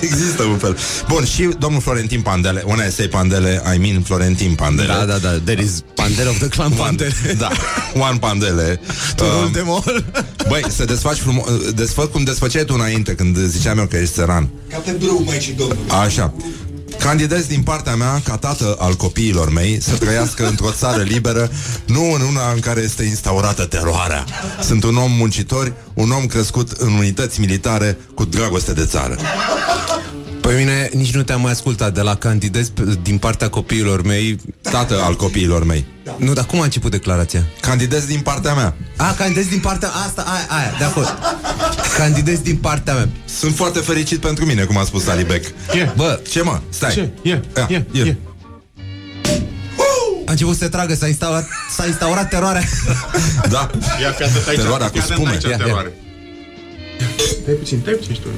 Există 0.00 0.42
un 0.42 0.56
fel. 0.58 0.76
Bun, 1.08 1.24
și 1.24 1.48
domnul 1.58 1.80
Florentin 1.80 2.20
Pandele, 2.20 2.62
when 2.66 2.88
I 2.88 2.92
say 2.92 3.06
Pandele, 3.08 3.62
I 3.74 3.78
mean 3.78 4.02
Florentin 4.02 4.54
Pandele. 4.54 4.88
Da, 4.88 5.04
da, 5.04 5.16
da. 5.18 5.30
There 5.44 5.62
is 5.62 5.82
Pandele 5.94 6.28
of 6.28 6.38
the 6.38 6.48
Clan 6.48 6.70
Pandele. 6.70 7.12
Da, 7.38 7.48
One 7.94 8.18
Pandele. 8.18 8.80
Turul 9.16 9.44
Um, 9.44 9.52
de 9.52 9.60
mol. 9.64 10.04
Băi, 10.48 10.64
să 10.68 10.84
desfaci 10.84 11.16
frumos, 11.18 11.44
desfă 11.74 12.06
cum 12.06 12.24
desfăceai 12.24 12.64
tu 12.64 12.74
înainte 12.76 13.14
când 13.14 13.36
ziceam 13.38 13.78
eu 13.78 13.86
că 13.86 13.96
ești 13.96 14.14
țăran. 14.14 14.48
Catedrul 14.84 15.22
Maicii 15.26 15.52
Domnului. 15.52 15.90
Așa. 15.90 16.32
Candidez 16.98 17.46
din 17.46 17.62
partea 17.62 17.96
mea 17.96 18.20
ca 18.24 18.36
tată 18.36 18.76
al 18.78 18.94
copiilor 18.94 19.52
mei 19.52 19.80
să 19.80 19.96
trăiască 19.96 20.46
într-o 20.46 20.70
țară 20.70 21.02
liberă, 21.02 21.50
nu 21.86 22.12
în 22.12 22.20
una 22.20 22.52
în 22.54 22.60
care 22.60 22.80
este 22.80 23.02
instaurată 23.02 23.64
teroarea. 23.64 24.24
Sunt 24.62 24.84
un 24.84 24.96
om 24.96 25.12
muncitor, 25.12 25.72
un 25.94 26.10
om 26.10 26.26
crescut 26.26 26.70
în 26.70 26.92
unități 26.92 27.40
militare 27.40 27.98
cu 28.14 28.24
dragoste 28.24 28.72
de 28.72 28.84
țară. 28.84 29.16
Pe 30.50 30.56
mine 30.56 30.88
nici 30.92 31.14
nu 31.14 31.22
te-am 31.22 31.40
mai 31.40 31.50
ascultat 31.52 31.94
de 31.94 32.00
la 32.00 32.14
candidez 32.16 32.68
pe- 32.68 32.98
din 33.02 33.18
partea 33.18 33.48
copiilor 33.48 34.02
mei. 34.02 34.36
Tată 34.60 35.00
al 35.02 35.16
copiilor 35.16 35.64
mei. 35.64 35.84
Nu, 36.16 36.32
dar 36.32 36.44
cum 36.46 36.60
a 36.60 36.64
început 36.64 36.90
declarația? 36.90 37.44
Candidez 37.60 38.04
din 38.04 38.20
partea 38.20 38.54
mea. 38.54 38.74
A, 38.96 39.14
candidez 39.14 39.46
din 39.46 39.60
partea 39.60 39.88
asta, 39.88 40.22
aia, 40.22 40.46
aia, 40.60 40.74
de 40.78 40.84
acord. 40.84 41.18
Candidez 41.96 42.38
din 42.38 42.56
partea 42.56 42.94
mea. 42.94 43.08
Sunt 43.24 43.54
foarte 43.54 43.78
fericit 43.78 44.18
pentru 44.20 44.44
mine, 44.44 44.64
cum 44.64 44.76
a 44.76 44.84
spus 44.84 45.06
Ali 45.08 45.24
Beck. 45.24 45.52
Yeah. 45.74 45.92
Bă, 45.96 46.20
Ce 46.30 46.42
mă? 46.42 46.60
Stai. 46.68 46.92
Ce? 46.92 47.08
Yeah, 47.22 47.40
Ia, 47.56 47.66
yeah, 47.70 47.82
ia. 47.92 48.04
yeah. 48.04 48.16
a 50.26 50.30
început 50.30 50.56
să 50.56 50.62
se 50.62 50.68
tragă, 50.68 50.94
s-a 50.94 51.06
instaurat, 51.06 51.46
s-a 51.76 51.86
instaurat 51.86 52.28
teroarea. 52.28 52.62
Da. 53.48 53.70
Ia 54.00 54.10
fi 54.10 54.22
atât 54.22 54.48
aici. 54.48 54.58
Teroarea 54.58 54.86
cu 54.90 54.92
Fii 54.92 55.02
atent 55.02 55.16
spume. 55.18 55.30
aici, 55.32 55.42
Ia, 55.42 55.50
ia. 55.50 55.56
teroare. 55.56 55.92
Stai 57.42 57.54
puțin, 57.54 57.78
stai 57.82 57.92
puțin 57.94 58.14
și 58.14 58.20
tu. 58.20 58.28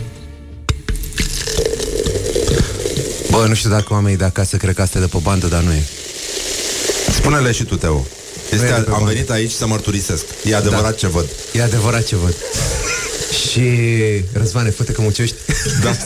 Bă, 3.33 3.45
nu 3.49 3.55
știu 3.55 3.71
dacă 3.71 3.87
oamenii 3.93 4.17
de 4.19 4.25
acasă 4.25 4.57
cred 4.57 4.75
că 4.75 4.83
asta 4.83 4.99
e 4.99 5.01
de 5.01 5.07
pe 5.07 5.19
bandă, 5.23 5.47
dar 5.47 5.63
nu 5.63 5.73
e. 5.73 5.83
Spune-le 7.15 7.53
și 7.53 7.65
tu, 7.65 7.77
Teo. 7.77 8.07
Este, 8.53 8.57
Nu 8.67 8.73
e 8.73 8.77
de 8.77 8.83
pe 8.83 8.91
am 8.91 9.03
bani. 9.03 9.05
venit 9.15 9.31
aici 9.31 9.51
să 9.51 9.67
mărturisesc. 9.67 10.25
E 10.45 10.57
adevărat 10.57 10.83
Da. 10.83 10.91
ce 10.93 11.07
văd. 11.07 11.27
E 11.53 11.63
adevărat 11.63 12.05
ce 12.05 12.17
văd. 12.17 12.35
Și 13.51 13.63
Răzvane, 14.33 14.71
fute 14.71 14.93
că 14.93 15.01
mucești 15.01 15.37
Da. 15.83 15.97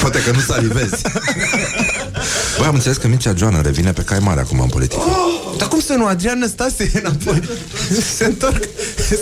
Poate 0.00 0.22
că 0.22 0.30
nu 0.30 0.40
salivezi. 0.40 1.02
Băi, 2.58 2.66
am 2.66 2.74
înțeles 2.74 2.96
că 2.96 3.08
Mircea 3.08 3.34
Joana 3.36 3.60
revine 3.60 3.92
pe 3.92 4.02
cai 4.02 4.18
mare 4.18 4.40
acum 4.40 4.60
în 4.60 4.68
politică. 4.68 5.02
Dar 5.58 5.68
cum 5.68 5.80
să 5.80 5.92
nu, 5.92 6.06
Adrian 6.06 6.38
Năstase 6.38 6.90
e 6.94 6.98
înapoi 6.98 7.40
Se 8.16 8.24
întorc 8.24 8.62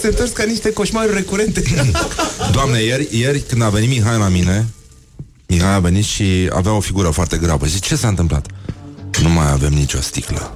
Se 0.00 0.06
întorc 0.06 0.32
ca 0.32 0.42
niște 0.44 0.72
coșmaruri 0.72 1.14
recurente 1.14 1.62
Doamne, 2.52 2.82
ieri, 2.82 3.08
ieri 3.10 3.40
când 3.40 3.62
a 3.62 3.68
venit 3.68 3.88
Mihai 3.88 4.18
la 4.18 4.28
mine, 4.28 4.66
Mihai 5.52 5.74
a 5.74 5.78
venit 5.78 6.04
și 6.04 6.50
avea 6.52 6.72
o 6.72 6.80
figură 6.80 7.10
foarte 7.10 7.36
gravă. 7.36 7.66
Zice, 7.66 7.88
ce 7.88 7.96
s-a 7.96 8.08
întâmplat? 8.08 8.46
Nu 9.22 9.28
mai 9.28 9.50
avem 9.50 9.72
nicio 9.72 10.00
sticlă. 10.00 10.54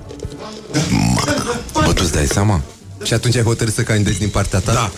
Mac. 1.14 1.54
Bă, 1.72 1.92
tu 1.92 2.00
îți 2.02 2.12
dai 2.12 2.26
seama? 2.26 2.60
Și 3.02 3.14
atunci 3.14 3.36
ai 3.36 3.42
hotărât 3.42 3.74
să 3.74 3.82
candidezi 3.82 4.18
din 4.18 4.28
partea 4.28 4.58
ta? 4.58 4.72
Da. 4.72 4.92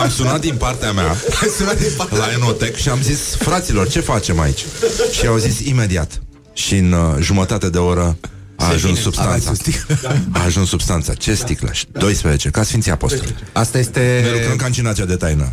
Am 0.00 0.10
sunat 0.10 0.40
din 0.40 0.54
partea 0.56 0.92
mea 0.92 1.08
Ai 1.42 1.48
sunat 1.56 1.78
din 1.78 1.90
partea 1.96 2.18
la 2.18 2.32
Enotec 2.32 2.76
și 2.76 2.88
am 2.88 3.02
zis, 3.02 3.18
fraților, 3.38 3.88
ce 3.88 4.00
facem 4.00 4.40
aici? 4.40 4.64
Și 5.18 5.26
au 5.26 5.36
zis 5.36 5.60
imediat. 5.60 6.22
Și 6.52 6.76
în 6.76 6.92
uh, 6.92 7.16
jumătate 7.20 7.70
de 7.70 7.78
oră 7.78 8.16
a 8.64 8.72
ajuns 8.72 9.00
substanța. 9.00 9.30
Aveți 9.32 9.48
o 9.50 9.54
sticlă? 9.54 9.96
A 10.32 10.44
ajuns 10.44 10.68
substanța. 10.68 11.14
Ce 11.14 11.34
sticlă? 11.34 11.68
Și 11.72 11.86
12, 11.92 12.48
ca 12.50 12.62
Sfinții 12.62 12.90
Apostoli. 12.90 13.34
Asta 13.52 13.78
este 13.78 14.20
Ne 14.24 14.30
lucrăm 14.38 14.56
ca 14.56 14.66
în 14.66 14.72
cinacea 14.72 15.04
de 15.04 15.16
taină. 15.16 15.48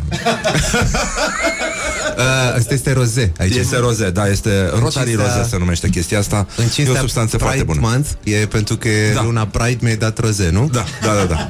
uh, 2.16 2.54
Asta 2.56 2.74
este 2.74 2.92
roze 2.92 3.32
aici. 3.38 3.54
Este 3.54 3.76
roze, 3.78 4.10
da, 4.10 4.28
este 4.28 4.68
Rotary 4.78 5.10
cinstea- 5.10 5.36
roze 5.36 5.48
se 5.48 5.58
numește 5.58 5.88
chestia 5.88 6.18
asta. 6.18 6.46
În 6.56 6.64
e 6.64 6.68
cinstea 6.68 6.92
o 6.98 7.00
substanță 7.00 7.36
Pride 7.36 7.42
foarte 7.50 7.62
bună. 7.64 7.80
Month 7.82 8.08
E 8.22 8.46
pentru 8.46 8.76
că 8.76 8.88
e 8.88 9.12
Da. 9.12 9.22
luna 9.22 9.46
Pride 9.46 9.78
mi-ai 9.80 9.96
dat 9.96 10.18
roze, 10.18 10.48
nu? 10.52 10.68
Da, 10.72 10.84
da, 11.02 11.14
da, 11.14 11.24
da. 11.24 11.48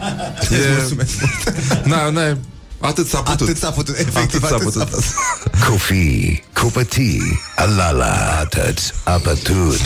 e... 0.57 1.07
Na, 1.85 2.11
na, 2.11 2.37
atât 2.83 3.09
s-a 3.09 3.23
putut. 3.23 3.49
Atât 3.49 3.57
s-a 3.59 3.71
putut, 3.71 3.99
efectiv, 3.99 4.43
atât 4.43 4.43
s-a 4.43 4.55
atât 4.55 4.73
s-a 4.73 4.85
putut. 4.85 5.05
Coffee, 5.69 6.43
cupă 6.55 6.83
tea, 6.85 7.41
alala, 7.57 8.39
atât, 8.41 8.95
apătut. 9.05 9.81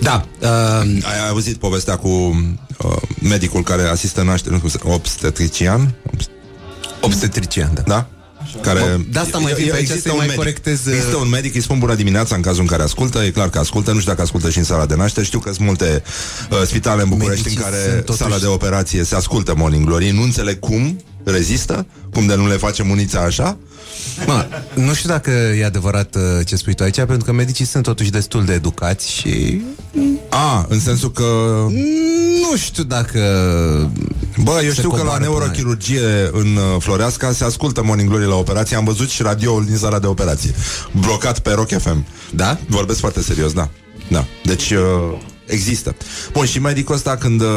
Da 0.00 0.26
uh, 0.40 0.48
Ai 1.04 1.28
auzit 1.28 1.56
povestea 1.56 1.96
cu 1.96 2.08
uh, 2.08 2.96
medicul 3.20 3.62
care 3.62 3.82
asistă 3.82 4.22
naștere, 4.22 4.54
nu 4.54 4.60
cum 4.60 4.68
se, 4.68 4.78
obstetrician? 4.82 5.94
Obst- 6.06 6.30
Obstetrician, 7.00 7.74
da 7.74 7.82
Da? 7.86 8.06
Care, 8.60 8.78
Bă, 8.80 8.96
de 9.10 9.18
asta 9.18 9.38
mai 9.38 9.52
vin 9.52 9.66
pe 9.66 9.72
aici 9.74 9.80
există 9.80 10.00
să-i 10.00 10.10
un 10.10 10.16
mai 10.16 10.26
medic. 10.26 10.40
corectez, 10.42 10.86
uh, 10.86 10.92
Există 10.94 11.16
un 11.16 11.28
medic, 11.28 11.54
îi 11.54 11.62
spun 11.62 11.78
bună 11.78 11.94
dimineața 11.94 12.34
în 12.34 12.40
cazul 12.42 12.60
în 12.60 12.66
care 12.66 12.82
ascultă, 12.82 13.18
e 13.22 13.30
clar 13.30 13.50
că 13.50 13.58
ascultă, 13.58 13.92
nu 13.92 13.98
știu 13.98 14.10
dacă 14.10 14.22
ascultă 14.22 14.50
și 14.50 14.58
în 14.58 14.64
sala 14.64 14.86
de 14.86 14.94
naștere, 14.94 15.26
știu 15.26 15.38
că 15.38 15.52
sunt 15.52 15.66
multe 15.66 16.02
uh, 16.50 16.62
spitale 16.66 17.02
în 17.02 17.08
București 17.08 17.42
Medicii 17.44 17.64
în 17.64 17.70
care 17.70 17.82
sunt 17.90 18.04
totuși- 18.04 18.18
sala 18.18 18.38
de 18.38 18.46
operație 18.46 19.04
se 19.04 19.14
ascultă 19.14 19.54
Morning 19.56 19.84
Glory, 19.86 20.10
nu 20.10 20.22
înțeleg 20.22 20.58
cum 20.58 20.96
rezistă, 21.24 21.86
cum 22.12 22.26
de 22.26 22.34
nu 22.34 22.46
le 22.48 22.54
face 22.56 22.82
munița 22.82 23.20
așa, 23.20 23.58
Mă, 24.26 24.46
nu 24.74 24.94
știu 24.94 25.08
dacă 25.08 25.30
e 25.30 25.64
adevărat 25.64 26.14
uh, 26.14 26.46
ce 26.46 26.56
spui 26.56 26.74
tu 26.74 26.82
aici 26.82 26.94
Pentru 26.94 27.24
că 27.24 27.32
medicii 27.32 27.64
sunt 27.64 27.82
totuși 27.82 28.10
destul 28.10 28.44
de 28.44 28.52
educați 28.52 29.10
Și 29.12 29.62
a, 30.28 30.66
în 30.68 30.80
sensul 30.80 31.12
că 31.12 31.24
nu 32.40 32.56
știu 32.56 32.82
dacă 32.82 33.20
Bă, 34.42 34.60
eu 34.62 34.68
Se 34.68 34.74
știu 34.74 34.88
că 34.88 34.96
la 34.96 35.02
coboară 35.02 35.24
până 35.24 35.34
neurochirurgie 35.34 36.28
în 36.32 36.56
uh, 36.56 36.76
Floreasca 36.78 37.32
se 37.32 37.44
ascultă 37.44 37.82
Morning 37.82 38.08
Glory 38.08 38.26
la 38.26 38.34
operație. 38.34 38.76
Am 38.76 38.84
văzut 38.84 39.08
și 39.08 39.22
radioul 39.22 39.64
din 39.64 39.76
sala 39.76 39.98
de 39.98 40.06
operație. 40.06 40.54
Blocat 41.00 41.38
pe 41.38 41.52
Rock 41.52 41.68
FM. 41.68 42.06
Da? 42.30 42.58
Vorbesc 42.68 42.98
foarte 42.98 43.22
serios, 43.22 43.52
da. 43.52 43.68
Da. 44.08 44.24
Deci 44.44 44.70
uh, 44.70 44.78
există. 45.46 45.96
Bun, 46.32 46.46
și 46.46 46.60
medicul 46.60 46.94
ăsta 46.94 47.16
când 47.16 47.40
uh, 47.40 47.48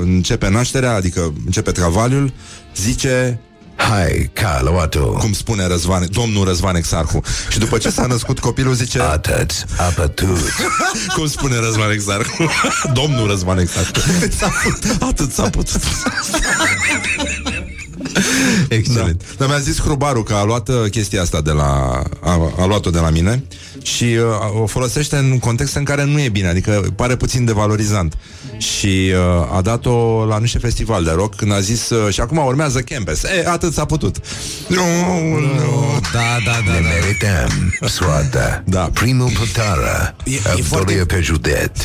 începe 0.00 0.48
nașterea, 0.48 0.94
adică 0.94 1.32
începe 1.44 1.70
travaliul, 1.70 2.32
zice 2.76 3.40
Hai, 3.88 4.30
Caluatu, 4.32 5.16
cum 5.20 5.32
spune 5.32 5.66
Răzvan, 5.66 6.06
domnul 6.10 6.44
Răzvan 6.44 6.76
Exarhu. 6.76 7.22
Și 7.50 7.58
după 7.58 7.78
ce 7.78 7.90
s-a 7.90 8.06
născut 8.06 8.38
copilul 8.38 8.74
zice 8.74 9.00
atât, 9.00 9.66
apătut. 9.76 10.38
cum 11.16 11.26
spune 11.26 11.56
Răzvan 11.56 11.90
Exarhu. 11.90 12.50
domnul 13.00 13.28
Răzvan 13.28 13.58
Exarhu. 13.58 13.90
Atât 14.16 14.32
s-a 14.32 14.52
putut. 14.62 15.02
Atât 15.02 15.32
s-a 15.32 15.50
putut. 15.50 15.82
Excelent 18.68 19.18
Da. 19.18 19.34
Dar 19.38 19.48
mi-a 19.48 19.58
zis 19.58 19.80
Hrubaru 19.80 20.22
că 20.22 20.34
a 20.34 20.44
luat 20.44 20.68
uh, 20.68 20.90
chestia 20.90 21.22
asta 21.22 21.40
de 21.40 21.50
la... 21.50 22.02
A, 22.20 22.52
a 22.58 22.66
luat-o 22.66 22.90
de 22.90 22.98
la 22.98 23.10
mine 23.10 23.44
și 23.84 24.04
uh, 24.04 24.60
o 24.62 24.66
folosește 24.66 25.16
în 25.16 25.38
contexte 25.38 25.78
în 25.78 25.84
care 25.84 26.04
nu 26.04 26.20
e 26.20 26.28
bine, 26.28 26.48
adică 26.48 26.84
pare 26.96 27.16
puțin 27.16 27.44
devalorizant. 27.44 28.14
Și 28.58 29.12
uh, 29.12 29.56
a 29.56 29.60
dat-o 29.60 30.24
la 30.24 30.38
niște 30.38 30.58
festival 30.58 31.04
de 31.04 31.10
rock 31.10 31.34
când 31.34 31.52
a 31.52 31.60
zis 31.60 31.90
uh, 31.90 32.12
și 32.12 32.20
acum 32.20 32.36
urmează 32.46 32.80
Campus. 32.80 33.22
E, 33.22 33.44
atât 33.48 33.72
s-a 33.72 33.84
putut. 33.84 34.16
Nu, 34.68 34.84
nu. 35.40 36.00
Da, 36.12 36.20
da, 36.44 36.52
da, 36.66 36.72
Ne 36.72 36.80
da. 36.80 36.88
merităm 36.88 37.74
soarta. 37.88 38.62
Da. 38.66 38.90
Primul 38.92 39.30
pătara. 39.38 40.14
E- 40.24 40.34
e 40.34 40.38
Victoria 40.54 40.62
foarte- 40.96 41.04
pe 41.14 41.20
județ. 41.20 41.78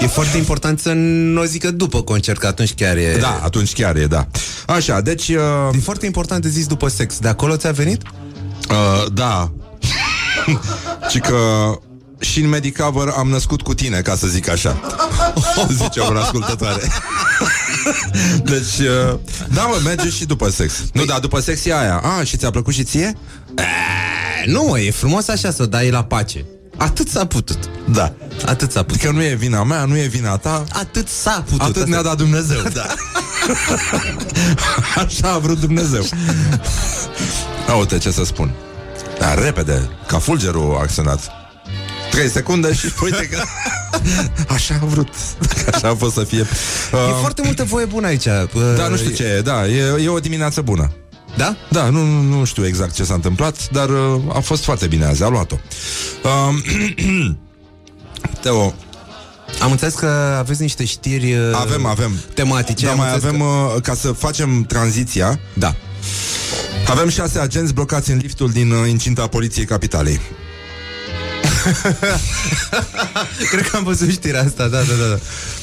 E 0.00 0.06
foarte 0.06 0.36
important 0.36 0.80
să 0.80 0.92
nu 0.92 1.40
o 1.40 1.44
zică 1.44 1.70
după 1.70 2.02
concert, 2.02 2.38
că 2.38 2.46
atunci 2.46 2.74
chiar 2.74 2.96
e... 2.96 3.16
Da, 3.20 3.40
atunci 3.42 3.72
chiar 3.72 3.96
e, 3.96 4.04
da. 4.06 4.26
Așa, 4.66 5.00
deci... 5.00 5.28
Uh, 5.28 5.36
E 5.74 5.78
foarte 5.78 6.06
important 6.06 6.42
de 6.42 6.48
zis 6.48 6.66
după 6.66 6.88
sex. 6.88 7.18
De 7.18 7.28
acolo 7.28 7.56
ți-a 7.56 7.70
venit? 7.70 8.02
Uh, 8.70 9.06
da. 9.12 9.52
Și 11.10 11.18
că 11.18 11.38
și 12.18 12.40
în 12.40 12.48
Medicover 12.48 13.08
am 13.16 13.28
născut 13.28 13.62
cu 13.62 13.74
tine, 13.74 14.00
ca 14.00 14.16
să 14.16 14.26
zic 14.26 14.48
așa. 14.48 14.80
Zice 15.82 16.00
o 16.00 16.18
ascultătoare. 16.18 16.82
Deci, 18.44 18.78
uh, 18.78 19.18
da, 19.54 19.62
mă, 19.62 19.80
merge 19.84 20.10
și 20.10 20.24
după 20.24 20.50
sex. 20.50 20.72
Nu, 20.92 21.04
da, 21.04 21.18
după 21.18 21.40
sex 21.40 21.64
e 21.64 21.74
aia. 21.74 21.96
A, 21.98 22.24
și 22.24 22.36
ți-a 22.36 22.50
plăcut 22.50 22.74
și 22.74 22.84
ție? 22.84 23.16
E, 23.56 24.50
nu, 24.50 24.62
mă, 24.62 24.80
e 24.80 24.90
frumos 24.90 25.28
așa 25.28 25.50
să 25.50 25.62
o 25.62 25.66
dai 25.66 25.90
la 25.90 26.04
pace. 26.04 26.44
Atât 26.76 27.08
s-a 27.08 27.26
putut. 27.26 27.58
Da. 27.84 28.14
Atât 28.46 28.72
s-a 28.72 28.82
putut. 28.82 29.00
Că 29.00 29.10
nu 29.10 29.22
e 29.22 29.34
vina 29.34 29.62
mea, 29.64 29.84
nu 29.84 29.96
e 29.96 30.06
vina 30.06 30.36
ta. 30.36 30.64
Atât 30.72 31.08
s-a 31.08 31.44
putut. 31.44 31.60
Atât 31.60 31.76
Asta- 31.76 31.88
ne-a 31.88 32.02
dat 32.02 32.16
Dumnezeu. 32.16 32.62
Da. 32.72 32.86
Așa 34.96 35.32
a 35.32 35.38
vrut 35.38 35.58
Dumnezeu. 35.58 36.04
A, 37.68 37.74
uite 37.74 37.98
ce 37.98 38.10
să 38.10 38.24
spun. 38.24 38.54
Da, 39.18 39.34
repede, 39.34 39.90
ca 40.06 40.18
fulgerul 40.18 40.74
a 40.76 40.80
acționat. 40.80 41.30
3 42.10 42.28
secunde 42.28 42.74
și 42.74 42.92
uite 43.02 43.28
că 43.30 43.42
Așa 44.54 44.78
a 44.82 44.84
vrut 44.84 45.08
Așa 45.74 45.88
a 45.88 45.94
fost 45.94 46.14
să 46.14 46.24
fie 46.24 46.38
E 46.38 46.46
uh, 46.92 47.16
foarte 47.20 47.42
multă 47.44 47.64
voie 47.64 47.84
bună 47.84 48.06
aici. 48.06 48.24
Da, 48.76 48.88
nu 48.88 48.96
știu 48.96 49.10
ce 49.10 49.24
e, 49.24 49.40
da, 49.40 49.66
e, 49.66 50.02
e 50.02 50.08
o 50.08 50.18
dimineață 50.18 50.60
bună 50.60 50.92
Da? 51.36 51.56
Da, 51.68 51.88
nu, 51.88 52.02
nu, 52.02 52.20
nu 52.20 52.44
știu 52.44 52.66
exact 52.66 52.94
ce 52.94 53.04
s-a 53.04 53.14
întâmplat 53.14 53.68
Dar 53.70 53.88
uh, 53.88 54.20
a 54.32 54.40
fost 54.40 54.64
foarte 54.64 54.86
bine 54.86 55.04
azi, 55.04 55.22
a 55.22 55.28
luat-o 55.28 55.56
uh, 56.24 56.54
Teo, 58.42 58.74
Am 59.60 59.70
înțeles 59.70 59.94
că 59.94 60.06
aveți 60.38 60.60
niște 60.60 60.84
știri 60.84 61.34
uh, 61.34 61.40
avem, 61.54 61.86
avem 61.86 62.12
tematice. 62.34 62.84
Da, 62.84 62.90
Am 62.90 62.98
mai 62.98 63.12
înțeles 63.12 63.34
avem, 63.34 63.46
uh, 63.46 63.82
ca 63.82 63.94
să 63.94 64.12
facem 64.12 64.62
tranziția 64.62 65.28
Că... 65.28 65.38
Da. 65.54 65.74
Avem 66.88 67.08
șase 67.08 67.38
agenți 67.38 67.74
blocați 67.74 68.10
în 68.10 68.18
liftul 68.18 68.50
din 68.50 68.70
uh, 68.70 68.88
incinta 68.88 69.26
Poliției 69.26 69.64
Capitalei 69.64 70.20
Cred 73.50 73.68
că 73.68 73.76
am 73.76 73.84
văzut 73.84 74.10
știrea 74.10 74.42
asta, 74.42 74.68
da, 74.68 74.78
da, 74.78 74.92
da. 75.00 75.06
da. 75.08 75.18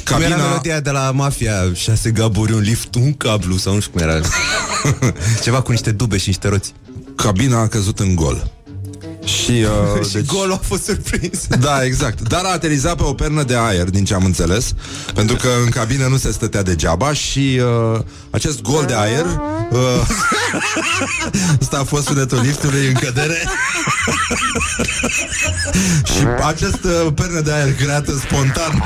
Cum 0.05 0.21
Cabina- 0.21 0.25
era 0.25 0.35
melodia 0.35 0.79
de 0.79 0.89
la 0.89 1.11
Mafia, 1.11 1.73
șase 1.73 2.11
gaburi, 2.11 2.53
un 2.53 2.59
lift, 2.61 2.95
un 2.95 3.13
cablu, 3.13 3.57
sau 3.57 3.73
nu 3.73 3.79
știu 3.79 3.91
cum 3.91 4.01
era. 4.01 4.19
Ceva 5.43 5.61
cu 5.61 5.71
niște 5.71 5.91
dube 5.91 6.17
și 6.17 6.27
niște 6.27 6.47
roți. 6.47 6.73
Cabina 7.15 7.59
a 7.59 7.67
căzut 7.67 7.99
în 7.99 8.15
gol 8.15 8.51
și, 9.25 9.51
uh, 9.51 10.05
Și 10.09 10.21
golul 10.25 10.53
a 10.53 10.59
fost 10.63 10.83
surprins. 10.83 11.47
Da, 11.59 11.83
exact. 11.83 12.21
Dar 12.27 12.43
a 12.43 12.51
aterizat 12.51 12.95
pe 12.95 13.03
o 13.03 13.13
pernă 13.13 13.43
de 13.43 13.55
aer, 13.57 13.89
din 13.89 14.05
ce 14.05 14.13
am 14.13 14.25
înțeles, 14.25 14.73
pentru 15.13 15.35
că 15.35 15.49
în 15.63 15.69
cabină 15.69 16.07
nu 16.07 16.17
se 16.17 16.31
stătea 16.31 16.63
degeaba 16.63 17.13
și 17.13 17.61
uh, 17.93 17.99
acest 18.29 18.61
gol 18.61 18.85
de 18.85 18.93
aer 18.95 19.25
uh, 19.71 19.79
Asta 21.61 21.77
a 21.79 21.83
fost 21.83 22.05
sunetul 22.05 22.39
liftului 22.41 22.87
în 22.87 22.93
cădere 22.93 23.43
Și 26.11 26.25
acest 26.45 26.83
uh, 26.83 27.13
pernă 27.15 27.39
de 27.39 27.51
aer 27.51 27.73
creată 27.73 28.11
spontan 28.25 28.83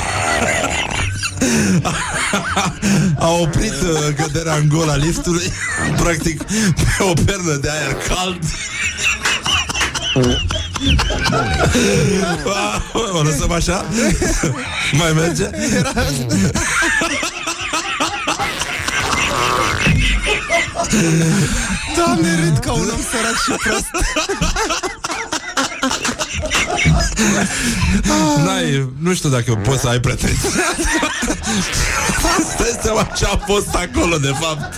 A 3.20 3.30
oprit 3.30 3.82
uh, 3.82 4.14
căderea 4.16 4.56
în 4.56 4.68
gol 4.68 4.90
a 4.90 4.96
liftului 4.96 5.52
Practic 5.98 6.44
pe 6.98 7.04
o 7.04 7.14
pernă 7.26 7.54
de 7.62 7.70
aer 7.70 7.94
cald 8.08 8.40
O 13.14 13.22
lăsăm 13.22 13.52
așa? 13.52 13.86
Mai 14.92 15.12
merge? 15.12 15.50
Doamne, 21.96 22.36
râd 22.44 22.58
ca 22.58 22.72
un 22.72 22.90
om 22.94 23.00
sărac 23.12 23.38
și 23.46 23.52
prost. 23.64 23.90
N-ai, 28.46 28.90
nu 29.00 29.14
știu 29.14 29.30
dacă 29.30 29.54
poți 29.56 29.82
să 29.82 29.88
ai 29.88 30.00
pretenții 30.00 30.50
Stai 32.54 32.80
seama 32.84 33.04
ce 33.04 33.26
a 33.26 33.38
fost 33.46 33.76
acolo 33.76 34.18
de 34.18 34.34
fapt 34.40 34.74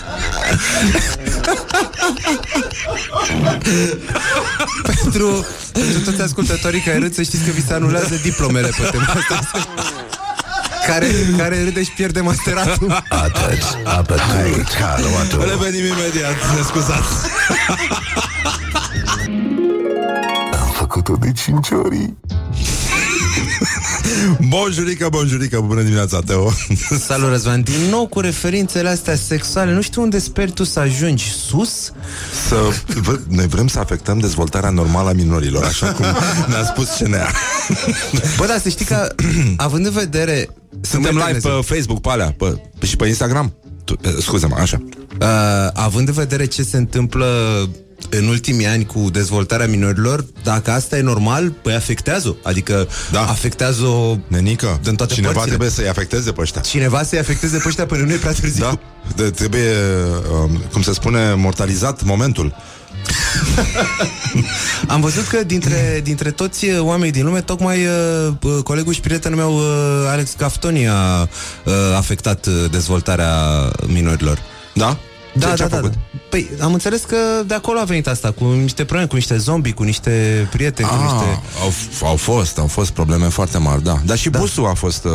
pentru, 4.82 5.46
pentru 5.72 6.00
toți 6.04 6.22
ascultătorii 6.22 6.80
care 6.80 6.98
râd, 6.98 7.14
să 7.14 7.22
știți 7.22 7.44
că 7.44 7.50
vi 7.50 7.66
se 7.66 7.74
anulează 7.74 8.14
diplomele 8.22 8.68
pe 8.68 8.88
tema 8.90 9.04
asta. 9.04 9.68
Care, 10.86 11.06
care 11.36 11.64
râde 11.64 11.82
și 11.82 11.90
pierde 11.90 12.20
masteratul. 12.20 13.04
Atât 13.08 13.62
a 13.84 14.00
bătut 14.00 14.68
Carlotul. 14.78 15.48
Revenim 15.48 15.84
imediat, 15.84 16.56
ne 16.56 16.62
scuzați 16.62 17.14
Am 20.60 20.70
făcut-o 20.74 21.16
de 21.16 21.32
cinci 21.32 21.68
ori. 21.70 22.14
Bonjurică, 24.48 25.08
bonjurică, 25.10 25.60
bună 25.60 25.82
dimineața, 25.82 26.20
Teo 26.20 26.52
Salut, 27.06 27.28
Răzvan. 27.28 27.62
Din 27.62 27.88
nou 27.90 28.06
cu 28.06 28.20
referințele 28.20 28.88
astea 28.88 29.16
sexuale. 29.16 29.72
Nu 29.72 29.80
știu 29.80 30.02
unde 30.02 30.18
speri 30.18 30.50
tu 30.50 30.64
să 30.64 30.80
ajungi. 30.80 31.24
Sus? 31.24 31.92
să, 32.48 32.56
vă, 33.00 33.18
Noi 33.28 33.46
vrem 33.46 33.66
să 33.66 33.78
afectăm 33.78 34.18
dezvoltarea 34.18 34.70
normală 34.70 35.08
a 35.08 35.12
minorilor 35.12 35.64
Așa 35.64 35.92
cum 35.92 36.04
ne-a 36.48 36.64
spus 36.64 36.88
CNA 36.98 37.26
Bă, 38.36 38.46
da, 38.46 38.58
să 38.62 38.68
știi 38.68 38.84
că, 38.84 39.14
având 39.56 39.86
în 39.86 39.92
vedere... 39.92 40.48
Suntem 40.80 41.14
Măi, 41.14 41.24
live 41.26 41.38
Dumnezeu, 41.38 41.60
pe 41.60 41.74
Facebook, 41.74 42.00
pe 42.00 42.08
alea 42.08 42.34
pe, 42.38 42.60
pe, 42.78 42.86
Și 42.86 42.96
pe 42.96 43.06
Instagram 43.06 43.54
tu, 43.84 43.96
pe, 43.96 44.16
Scuze-mă, 44.20 44.56
așa 44.58 44.82
Uh, 45.20 45.26
având 45.72 46.08
în 46.08 46.14
vedere 46.14 46.44
ce 46.44 46.62
se 46.62 46.76
întâmplă 46.76 47.26
în 48.10 48.26
ultimii 48.26 48.66
ani 48.66 48.86
cu 48.86 49.08
dezvoltarea 49.12 49.66
minorilor, 49.66 50.24
dacă 50.42 50.70
asta 50.70 50.96
e 50.96 51.00
normal, 51.00 51.50
păi 51.50 51.74
afectează 51.74 52.36
Adică 52.42 52.88
Da. 53.10 53.20
afectează-o 53.20 54.16
Nenică, 54.26 54.80
din 54.82 54.94
toate 54.94 55.14
cineva 55.14 55.32
părțile. 55.32 55.56
trebuie 55.56 55.70
să-i 55.76 55.88
afecteze 55.88 56.32
pe 56.32 56.40
ăștia 56.40 56.60
Cineva 56.60 57.02
să-i 57.02 57.18
afecteze 57.18 57.56
pe 57.56 57.68
ăștia 57.68 57.86
până 57.86 58.04
nu 58.04 58.12
e 58.12 58.16
prea 58.16 58.32
târziu. 58.32 58.64
Da, 58.64 58.78
de, 59.16 59.30
trebuie, 59.30 59.70
um, 60.42 60.62
cum 60.72 60.82
se 60.82 60.92
spune, 60.92 61.34
mortalizat 61.34 62.02
momentul 62.02 62.54
Am 64.88 65.00
văzut 65.00 65.26
că 65.26 65.44
dintre, 65.44 66.00
dintre 66.04 66.30
toți 66.30 66.64
uh, 66.68 66.78
oamenii 66.80 67.12
din 67.12 67.24
lume, 67.24 67.40
tocmai 67.40 67.78
uh, 67.86 68.32
uh, 68.42 68.62
colegul 68.62 68.92
și 68.92 69.00
prietenul 69.00 69.38
meu, 69.38 69.54
uh, 69.56 69.64
Alex 70.08 70.34
Caftoni, 70.38 70.88
a 70.88 71.28
uh, 71.64 71.72
afectat 71.96 72.46
uh, 72.46 72.54
dezvoltarea 72.70 73.34
minorilor. 73.86 74.38
Da? 74.74 74.98
Da, 75.34 75.46
Ce- 75.48 75.54
ce 75.54 75.58
da, 75.58 75.64
a 75.64 75.68
da, 75.68 75.76
făcut? 75.76 75.92
da. 75.92 75.98
Păi, 76.28 76.50
am 76.60 76.72
înțeles 76.72 77.02
că 77.02 77.16
de 77.46 77.54
acolo 77.54 77.78
a 77.78 77.84
venit 77.84 78.06
asta, 78.06 78.30
cu 78.30 78.44
niște 78.44 78.82
probleme, 78.84 79.06
cu 79.06 79.14
niște 79.14 79.36
zombie, 79.36 79.72
cu 79.72 79.82
niște 79.82 80.46
prieteni, 80.50 80.88
cu 80.88 80.94
Ah, 80.94 81.00
niște... 81.02 81.40
au, 81.62 82.08
au 82.08 82.16
fost, 82.16 82.58
au 82.58 82.66
fost 82.66 82.90
probleme 82.90 83.28
foarte 83.28 83.58
mari, 83.58 83.82
da. 83.82 83.98
Dar 84.04 84.16
și 84.18 84.30
da. 84.30 84.38
Busu 84.38 84.64
a 84.64 84.72
fost 84.74 85.04
uh, 85.04 85.10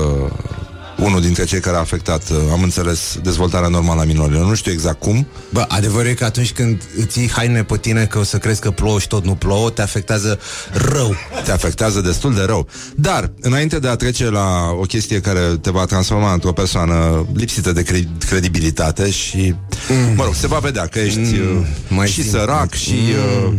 unul 0.97 1.21
dintre 1.21 1.43
cei 1.43 1.59
care 1.59 1.75
a 1.75 1.79
afectat, 1.79 2.29
uh, 2.29 2.37
am 2.51 2.63
înțeles, 2.63 3.17
dezvoltarea 3.23 3.67
normală 3.67 4.01
a 4.01 4.03
minorilor. 4.03 4.45
Nu 4.45 4.55
știu 4.55 4.71
exact 4.71 4.99
cum. 4.99 5.27
Bă, 5.49 5.65
adevărul 5.67 6.07
e 6.07 6.13
că 6.13 6.25
atunci 6.25 6.51
când 6.51 6.81
îți 6.97 7.19
iei 7.19 7.29
haine 7.31 7.63
pe 7.63 7.77
tine 7.77 8.05
că 8.05 8.19
o 8.19 8.23
să 8.23 8.37
crezi 8.37 8.61
că 8.61 8.71
plouă 8.71 8.99
și 8.99 9.07
tot 9.07 9.25
nu 9.25 9.35
plouă, 9.35 9.69
te 9.69 9.81
afectează 9.81 10.39
rău. 10.71 11.15
Te 11.43 11.51
afectează 11.51 12.01
destul 12.01 12.33
de 12.33 12.41
rău. 12.41 12.67
Dar, 12.95 13.31
înainte 13.41 13.79
de 13.79 13.87
a 13.87 13.95
trece 13.95 14.29
la 14.29 14.75
o 14.79 14.83
chestie 14.83 15.19
care 15.19 15.39
te 15.61 15.69
va 15.71 15.85
transforma 15.85 16.33
într-o 16.33 16.51
persoană 16.51 17.25
lipsită 17.33 17.71
de 17.71 17.83
cre- 17.83 18.09
credibilitate 18.27 19.09
și, 19.09 19.55
mm. 19.89 20.15
mă 20.15 20.23
rog, 20.23 20.33
se 20.33 20.47
va 20.47 20.57
vedea 20.57 20.85
că 20.85 20.99
ești 20.99 21.19
mm. 21.19 21.65
Mai 21.87 22.07
și 22.07 22.21
simt. 22.21 22.35
sărac 22.35 22.73
și, 22.73 22.99
uh, 23.45 23.53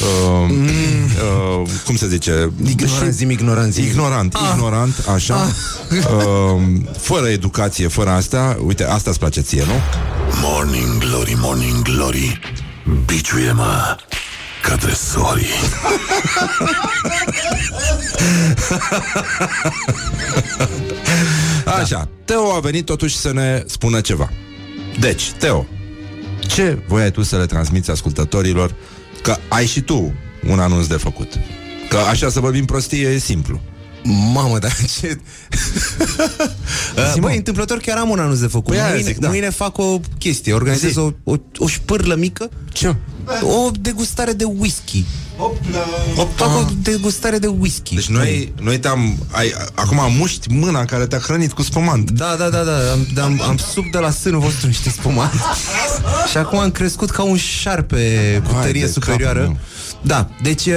uh, 0.00 0.50
uh, 0.50 1.68
cum 1.84 1.96
se 1.96 2.08
zice? 2.08 2.52
Ignorant, 2.66 3.12
zim 3.12 3.30
ignorant, 3.30 3.72
zim. 3.72 3.84
Ignorant, 3.84 4.34
ah. 4.34 4.40
ignorant, 4.54 4.94
așa 5.14 5.34
ah. 5.34 5.96
uh, 5.96 6.81
Fără 6.98 7.28
educație, 7.28 7.88
fără 7.88 8.10
asta 8.10 8.56
Uite, 8.66 8.84
asta 8.84 9.10
îți 9.10 9.18
place 9.18 9.40
ție, 9.40 9.64
nu? 9.64 9.72
Morning 10.42 10.98
Glory, 10.98 11.36
Morning 11.40 11.82
Glory 11.82 12.40
Biciuie-mă 13.06 13.96
ca 14.62 14.76
tresorii 14.76 15.46
Așa, 21.80 22.08
Teo 22.24 22.52
a 22.52 22.60
venit 22.60 22.84
totuși 22.84 23.16
să 23.16 23.32
ne 23.32 23.62
spună 23.66 24.00
ceva 24.00 24.30
Deci, 25.00 25.30
Teo 25.38 25.66
Ce 26.40 26.82
voiai 26.88 27.10
tu 27.10 27.22
să 27.22 27.36
le 27.36 27.46
transmiți 27.46 27.90
ascultătorilor 27.90 28.74
Că 29.22 29.36
ai 29.48 29.66
și 29.66 29.80
tu 29.80 30.14
un 30.48 30.58
anunț 30.58 30.86
de 30.86 30.96
făcut. 30.96 31.32
Că 31.88 31.96
așa 31.96 32.30
să 32.30 32.40
vorbim 32.40 32.64
prostie 32.64 33.08
e 33.08 33.18
simplu. 33.18 33.60
Mamă, 34.04 34.58
dar 34.58 34.72
ce... 35.00 35.18
Uh, 36.96 37.14
Băi, 37.20 37.36
întâmplător 37.36 37.78
chiar 37.78 37.96
am 37.98 38.08
un 38.10 38.18
anunț 38.18 38.38
de 38.38 38.46
făcut. 38.46 38.66
Păi 38.66 38.80
aia 38.80 38.88
mâine, 38.88 39.06
zic, 39.06 39.18
da. 39.18 39.28
mâine 39.28 39.50
fac 39.50 39.78
o 39.78 40.00
chestie, 40.18 40.52
organizez 40.52 40.90
Zi. 40.90 40.98
o, 40.98 41.10
o, 41.24 41.34
o 41.56 41.66
șpârlă 41.66 42.14
mică, 42.14 42.50
Ce? 42.72 42.96
o 43.42 43.70
degustare 43.80 44.32
de 44.32 44.44
whisky. 44.44 45.04
Fac 46.36 46.56
o 46.56 46.64
degustare 46.82 47.38
de 47.38 47.46
whisky. 47.46 47.94
Deci 47.94 48.08
noi, 48.08 48.52
noi 48.60 48.78
te-am... 48.78 49.16
Ai, 49.30 49.54
acum 49.74 49.98
muști 50.16 50.52
mâna 50.52 50.84
care 50.84 51.06
te-a 51.06 51.18
hrănit 51.18 51.52
cu 51.52 51.62
spumant. 51.62 52.10
Da, 52.10 52.34
da, 52.38 52.48
da, 52.48 52.62
da. 52.62 52.92
Am, 52.92 53.06
am, 53.22 53.40
am 53.48 53.56
sub 53.56 53.84
de 53.90 53.98
la 53.98 54.10
sânul 54.10 54.40
vostru 54.40 54.66
niște 54.66 54.90
spumant. 54.90 55.32
și 56.30 56.36
acum 56.36 56.58
am 56.58 56.70
crescut 56.70 57.10
ca 57.10 57.22
un 57.22 57.36
șarpe 57.36 58.42
cu 58.46 58.54
Hai 58.54 58.64
tărie 58.64 58.84
de 58.84 58.90
superioară. 58.90 59.38
capul 59.38 59.52
meu. 59.52 59.60
Da, 60.02 60.28
deci 60.42 60.66
uh, 60.66 60.74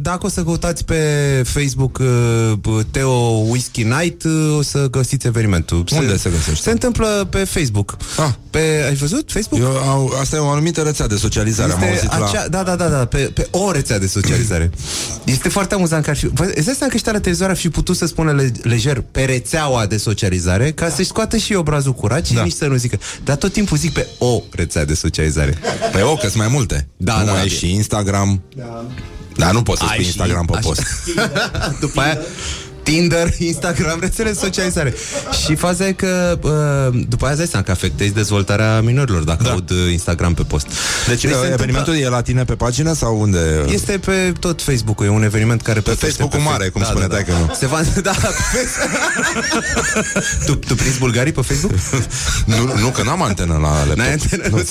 dacă 0.00 0.26
o 0.26 0.28
să 0.28 0.42
căutați 0.42 0.84
pe 0.84 0.96
Facebook 1.44 1.98
uh, 1.98 2.84
Teo 2.90 3.10
Whisky 3.48 3.82
Night, 3.82 4.24
uh, 4.24 4.56
o 4.58 4.62
să 4.62 4.88
găsiți 4.90 5.26
evenimentul. 5.26 5.84
Unde 5.92 6.16
se 6.16 6.30
găsește? 6.30 6.62
Se 6.62 6.70
întâmplă 6.70 7.26
pe 7.30 7.38
Facebook. 7.38 7.96
Ah. 8.16 8.28
Pe, 8.50 8.84
ai 8.86 8.94
văzut 8.94 9.32
Facebook? 9.32 9.60
Eu, 9.60 9.76
au, 9.76 10.12
asta 10.20 10.36
e 10.36 10.38
o 10.38 10.48
anumită 10.48 10.80
rețea 10.80 11.06
de 11.06 11.16
socializare, 11.16 11.72
am 11.72 11.82
auzit 11.82 12.08
acea, 12.08 12.42
la... 12.42 12.48
Da, 12.48 12.62
da, 12.62 12.76
da, 12.76 12.88
da, 12.88 13.04
pe, 13.04 13.18
pe 13.18 13.48
o 13.50 13.70
rețea 13.70 13.98
de 13.98 14.06
socializare. 14.06 14.70
este 15.24 15.48
foarte 15.48 15.74
amuzant 15.74 16.04
că 16.04 16.10
ar 16.10 16.16
fi... 16.16 16.26
Vă, 16.26 16.44
îți 16.44 16.64
dai 16.64 16.74
seama 16.74 16.88
că 16.88 16.94
ăștia 16.94 17.12
la 17.12 17.18
televizor 17.18 17.48
ar 17.48 17.56
fi 17.56 17.68
putut 17.68 17.96
să 17.96 18.06
spună 18.06 18.32
le, 18.32 18.52
lejer 18.62 19.04
pe 19.10 19.24
rețeaua 19.24 19.86
de 19.86 19.96
socializare 19.96 20.72
ca 20.72 20.88
să-și 20.88 21.08
scoată 21.08 21.36
și 21.36 21.54
obrazul 21.54 21.92
curat 21.92 22.26
și 22.26 22.34
Da. 22.34 22.42
nici 22.42 22.52
să 22.52 22.66
nu 22.66 22.76
zică. 22.76 22.98
Dar 23.24 23.36
tot 23.36 23.52
timpul 23.52 23.76
zic 23.76 23.92
pe 23.92 24.06
o 24.18 24.42
rețea 24.50 24.84
de 24.84 24.94
socializare. 24.94 25.58
Pe 25.92 26.02
o, 26.02 26.14
că 26.14 26.26
sunt 26.26 26.36
mai 26.36 26.48
multe. 26.48 26.88
Da, 26.96 27.12
nu 27.12 27.18
da, 27.18 27.24
mai 27.24 27.34
da. 27.34 27.40
ai 27.40 27.48
și 27.48 27.72
Instagram. 27.72 28.42
Da. 28.56 28.65
Dar 29.36 29.52
nu 29.52 29.62
poți 29.62 29.78
să 29.80 29.84
Ai 29.86 29.90
spui 29.92 30.02
și- 30.04 30.08
Instagram 30.10 30.44
pe 30.46 30.52
așa. 30.56 30.60
post. 30.68 30.82
După 31.80 32.00
aia 32.00 32.18
Tinder, 32.86 33.28
Instagram, 33.52 33.98
rețele 34.00 34.30
de 34.30 34.38
socializare. 34.42 34.94
Și 35.44 35.54
faza 35.54 35.86
e 35.86 35.92
că 35.92 36.38
uh, 36.42 37.04
după 37.08 37.24
aia 37.24 37.32
îți 37.32 37.40
dai 37.40 37.46
seama 37.50 37.64
că 37.64 37.70
afectezi 37.70 38.12
dezvoltarea 38.12 38.80
minorilor 38.80 39.22
dacă 39.22 39.42
da. 39.42 39.50
aud 39.50 39.70
uh, 39.70 39.76
Instagram 39.90 40.34
pe 40.34 40.42
post. 40.42 40.66
Deci, 40.66 40.74
se 41.06 41.08
deci 41.08 41.24
întâmplă- 41.24 41.52
evenimentul 41.52 41.96
e 41.96 42.08
la 42.08 42.22
tine 42.22 42.44
pe 42.44 42.54
pagină 42.54 42.92
sau 42.92 43.20
unde? 43.20 43.64
Este 43.68 43.98
pe 44.04 44.32
tot 44.40 44.62
Facebook-ul, 44.62 45.06
e 45.06 45.08
un 45.08 45.22
eveniment 45.22 45.62
care 45.62 45.80
Pe 45.80 45.84
plătește 45.84 46.06
Facebook-ul 46.06 46.40
mare, 46.50 46.68
cum 46.68 46.82
spune 46.82 47.06
da, 47.06 47.06
da. 47.06 47.14
taică-mi. 47.14 47.50
Se 47.58 47.66
va, 47.66 47.80
da, 48.08 48.10
pe 48.10 48.26
Facebook. 48.52 48.90
tu, 50.46 50.54
tu 50.54 50.74
prinzi 50.74 50.98
bulgarii 50.98 51.32
pe 51.32 51.40
Facebook? 51.40 51.72
nu, 52.44 52.78
nu, 52.80 52.88
că 52.88 53.02
n-am 53.02 53.22
antenă 53.22 53.58
la 53.62 53.68
laptop. 53.68 53.96
N-ai 53.96 54.12
antenă? 54.12 54.42
Nu. 54.50 54.62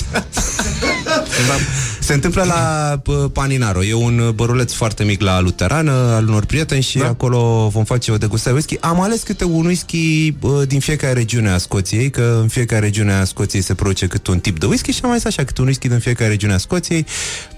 Se 2.00 2.14
întâmplă 2.14 2.44
la 2.44 3.02
uh, 3.06 3.16
Paninaro. 3.34 3.84
E 3.84 3.94
un 3.94 4.20
uh, 4.20 4.30
băruleț 4.30 4.74
foarte 4.74 5.04
mic 5.04 5.22
la 5.22 5.40
Luterană, 5.40 5.92
al 5.92 6.28
unor 6.28 6.46
prieteni 6.46 6.82
și 6.82 6.98
da. 6.98 7.08
acolo 7.08 7.70
vom 7.74 7.84
face 7.84 8.05
o 8.12 8.18
degustare 8.18 8.54
whisky. 8.56 8.78
Am 8.80 9.02
ales 9.02 9.22
câte 9.22 9.44
un 9.44 9.66
whisky 9.66 10.36
uh, 10.42 10.52
din 10.68 10.80
fiecare 10.80 11.14
regiune 11.14 11.50
a 11.50 11.58
Scoției, 11.58 12.10
că 12.10 12.38
în 12.42 12.48
fiecare 12.48 12.82
regiune 12.86 13.14
a 13.14 13.24
Scoției 13.24 13.62
se 13.62 13.74
produce 13.74 14.08
câte 14.08 14.32
un 14.32 14.40
tip 14.40 14.60
de 14.60 14.66
whisky 14.66 14.92
și 14.92 15.00
am 15.04 15.10
ales 15.10 15.26
așa 15.26 15.44
câte 15.44 15.62
un 15.62 15.68
whisky 15.68 15.88
din 15.88 16.00
fiecare 16.00 16.30
regiune 16.30 16.54
a 16.54 16.58
Scoției 16.58 17.06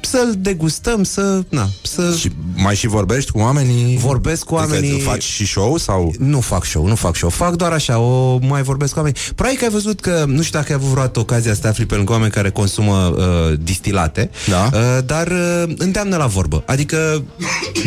să-l 0.02 0.34
degustăm, 0.38 1.03
să... 1.03 1.41
Na, 1.49 1.69
să... 1.84 2.15
Și 2.19 2.32
mai 2.56 2.76
și 2.76 2.88
vorbești 2.88 3.32
cu 3.32 3.40
oamenii? 3.40 3.98
Vorbesc 3.98 4.44
cu 4.44 4.53
oamenii- 4.53 4.91
Adică 4.91 5.10
faci 5.10 5.24
și 5.24 5.45
show 5.45 5.78
sau? 5.78 6.14
Nu 6.19 6.40
fac 6.40 6.65
show, 6.65 6.88
nu 6.88 6.95
fac 6.95 7.15
show, 7.15 7.30
fac 7.30 7.56
doar 7.56 7.72
așa, 7.72 7.99
o 7.99 8.38
mai 8.41 8.61
vorbesc 8.64 8.91
cu 8.94 8.98
oameni. 8.98 9.15
Probabil 9.36 9.57
că 9.60 9.64
ai 9.65 9.72
văzut 9.72 9.99
că, 9.99 10.24
nu 10.28 10.41
știu 10.41 10.60
dacă 10.60 10.72
ai 10.72 10.78
avut 10.80 10.90
vreodată 10.91 11.19
ocazia 11.19 11.53
să 11.53 11.60
te 11.61 11.68
afli 11.68 11.86
pe 11.86 11.95
lângă 11.95 12.11
oameni 12.11 12.32
care 12.32 12.49
consumă 12.49 13.15
uh, 13.18 13.57
distilate, 13.60 14.30
Da. 14.48 14.69
uh, 14.74 14.80
dar 15.06 15.28
uh, 15.28 15.64
îndeamnă 15.78 16.15
la 16.18 16.26
vorbă. 16.26 16.64
Adică 16.65 17.24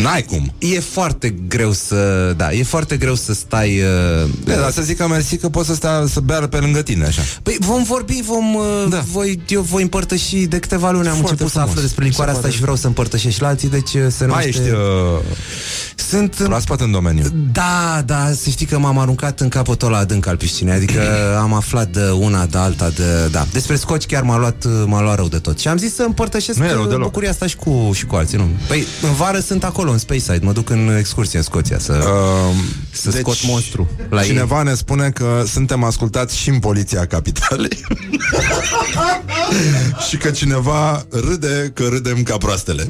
N-ai 0.02 0.22
cum. 0.22 0.52
e 0.58 0.80
foarte 0.80 1.34
greu 1.48 1.72
să, 1.72 2.34
da, 2.36 2.49
e 2.52 2.62
foarte 2.62 2.96
greu 2.96 3.14
să 3.14 3.32
stai... 3.32 3.80
Uh, 4.24 4.30
Da, 4.44 4.54
dar 4.54 4.70
să 4.70 4.82
zic 4.82 4.96
că 4.96 5.06
mersi 5.08 5.36
că 5.36 5.48
poți 5.48 5.68
să 5.68 5.74
stea 5.74 6.04
să 6.12 6.20
bea 6.20 6.48
pe 6.48 6.56
lângă 6.58 6.82
tine, 6.82 7.04
așa. 7.06 7.22
Păi 7.42 7.56
vom 7.60 7.82
vorbi, 7.82 8.22
vom, 8.26 8.54
uh, 8.54 8.62
Da. 8.88 9.02
voi, 9.12 9.40
eu 9.48 9.60
voi 9.60 9.82
împărtăși 9.82 10.36
de 10.36 10.58
câteva 10.58 10.90
luni 10.90 11.06
am 11.08 11.12
Foarte 11.12 11.30
început 11.30 11.46
să 11.52 11.52
frumos. 11.58 11.68
aflu 11.70 11.80
despre 11.82 12.04
Mi 12.04 12.04
se 12.04 12.10
licoarea 12.10 12.32
asta 12.32 12.42
pare- 12.44 12.54
și 12.56 12.60
vreau 12.60 12.76
să 12.76 12.86
împărtășesc 12.86 13.34
și 13.34 13.40
la 13.42 13.48
alții, 13.48 13.68
deci 13.68 13.94
uh, 13.94 14.00
se 14.08 14.26
Mai 14.26 14.28
numește... 14.28 14.48
ești 14.62 14.72
uh, 14.72 14.78
Sunt 16.08 16.34
proaspăt 16.34 16.80
în 16.80 16.90
domeniu. 16.90 17.24
Da, 17.52 18.02
da, 18.06 18.32
să 18.42 18.50
știi 18.50 18.66
că 18.66 18.78
m-am 18.78 18.98
aruncat 18.98 19.40
în 19.40 19.48
capătul 19.48 19.88
ăla 19.88 19.98
adânc 19.98 20.26
al 20.26 20.36
piscinei 20.36 20.74
Adică 20.74 21.00
am 21.44 21.52
aflat 21.54 21.88
de 21.88 22.00
una, 22.10 22.46
de 22.46 22.58
alta, 22.58 22.88
de... 22.88 23.28
Da, 23.30 23.46
despre 23.52 23.76
scoci 23.76 24.06
chiar 24.06 24.22
m-a 24.22 24.38
luat, 24.38 24.64
m-a 24.86 25.00
luat 25.02 25.16
rău 25.16 25.28
de 25.28 25.38
tot 25.38 25.58
Și 25.58 25.68
am 25.68 25.76
zis 25.76 25.94
să 25.94 26.02
împărtășesc 26.06 26.58
Nu 26.58 26.64
e 26.64 26.70
rău 26.72 26.82
uh, 26.82 26.88
deloc. 26.88 27.02
bucuria 27.02 27.30
asta 27.30 27.46
și 27.46 27.56
cu, 27.56 27.90
și 27.94 28.06
cu 28.06 28.14
alții 28.14 28.38
nu? 28.38 28.48
Păi, 28.68 28.84
în 29.02 29.12
vară 29.12 29.38
sunt 29.38 29.64
acolo, 29.64 29.90
în 29.90 29.98
Speyside 29.98 30.40
Mă 30.42 30.52
duc 30.52 30.70
în 30.70 30.96
excursie 30.98 31.38
în 31.38 31.44
Scoția 31.44 31.78
Să, 31.78 31.92
Uh, 31.92 32.06
să 32.90 33.10
scot 33.10 33.36
monstru 33.46 33.88
la 34.10 34.20
ei. 34.22 34.26
Cineva 34.26 34.62
ne 34.62 34.74
spune 34.74 35.10
că 35.10 35.44
suntem 35.46 35.84
ascultați 35.84 36.36
și 36.36 36.48
în 36.48 36.58
Poliția 36.58 37.06
Capitalei. 37.06 37.80
Și 40.08 40.16
că 40.16 40.30
cineva 40.30 41.06
râde 41.10 41.70
că 41.74 41.86
râdem 41.88 42.22
ca 42.22 42.36
proastele. 42.36 42.86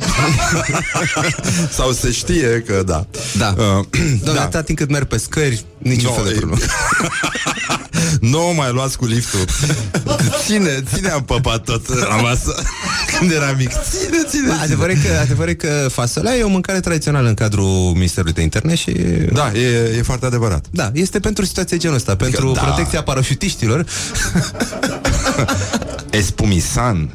Sau 1.77 1.93
se 1.93 2.11
știe 2.11 2.63
că 2.67 2.83
da. 2.87 3.07
Da, 3.39 3.55
uh, 3.59 3.85
Doamne, 4.25 4.41
da. 4.41 4.41
atâta 4.43 4.63
timp 4.63 4.79
cât 4.79 4.91
merg 4.91 5.07
pe 5.07 5.17
scări 5.19 5.65
Niciun 5.79 6.05
No, 6.05 6.13
fel 6.13 6.25
de 6.25 6.31
e- 6.31 6.37
problemă 6.39 6.63
Nu 8.20 8.49
o 8.49 8.53
mai 8.53 8.73
luați 8.73 8.97
cu 8.97 9.07
liftul. 9.07 9.45
Ține, 10.45 10.85
ține 10.95 11.09
am 11.09 11.23
păpat 11.23 11.65
tot 11.65 11.89
la 11.89 12.15
masă 12.15 12.55
Când 13.19 13.31
eram 13.32 13.55
mic. 13.57 13.70
Ține, 13.70 14.24
ține, 14.28 14.49
Ba, 14.49 14.53
ține. 14.53 14.62
Adevărul 14.62 14.95
e 14.95 14.99
că, 15.09 15.19
adevărul 15.20 15.51
e 15.51 15.55
că 15.55 15.87
fasolea 15.93 16.37
e 16.37 16.43
o 16.43 16.49
mâncare 16.49 16.81
tradițională 16.81 17.28
în 17.28 17.35
cadrul 17.35 17.93
Ministerului 17.93 18.32
de 18.32 18.43
Interne 18.43 18.74
și... 18.74 18.93
Da, 19.32 19.53
e, 19.53 19.97
e 19.99 20.03
foarte 20.03 20.27
adevărat. 20.27 20.65
Da, 20.70 20.91
este 20.95 21.20
pentru 21.20 21.45
situații 21.45 21.78
genul 21.78 21.97
ăsta, 21.97 22.16
pentru 22.16 22.53
da. 22.53 22.61
protecția 22.61 23.03
parașutiștilor. 23.03 23.87
Espumisan. 26.11 27.11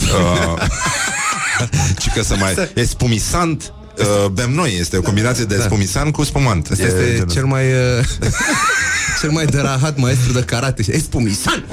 Uh, 0.00 0.62
Și 2.00 2.08
că 2.14 2.22
să 2.22 2.36
mai 2.38 2.54
Espumisant 2.74 3.72
uh, 3.98 4.26
Bem 4.26 4.50
noi, 4.50 4.76
este 4.80 4.96
o 4.96 5.00
combinație 5.00 5.44
de 5.44 5.54
espumisan 5.54 6.10
cu 6.10 6.24
spumant. 6.24 6.68
Asta 6.70 6.82
E 6.82 6.86
este 6.86 7.12
genul 7.12 7.30
cel 7.30 7.44
mai 7.44 7.64
uh, 7.64 8.04
cel 9.24 9.32
mai 9.32 9.44
de 9.44 9.60
rahat 9.60 9.98
maestru 9.98 10.32
de 10.32 10.40
karate. 10.40 10.84
Espumisan. 10.92 11.64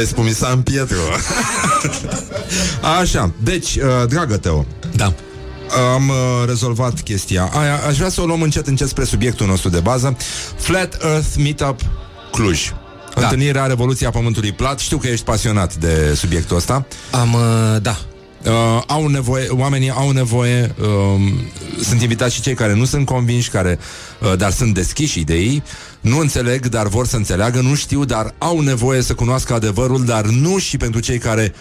Espumisan 0.00 0.62
Pietro 0.62 0.98
Așa, 3.00 3.32
deci, 3.42 3.74
uh, 3.74 3.82
dragă 4.08 4.36
Teo 4.36 4.66
Da. 4.94 5.14
Am 5.94 6.08
uh, 6.08 6.14
rezolvat 6.46 7.00
chestia 7.00 7.50
aia 7.52 7.80
Aș 7.88 7.96
vrea 7.96 8.08
să 8.08 8.20
o 8.20 8.24
luăm 8.24 8.42
încet 8.42 8.66
încet 8.66 8.88
spre 8.88 9.04
subiectul 9.04 9.46
nostru 9.46 9.68
de 9.68 9.80
bază 9.80 10.16
Flat 10.56 11.02
Earth 11.02 11.34
Meetup 11.36 11.80
Cluj 12.32 12.68
Da. 13.14 13.22
Întâlnirea 13.22 13.66
Revoluția 13.66 14.10
Pământului 14.10 14.52
Plat 14.52 14.78
Știu 14.78 14.96
că 14.96 15.06
ești 15.06 15.24
pasionat 15.24 15.74
de 15.74 16.14
subiectul 16.14 16.56
ăsta 16.56 16.86
Am 17.10 17.32
uh, 17.32 17.82
da. 17.82 17.98
Uh, 18.46 18.82
au 18.86 19.06
nevoie, 19.06 19.46
oamenii 19.50 19.90
au 19.90 20.10
nevoie, 20.10 20.74
um, 20.80 21.32
sunt 21.82 22.00
invitați 22.02 22.34
și 22.34 22.40
cei 22.40 22.54
care 22.54 22.74
nu 22.74 22.84
sunt 22.84 23.06
convinși, 23.06 23.50
care, 23.50 23.78
uh, 24.20 24.36
dar 24.36 24.50
sunt 24.52 24.74
deschiși 24.74 25.20
ideii, 25.20 25.62
nu 26.00 26.18
înțeleg, 26.18 26.66
dar 26.66 26.86
vor 26.86 27.06
să 27.06 27.16
înțeleagă, 27.16 27.60
nu 27.60 27.74
știu, 27.74 28.04
dar 28.04 28.34
au 28.38 28.60
nevoie 28.60 29.02
să 29.02 29.14
cunoască 29.14 29.54
adevărul, 29.54 30.04
dar 30.04 30.24
nu 30.24 30.58
și 30.58 30.76
pentru 30.76 31.00
cei 31.00 31.18
care 31.18 31.54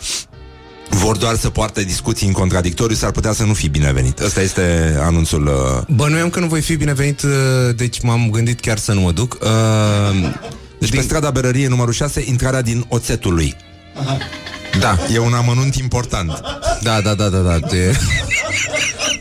vor 0.89 1.17
doar 1.17 1.35
să 1.35 1.49
poarte 1.49 1.83
discuții 1.83 2.27
în 2.27 2.33
contradictoriu, 2.33 2.95
s-ar 2.95 3.11
putea 3.11 3.33
să 3.33 3.43
nu 3.43 3.53
fi 3.53 3.69
binevenit. 3.69 4.19
Ăsta 4.19 4.41
este 4.41 4.95
anunțul. 4.99 5.47
Uh, 5.47 5.95
Bănuiam 5.95 6.29
că 6.29 6.39
nu 6.39 6.47
voi 6.47 6.61
fi 6.61 6.75
binevenit, 6.75 7.21
uh, 7.21 7.31
deci 7.75 8.01
m-am 8.01 8.29
gândit 8.31 8.59
chiar 8.59 8.77
să 8.77 8.93
nu 8.93 9.01
mă 9.01 9.11
duc. 9.11 9.37
Uh, 9.41 10.31
deci 10.79 10.89
pe 10.89 11.01
strada 11.01 11.31
Berărie 11.31 11.67
numărul 11.67 11.93
6, 11.93 12.23
intrarea 12.25 12.61
din 12.61 12.85
Oțetului. 12.87 13.55
Da, 14.79 14.97
E 15.13 15.19
un 15.19 15.33
amănunt 15.33 15.75
important. 15.75 16.41
da, 16.81 17.01
da, 17.01 17.13
da, 17.13 17.29
da, 17.29 17.37
da. 17.39 17.59
De... 17.59 17.95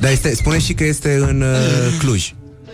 Da, 0.01 0.11
este, 0.11 0.35
spune 0.35 0.59
și 0.59 0.73
că 0.75 0.85
este 0.85 1.15
în 1.15 1.41
uh, 1.41 1.99
Cluj. 1.99 2.33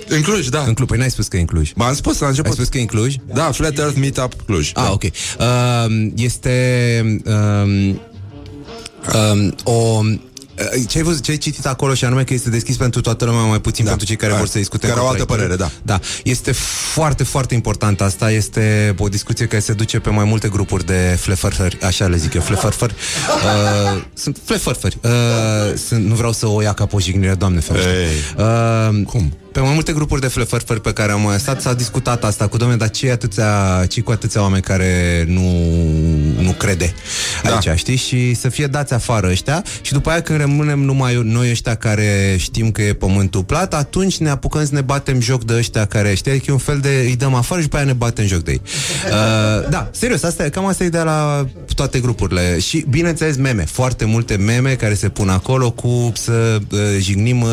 În 0.08 0.22
Cluj, 0.22 0.48
da. 0.48 0.64
În 0.66 0.74
Cluj. 0.74 0.88
Păi 0.88 0.98
n-ai 0.98 1.10
spus 1.10 1.28
că 1.28 1.36
e 1.36 1.40
în 1.40 1.46
Cluj. 1.46 1.70
M-am 1.74 1.94
spus 1.94 2.18
la 2.18 2.24
Ai 2.24 2.30
început. 2.30 2.52
spus 2.52 2.68
că 2.68 2.78
e 2.78 2.80
în 2.80 2.86
Cluj? 2.86 3.14
Da, 3.34 3.50
Flat 3.52 3.78
Earth 3.78 3.98
Meetup 3.98 4.32
Cluj. 4.46 4.70
Ah, 4.74 4.82
da. 4.84 4.90
ok. 4.92 5.02
Uh, 5.02 6.06
este 6.16 7.20
um, 7.24 8.00
um, 9.14 9.54
o 9.64 10.00
ce 10.88 10.98
ai 10.98 11.04
văzut, 11.04 11.22
ce 11.22 11.30
ai 11.30 11.36
citit 11.36 11.66
acolo 11.66 11.94
și 11.94 12.04
anume 12.04 12.24
că 12.24 12.34
este 12.34 12.50
deschis 12.50 12.76
pentru 12.76 13.00
toată 13.00 13.24
lumea, 13.24 13.40
mai 13.40 13.60
puțin 13.60 13.84
Da. 13.84 13.90
pentru 13.90 14.06
cei 14.08 14.16
care 14.16 14.32
Da. 14.32 14.38
vor 14.38 14.46
să 14.46 14.58
discute 14.58 14.86
Care 14.86 14.98
au 15.00 15.08
altă 15.08 15.24
contradictoriu. 15.24 15.56
părere, 15.66 15.80
Da, 15.82 16.00
este 16.24 16.52
foarte, 16.92 17.24
foarte 17.24 17.54
important 17.54 18.00
asta, 18.00 18.30
este 18.30 18.94
o 18.98 19.08
discuție 19.08 19.46
care 19.46 19.60
se 19.60 19.72
duce 19.72 19.98
pe 19.98 20.10
mai 20.10 20.24
multe 20.24 20.48
grupuri 20.48 20.86
de 20.86 21.16
flefărfări, 21.20 21.78
așa 21.82 22.06
le 22.06 22.16
zic 22.16 22.34
eu, 22.34 22.40
flefărfări. 22.40 22.94
Uh, 23.94 24.02
sunt 24.22 24.38
flefărfări. 24.44 24.98
Uh, 25.02 25.10
sunt, 25.86 26.04
nu 26.06 26.14
vreau 26.14 26.32
să 26.32 26.46
o 26.46 26.62
ia 26.62 26.72
ca 26.72 26.86
pe 26.86 26.96
o 26.96 27.00
jignire, 27.00 27.34
doamne 27.34 27.60
ferește. 27.60 27.90
Ei. 27.90 28.44
Uh, 28.44 29.04
Cum? 29.06 29.32
Pe 29.52 29.60
mai 29.60 29.72
multe 29.72 29.92
grupuri 29.92 30.20
de 30.20 30.26
flefărfări 30.26 30.80
pe 30.80 30.92
care 30.92 31.12
am 31.12 31.20
mai 31.20 31.38
stat 31.38 31.60
S-a 31.60 31.74
discutat 31.74 32.24
asta 32.24 32.46
cu 32.46 32.56
domnule 32.56 32.78
Dar 32.78 32.90
ce 32.90 33.10
atâția, 33.10 33.84
ce 33.88 34.00
cu 34.00 34.10
atâția 34.10 34.40
oameni 34.40 34.62
care 34.62 35.24
nu, 35.28 35.40
nu 36.40 36.50
crede 36.50 36.94
Da. 37.42 37.50
Aici, 37.50 37.78
știi? 37.78 37.96
Și 37.96 38.34
să 38.34 38.48
fie 38.48 38.66
dați 38.66 38.92
afară 38.94 39.28
ăștia 39.28 39.64
Și 39.80 39.92
după 39.92 40.10
aia 40.10 40.22
când 40.22 40.40
rămânem 40.40 40.78
numai 40.78 41.20
noi 41.24 41.50
ăștia 41.50 41.74
Care 41.74 42.36
știm 42.38 42.70
că 42.70 42.82
e 42.82 42.92
pământul 42.92 43.44
plat 43.44 43.74
Atunci 43.74 44.16
ne 44.16 44.30
apucăm 44.30 44.64
să 44.64 44.74
ne 44.74 44.80
batem 44.80 45.20
joc 45.20 45.44
de 45.44 45.54
ăștia 45.54 45.84
Care 45.84 46.14
știi, 46.14 46.30
adică 46.30 46.46
e 46.48 46.52
un 46.52 46.58
fel 46.58 46.78
de 46.78 47.04
îi 47.06 47.16
dăm 47.16 47.34
afară 47.34 47.60
Și 47.60 47.66
după 47.66 47.76
aia 47.76 47.86
ne 47.86 47.92
batem 47.92 48.26
joc 48.26 48.42
de 48.42 48.50
ei 48.50 48.60
uh, 49.06 49.68
Da, 49.68 49.88
serios, 49.92 50.22
asta 50.22 50.44
e, 50.44 50.48
cam 50.48 50.66
asta 50.66 50.84
e 50.84 50.86
ideea 50.86 51.02
la 51.02 51.46
toate 51.74 52.00
grupurile 52.00 52.58
Și 52.58 52.84
bineînțeles 52.88 53.36
meme, 53.36 53.64
foarte 53.64 54.04
multe 54.04 54.36
meme 54.36 54.74
Care 54.74 54.94
se 54.94 55.08
pun 55.08 55.28
acolo 55.28 55.70
cu 55.70 56.12
să 56.14 56.58
uh, 56.70 56.78
jignim 56.98 57.42
uh, 57.42 57.48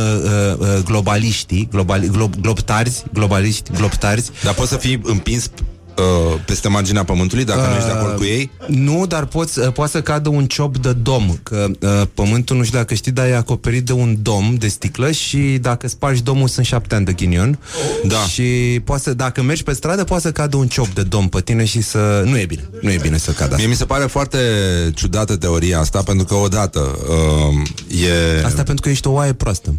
uh, 0.59 0.67
globaliștii 0.85 1.67
globali, 1.87 2.07
glob, 2.07 2.35
globtarzi, 2.41 3.03
globaliști, 3.13 3.71
globtarzi. 3.71 4.31
Dar 4.43 4.53
poți 4.53 4.69
să 4.69 4.77
fii 4.77 5.01
împins 5.03 5.49
uh, 5.97 6.39
peste 6.45 6.67
marginea 6.67 7.03
pământului 7.03 7.43
dacă 7.43 7.59
nu 7.59 7.75
ești 7.75 7.85
de 7.85 7.91
acord 7.91 8.17
cu 8.17 8.23
ei? 8.23 8.51
Nu, 8.67 9.05
dar 9.07 9.25
poți, 9.25 9.59
uh, 9.59 9.71
poate 9.71 9.91
să 9.91 10.01
cadă 10.01 10.29
un 10.29 10.45
ciop 10.45 10.77
de 10.77 10.93
dom 10.93 11.37
Că 11.43 11.67
uh, 11.79 12.01
pământul, 12.13 12.57
nu 12.57 12.63
știu 12.63 12.77
dacă 12.77 12.93
știi 12.93 13.11
Dar 13.11 13.27
e 13.27 13.35
acoperit 13.35 13.85
de 13.85 13.93
un 13.93 14.17
dom 14.21 14.55
de 14.55 14.67
sticlă 14.67 15.11
Și 15.11 15.37
dacă 15.37 15.87
spargi 15.87 16.23
domul 16.23 16.47
sunt 16.47 16.65
șapte 16.65 16.95
ani 16.95 17.05
de 17.05 17.13
ghinion 17.13 17.59
Da. 18.03 18.17
Și 18.17 18.81
poate 18.83 19.01
să, 19.03 19.13
dacă 19.13 19.41
mergi 19.41 19.63
pe 19.63 19.73
stradă 19.73 20.03
Poate 20.03 20.23
să 20.23 20.31
cadă 20.31 20.57
un 20.57 20.67
ciop 20.67 20.87
de 20.87 21.03
dom 21.03 21.29
pe 21.29 21.41
tine 21.41 21.65
Și 21.65 21.81
să... 21.81 22.23
Nu 22.25 22.37
e 22.37 22.45
bine, 22.45 22.69
nu 22.81 22.91
e 22.91 22.97
bine 23.01 23.17
să 23.17 23.31
cadă 23.31 23.55
Mie 23.57 23.67
mi 23.67 23.75
se 23.75 23.85
pare 23.85 24.05
foarte 24.05 24.37
ciudată 24.95 25.35
teoria 25.35 25.79
asta 25.79 26.03
Pentru 26.03 26.25
că 26.25 26.33
odată 26.33 26.97
uh, 27.89 28.01
e... 28.01 28.45
Asta 28.45 28.63
pentru 28.63 28.83
că 28.83 28.89
ești 28.89 29.07
o 29.07 29.11
oaie 29.11 29.33
proastă 29.33 29.73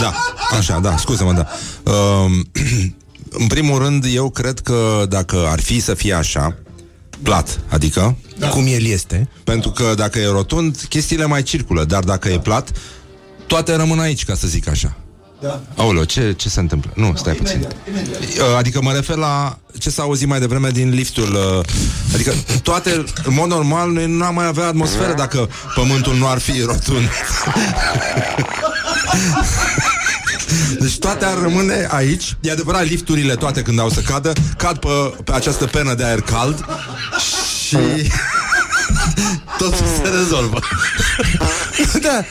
Da, 0.00 0.12
așa, 0.58 0.78
da, 0.78 0.96
scuze-mă, 0.96 1.32
da. 1.32 1.46
Uh, 1.92 2.30
în 3.30 3.46
primul 3.46 3.78
rând, 3.78 4.04
eu 4.14 4.30
cred 4.30 4.58
că 4.60 5.04
dacă 5.08 5.46
ar 5.50 5.60
fi 5.60 5.80
să 5.80 5.94
fie 5.94 6.14
așa, 6.14 6.56
plat, 7.22 7.60
adică, 7.68 8.16
da. 8.38 8.48
Cum 8.48 8.66
el 8.66 8.84
este 8.86 9.28
pentru 9.44 9.70
că 9.70 9.92
dacă 9.96 10.18
e 10.18 10.26
rotund, 10.26 10.80
chestiile 10.88 11.24
mai 11.24 11.42
circulă, 11.42 11.84
dar 11.84 12.04
dacă 12.04 12.28
e 12.28 12.38
plat, 12.38 12.70
toate 13.46 13.76
rămân 13.76 13.98
aici, 13.98 14.24
ca 14.24 14.34
să 14.34 14.46
zic 14.46 14.68
așa. 14.68 14.96
Da. 15.40 15.60
Aoleo, 15.76 16.04
ce, 16.04 16.32
ce 16.36 16.48
se 16.48 16.60
întâmplă? 16.60 16.90
Nu, 16.94 17.12
stai 17.16 17.34
puțin. 17.34 17.60
Uh, 17.60 17.68
Adică 18.56 18.82
mă 18.82 18.92
refer 18.92 19.16
la 19.16 19.58
ce 19.78 19.90
s-a 19.90 20.02
auzit 20.02 20.28
mai 20.28 20.40
devreme 20.40 20.70
din 20.70 20.90
liftul. 20.90 21.34
uh, 21.34 21.64
Adică 22.14 22.32
toate, 22.62 23.04
în 23.24 23.34
mod 23.34 23.48
normal, 23.48 23.90
noi 23.90 24.06
nu 24.06 24.24
am 24.24 24.34
mai 24.34 24.46
avea 24.46 24.66
atmosferă 24.66 25.14
dacă 25.16 25.48
pământul 25.74 26.16
nu 26.16 26.28
ar 26.28 26.38
fi 26.38 26.60
rotund. 26.60 27.08
Deci 30.80 30.98
toate 30.98 31.24
ar 31.24 31.38
rămâne 31.38 31.88
aici. 31.90 32.36
E 32.40 32.50
adevărat, 32.50 32.88
lifturile 32.88 33.34
toate 33.34 33.62
când 33.62 33.80
au 33.80 33.88
să 33.88 34.00
cadă 34.00 34.32
Cad 34.56 34.78
pe, 34.78 34.88
pe 35.24 35.32
această 35.32 35.64
penă 35.64 35.94
de 35.94 36.04
aer 36.04 36.20
cald 36.20 36.64
Și 37.66 37.76
Totul 39.58 39.86
se 40.02 40.08
rezolvă. 40.08 40.58
Da, 42.02 42.24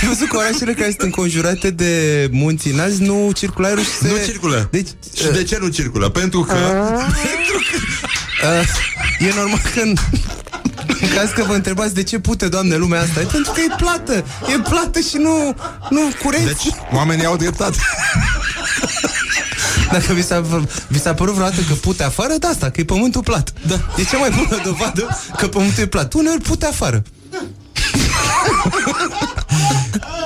ai 0.00 0.08
văzut 0.08 0.28
că 0.28 0.36
orașele 0.36 0.72
care 0.72 0.88
sunt 0.88 1.00
înconjurate 1.00 1.70
de 1.70 2.28
munți 2.30 2.68
înalți 2.68 3.02
Nu 3.02 3.30
circulă 3.34 3.66
aerul 3.66 3.82
și 3.82 3.90
se... 3.90 4.08
Nu 4.08 4.24
circulă. 4.24 4.68
Deci, 4.70 4.88
Și 5.16 5.30
de 5.32 5.42
ce 5.42 5.58
nu 5.60 5.68
circulă? 5.68 6.08
Pentru 6.08 6.40
că 6.40 6.54
Uh, 8.44 9.28
e 9.28 9.32
normal 9.36 9.60
că 9.74 9.92
în, 10.86 10.96
în 11.00 11.08
caz 11.16 11.30
că 11.30 11.44
vă 11.46 11.54
întrebați 11.54 11.94
de 11.94 12.02
ce 12.02 12.18
pute, 12.18 12.48
doamne, 12.48 12.76
lumea 12.76 13.00
asta, 13.00 13.20
e 13.20 13.24
pentru 13.24 13.52
că 13.52 13.60
e 13.60 13.74
plată. 13.76 14.24
E 14.56 14.58
plată 14.68 15.00
și 15.00 15.16
nu, 15.16 15.56
nu 15.90 16.00
curenți. 16.22 16.46
Deci 16.46 16.74
oamenii 16.92 17.24
au 17.24 17.36
dreptate 17.36 17.76
Dacă 19.92 20.12
vi 20.12 20.22
s-a, 20.22 20.42
vi 20.88 21.00
s-a 21.00 21.14
părut 21.14 21.34
vreodată 21.34 21.60
că 21.68 21.74
pute 21.74 22.02
afară, 22.02 22.34
da 22.38 22.48
asta, 22.48 22.70
că 22.70 22.80
e 22.80 22.84
pământul 22.84 23.22
plat. 23.22 23.52
Da. 23.66 23.74
E 23.96 24.04
cea 24.04 24.18
mai 24.18 24.30
bună 24.30 24.62
dovadă 24.64 25.18
că 25.36 25.48
pământul 25.48 25.82
e 25.82 25.86
plat. 25.86 26.12
Uneori 26.12 26.40
pute 26.40 26.66
afară. 26.66 27.02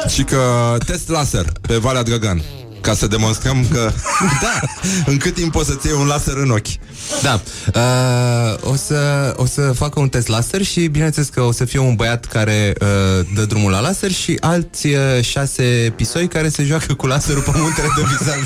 Și 0.09 0.23
că 0.23 0.77
test 0.87 1.09
laser 1.09 1.53
pe 1.61 1.77
Valea 1.77 2.03
Drăgan 2.03 2.43
Ca 2.81 2.95
să 2.95 3.07
demonstrăm 3.07 3.67
că 3.73 3.93
Da. 4.43 4.61
În 5.07 5.17
cât 5.17 5.35
timp 5.35 5.53
poți 5.53 5.69
să-ți 5.69 5.87
iei 5.87 5.97
un 5.99 6.07
laser 6.07 6.37
în 6.37 6.51
ochi 6.51 6.69
Da. 7.23 7.41
Uh, 7.75 8.71
o, 8.71 8.77
să, 8.77 9.33
o 9.37 9.47
să 9.47 9.61
facă 9.61 10.01
un 10.01 10.09
test 10.09 10.29
laser 10.29 10.63
și 10.63 10.87
bineînțeles 10.87 11.29
că 11.29 11.43
o 11.43 11.53
să 11.53 11.65
fie 11.65 11.79
un 11.79 11.95
băiat 11.95 12.25
care 12.25 12.73
uh, 12.81 13.27
dă 13.35 13.45
drumul 13.45 13.71
la 13.71 13.81
laser 13.81 14.11
și 14.11 14.37
alți 14.41 14.87
uh, 14.87 15.21
șase 15.21 15.93
pisoi 15.97 16.29
care 16.29 16.49
se 16.49 16.65
joacă 16.65 16.95
cu 16.95 17.07
laserul 17.07 17.43
pe 17.43 17.51
muntele 17.55 17.89
de 17.97 18.03
vis 18.03 18.27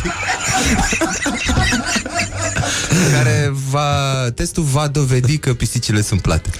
care 3.12 3.52
va, 3.70 4.26
testul 4.34 4.62
va 4.62 4.86
dovedi 4.86 5.38
că 5.38 5.54
pisicile 5.54 6.02
sunt 6.02 6.20
plate. 6.20 6.50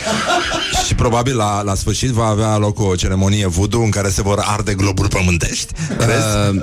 Și 0.92 0.98
probabil 0.98 1.36
la, 1.36 1.62
la 1.62 1.74
sfârșit 1.74 2.10
va 2.10 2.24
avea 2.24 2.56
loc 2.56 2.80
o 2.80 2.94
ceremonie 2.94 3.46
voodoo 3.46 3.80
În 3.82 3.90
care 3.90 4.08
se 4.08 4.22
vor 4.22 4.42
arde 4.46 4.74
globuri 4.74 5.08
pământești 5.08 5.72
Crezi? 5.98 6.24
Uh, 6.50 6.62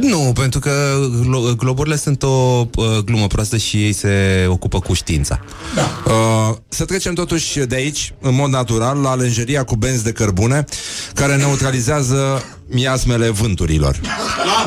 nu, 0.00 0.32
pentru 0.34 0.60
că 0.60 0.70
glo- 1.20 1.56
globurile 1.56 1.96
sunt 1.96 2.22
o 2.22 2.66
uh, 2.74 2.98
glumă 3.04 3.26
proastă 3.26 3.56
și 3.56 3.76
ei 3.84 3.92
se 3.92 4.44
ocupă 4.48 4.80
cu 4.80 4.92
știința. 4.92 5.40
Uh, 6.06 6.56
să 6.68 6.84
trecem 6.84 7.14
totuși 7.14 7.58
de 7.58 7.74
aici, 7.74 8.14
în 8.20 8.34
mod 8.34 8.50
natural, 8.50 8.98
la 8.98 9.14
lenjeria 9.14 9.64
cu 9.64 9.76
benzi 9.76 10.04
de 10.04 10.12
cărbune, 10.12 10.64
care 11.14 11.36
neutralizează 11.36 12.42
miasmele 12.66 13.28
vânturilor. 13.28 14.00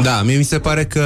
Da, 0.02 0.22
mie 0.22 0.38
mi 0.38 0.44
se 0.44 0.60
pare 0.60 0.86
că... 0.86 1.02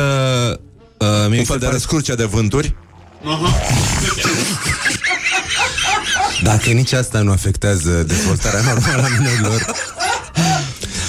Uh, 0.98 1.08
mie 1.08 1.28
mi 1.30 1.38
Un 1.38 1.44
se 1.44 1.52
fel 1.52 1.58
de 1.58 1.66
pare... 1.66 1.78
răscurce 1.78 2.16
de 2.16 2.26
vânturi. 2.26 2.76
Dacă 6.44 6.70
nici 6.70 6.92
asta 6.94 7.20
nu 7.22 7.32
afectează 7.32 8.04
dezvoltarea 8.08 8.62
normală 8.62 9.04
a 9.04 9.18
minorilor. 9.20 9.66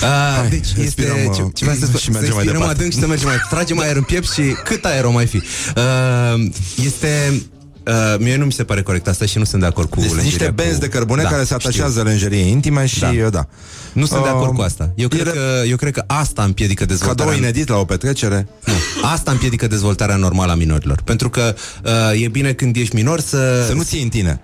Uh, 0.02 0.48
deci 0.50 0.60
este 0.66 0.80
respirăm, 0.80 1.16
uh, 1.26 1.34
ce, 1.36 1.42
ce 1.54 1.64
vreau 1.64 1.76
să 1.80 1.86
spun, 1.86 1.98
și 2.00 2.10
mergem 2.10 2.28
să 2.28 2.34
mai 2.34 2.44
respirăm 2.44 2.60
departe. 2.60 2.78
adânc 2.80 2.92
și 2.92 2.98
să 2.98 3.06
mergem 3.06 3.28
mai 3.28 3.36
Tragem 3.50 3.78
aer 3.80 3.96
în 3.96 4.02
piept 4.02 4.30
și 4.30 4.42
cât 4.64 4.84
aer 4.84 5.04
o 5.04 5.10
mai 5.10 5.26
fi. 5.26 5.36
Uh, 5.36 6.44
este 6.84 7.42
Uh, 7.86 8.14
mie 8.18 8.36
nu 8.36 8.44
mi 8.44 8.52
se 8.52 8.64
pare 8.64 8.82
corect 8.82 9.09
asta 9.09 9.24
și 9.26 9.38
nu 9.38 9.44
sunt 9.44 9.60
de 9.60 9.66
acord 9.66 9.88
cu 9.88 10.00
Deci 10.00 10.04
lenjeria 10.10 10.28
niște 10.30 10.50
benzi 10.50 10.74
cu... 10.74 10.80
de 10.80 10.88
cărbune 10.88 11.22
Da, 11.22 11.28
care 11.28 11.44
se 11.44 11.54
știu. 11.54 11.56
atașează 11.56 12.02
lenjeriei 12.02 12.50
intime 12.50 12.86
și 12.86 13.00
Da. 13.00 13.10
da. 13.22 13.28
da. 13.28 13.46
Nu 13.92 14.06
sunt 14.06 14.22
de 14.22 14.28
acord 14.28 14.50
Um, 14.50 14.56
cu 14.56 14.62
asta. 14.62 14.92
Eu 14.94 15.09
cred, 15.09 15.20
ele- 15.20 15.30
că, 15.30 15.62
eu 15.68 15.76
cred 15.76 15.92
că 15.92 16.04
asta 16.06 16.42
împiedică 16.42 16.84
dezvoltarea... 16.84 17.24
Cadou 17.32 17.42
inedit 17.48 17.68
la 17.68 17.76
o 17.76 17.84
petrecere. 17.84 18.46
Nu. 18.64 18.72
Asta 19.12 19.30
împiedică 19.30 19.66
dezvoltarea 19.66 20.16
normală 20.16 20.52
a 20.52 20.54
minorilor. 20.54 21.00
Pentru 21.04 21.30
că 21.30 21.54
uh, 21.84 22.22
e 22.22 22.28
bine 22.28 22.52
când 22.52 22.76
ești 22.76 22.94
minor 22.94 23.20
să... 23.20 23.64
Să 23.66 23.72
nu 23.74 23.82
ții 23.82 24.02
în 24.02 24.09
tine. 24.09 24.40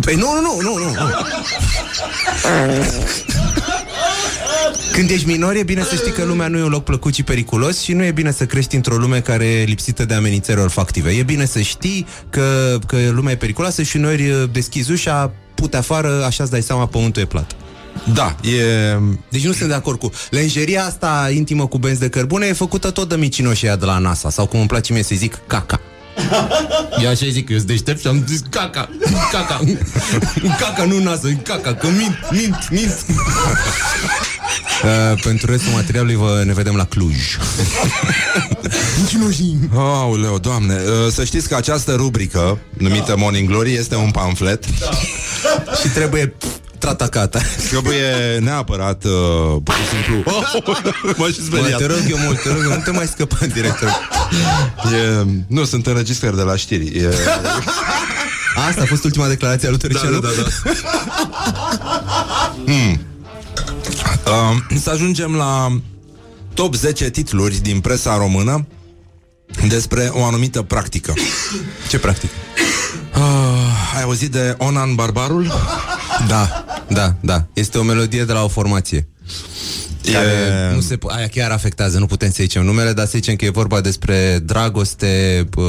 Păi 0.00 0.14
nu, 0.14 0.40
nu, 0.40 0.60
nu, 0.60 0.78
nu, 0.78 0.90
nu. 0.90 1.10
Când 4.92 5.10
ești 5.10 5.26
minor, 5.26 5.54
e 5.54 5.62
bine 5.62 5.82
să 5.82 5.94
știi 5.94 6.12
că 6.12 6.24
lumea 6.24 6.48
nu 6.48 6.58
e 6.58 6.62
un 6.62 6.68
loc 6.68 6.84
plăcut 6.84 7.14
și 7.14 7.22
periculos 7.22 7.80
și 7.80 7.92
nu 7.92 8.04
e 8.04 8.10
bine 8.10 8.30
să 8.30 8.46
crești 8.46 8.74
într-o 8.74 8.96
lume 8.96 9.20
care 9.20 9.44
e 9.44 9.64
lipsită 9.64 10.04
de 10.04 10.14
amenințări 10.14 10.60
olfactive. 10.60 11.10
E 11.10 11.22
bine 11.22 11.44
să 11.44 11.60
știi 11.60 12.06
că, 12.30 12.78
că 12.86 12.96
lumea 13.10 13.32
e 13.32 13.36
periculoasă 13.36 13.82
și 13.82 13.96
uneori 13.96 14.30
uh, 14.30 14.48
deschizi 14.52 14.92
ușa, 14.92 15.32
pute 15.54 15.76
afară, 15.76 16.24
așa 16.24 16.42
îți 16.42 16.52
dai 16.52 16.62
seama, 16.62 16.86
pământul 16.86 17.22
e 17.22 17.24
plat. 17.24 17.56
Da, 18.14 18.36
e... 18.42 18.98
Deci 19.30 19.44
nu 19.44 19.52
sunt 19.52 19.68
de 19.68 19.74
acord 19.74 19.98
cu... 19.98 20.10
Lenjeria 20.30 20.84
asta 20.84 21.30
intimă 21.34 21.66
cu 21.66 21.78
benzi 21.78 22.00
de 22.00 22.08
cărbune 22.08 22.46
e 22.46 22.52
făcută 22.52 22.90
tot 22.90 23.08
de 23.08 23.16
micinoșii 23.16 23.66
aia 23.66 23.76
de 23.76 23.84
la 23.84 23.98
NASA, 23.98 24.30
sau 24.30 24.46
cum 24.46 24.58
îmi 24.58 24.68
place 24.68 24.92
mie 24.92 25.02
să 25.02 25.14
zic, 25.14 25.38
caca. 25.46 25.80
Eu 27.02 27.08
așa 27.08 27.26
zic, 27.30 27.48
eu 27.48 27.56
sunt 27.56 27.68
deștept 27.68 28.00
și 28.00 28.06
am 28.06 28.24
zis 28.28 28.42
caca, 28.50 28.88
caca, 29.30 29.60
caca, 30.58 30.84
nu 30.84 30.98
NASA, 30.98 31.28
caca, 31.42 31.74
că 31.74 31.86
mint, 31.86 32.18
mint, 32.30 32.68
mint. 32.70 33.04
Uh, 34.84 35.20
pentru 35.22 35.50
restul 35.50 35.72
materialului 35.72 36.14
vă, 36.14 36.42
ne 36.44 36.52
vedem 36.52 36.76
la 36.76 36.84
Cluj. 36.84 37.16
Aoleu, 39.74 40.38
doamne 40.38 40.74
uh, 40.74 41.12
Să 41.12 41.24
știți 41.24 41.48
că 41.48 41.54
această 41.54 41.94
rubrică 41.94 42.58
Numită 42.78 43.16
Morning 43.16 43.48
Glory 43.48 43.72
Este 43.72 43.94
un 43.94 44.10
pamflet 44.10 44.64
și 45.80 45.88
trebuie 45.94 46.34
tratacata. 46.86 47.40
Trebuie 47.68 48.38
neapărat 48.40 49.04
uh, 49.04 49.10
Pur 49.64 49.74
și 49.74 49.88
simplu 49.88 50.32
M-aș 51.18 51.32
și 51.32 51.40
Bă, 51.50 51.56
speriat 51.56 51.78
te 51.78 51.86
rog 51.86 51.98
eu 52.10 52.16
mult, 52.18 52.42
te 52.42 52.48
rog 52.48 52.62
eu, 52.62 52.68
nu 52.70 52.82
te 52.84 52.90
mai 52.90 53.06
scăpa 53.06 53.36
în 53.40 53.48
director. 53.48 53.88
e, 54.92 55.24
Nu, 55.46 55.64
sunt 55.64 55.86
înregistrări 55.86 56.36
de 56.36 56.42
la 56.42 56.56
știri 56.56 56.86
e, 56.86 57.14
Asta 58.68 58.82
a 58.82 58.84
fost 58.84 59.04
ultima 59.04 59.26
declarație 59.28 59.68
a 59.68 59.70
lui 59.70 59.78
da, 59.80 59.86
Tăricianu? 59.88 60.20
da, 60.20 60.28
da, 60.36 60.42
da. 60.42 60.72
hmm. 62.66 63.00
uh, 64.26 64.78
Să 64.82 64.90
ajungem 64.90 65.34
la 65.34 65.80
Top 66.54 66.74
10 66.74 67.10
titluri 67.10 67.56
din 67.56 67.80
presa 67.80 68.16
română 68.16 68.66
Despre 69.68 70.10
o 70.12 70.24
anumită 70.24 70.62
practică 70.62 71.12
Ce 71.88 71.98
practic? 71.98 72.30
uh, 73.16 73.96
Ai 73.96 74.02
auzit 74.02 74.30
de 74.30 74.54
Onan 74.58 74.94
Barbarul? 74.94 75.52
Da, 76.28 76.64
da, 76.88 77.14
da. 77.20 77.46
Este 77.52 77.78
o 77.78 77.82
melodie 77.82 78.24
de 78.24 78.32
la 78.32 78.44
o 78.44 78.48
formație. 78.48 79.06
Care 80.12 80.26
E- 80.70 80.74
nu 80.74 80.80
se, 80.80 80.96
po- 80.96 81.14
aia 81.16 81.26
chiar 81.28 81.50
afectează, 81.50 81.98
nu 81.98 82.06
putem 82.06 82.28
să 82.28 82.36
zicem 82.40 82.64
numele, 82.64 82.92
dar 82.92 83.04
să 83.04 83.10
zicem 83.14 83.36
că 83.36 83.44
e 83.44 83.50
vorba 83.50 83.80
despre 83.80 84.38
dragoste, 84.44 85.44
um, 85.56 85.64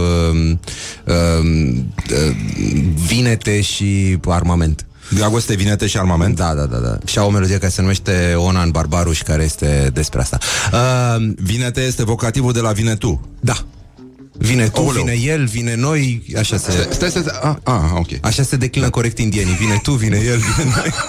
um, 0.48 1.78
uh, 1.78 2.36
vinete 3.08 3.62
și 3.62 4.18
armament. 4.26 4.86
Dragoste, 5.16 5.56
vinete 5.56 5.88
și 5.88 5.98
armament? 5.98 6.36
Da, 6.36 6.54
da, 6.54 6.66
da, 6.66 6.78
da. 6.78 6.98
Și 7.06 7.18
au 7.18 7.28
o 7.28 7.32
melodie 7.32 7.58
care 7.58 7.72
se 7.72 7.82
numește 7.82 8.34
Onan 8.38 8.70
Barbaruș, 8.72 9.22
care 9.22 9.44
este 9.44 9.90
despre 9.94 10.20
asta. 10.20 10.38
Uh, 10.74 11.30
Vinete 11.36 11.82
este 11.82 12.04
vocativul 12.04 12.54
de 12.54 12.60
la 12.60 12.72
vine 12.72 12.96
tu. 12.96 13.28
da. 13.40 13.66
Vine 14.38 14.68
tu, 14.68 14.80
Aoleu. 14.80 15.04
vine 15.04 15.18
el, 15.32 15.46
vine 15.46 15.76
noi, 15.76 16.24
așa 16.38 16.58
se... 16.58 16.88
Stai, 16.92 17.10
stai, 17.10 17.22
stai. 17.24 17.40
Ah, 17.44 17.56
ah, 17.64 17.82
ok. 17.96 18.08
Așa 18.22 18.44
se 18.44 18.56
declină 18.56 18.90
corect 18.90 19.18
indienii. 19.18 19.54
Vine 19.56 19.80
tu, 19.84 19.92
vine 19.92 20.18
el, 20.18 20.38
vine 20.38 20.72
noi. 20.76 20.94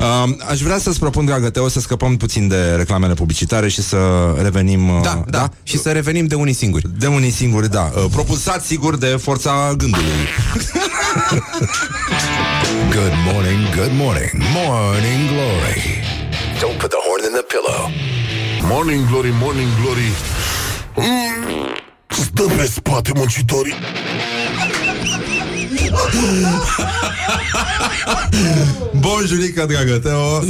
Uh, 0.00 0.30
aș 0.50 0.60
vrea 0.60 0.78
să-ți 0.78 0.98
propun, 0.98 1.24
dragă 1.24 1.50
Teo, 1.50 1.68
să 1.68 1.80
scăpăm 1.80 2.16
puțin 2.16 2.48
de 2.48 2.74
reclamele 2.76 3.14
publicitare 3.14 3.68
și 3.68 3.82
să 3.82 3.96
revenim... 4.42 4.88
Uh, 4.88 5.00
Da, 5.02 5.24
da, 5.28 5.38
da. 5.38 5.48
Și 5.62 5.78
să 5.78 5.90
revenim 5.92 6.26
de 6.26 6.34
unii 6.34 6.52
singuri. 6.52 6.84
De 6.98 7.06
unii 7.06 7.30
singuri, 7.30 7.70
da. 7.70 7.92
Uh, 7.96 8.04
propulsați, 8.10 8.66
sigur, 8.66 8.96
de 8.96 9.06
forța 9.06 9.74
gândului. 9.76 10.06
Good 12.96 13.14
morning, 13.32 13.60
good 13.76 13.92
morning, 14.04 14.30
morning 14.54 15.20
glory. 15.32 15.82
Don't 16.60 16.78
put 16.78 16.90
the 16.90 17.00
horn 17.06 17.22
in 17.28 17.32
the 17.40 17.44
pillow. 17.52 17.80
Morning 18.72 19.06
glory, 19.08 19.32
morning 19.40 19.68
glory 19.82 20.10
mm, 20.96 21.76
Stă 22.10 22.42
pe 22.42 22.66
spate 22.66 23.10
muncitorii 23.14 23.74
Bonjurică, 29.00 29.66
dragă 29.68 29.98
Teo. 29.98 30.34
Eu 30.34 30.44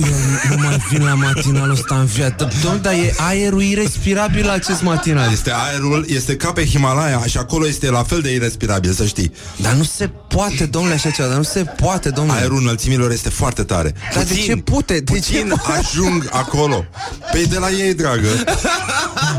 nu 0.49 0.57
mai 0.57 0.77
vin 0.91 1.05
la 1.05 1.15
matinalul 1.15 1.71
ăsta 1.71 1.95
în 1.95 2.05
viață. 2.05 2.49
Domnule, 2.62 2.83
dar 2.83 2.93
e 2.93 3.15
aerul 3.17 3.62
irrespirabil 3.62 4.47
la 4.47 4.53
acest 4.53 4.83
matinal. 4.83 5.33
Este 5.33 5.53
aerul, 5.55 6.05
este 6.09 6.37
ca 6.37 6.53
pe 6.53 6.67
Himalaya 6.67 7.23
și 7.27 7.39
acolo 7.39 7.67
este 7.67 7.91
la 7.91 8.03
fel 8.03 8.21
de 8.21 8.33
irrespirabil, 8.33 8.93
să 8.93 9.05
știi. 9.05 9.33
Dar 9.57 9.73
nu 9.73 9.83
se 9.83 10.11
poate, 10.29 10.67
domnule, 10.67 10.95
așa 10.95 11.11
ceva, 11.11 11.29
dar 11.29 11.37
nu 11.37 11.43
se 11.43 11.65
poate, 11.65 12.11
domnule. 12.11 12.39
Aerul 12.39 12.59
înălțimilor 12.59 13.11
este 13.11 13.29
foarte 13.29 13.62
tare. 13.62 13.95
Dar 14.15 14.23
de 14.23 14.35
ce 14.35 14.57
pute? 14.57 14.95
De 14.95 15.12
puțin 15.12 15.49
ce 15.49 15.55
poate? 15.65 15.81
ajung 15.81 16.29
acolo. 16.33 16.85
Păi 17.33 17.47
de 17.47 17.59
la 17.59 17.71
ei, 17.71 17.95
dragă. 17.95 18.29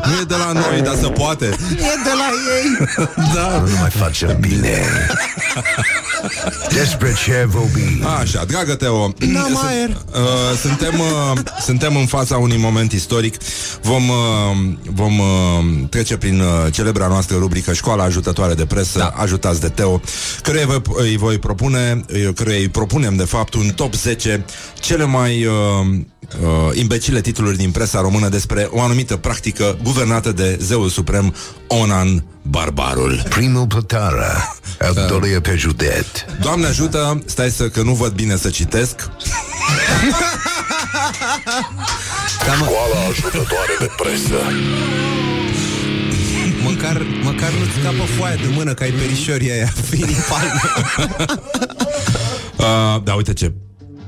Nu 0.05 0.11
e 0.21 0.23
de 0.27 0.35
la 0.35 0.51
noi, 0.51 0.81
dar 0.81 0.95
se 1.01 1.07
poate. 1.07 1.45
E 1.45 1.93
de 2.03 2.13
la 2.13 2.29
ei. 2.57 2.87
Da. 3.33 3.63
Nu 3.65 3.77
mai 3.79 3.89
facem 3.89 4.37
bine. 4.39 4.81
Despre 6.73 7.13
ce 7.25 7.45
vorbi? 7.49 7.99
Așa, 8.19 8.45
dragă 8.45 8.75
Teo 8.75 9.13
N-am 9.17 9.45
sunt- 9.45 9.57
aer. 9.65 9.89
uh, 9.89 10.57
suntem, 10.61 10.99
uh, 10.99 11.39
suntem 11.61 11.95
în 11.95 12.05
fața 12.05 12.37
unui 12.37 12.57
moment 12.57 12.91
istoric 12.91 13.35
Vom, 13.81 14.09
uh, 14.09 14.15
vom 14.93 15.19
uh, 15.19 15.27
trece 15.89 16.17
prin 16.17 16.39
uh, 16.39 16.47
celebra 16.73 17.07
noastră 17.07 17.37
rubrică 17.37 17.73
Școala 17.73 18.03
ajutătoare 18.03 18.53
de 18.53 18.65
presă 18.65 18.97
da. 18.97 19.13
Ajutați 19.15 19.61
de 19.61 19.67
Teo 19.69 20.01
Căruia 20.41 20.65
vă- 20.65 20.81
îi 21.01 21.17
voi 21.17 21.37
propune 21.37 22.05
uh, 22.13 22.29
Căruia 22.35 22.57
îi 22.57 22.69
propunem 22.69 23.15
de 23.15 23.23
fapt 23.25 23.53
un 23.53 23.67
top 23.75 23.93
10 23.95 24.45
Cele 24.79 25.03
mai 25.05 25.45
uh, 25.45 25.53
uh, 26.41 26.77
imbecile 26.77 27.21
titluri 27.21 27.57
din 27.57 27.71
presa 27.71 28.01
română 28.01 28.29
Despre 28.29 28.67
o 28.71 28.81
anumită 28.81 29.15
practică 29.17 29.77
guvernată 29.83 30.31
de 30.31 30.57
zeul 30.61 30.89
suprem 30.89 31.35
Onan 31.67 32.23
Barbarul 32.41 33.23
Primul 33.29 33.67
plătară, 33.67 34.55
al 34.79 35.05
doilea 35.09 35.41
pe 35.41 35.55
județ. 35.55 36.05
Doamne 36.41 36.67
ajută, 36.67 37.23
stai 37.25 37.49
să 37.49 37.69
că 37.69 37.81
nu 37.81 37.93
văd 37.93 38.11
bine 38.11 38.35
să 38.35 38.49
citesc 38.49 39.09
Școala 42.39 43.07
ajutătoare 43.09 43.75
de 43.79 43.89
presă. 43.97 44.41
Măcar, 46.63 47.01
măcar 47.23 47.49
nu-ți 47.49 47.71
scapă 47.79 48.03
foaia 48.17 48.35
de 48.35 48.47
mână 48.53 48.73
Că 48.73 48.83
ai 48.83 48.91
perișorii 48.91 49.51
aia 49.51 49.73
Fiind 49.89 50.07
în 50.07 50.15
palmă 50.29 50.61
Uh, 52.55 53.01
da, 53.05 53.13
uite 53.13 53.33
ce 53.33 53.53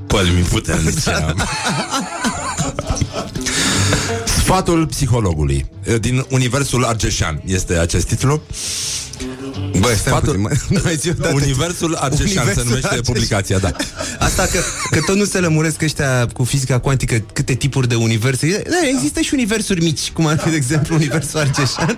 pălmi 0.07 0.41
puternice 0.41 1.09
am. 1.09 1.35
Sfatul 4.43 4.85
psihologului 4.87 5.65
Uh, 5.87 5.99
Din 5.99 6.25
Universul 6.29 6.83
Argeșan 6.85 7.41
Este 7.45 7.73
acest 7.77 8.07
titlu 8.07 8.41
Băi, 9.79 9.81
stai 9.81 9.95
Sfatul- 9.95 10.25
puțin, 10.27 10.41
mai, 10.41 10.81
mai 10.83 10.95
zi 10.95 11.09
o 11.09 11.13
dată. 11.13 11.33
Universul 11.33 11.95
Argeșan 11.95 12.27
se 12.27 12.35
Universul 12.39 12.63
numește 12.63 12.87
Argeșan. 12.87 13.13
publicația 13.13 13.57
da. 13.57 13.71
Asta 14.19 14.45
că, 14.51 14.59
că 14.89 14.99
tot 15.05 15.15
nu 15.15 15.25
se 15.25 15.39
lămuresc 15.39 15.81
ăștia 15.81 16.27
cu 16.33 16.43
fizica 16.43 16.79
cuantică 16.79 17.25
câte 17.33 17.53
tipuri 17.53 17.87
de 17.87 17.95
universe. 17.95 18.61
Da, 18.69 18.87
există 18.95 19.19
și 19.21 19.33
universuri 19.33 19.83
mici, 19.83 20.11
cum 20.11 20.25
ar 20.25 20.37
fi, 20.39 20.49
de 20.49 20.55
exemplu, 20.55 20.95
universul 20.95 21.39
Argeșan. 21.39 21.97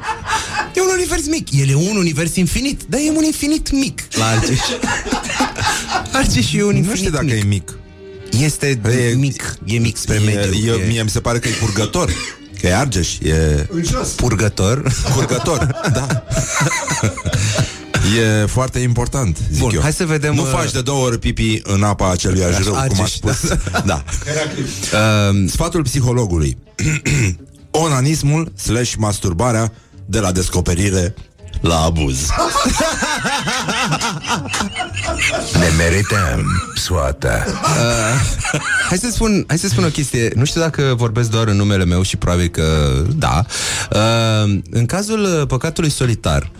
E 0.76 0.82
un 0.82 0.88
univers 0.96 1.28
mic. 1.28 1.48
El 1.52 1.70
e 1.70 1.76
un 1.76 1.98
univers 1.98 2.36
infinit, 2.36 2.82
dar 2.88 3.00
e 3.00 3.10
un 3.16 3.24
infinit 3.24 3.72
mic 3.72 4.02
la 4.12 4.26
Argeș. 4.26 4.60
Argeș 6.14 6.54
e 6.54 6.64
un 6.64 6.76
infinit 6.76 6.90
Nu 6.90 6.96
știu 6.96 7.10
dacă 7.12 7.24
mic. 7.26 7.44
e 7.44 7.46
mic 7.48 7.78
Este 8.40 8.80
E- 9.10 9.16
mic, 9.16 9.56
e 9.66 9.78
mic 9.78 9.98
spre 9.98 10.16
e, 10.16 10.20
mediu. 10.20 10.74
e, 10.74 10.86
Mie 10.88 11.04
mi 11.04 11.10
se 11.10 11.20
pare 11.20 11.40
că 11.40 11.48
e 11.48 11.52
purgător 11.52 12.10
Că 12.60 12.68
e 12.68 12.76
Argeș 12.76 13.18
E 13.20 13.66
În 13.70 13.84
jos. 13.84 14.08
purgător. 14.10 14.92
purgător 15.14 15.68
Da 15.94 16.24
E 18.44 18.46
foarte 18.46 18.80
important, 18.80 19.38
zic 19.52 19.62
Bun, 19.62 19.72
eu. 19.74 19.82
hai 19.82 19.94
să 19.94 20.06
vedem, 20.06 20.36
Nu 20.36 20.42
uh, 20.42 20.48
faci 20.52 20.72
de 20.72 20.82
două 20.82 21.06
ori 21.06 21.20
pipi 21.20 21.62
în 21.64 21.84
apa 21.84 22.10
acelui 22.12 22.40
râu, 22.64 22.72
cum 22.72 22.76
Argeș, 22.78 23.00
a 23.00 23.06
spus. 23.06 23.38
Da. 23.86 24.04
Um, 25.30 25.48
Sfatul 25.48 25.84
psihologului. 25.84 26.58
Onanismul 27.72 28.52
slash 28.58 28.94
masturbarea 28.98 29.72
de 30.06 30.20
la 30.20 30.32
descoperire 30.32 31.14
la 31.66 31.84
abuz. 31.84 32.20
Ne 35.60 35.68
merităm 35.78 36.46
soata. 36.76 37.46
Hai 38.88 38.98
să 38.98 39.10
spun, 39.12 39.44
hai 39.48 39.58
să 39.58 39.68
spun 39.68 39.84
o 39.84 39.88
chestie. 39.88 40.32
Nu 40.36 40.46
știu 40.46 40.62
dacă 40.62 40.94
vorbesc 40.98 41.30
doar 41.30 41.48
în 41.48 41.56
numele 41.56 41.86
meu 41.86 42.02
și 42.02 42.18
probabil 42.18 42.48
că 42.48 42.92
da. 43.16 43.46
Uh, 43.92 44.60
în 44.70 44.86
cazul 44.86 45.24
uh, 45.24 45.48
păcatului 45.48 45.90
solitar, 45.90 46.52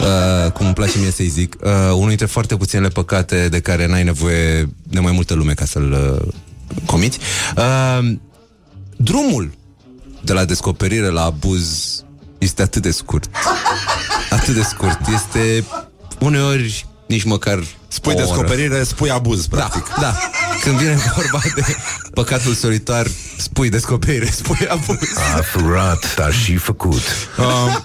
uh, 0.00 0.52
cum 0.52 0.66
îmi 0.66 0.74
place 0.74 0.98
mie 0.98 1.10
să-i 1.10 1.28
zic, 1.28 1.56
uh, 1.60 1.70
unul 1.92 2.08
dintre 2.08 2.26
foarte 2.26 2.56
puținele 2.56 2.88
păcate 2.88 3.48
de 3.48 3.60
care 3.60 3.86
n-ai 3.86 4.04
nevoie 4.04 4.68
de 4.82 5.00
mai 5.00 5.12
multă 5.12 5.34
lume 5.34 5.52
ca 5.52 5.64
să-l 5.64 5.92
uh, 5.92 6.32
comiți, 6.86 7.18
uh, 7.56 8.12
drumul 8.96 9.52
de 10.22 10.32
la 10.32 10.44
descoperire 10.44 11.08
la 11.08 11.24
abuz 11.24 12.00
este 12.38 12.62
atât 12.62 12.82
de 12.82 12.90
scurt. 12.90 13.30
Atât 14.32 14.54
de 14.54 14.62
scurt. 14.62 14.98
Este 15.14 15.64
uneori 16.18 16.86
nici 17.06 17.22
măcar 17.24 17.58
Spui 17.88 18.12
o 18.12 18.16
oră. 18.16 18.24
descoperire, 18.26 18.82
spui 18.84 19.10
abuz, 19.10 19.46
Da, 19.46 19.56
practic. 19.56 19.94
da. 20.00 20.16
Când 20.62 20.76
vine 20.78 20.98
vorba 21.16 21.40
de 21.54 21.76
păcatul 22.14 22.54
solitar, 22.54 23.06
spui 23.38 23.68
descoperire, 23.68 24.30
spui 24.40 24.66
abuz. 24.68 24.98
A 25.36 25.40
furat, 25.42 26.14
dar 26.14 26.32
și 26.34 26.56
făcut. 26.56 27.02
Um, 27.38 27.82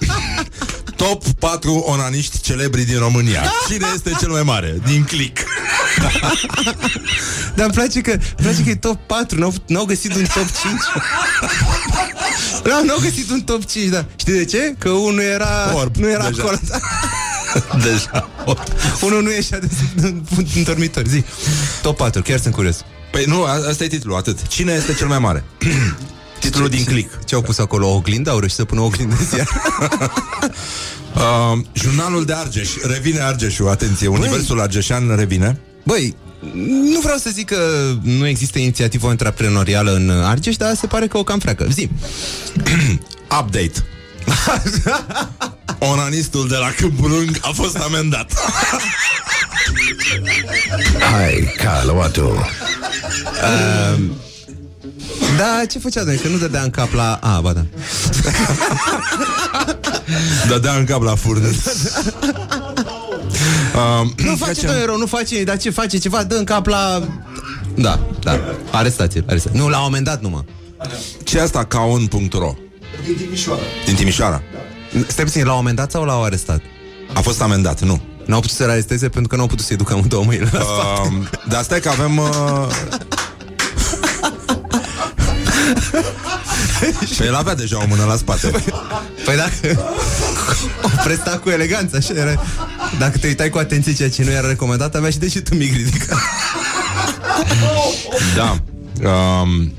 top 0.95 1.23
4 1.39 1.73
onaniști 1.73 2.41
celebri 2.41 2.83
din 2.83 2.97
România. 2.99 3.51
Cine 3.69 3.87
este 3.93 4.11
cel 4.19 4.29
mai 4.29 4.43
mare? 4.43 4.79
Din 4.85 5.03
click. 5.03 5.39
Dar 7.55 7.65
îmi 7.65 7.73
place 7.73 8.01
că, 8.01 8.11
îmi 8.11 8.21
place 8.35 8.63
că 8.63 8.69
e 8.69 8.75
top 8.75 8.99
4, 9.07 9.39
n-au, 9.39 9.53
n-au 9.67 9.85
găsit 9.85 10.15
un 10.15 10.25
top 10.33 10.45
5. 10.61 10.73
Da, 12.63 12.81
n-au 12.85 12.97
găsit 13.01 13.29
un 13.31 13.41
top 13.41 13.65
5, 13.65 13.89
da. 13.89 14.05
Știi 14.15 14.33
de 14.33 14.45
ce? 14.45 14.75
Că 14.77 14.89
unul 14.89 15.19
era, 15.19 15.75
Orb, 15.75 15.95
nu 15.95 16.09
era 16.09 16.29
deja. 16.29 16.41
acolo. 16.41 16.57
Da. 16.69 16.77
Deja. 17.89 18.29
Unul 19.01 19.23
nu 19.23 19.31
ieșea 19.31 19.59
de 19.59 19.67
în, 19.95 20.21
în 20.55 20.63
dormitor. 20.63 21.07
Zi. 21.07 21.23
Top 21.81 21.97
4, 21.97 22.21
chiar 22.21 22.39
sunt 22.39 22.53
curios. 22.53 22.77
Păi 23.11 23.23
nu, 23.27 23.43
a- 23.43 23.67
asta 23.69 23.83
e 23.83 23.87
titlul, 23.87 24.15
atât. 24.15 24.47
Cine 24.47 24.71
este 24.73 24.93
cel 24.93 25.07
mai 25.07 25.19
mare? 25.19 25.43
Titlul 26.39 26.69
din 26.69 26.83
click. 26.83 27.23
Ce 27.25 27.35
au 27.35 27.41
pus 27.41 27.57
acolo? 27.57 27.87
O 27.87 27.95
oglindă? 27.95 28.29
Au 28.29 28.37
reușit 28.39 28.57
să 28.57 28.65
pună 28.65 28.81
o 28.81 28.85
oglindă 28.85 29.15
în 29.19 29.25
ziar? 29.25 29.47
Uh, 31.15 31.59
jurnalul 31.83 32.25
de 32.25 32.33
Argeș. 32.33 32.69
Revine 32.83 33.19
Argeșul, 33.19 33.69
atenție. 33.69 34.07
Universul 34.07 34.61
Argeșan 34.61 35.15
revine. 35.15 35.59
Băi, 35.83 36.15
nu 36.53 36.99
vreau 36.99 37.17
să 37.17 37.29
zic 37.33 37.45
că 37.45 37.93
nu 38.01 38.27
există 38.27 38.59
inițiativă 38.59 39.07
antreprenorială 39.09 39.93
în 39.93 40.09
Argeș, 40.09 40.55
dar 40.55 40.75
se 40.75 40.87
pare 40.87 41.07
că 41.07 41.17
o 41.17 41.23
cam 41.23 41.39
freacă. 41.39 41.67
Zi. 41.71 41.89
Update. 43.39 43.85
Onanistul 45.91 46.47
de 46.47 46.55
la 46.55 46.71
Câmpul 46.77 47.09
Lung 47.09 47.37
a 47.41 47.51
fost 47.53 47.77
amendat. 47.77 48.31
Hai, 51.11 51.53
ca 51.57 51.83
luatul. 51.85 52.45
Da, 55.37 55.65
ce 55.69 55.79
făcea 55.79 56.03
de 56.03 56.15
Că 56.15 56.27
nu 56.27 56.37
dădea 56.37 56.61
în 56.61 56.69
cap 56.69 56.93
la... 56.93 57.19
A, 57.21 57.39
ba 57.39 57.53
da. 57.53 57.65
Dădea 60.47 60.73
în 60.73 60.85
cap 60.85 61.01
la 61.01 61.15
furniț. 61.15 61.55
Um, 63.77 64.13
Nu 64.17 64.35
face 64.35 64.65
de 64.65 64.73
erou, 64.81 64.97
nu 64.97 65.05
face, 65.05 65.43
dar 65.43 65.57
ce 65.57 65.69
face 65.69 65.97
ceva, 65.97 66.23
dă 66.23 66.35
în 66.35 66.43
cap 66.43 66.65
la... 66.65 67.07
Da, 67.75 67.99
da, 68.19 68.39
arestați-l, 68.71 69.23
arestați 69.27 69.57
Nu, 69.57 69.69
la 69.69 69.77
un 69.77 69.83
moment 69.83 70.03
dat 70.03 70.21
numai. 70.21 70.45
Ce 71.23 71.37
e 71.37 71.41
asta 71.41 71.63
caon.ro? 71.63 72.53
Din 73.05 73.15
Timișoara. 73.15 73.61
Din 73.85 73.95
Timișoara. 73.95 74.41
Stai 75.07 75.25
puțin, 75.25 75.45
l-au 75.45 75.57
amendat 75.57 75.91
sau 75.91 76.03
l-au 76.03 76.23
arestat? 76.23 76.61
A 77.13 77.19
fost 77.19 77.41
amendat, 77.41 77.81
nu. 77.81 78.01
N-au 78.25 78.39
putut 78.39 78.55
să-l 78.55 78.69
aresteze 78.69 79.09
pentru 79.09 79.29
că 79.29 79.35
n-au 79.35 79.47
putut 79.47 79.65
să-i 79.65 79.75
ducă 79.75 79.93
amândouă 79.93 80.23
mâinile 80.23 80.49
la 80.53 80.59
spate. 80.59 81.15
Uh, 81.15 81.27
dar 81.47 81.63
stai 81.63 81.79
că 81.79 81.89
avem... 81.89 82.17
Uh... 82.17 82.27
Păi 87.17 87.27
el 87.27 87.35
avea 87.35 87.55
deja 87.55 87.77
o 87.77 87.85
mână 87.87 88.03
la 88.03 88.15
spate. 88.15 88.47
Păi 89.25 89.35
dacă 89.35 89.79
o 90.81 90.89
presta 91.03 91.39
cu 91.43 91.49
eleganță, 91.49 91.95
așa 91.95 92.13
era. 92.13 92.43
Dacă 92.99 93.17
te 93.17 93.27
uitai 93.27 93.49
cu 93.49 93.57
atenție 93.57 93.93
ceea 93.93 94.09
ce 94.09 94.23
nu 94.23 94.31
era 94.31 94.47
recomandat, 94.47 94.95
avea 94.95 95.09
și 95.09 95.17
degetul 95.17 95.57
mic 95.57 95.73
ridicat. 95.73 96.17
Da. 98.35 98.61
Um, 99.09 99.73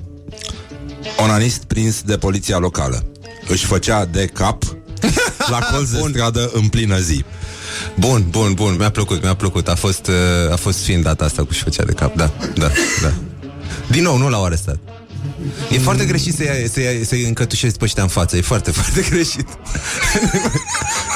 onanist 1.16 1.64
prins 1.64 2.02
de 2.02 2.16
poliția 2.16 2.58
locală. 2.58 3.06
Își 3.48 3.66
făcea 3.66 4.04
de 4.04 4.24
cap 4.26 4.62
la 5.50 5.58
colț 5.58 5.88
de 5.90 6.04
stradă 6.08 6.50
în 6.52 6.68
plină 6.68 6.98
zi. 6.98 7.24
Bun, 7.98 8.26
bun, 8.30 8.52
bun, 8.52 8.76
mi-a 8.78 8.90
plăcut, 8.90 9.22
mi-a 9.22 9.34
plăcut. 9.34 9.68
A 9.68 9.74
fost, 9.74 10.06
uh, 10.06 10.52
a 10.52 10.56
fost 10.56 10.78
fin 10.82 11.02
data 11.02 11.24
asta 11.24 11.44
cu 11.44 11.52
și 11.52 11.62
făcea 11.62 11.84
de 11.84 11.92
cap, 11.92 12.16
da, 12.16 12.30
da, 12.54 12.70
da. 13.02 13.12
Din 13.90 14.02
nou, 14.02 14.16
nu 14.16 14.28
l-au 14.28 14.44
arestat. 14.44 14.78
E 15.70 15.78
foarte 15.78 16.04
greșit 16.04 16.34
să-i, 16.34 16.68
să-i, 16.72 17.04
să-i 17.04 17.24
încătușezi 17.24 17.76
pe 17.76 17.84
ăștia 17.84 18.02
în 18.02 18.08
față. 18.08 18.36
E 18.36 18.40
foarte, 18.40 18.70
foarte 18.78 19.06
greșit. 19.10 19.46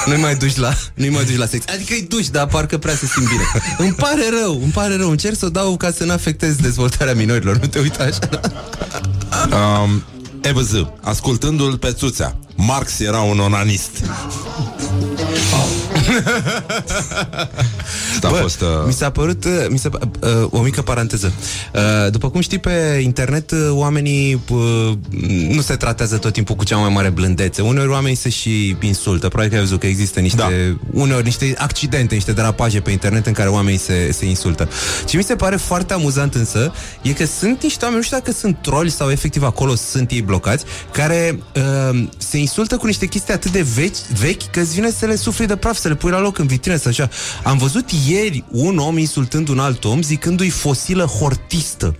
Nu-i 0.05 0.17
mai 0.17 0.35
duci 0.35 0.55
la 0.55 0.73
Nu-i 0.93 1.09
mai 1.09 1.23
duci 1.23 1.37
la 1.37 1.45
sex. 1.45 1.65
Adică 1.73 1.93
îi 1.93 2.05
duci, 2.09 2.29
dar 2.29 2.47
parcă 2.47 2.77
prea 2.77 2.95
se 2.95 3.05
simt 3.05 3.27
bine. 3.27 3.43
Îmi 3.77 3.93
pare 3.93 4.29
rău, 4.41 4.59
îmi 4.61 4.71
pare 4.71 4.95
rău. 4.95 5.09
Încerc 5.09 5.37
să 5.37 5.45
o 5.45 5.49
dau 5.49 5.77
ca 5.77 5.91
să 5.91 6.03
nu 6.03 6.11
afectez 6.11 6.55
dezvoltarea 6.55 7.13
minorilor. 7.13 7.57
Nu 7.57 7.67
te 7.67 7.79
uita 7.79 8.03
așa. 8.03 8.29
Um, 9.83 10.03
EBZ, 10.41 10.71
ascultându-l 11.01 11.77
pe 11.77 11.91
Țuțea 11.91 12.35
Marx 12.55 12.99
era 12.99 13.19
un 13.19 13.39
onanist 13.39 13.91
Asta 18.13 18.27
a 18.27 18.29
Bă, 18.29 18.35
fost... 18.35 18.61
Uh... 18.61 18.67
Mi 18.85 18.93
s-a 18.93 19.09
părut, 19.09 19.45
uh, 19.45 19.51
mi 19.69 19.77
s-a, 19.77 19.89
uh, 20.19 20.47
o 20.49 20.61
mică 20.61 20.81
paranteză. 20.81 21.31
Uh, 21.73 22.11
după 22.11 22.29
cum 22.29 22.41
știi, 22.41 22.59
pe 22.59 22.99
internet 23.03 23.51
uh, 23.51 23.59
oamenii 23.69 24.41
uh, 24.49 24.91
nu 25.49 25.61
se 25.61 25.75
tratează 25.75 26.17
tot 26.17 26.33
timpul 26.33 26.55
cu 26.55 26.63
cea 26.63 26.77
mai 26.77 26.89
mare 26.89 27.09
blândețe. 27.09 27.61
Uneori 27.61 27.89
oamenii 27.89 28.17
se 28.17 28.29
și 28.29 28.75
insultă. 28.81 29.27
Probabil 29.27 29.49
că 29.49 29.55
ai 29.55 29.61
văzut 29.63 29.79
că 29.79 29.87
există 29.87 30.19
niște, 30.19 30.37
Da. 30.37 30.49
uneori 30.91 31.23
niște 31.23 31.55
accidente, 31.57 32.13
niște 32.13 32.31
derapaje 32.31 32.79
pe 32.79 32.91
internet 32.91 33.25
în 33.25 33.33
care 33.33 33.49
oamenii 33.49 33.79
se, 33.79 34.11
se 34.11 34.25
insultă. 34.25 34.69
Ce 35.05 35.17
mi 35.17 35.23
se 35.23 35.35
pare 35.35 35.55
foarte 35.55 35.93
amuzant 35.93 36.35
însă 36.35 36.73
e 37.01 37.11
că 37.11 37.25
sunt 37.25 37.63
niște 37.63 37.83
oameni, 37.83 38.01
nu 38.01 38.05
știu 38.05 38.17
dacă 38.17 38.31
sunt 38.31 38.57
troli 38.61 38.89
sau 38.91 39.09
efectiv 39.11 39.43
acolo 39.43 39.75
sunt 39.75 40.11
ei 40.11 40.21
blocați, 40.21 40.65
care 40.91 41.39
uh, 41.55 42.03
se 42.17 42.37
insultă 42.37 42.77
cu 42.77 42.85
niște 42.85 43.05
chestii 43.05 43.33
atât 43.33 43.51
de 43.51 43.65
vechi, 43.75 43.95
vechi 44.19 44.51
că 44.51 44.59
îți 44.59 44.73
vine 44.73 44.91
să 44.91 45.05
le 45.05 45.15
sufli 45.15 45.45
de 45.45 45.55
praf, 45.55 45.77
să 45.77 45.87
le 45.87 45.95
pui 46.03 46.11
la 46.11 46.19
loc 46.19 46.37
în 46.37 46.47
vitrină, 46.47 46.75
să 46.75 46.87
așa. 46.87 47.09
Am 47.43 47.57
văzut 47.57 47.89
ieri 48.07 48.43
un 48.51 48.77
om 48.77 48.97
insultând 48.97 49.47
un 49.47 49.59
alt 49.59 49.83
om 49.83 50.01
zicându-i 50.01 50.49
fosilă 50.49 51.03
hortistă. 51.03 51.95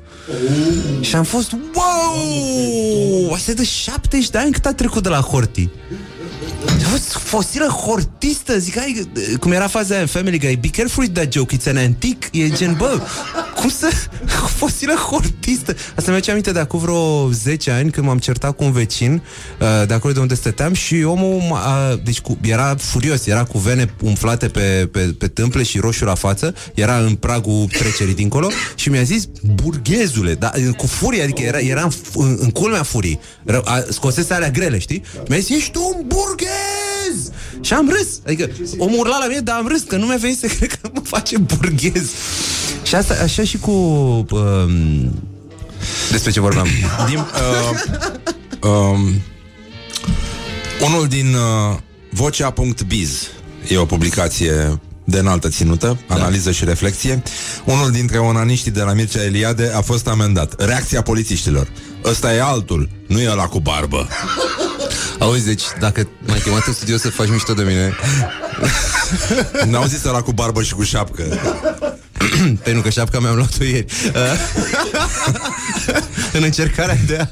Și 1.01 1.15
am 1.15 1.23
fost, 1.23 1.51
wow! 1.51 3.33
Asta 3.33 3.51
e 3.51 3.53
de 3.53 3.63
70 3.63 4.29
de 4.29 4.37
ani 4.37 4.51
cât 4.51 4.65
a 4.65 4.73
trecut 4.73 5.03
de 5.03 5.09
la 5.09 5.19
Horti. 5.19 5.69
A 6.67 6.87
fost 6.89 7.11
fosilă 7.11 7.65
hortistă 7.65 8.57
Zic, 8.57 8.77
hai, 8.77 9.09
cum 9.39 9.51
era 9.51 9.67
faza 9.67 9.93
aia 9.93 10.01
în 10.01 10.07
Family 10.07 10.39
Guy 10.39 10.55
Be 10.55 10.67
careful 10.67 11.03
with 11.03 11.13
that 11.19 11.31
joke, 11.33 11.55
it's 11.57 11.67
an 11.67 11.77
antique 11.77 12.29
E 12.31 12.49
gen, 12.49 12.75
bă, 12.77 12.99
cum 13.55 13.69
să 13.69 13.89
Fosilă 14.57 14.93
hortistă 14.93 15.75
Asta 15.95 16.09
mi-aduce 16.09 16.31
aminte 16.31 16.51
de 16.51 16.59
acum 16.59 16.79
vreo 16.79 17.29
10 17.31 17.71
ani 17.71 17.91
Când 17.91 18.05
m-am 18.07 18.17
certat 18.17 18.55
cu 18.55 18.63
un 18.63 18.71
vecin 18.71 19.23
uh, 19.59 19.87
De 19.87 19.93
acolo 19.93 20.13
de 20.13 20.19
unde 20.19 20.35
stăteam 20.35 20.73
Și 20.73 21.03
omul, 21.03 21.37
uh, 21.51 21.99
deci 22.03 22.19
cu, 22.21 22.37
era 22.41 22.75
furios 22.79 23.25
Era 23.25 23.43
cu 23.43 23.57
vene 23.57 23.93
umflate 24.01 24.47
pe, 24.47 24.89
pe, 24.91 25.15
pe 25.17 25.27
tâmple 25.27 25.63
Și 25.63 25.79
roșu 25.79 26.05
la 26.05 26.15
față 26.15 26.53
Era 26.73 26.97
în 26.97 27.15
pragul 27.15 27.65
trecerii 27.71 28.15
dincolo 28.15 28.49
Și 28.75 28.89
mi-a 28.89 29.03
zis, 29.03 29.23
burghezule 29.41 30.33
da, 30.33 30.51
Cu 30.77 30.87
furie, 30.87 31.23
adică 31.23 31.41
era, 31.41 31.59
era 31.59 31.81
în, 31.81 31.91
în, 32.15 32.37
în 32.39 32.49
culmea 32.49 32.83
furii 32.83 33.19
Ră- 33.51 33.63
a- 33.63 33.83
Scosese 33.89 34.33
alea 34.33 34.49
grele, 34.49 34.77
știi? 34.79 35.03
Mi-a 35.27 35.37
zis, 35.37 35.55
ești 35.55 35.77
un 35.77 36.01
burghez! 36.07 36.51
Și 37.61 37.73
am 37.73 37.89
râs. 37.89 38.07
Adică 38.25 38.49
omul 38.77 38.99
urla 38.99 39.17
la 39.17 39.27
mine, 39.27 39.39
dar 39.39 39.57
am 39.57 39.67
râs, 39.67 39.81
că 39.81 39.95
nu 39.95 40.05
mi-a 40.05 40.15
venit 40.15 40.37
să 40.37 40.47
cred 40.57 40.73
că 40.73 40.89
mă 40.93 41.01
face 41.03 41.37
burghez. 41.37 42.09
Și 42.83 42.95
asta, 42.95 43.15
așa 43.23 43.43
și 43.43 43.57
cu... 43.57 43.71
Um, 43.71 45.21
despre 46.11 46.31
ce 46.31 46.39
vorbeam? 46.39 46.67
Din, 47.09 47.17
uh, 47.17 48.69
um, 48.69 49.21
unul 50.85 51.07
din 51.07 51.33
uh, 51.33 51.77
vocea.biz 52.11 53.27
e 53.67 53.77
o 53.77 53.85
publicație 53.85 54.79
de 55.03 55.19
înaltă 55.19 55.49
ținută, 55.49 55.97
analiză 56.07 56.51
și 56.51 56.65
reflexie. 56.65 57.23
Unul 57.65 57.91
dintre 57.91 58.17
onaniștii 58.17 58.71
de 58.71 58.81
la 58.81 58.93
Mircea 58.93 59.23
Eliade 59.23 59.71
a 59.75 59.81
fost 59.81 60.07
amendat. 60.07 60.65
Reacția 60.65 61.01
polițiștilor. 61.01 61.67
Ăsta 62.03 62.33
e 62.33 62.41
altul, 62.41 62.89
nu 63.07 63.19
e 63.19 63.29
ăla 63.29 63.45
cu 63.45 63.59
barbă. 63.59 64.07
Auzi, 65.19 65.45
deci 65.45 65.63
dacă 65.79 66.07
m-ai 66.25 66.39
chemat 66.39 66.67
în 66.67 66.73
studio 66.73 66.97
să 66.97 67.09
faci 67.09 67.29
mișto 67.29 67.53
de 67.53 67.63
mine 67.63 67.93
N-au 69.65 69.85
zis 69.85 70.03
ăla 70.03 70.21
cu 70.21 70.31
barbă 70.31 70.63
și 70.63 70.73
cu 70.73 70.83
șapcă. 70.83 71.23
Pentru 72.63 72.81
că 72.81 72.89
șapca 72.89 73.19
mi-am 73.19 73.35
luat-o 73.35 73.63
ieri 73.63 73.85
În 76.37 76.43
încercarea 76.43 76.97
de 77.05 77.17
a 77.17 77.27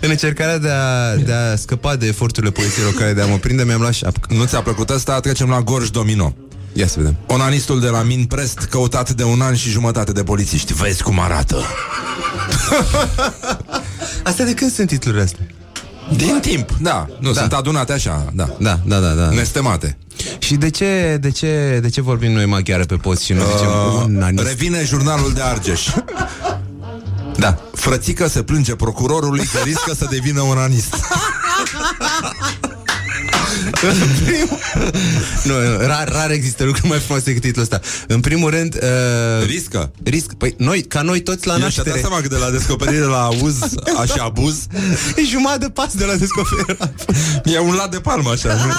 În 0.00 0.10
încercarea 0.10 0.58
de 0.58 0.70
a, 0.70 1.16
de 1.16 1.32
a 1.32 1.56
scăpa 1.56 1.96
de 1.96 2.06
eforturile 2.06 2.52
poliției 2.52 2.84
locale 2.84 3.12
De 3.12 3.22
a 3.22 3.26
mă 3.26 3.36
prinde, 3.36 3.64
mi-am 3.64 3.80
luat 3.80 3.92
șapcă 3.92 4.34
Nu 4.34 4.44
ți-a 4.44 4.60
plăcut 4.60 4.90
asta? 4.90 5.20
Trecem 5.20 5.48
la 5.48 5.60
Gorj 5.60 5.88
Domino. 5.88 6.34
Ia 6.72 6.86
să 6.86 6.94
vedem 6.96 7.16
Onanistul 7.26 7.80
de 7.80 7.88
la 7.88 8.02
Min 8.02 8.24
Prest, 8.24 8.58
căutat 8.58 9.10
de 9.10 9.24
un 9.24 9.40
an 9.40 9.54
și 9.54 9.70
jumătate 9.70 10.12
de 10.12 10.22
polițiști. 10.22 10.72
Vezi 10.72 11.02
cum 11.02 11.20
arată. 11.20 11.62
Astea 14.22 14.44
de 14.44 14.54
când 14.54 14.72
sunt 14.72 14.88
titlurile 14.88 15.22
astea? 15.22 15.46
Din 16.16 16.38
timp, 16.40 16.70
da. 16.80 17.06
Nu, 17.20 17.32
Da. 17.32 17.40
sunt 17.40 17.52
adunate 17.52 17.92
așa, 17.92 18.24
da. 18.34 18.48
Da, 18.58 18.78
da, 18.84 18.98
da, 18.98 19.08
da. 19.12 19.28
Nestemate. 19.28 19.96
Și 20.38 20.54
de 20.54 20.70
ce, 20.70 21.18
de 21.20 21.30
ce, 21.30 21.78
de 21.82 21.88
ce 21.88 22.00
vorbim 22.00 22.32
noi 22.32 22.46
maghiară 22.46 22.84
pe 22.84 22.94
post 22.96 23.22
și 23.22 23.32
nu 23.32 23.40
zicem 23.56 23.68
Uh, 23.68 24.04
un 24.06 24.22
anist? 24.22 24.46
revine 24.46 24.84
jurnalul 24.84 25.32
de 25.32 25.40
Argeș. 25.40 25.88
Da. 27.36 27.58
Frățică 27.72 28.28
se 28.28 28.42
plânge 28.42 28.74
procurorului 28.74 29.44
că 29.52 29.58
riscă 29.64 29.94
să 29.94 30.06
devină 30.10 30.40
un 30.40 30.56
anist. 30.58 30.94
Nu, 35.44 35.60
nu, 35.60 35.86
rar, 35.86 36.08
rar 36.08 36.30
există 36.30 36.64
lucruri 36.64 36.88
mai 36.88 36.98
frumoase 36.98 37.24
decât 37.24 37.42
titlul 37.42 37.62
ăsta. 37.62 37.80
În 38.06 38.20
primul 38.20 38.50
rând... 38.50 38.78
Uh, 38.82 39.46
Riscă? 39.46 39.90
Risc. 40.04 40.32
Păi 40.32 40.54
noi, 40.58 40.82
ca 40.82 41.02
noi 41.02 41.20
toți 41.20 41.46
la 41.46 41.52
Eu 41.52 41.58
și-a 41.58 41.68
dat 41.68 41.76
naștere. 41.76 42.00
seama 42.00 42.20
că 42.20 42.28
de 42.28 42.36
la 42.36 42.50
descoperire 42.50 43.04
la 43.04 43.22
auz 43.22 43.58
și 44.12 44.18
abuz 44.18 44.66
E 45.16 45.22
jumătate 45.30 45.58
de 45.58 45.70
pas 45.70 45.94
de 45.94 46.04
la 46.04 46.14
descoperire. 46.14 46.76
E 47.44 47.58
un 47.58 47.74
lat 47.74 47.90
de 47.90 47.98
palmă 47.98 48.30
așa 48.30 48.54
nu? 48.54 48.72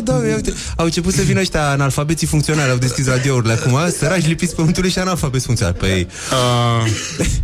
Ah, 0.00 0.06
doamne, 0.06 0.34
uite, 0.34 0.52
au 0.76 0.84
început 0.84 1.14
să 1.14 1.22
vină 1.22 1.40
ăștia 1.40 1.70
analfabeții 1.70 2.26
funcționali, 2.26 2.70
au 2.70 2.76
deschis 2.76 3.06
radiourile 3.06 3.52
acum, 3.52 3.78
săraci 3.98 4.26
lipiți 4.26 4.54
pământului 4.54 4.90
și 4.90 4.98
analfabeți 4.98 5.44
funcționali. 5.44 5.76
Păi, 5.76 6.06
uh, 6.32 6.90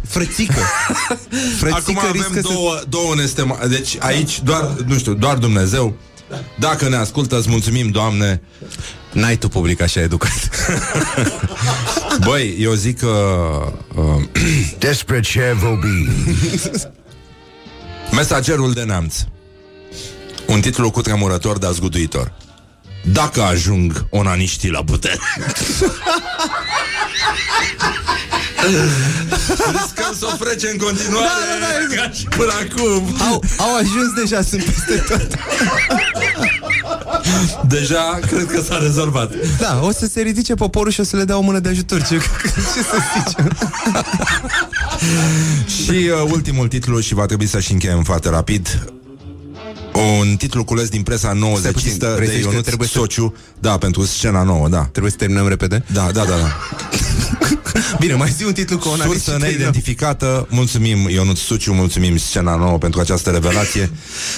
frățică. 0.08 0.60
Frățică 1.58 1.90
Acum 1.90 2.12
riscă 2.12 2.28
avem 2.28 2.42
să... 2.42 2.48
două, 2.52 2.80
două 2.88 3.14
nestema 3.14 3.58
Deci 3.68 3.96
aici 3.98 4.42
doar, 4.42 4.74
nu 4.86 4.98
știu, 4.98 5.14
doar 5.14 5.36
Dumnezeu 5.36 5.96
Dacă 6.58 6.88
ne 6.88 6.96
ascultă, 6.96 7.38
îți 7.38 7.48
mulțumim, 7.48 7.90
Doamne 7.90 8.42
N-ai 9.12 9.36
tu 9.36 9.48
public 9.48 9.80
așa 9.80 10.00
educat. 10.00 10.48
Băi, 12.26 12.56
eu 12.58 12.72
zic 12.72 12.98
că 12.98 13.08
uh, 13.94 14.22
Despre 14.78 15.20
ce 15.20 15.56
vorbi? 15.58 16.08
Mesagerul 18.12 18.72
de 18.72 18.82
neamț 18.82 19.16
Un 20.46 20.60
titlu 20.60 20.90
cu 20.90 21.00
tremurător, 21.00 21.58
dar 21.58 21.72
zguduitor 21.72 22.32
Dacă 23.12 23.42
ajung 23.42 24.06
onaniștii 24.10 24.70
la 24.70 24.84
putere 24.84 25.18
Riscăm 29.72 30.14
să 30.18 30.26
o 30.32 30.44
frece 30.44 30.68
în 30.72 30.76
continuare 30.78 31.28
da, 31.60 31.66
da, 31.66 31.94
da, 31.94 32.02
Ca 32.02 32.10
și 32.10 32.24
până 32.24 32.52
acum 32.52 33.16
Au, 33.30 33.44
au 33.56 33.74
ajuns 33.74 34.12
deja, 34.16 34.42
sunt 34.42 34.64
peste 34.64 35.04
tot. 35.08 35.38
Deja 37.68 38.18
cred 38.26 38.46
că 38.46 38.60
s-a 38.60 38.78
rezolvat 38.78 39.32
Da, 39.58 39.80
o 39.82 39.92
să 39.92 40.06
se 40.06 40.20
ridice 40.20 40.54
poporul 40.54 40.90
și 40.92 41.00
o 41.00 41.04
să 41.04 41.16
le 41.16 41.24
dea 41.24 41.36
o 41.36 41.40
mână 41.40 41.58
de 41.58 41.68
ajutor. 41.68 42.02
Ce, 42.02 42.18
ce 42.74 42.82
să 42.82 42.96
zice? 43.16 43.48
Și 45.82 45.90
uh, 45.90 46.30
ultimul 46.30 46.68
titlu 46.68 47.00
și 47.00 47.14
va 47.14 47.26
trebui 47.26 47.46
să-și 47.46 47.72
încheiem 47.72 48.02
foarte 48.02 48.28
rapid 48.28 48.92
un 50.20 50.36
titlu 50.36 50.64
cules 50.64 50.88
din 50.88 51.02
presa 51.02 51.32
nouă 51.32 51.58
Stai 51.58 51.70
puțin, 51.70 51.88
zecistă 51.88 52.12
vrei 52.14 52.26
să 52.26 52.32
de 52.32 52.36
zici 52.38 52.44
că 52.46 52.50
Ionuț 52.50 52.66
trebuie 52.66 52.88
să- 52.88 52.98
Sociu 52.98 53.34
Da, 53.58 53.78
pentru 53.78 54.04
scena 54.04 54.42
nouă, 54.42 54.68
da 54.68 54.82
Trebuie 54.84 55.10
să 55.12 55.16
terminăm 55.18 55.48
repede? 55.48 55.84
Da, 55.92 56.10
da, 56.12 56.24
da, 56.24 56.34
da 56.36 56.56
Bine, 58.00 58.14
mai 58.14 58.34
zi 58.36 58.44
un 58.44 58.52
titlu 58.52 58.78
cu 58.78 58.88
onanist 58.88 59.06
Sursă 59.06 59.20
și 59.20 59.26
terminăm. 59.38 59.54
neidentificată 59.56 60.46
Mulțumim 60.50 61.08
Ionut 61.08 61.36
Suciu, 61.36 61.72
mulțumim 61.72 62.16
scena 62.16 62.56
nouă 62.56 62.78
Pentru 62.78 63.00
această 63.00 63.30
revelație 63.30 63.90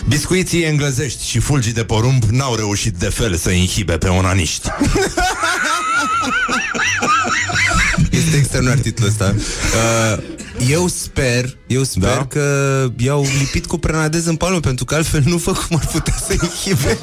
Biscuiții 0.09 0.62
englăzești 0.62 1.27
și 1.27 1.39
fulgii 1.39 1.73
de 1.73 1.85
porumb 1.85 2.23
N-au 2.24 2.55
reușit 2.55 2.94
de 2.94 3.06
fel 3.09 3.36
să 3.36 3.51
inhibe 3.51 3.97
pe 3.97 4.09
onaniști 4.09 4.69
Este 8.10 8.36
extraordinar 8.36 8.78
titlul 8.78 9.09
ăsta. 9.09 9.35
Uh, 9.39 10.23
eu 10.66 10.86
sper, 10.89 11.56
eu 11.66 11.82
sper 11.82 12.09
Da? 12.16 12.26
că 12.26 12.44
i-au 12.97 13.26
lipit 13.39 13.66
cu 13.66 13.78
prenadez 13.78 14.26
în 14.26 14.36
palmă, 14.36 14.60
pentru 14.60 14.85
că 14.85 14.94
altfel 14.94 15.22
nu 15.26 15.36
văd 15.36 15.56
cum 15.56 15.76
ar 15.80 15.86
putea 15.86 16.14
să 16.26 16.32
inhibe 16.32 16.98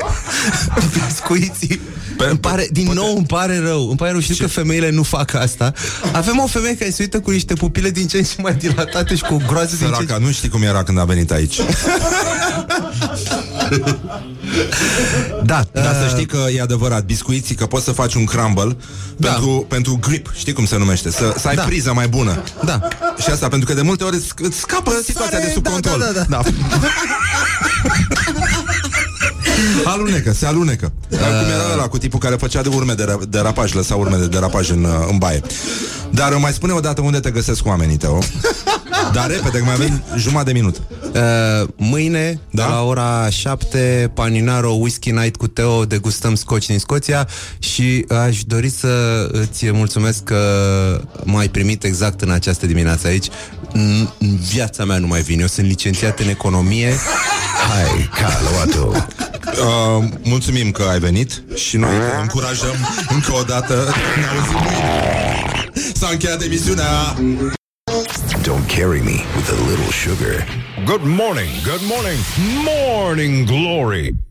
biscuiții. 1.08 1.80
Pe- 2.18 2.26
îmi 2.30 2.40
pare, 2.40 2.68
din 2.72 2.86
poate- 2.86 3.00
nou 3.00 3.16
îmi 3.18 3.26
pare 3.26 3.60
rău. 3.60 3.88
Îmi 3.88 3.98
pare 3.98 4.12
rău. 4.12 4.20
Știu 4.20 4.36
că 4.36 4.48
femeile 4.48 4.90
nu 4.90 5.04
fac 5.04 5.34
asta. 5.34 5.74
Avem 6.14 6.40
o 6.40 6.48
femeie 6.48 6.76
care 6.78 6.90
se 6.90 7.02
uită 7.02 7.20
cu 7.20 7.32
niște 7.32 7.54
pupile 7.54 7.90
din 7.90 8.08
ce 8.08 8.18
în 8.18 8.24
ce 8.24 8.42
mai 8.42 8.54
dilatate 8.56 9.16
și 9.16 9.22
cu 9.22 9.34
o 9.34 9.40
groază 9.48 9.76
din 9.76 9.78
ce 9.80 9.86
în 9.86 9.92
ce... 9.92 9.96
Săraca, 10.06 10.26
nu 10.26 10.32
știi 10.32 10.50
cum 10.50 10.62
era 10.62 10.84
când 10.84 11.00
a 11.00 11.04
venit 11.04 11.32
aici 11.32 11.60
Da, 15.44 15.64
Dar 15.72 15.96
să 16.02 16.08
știi 16.10 16.26
că 16.26 16.38
e 16.56 16.62
adevărat 16.62 17.06
Biscuiții, 17.06 17.56
că 17.56 17.66
poți 17.66 17.84
să 17.84 17.92
faci 17.92 18.14
un 18.14 18.26
crumble 18.26 18.78
Da. 19.18 19.30
pentru, 19.32 19.66
pentru 19.70 19.98
grip 20.02 20.32
Știi 20.36 20.54
cum 20.54 20.66
se 20.66 20.78
numește? 20.78 21.12
Să, 21.12 21.34
să 21.38 21.48
ai 21.48 21.56
Da. 21.56 21.64
priză 21.64 21.94
mai 21.94 22.08
bună 22.08 22.44
Da. 22.66 22.80
Și 23.24 23.30
asta 23.30 23.48
pentru 23.48 23.68
că 23.68 23.74
de 23.74 23.82
multe 23.82 24.04
ori 24.04 24.16
îți, 24.16 24.34
îți 24.38 24.60
scapă 24.60 24.92
situația 25.04 25.40
de 25.40 25.52
sub 25.54 25.64
da, 25.64 25.70
control 25.70 26.00
da, 26.00 26.12
da, 26.20 26.26
da. 26.30 26.42
Alunecă, 29.86 30.34
se 30.34 30.46
alunecă 30.46 30.92
uh... 31.10 31.18
Cum 31.18 31.28
era 31.28 31.74
ăla 31.74 31.88
cu 31.88 31.98
tipul 31.98 32.20
care 32.20 32.36
făcea 32.36 32.62
de 32.62 32.70
urme 32.70 32.94
de 32.94 33.04
ra- 33.06 33.30
derapaj 33.30 33.74
Lăsa 33.74 33.96
urme 33.96 34.18
de 34.18 34.28
derapaj 34.28 34.70
în, 34.70 34.84
uh, 34.84 35.08
în 35.10 35.18
baie 35.18 35.42
Dar 36.10 36.34
mai 36.34 36.54
spune 36.54 36.74
o 36.74 36.80
dată 36.80 37.02
unde 37.02 37.20
te 37.20 37.32
găsesc 37.32 37.66
oamenii, 37.66 37.98
Teo 37.98 38.18
Dar 39.14 39.30
repede, 39.30 39.58
că 39.58 39.64
mai 39.64 39.74
avem 39.74 40.04
jumătate 40.18 40.52
de 40.52 40.60
minut 40.60 40.82
Uh, 41.16 41.68
mâine, 41.76 42.40
Da? 42.52 42.64
da? 42.64 42.70
la 42.70 42.84
ora 42.84 43.30
7, 43.30 44.12
Paninaro 44.14 44.72
Whisky 44.72 45.12
Night 45.12 45.36
cu 45.36 45.48
Teo, 45.48 45.86
degustăm 45.86 46.36
scoci 46.36 46.66
din 46.66 46.80
Scoția 46.80 47.28
și 47.60 48.06
aș 48.26 48.44
dori 48.44 48.70
să 48.70 48.88
îți 49.32 49.72
mulțumesc 49.72 50.24
că 50.24 50.40
m-ai 51.24 51.48
primit 51.50 51.84
exact 51.84 52.22
în 52.22 52.30
această 52.32 52.66
dimineață 52.66 53.08
aici. 53.08 53.28
În 53.74 54.08
în 54.20 54.36
viața 54.36 54.86
mea 54.86 54.98
nu 54.98 55.08
mai 55.08 55.22
vin. 55.22 55.40
Eu 55.40 55.48
sunt 55.48 55.68
licențiat 55.68 56.20
în 56.20 56.28
economie. 56.30 56.94
Hai, 57.70 58.10
Carloato. 58.22 58.92
uh, 60.00 60.04
Mulțumim 60.24 60.72
că 60.72 60.84
ai 60.92 61.00
venit 61.00 61.44
Și 61.56 61.78
noi 61.78 61.90
te 61.90 62.22
încurajăm 62.22 62.76
încă 63.10 63.34
o 63.34 63.44
dată 63.44 63.74
Ne 64.18 64.26
auzim 64.40 64.58
mâine. 64.64 65.70
S-a 65.94 66.08
încheiat 66.12 66.42
emisiunea 66.42 67.14
Don't 67.14 67.54
carry 68.76 69.02
me 69.02 69.24
with 69.38 69.50
a 69.50 69.64
little 69.70 69.90
sugar. 69.90 70.46
Good 70.86 71.02
morning, 71.02 71.50
good 71.64 71.82
morning, 71.84 72.20
morning 72.66 73.46
glory. 73.46 74.26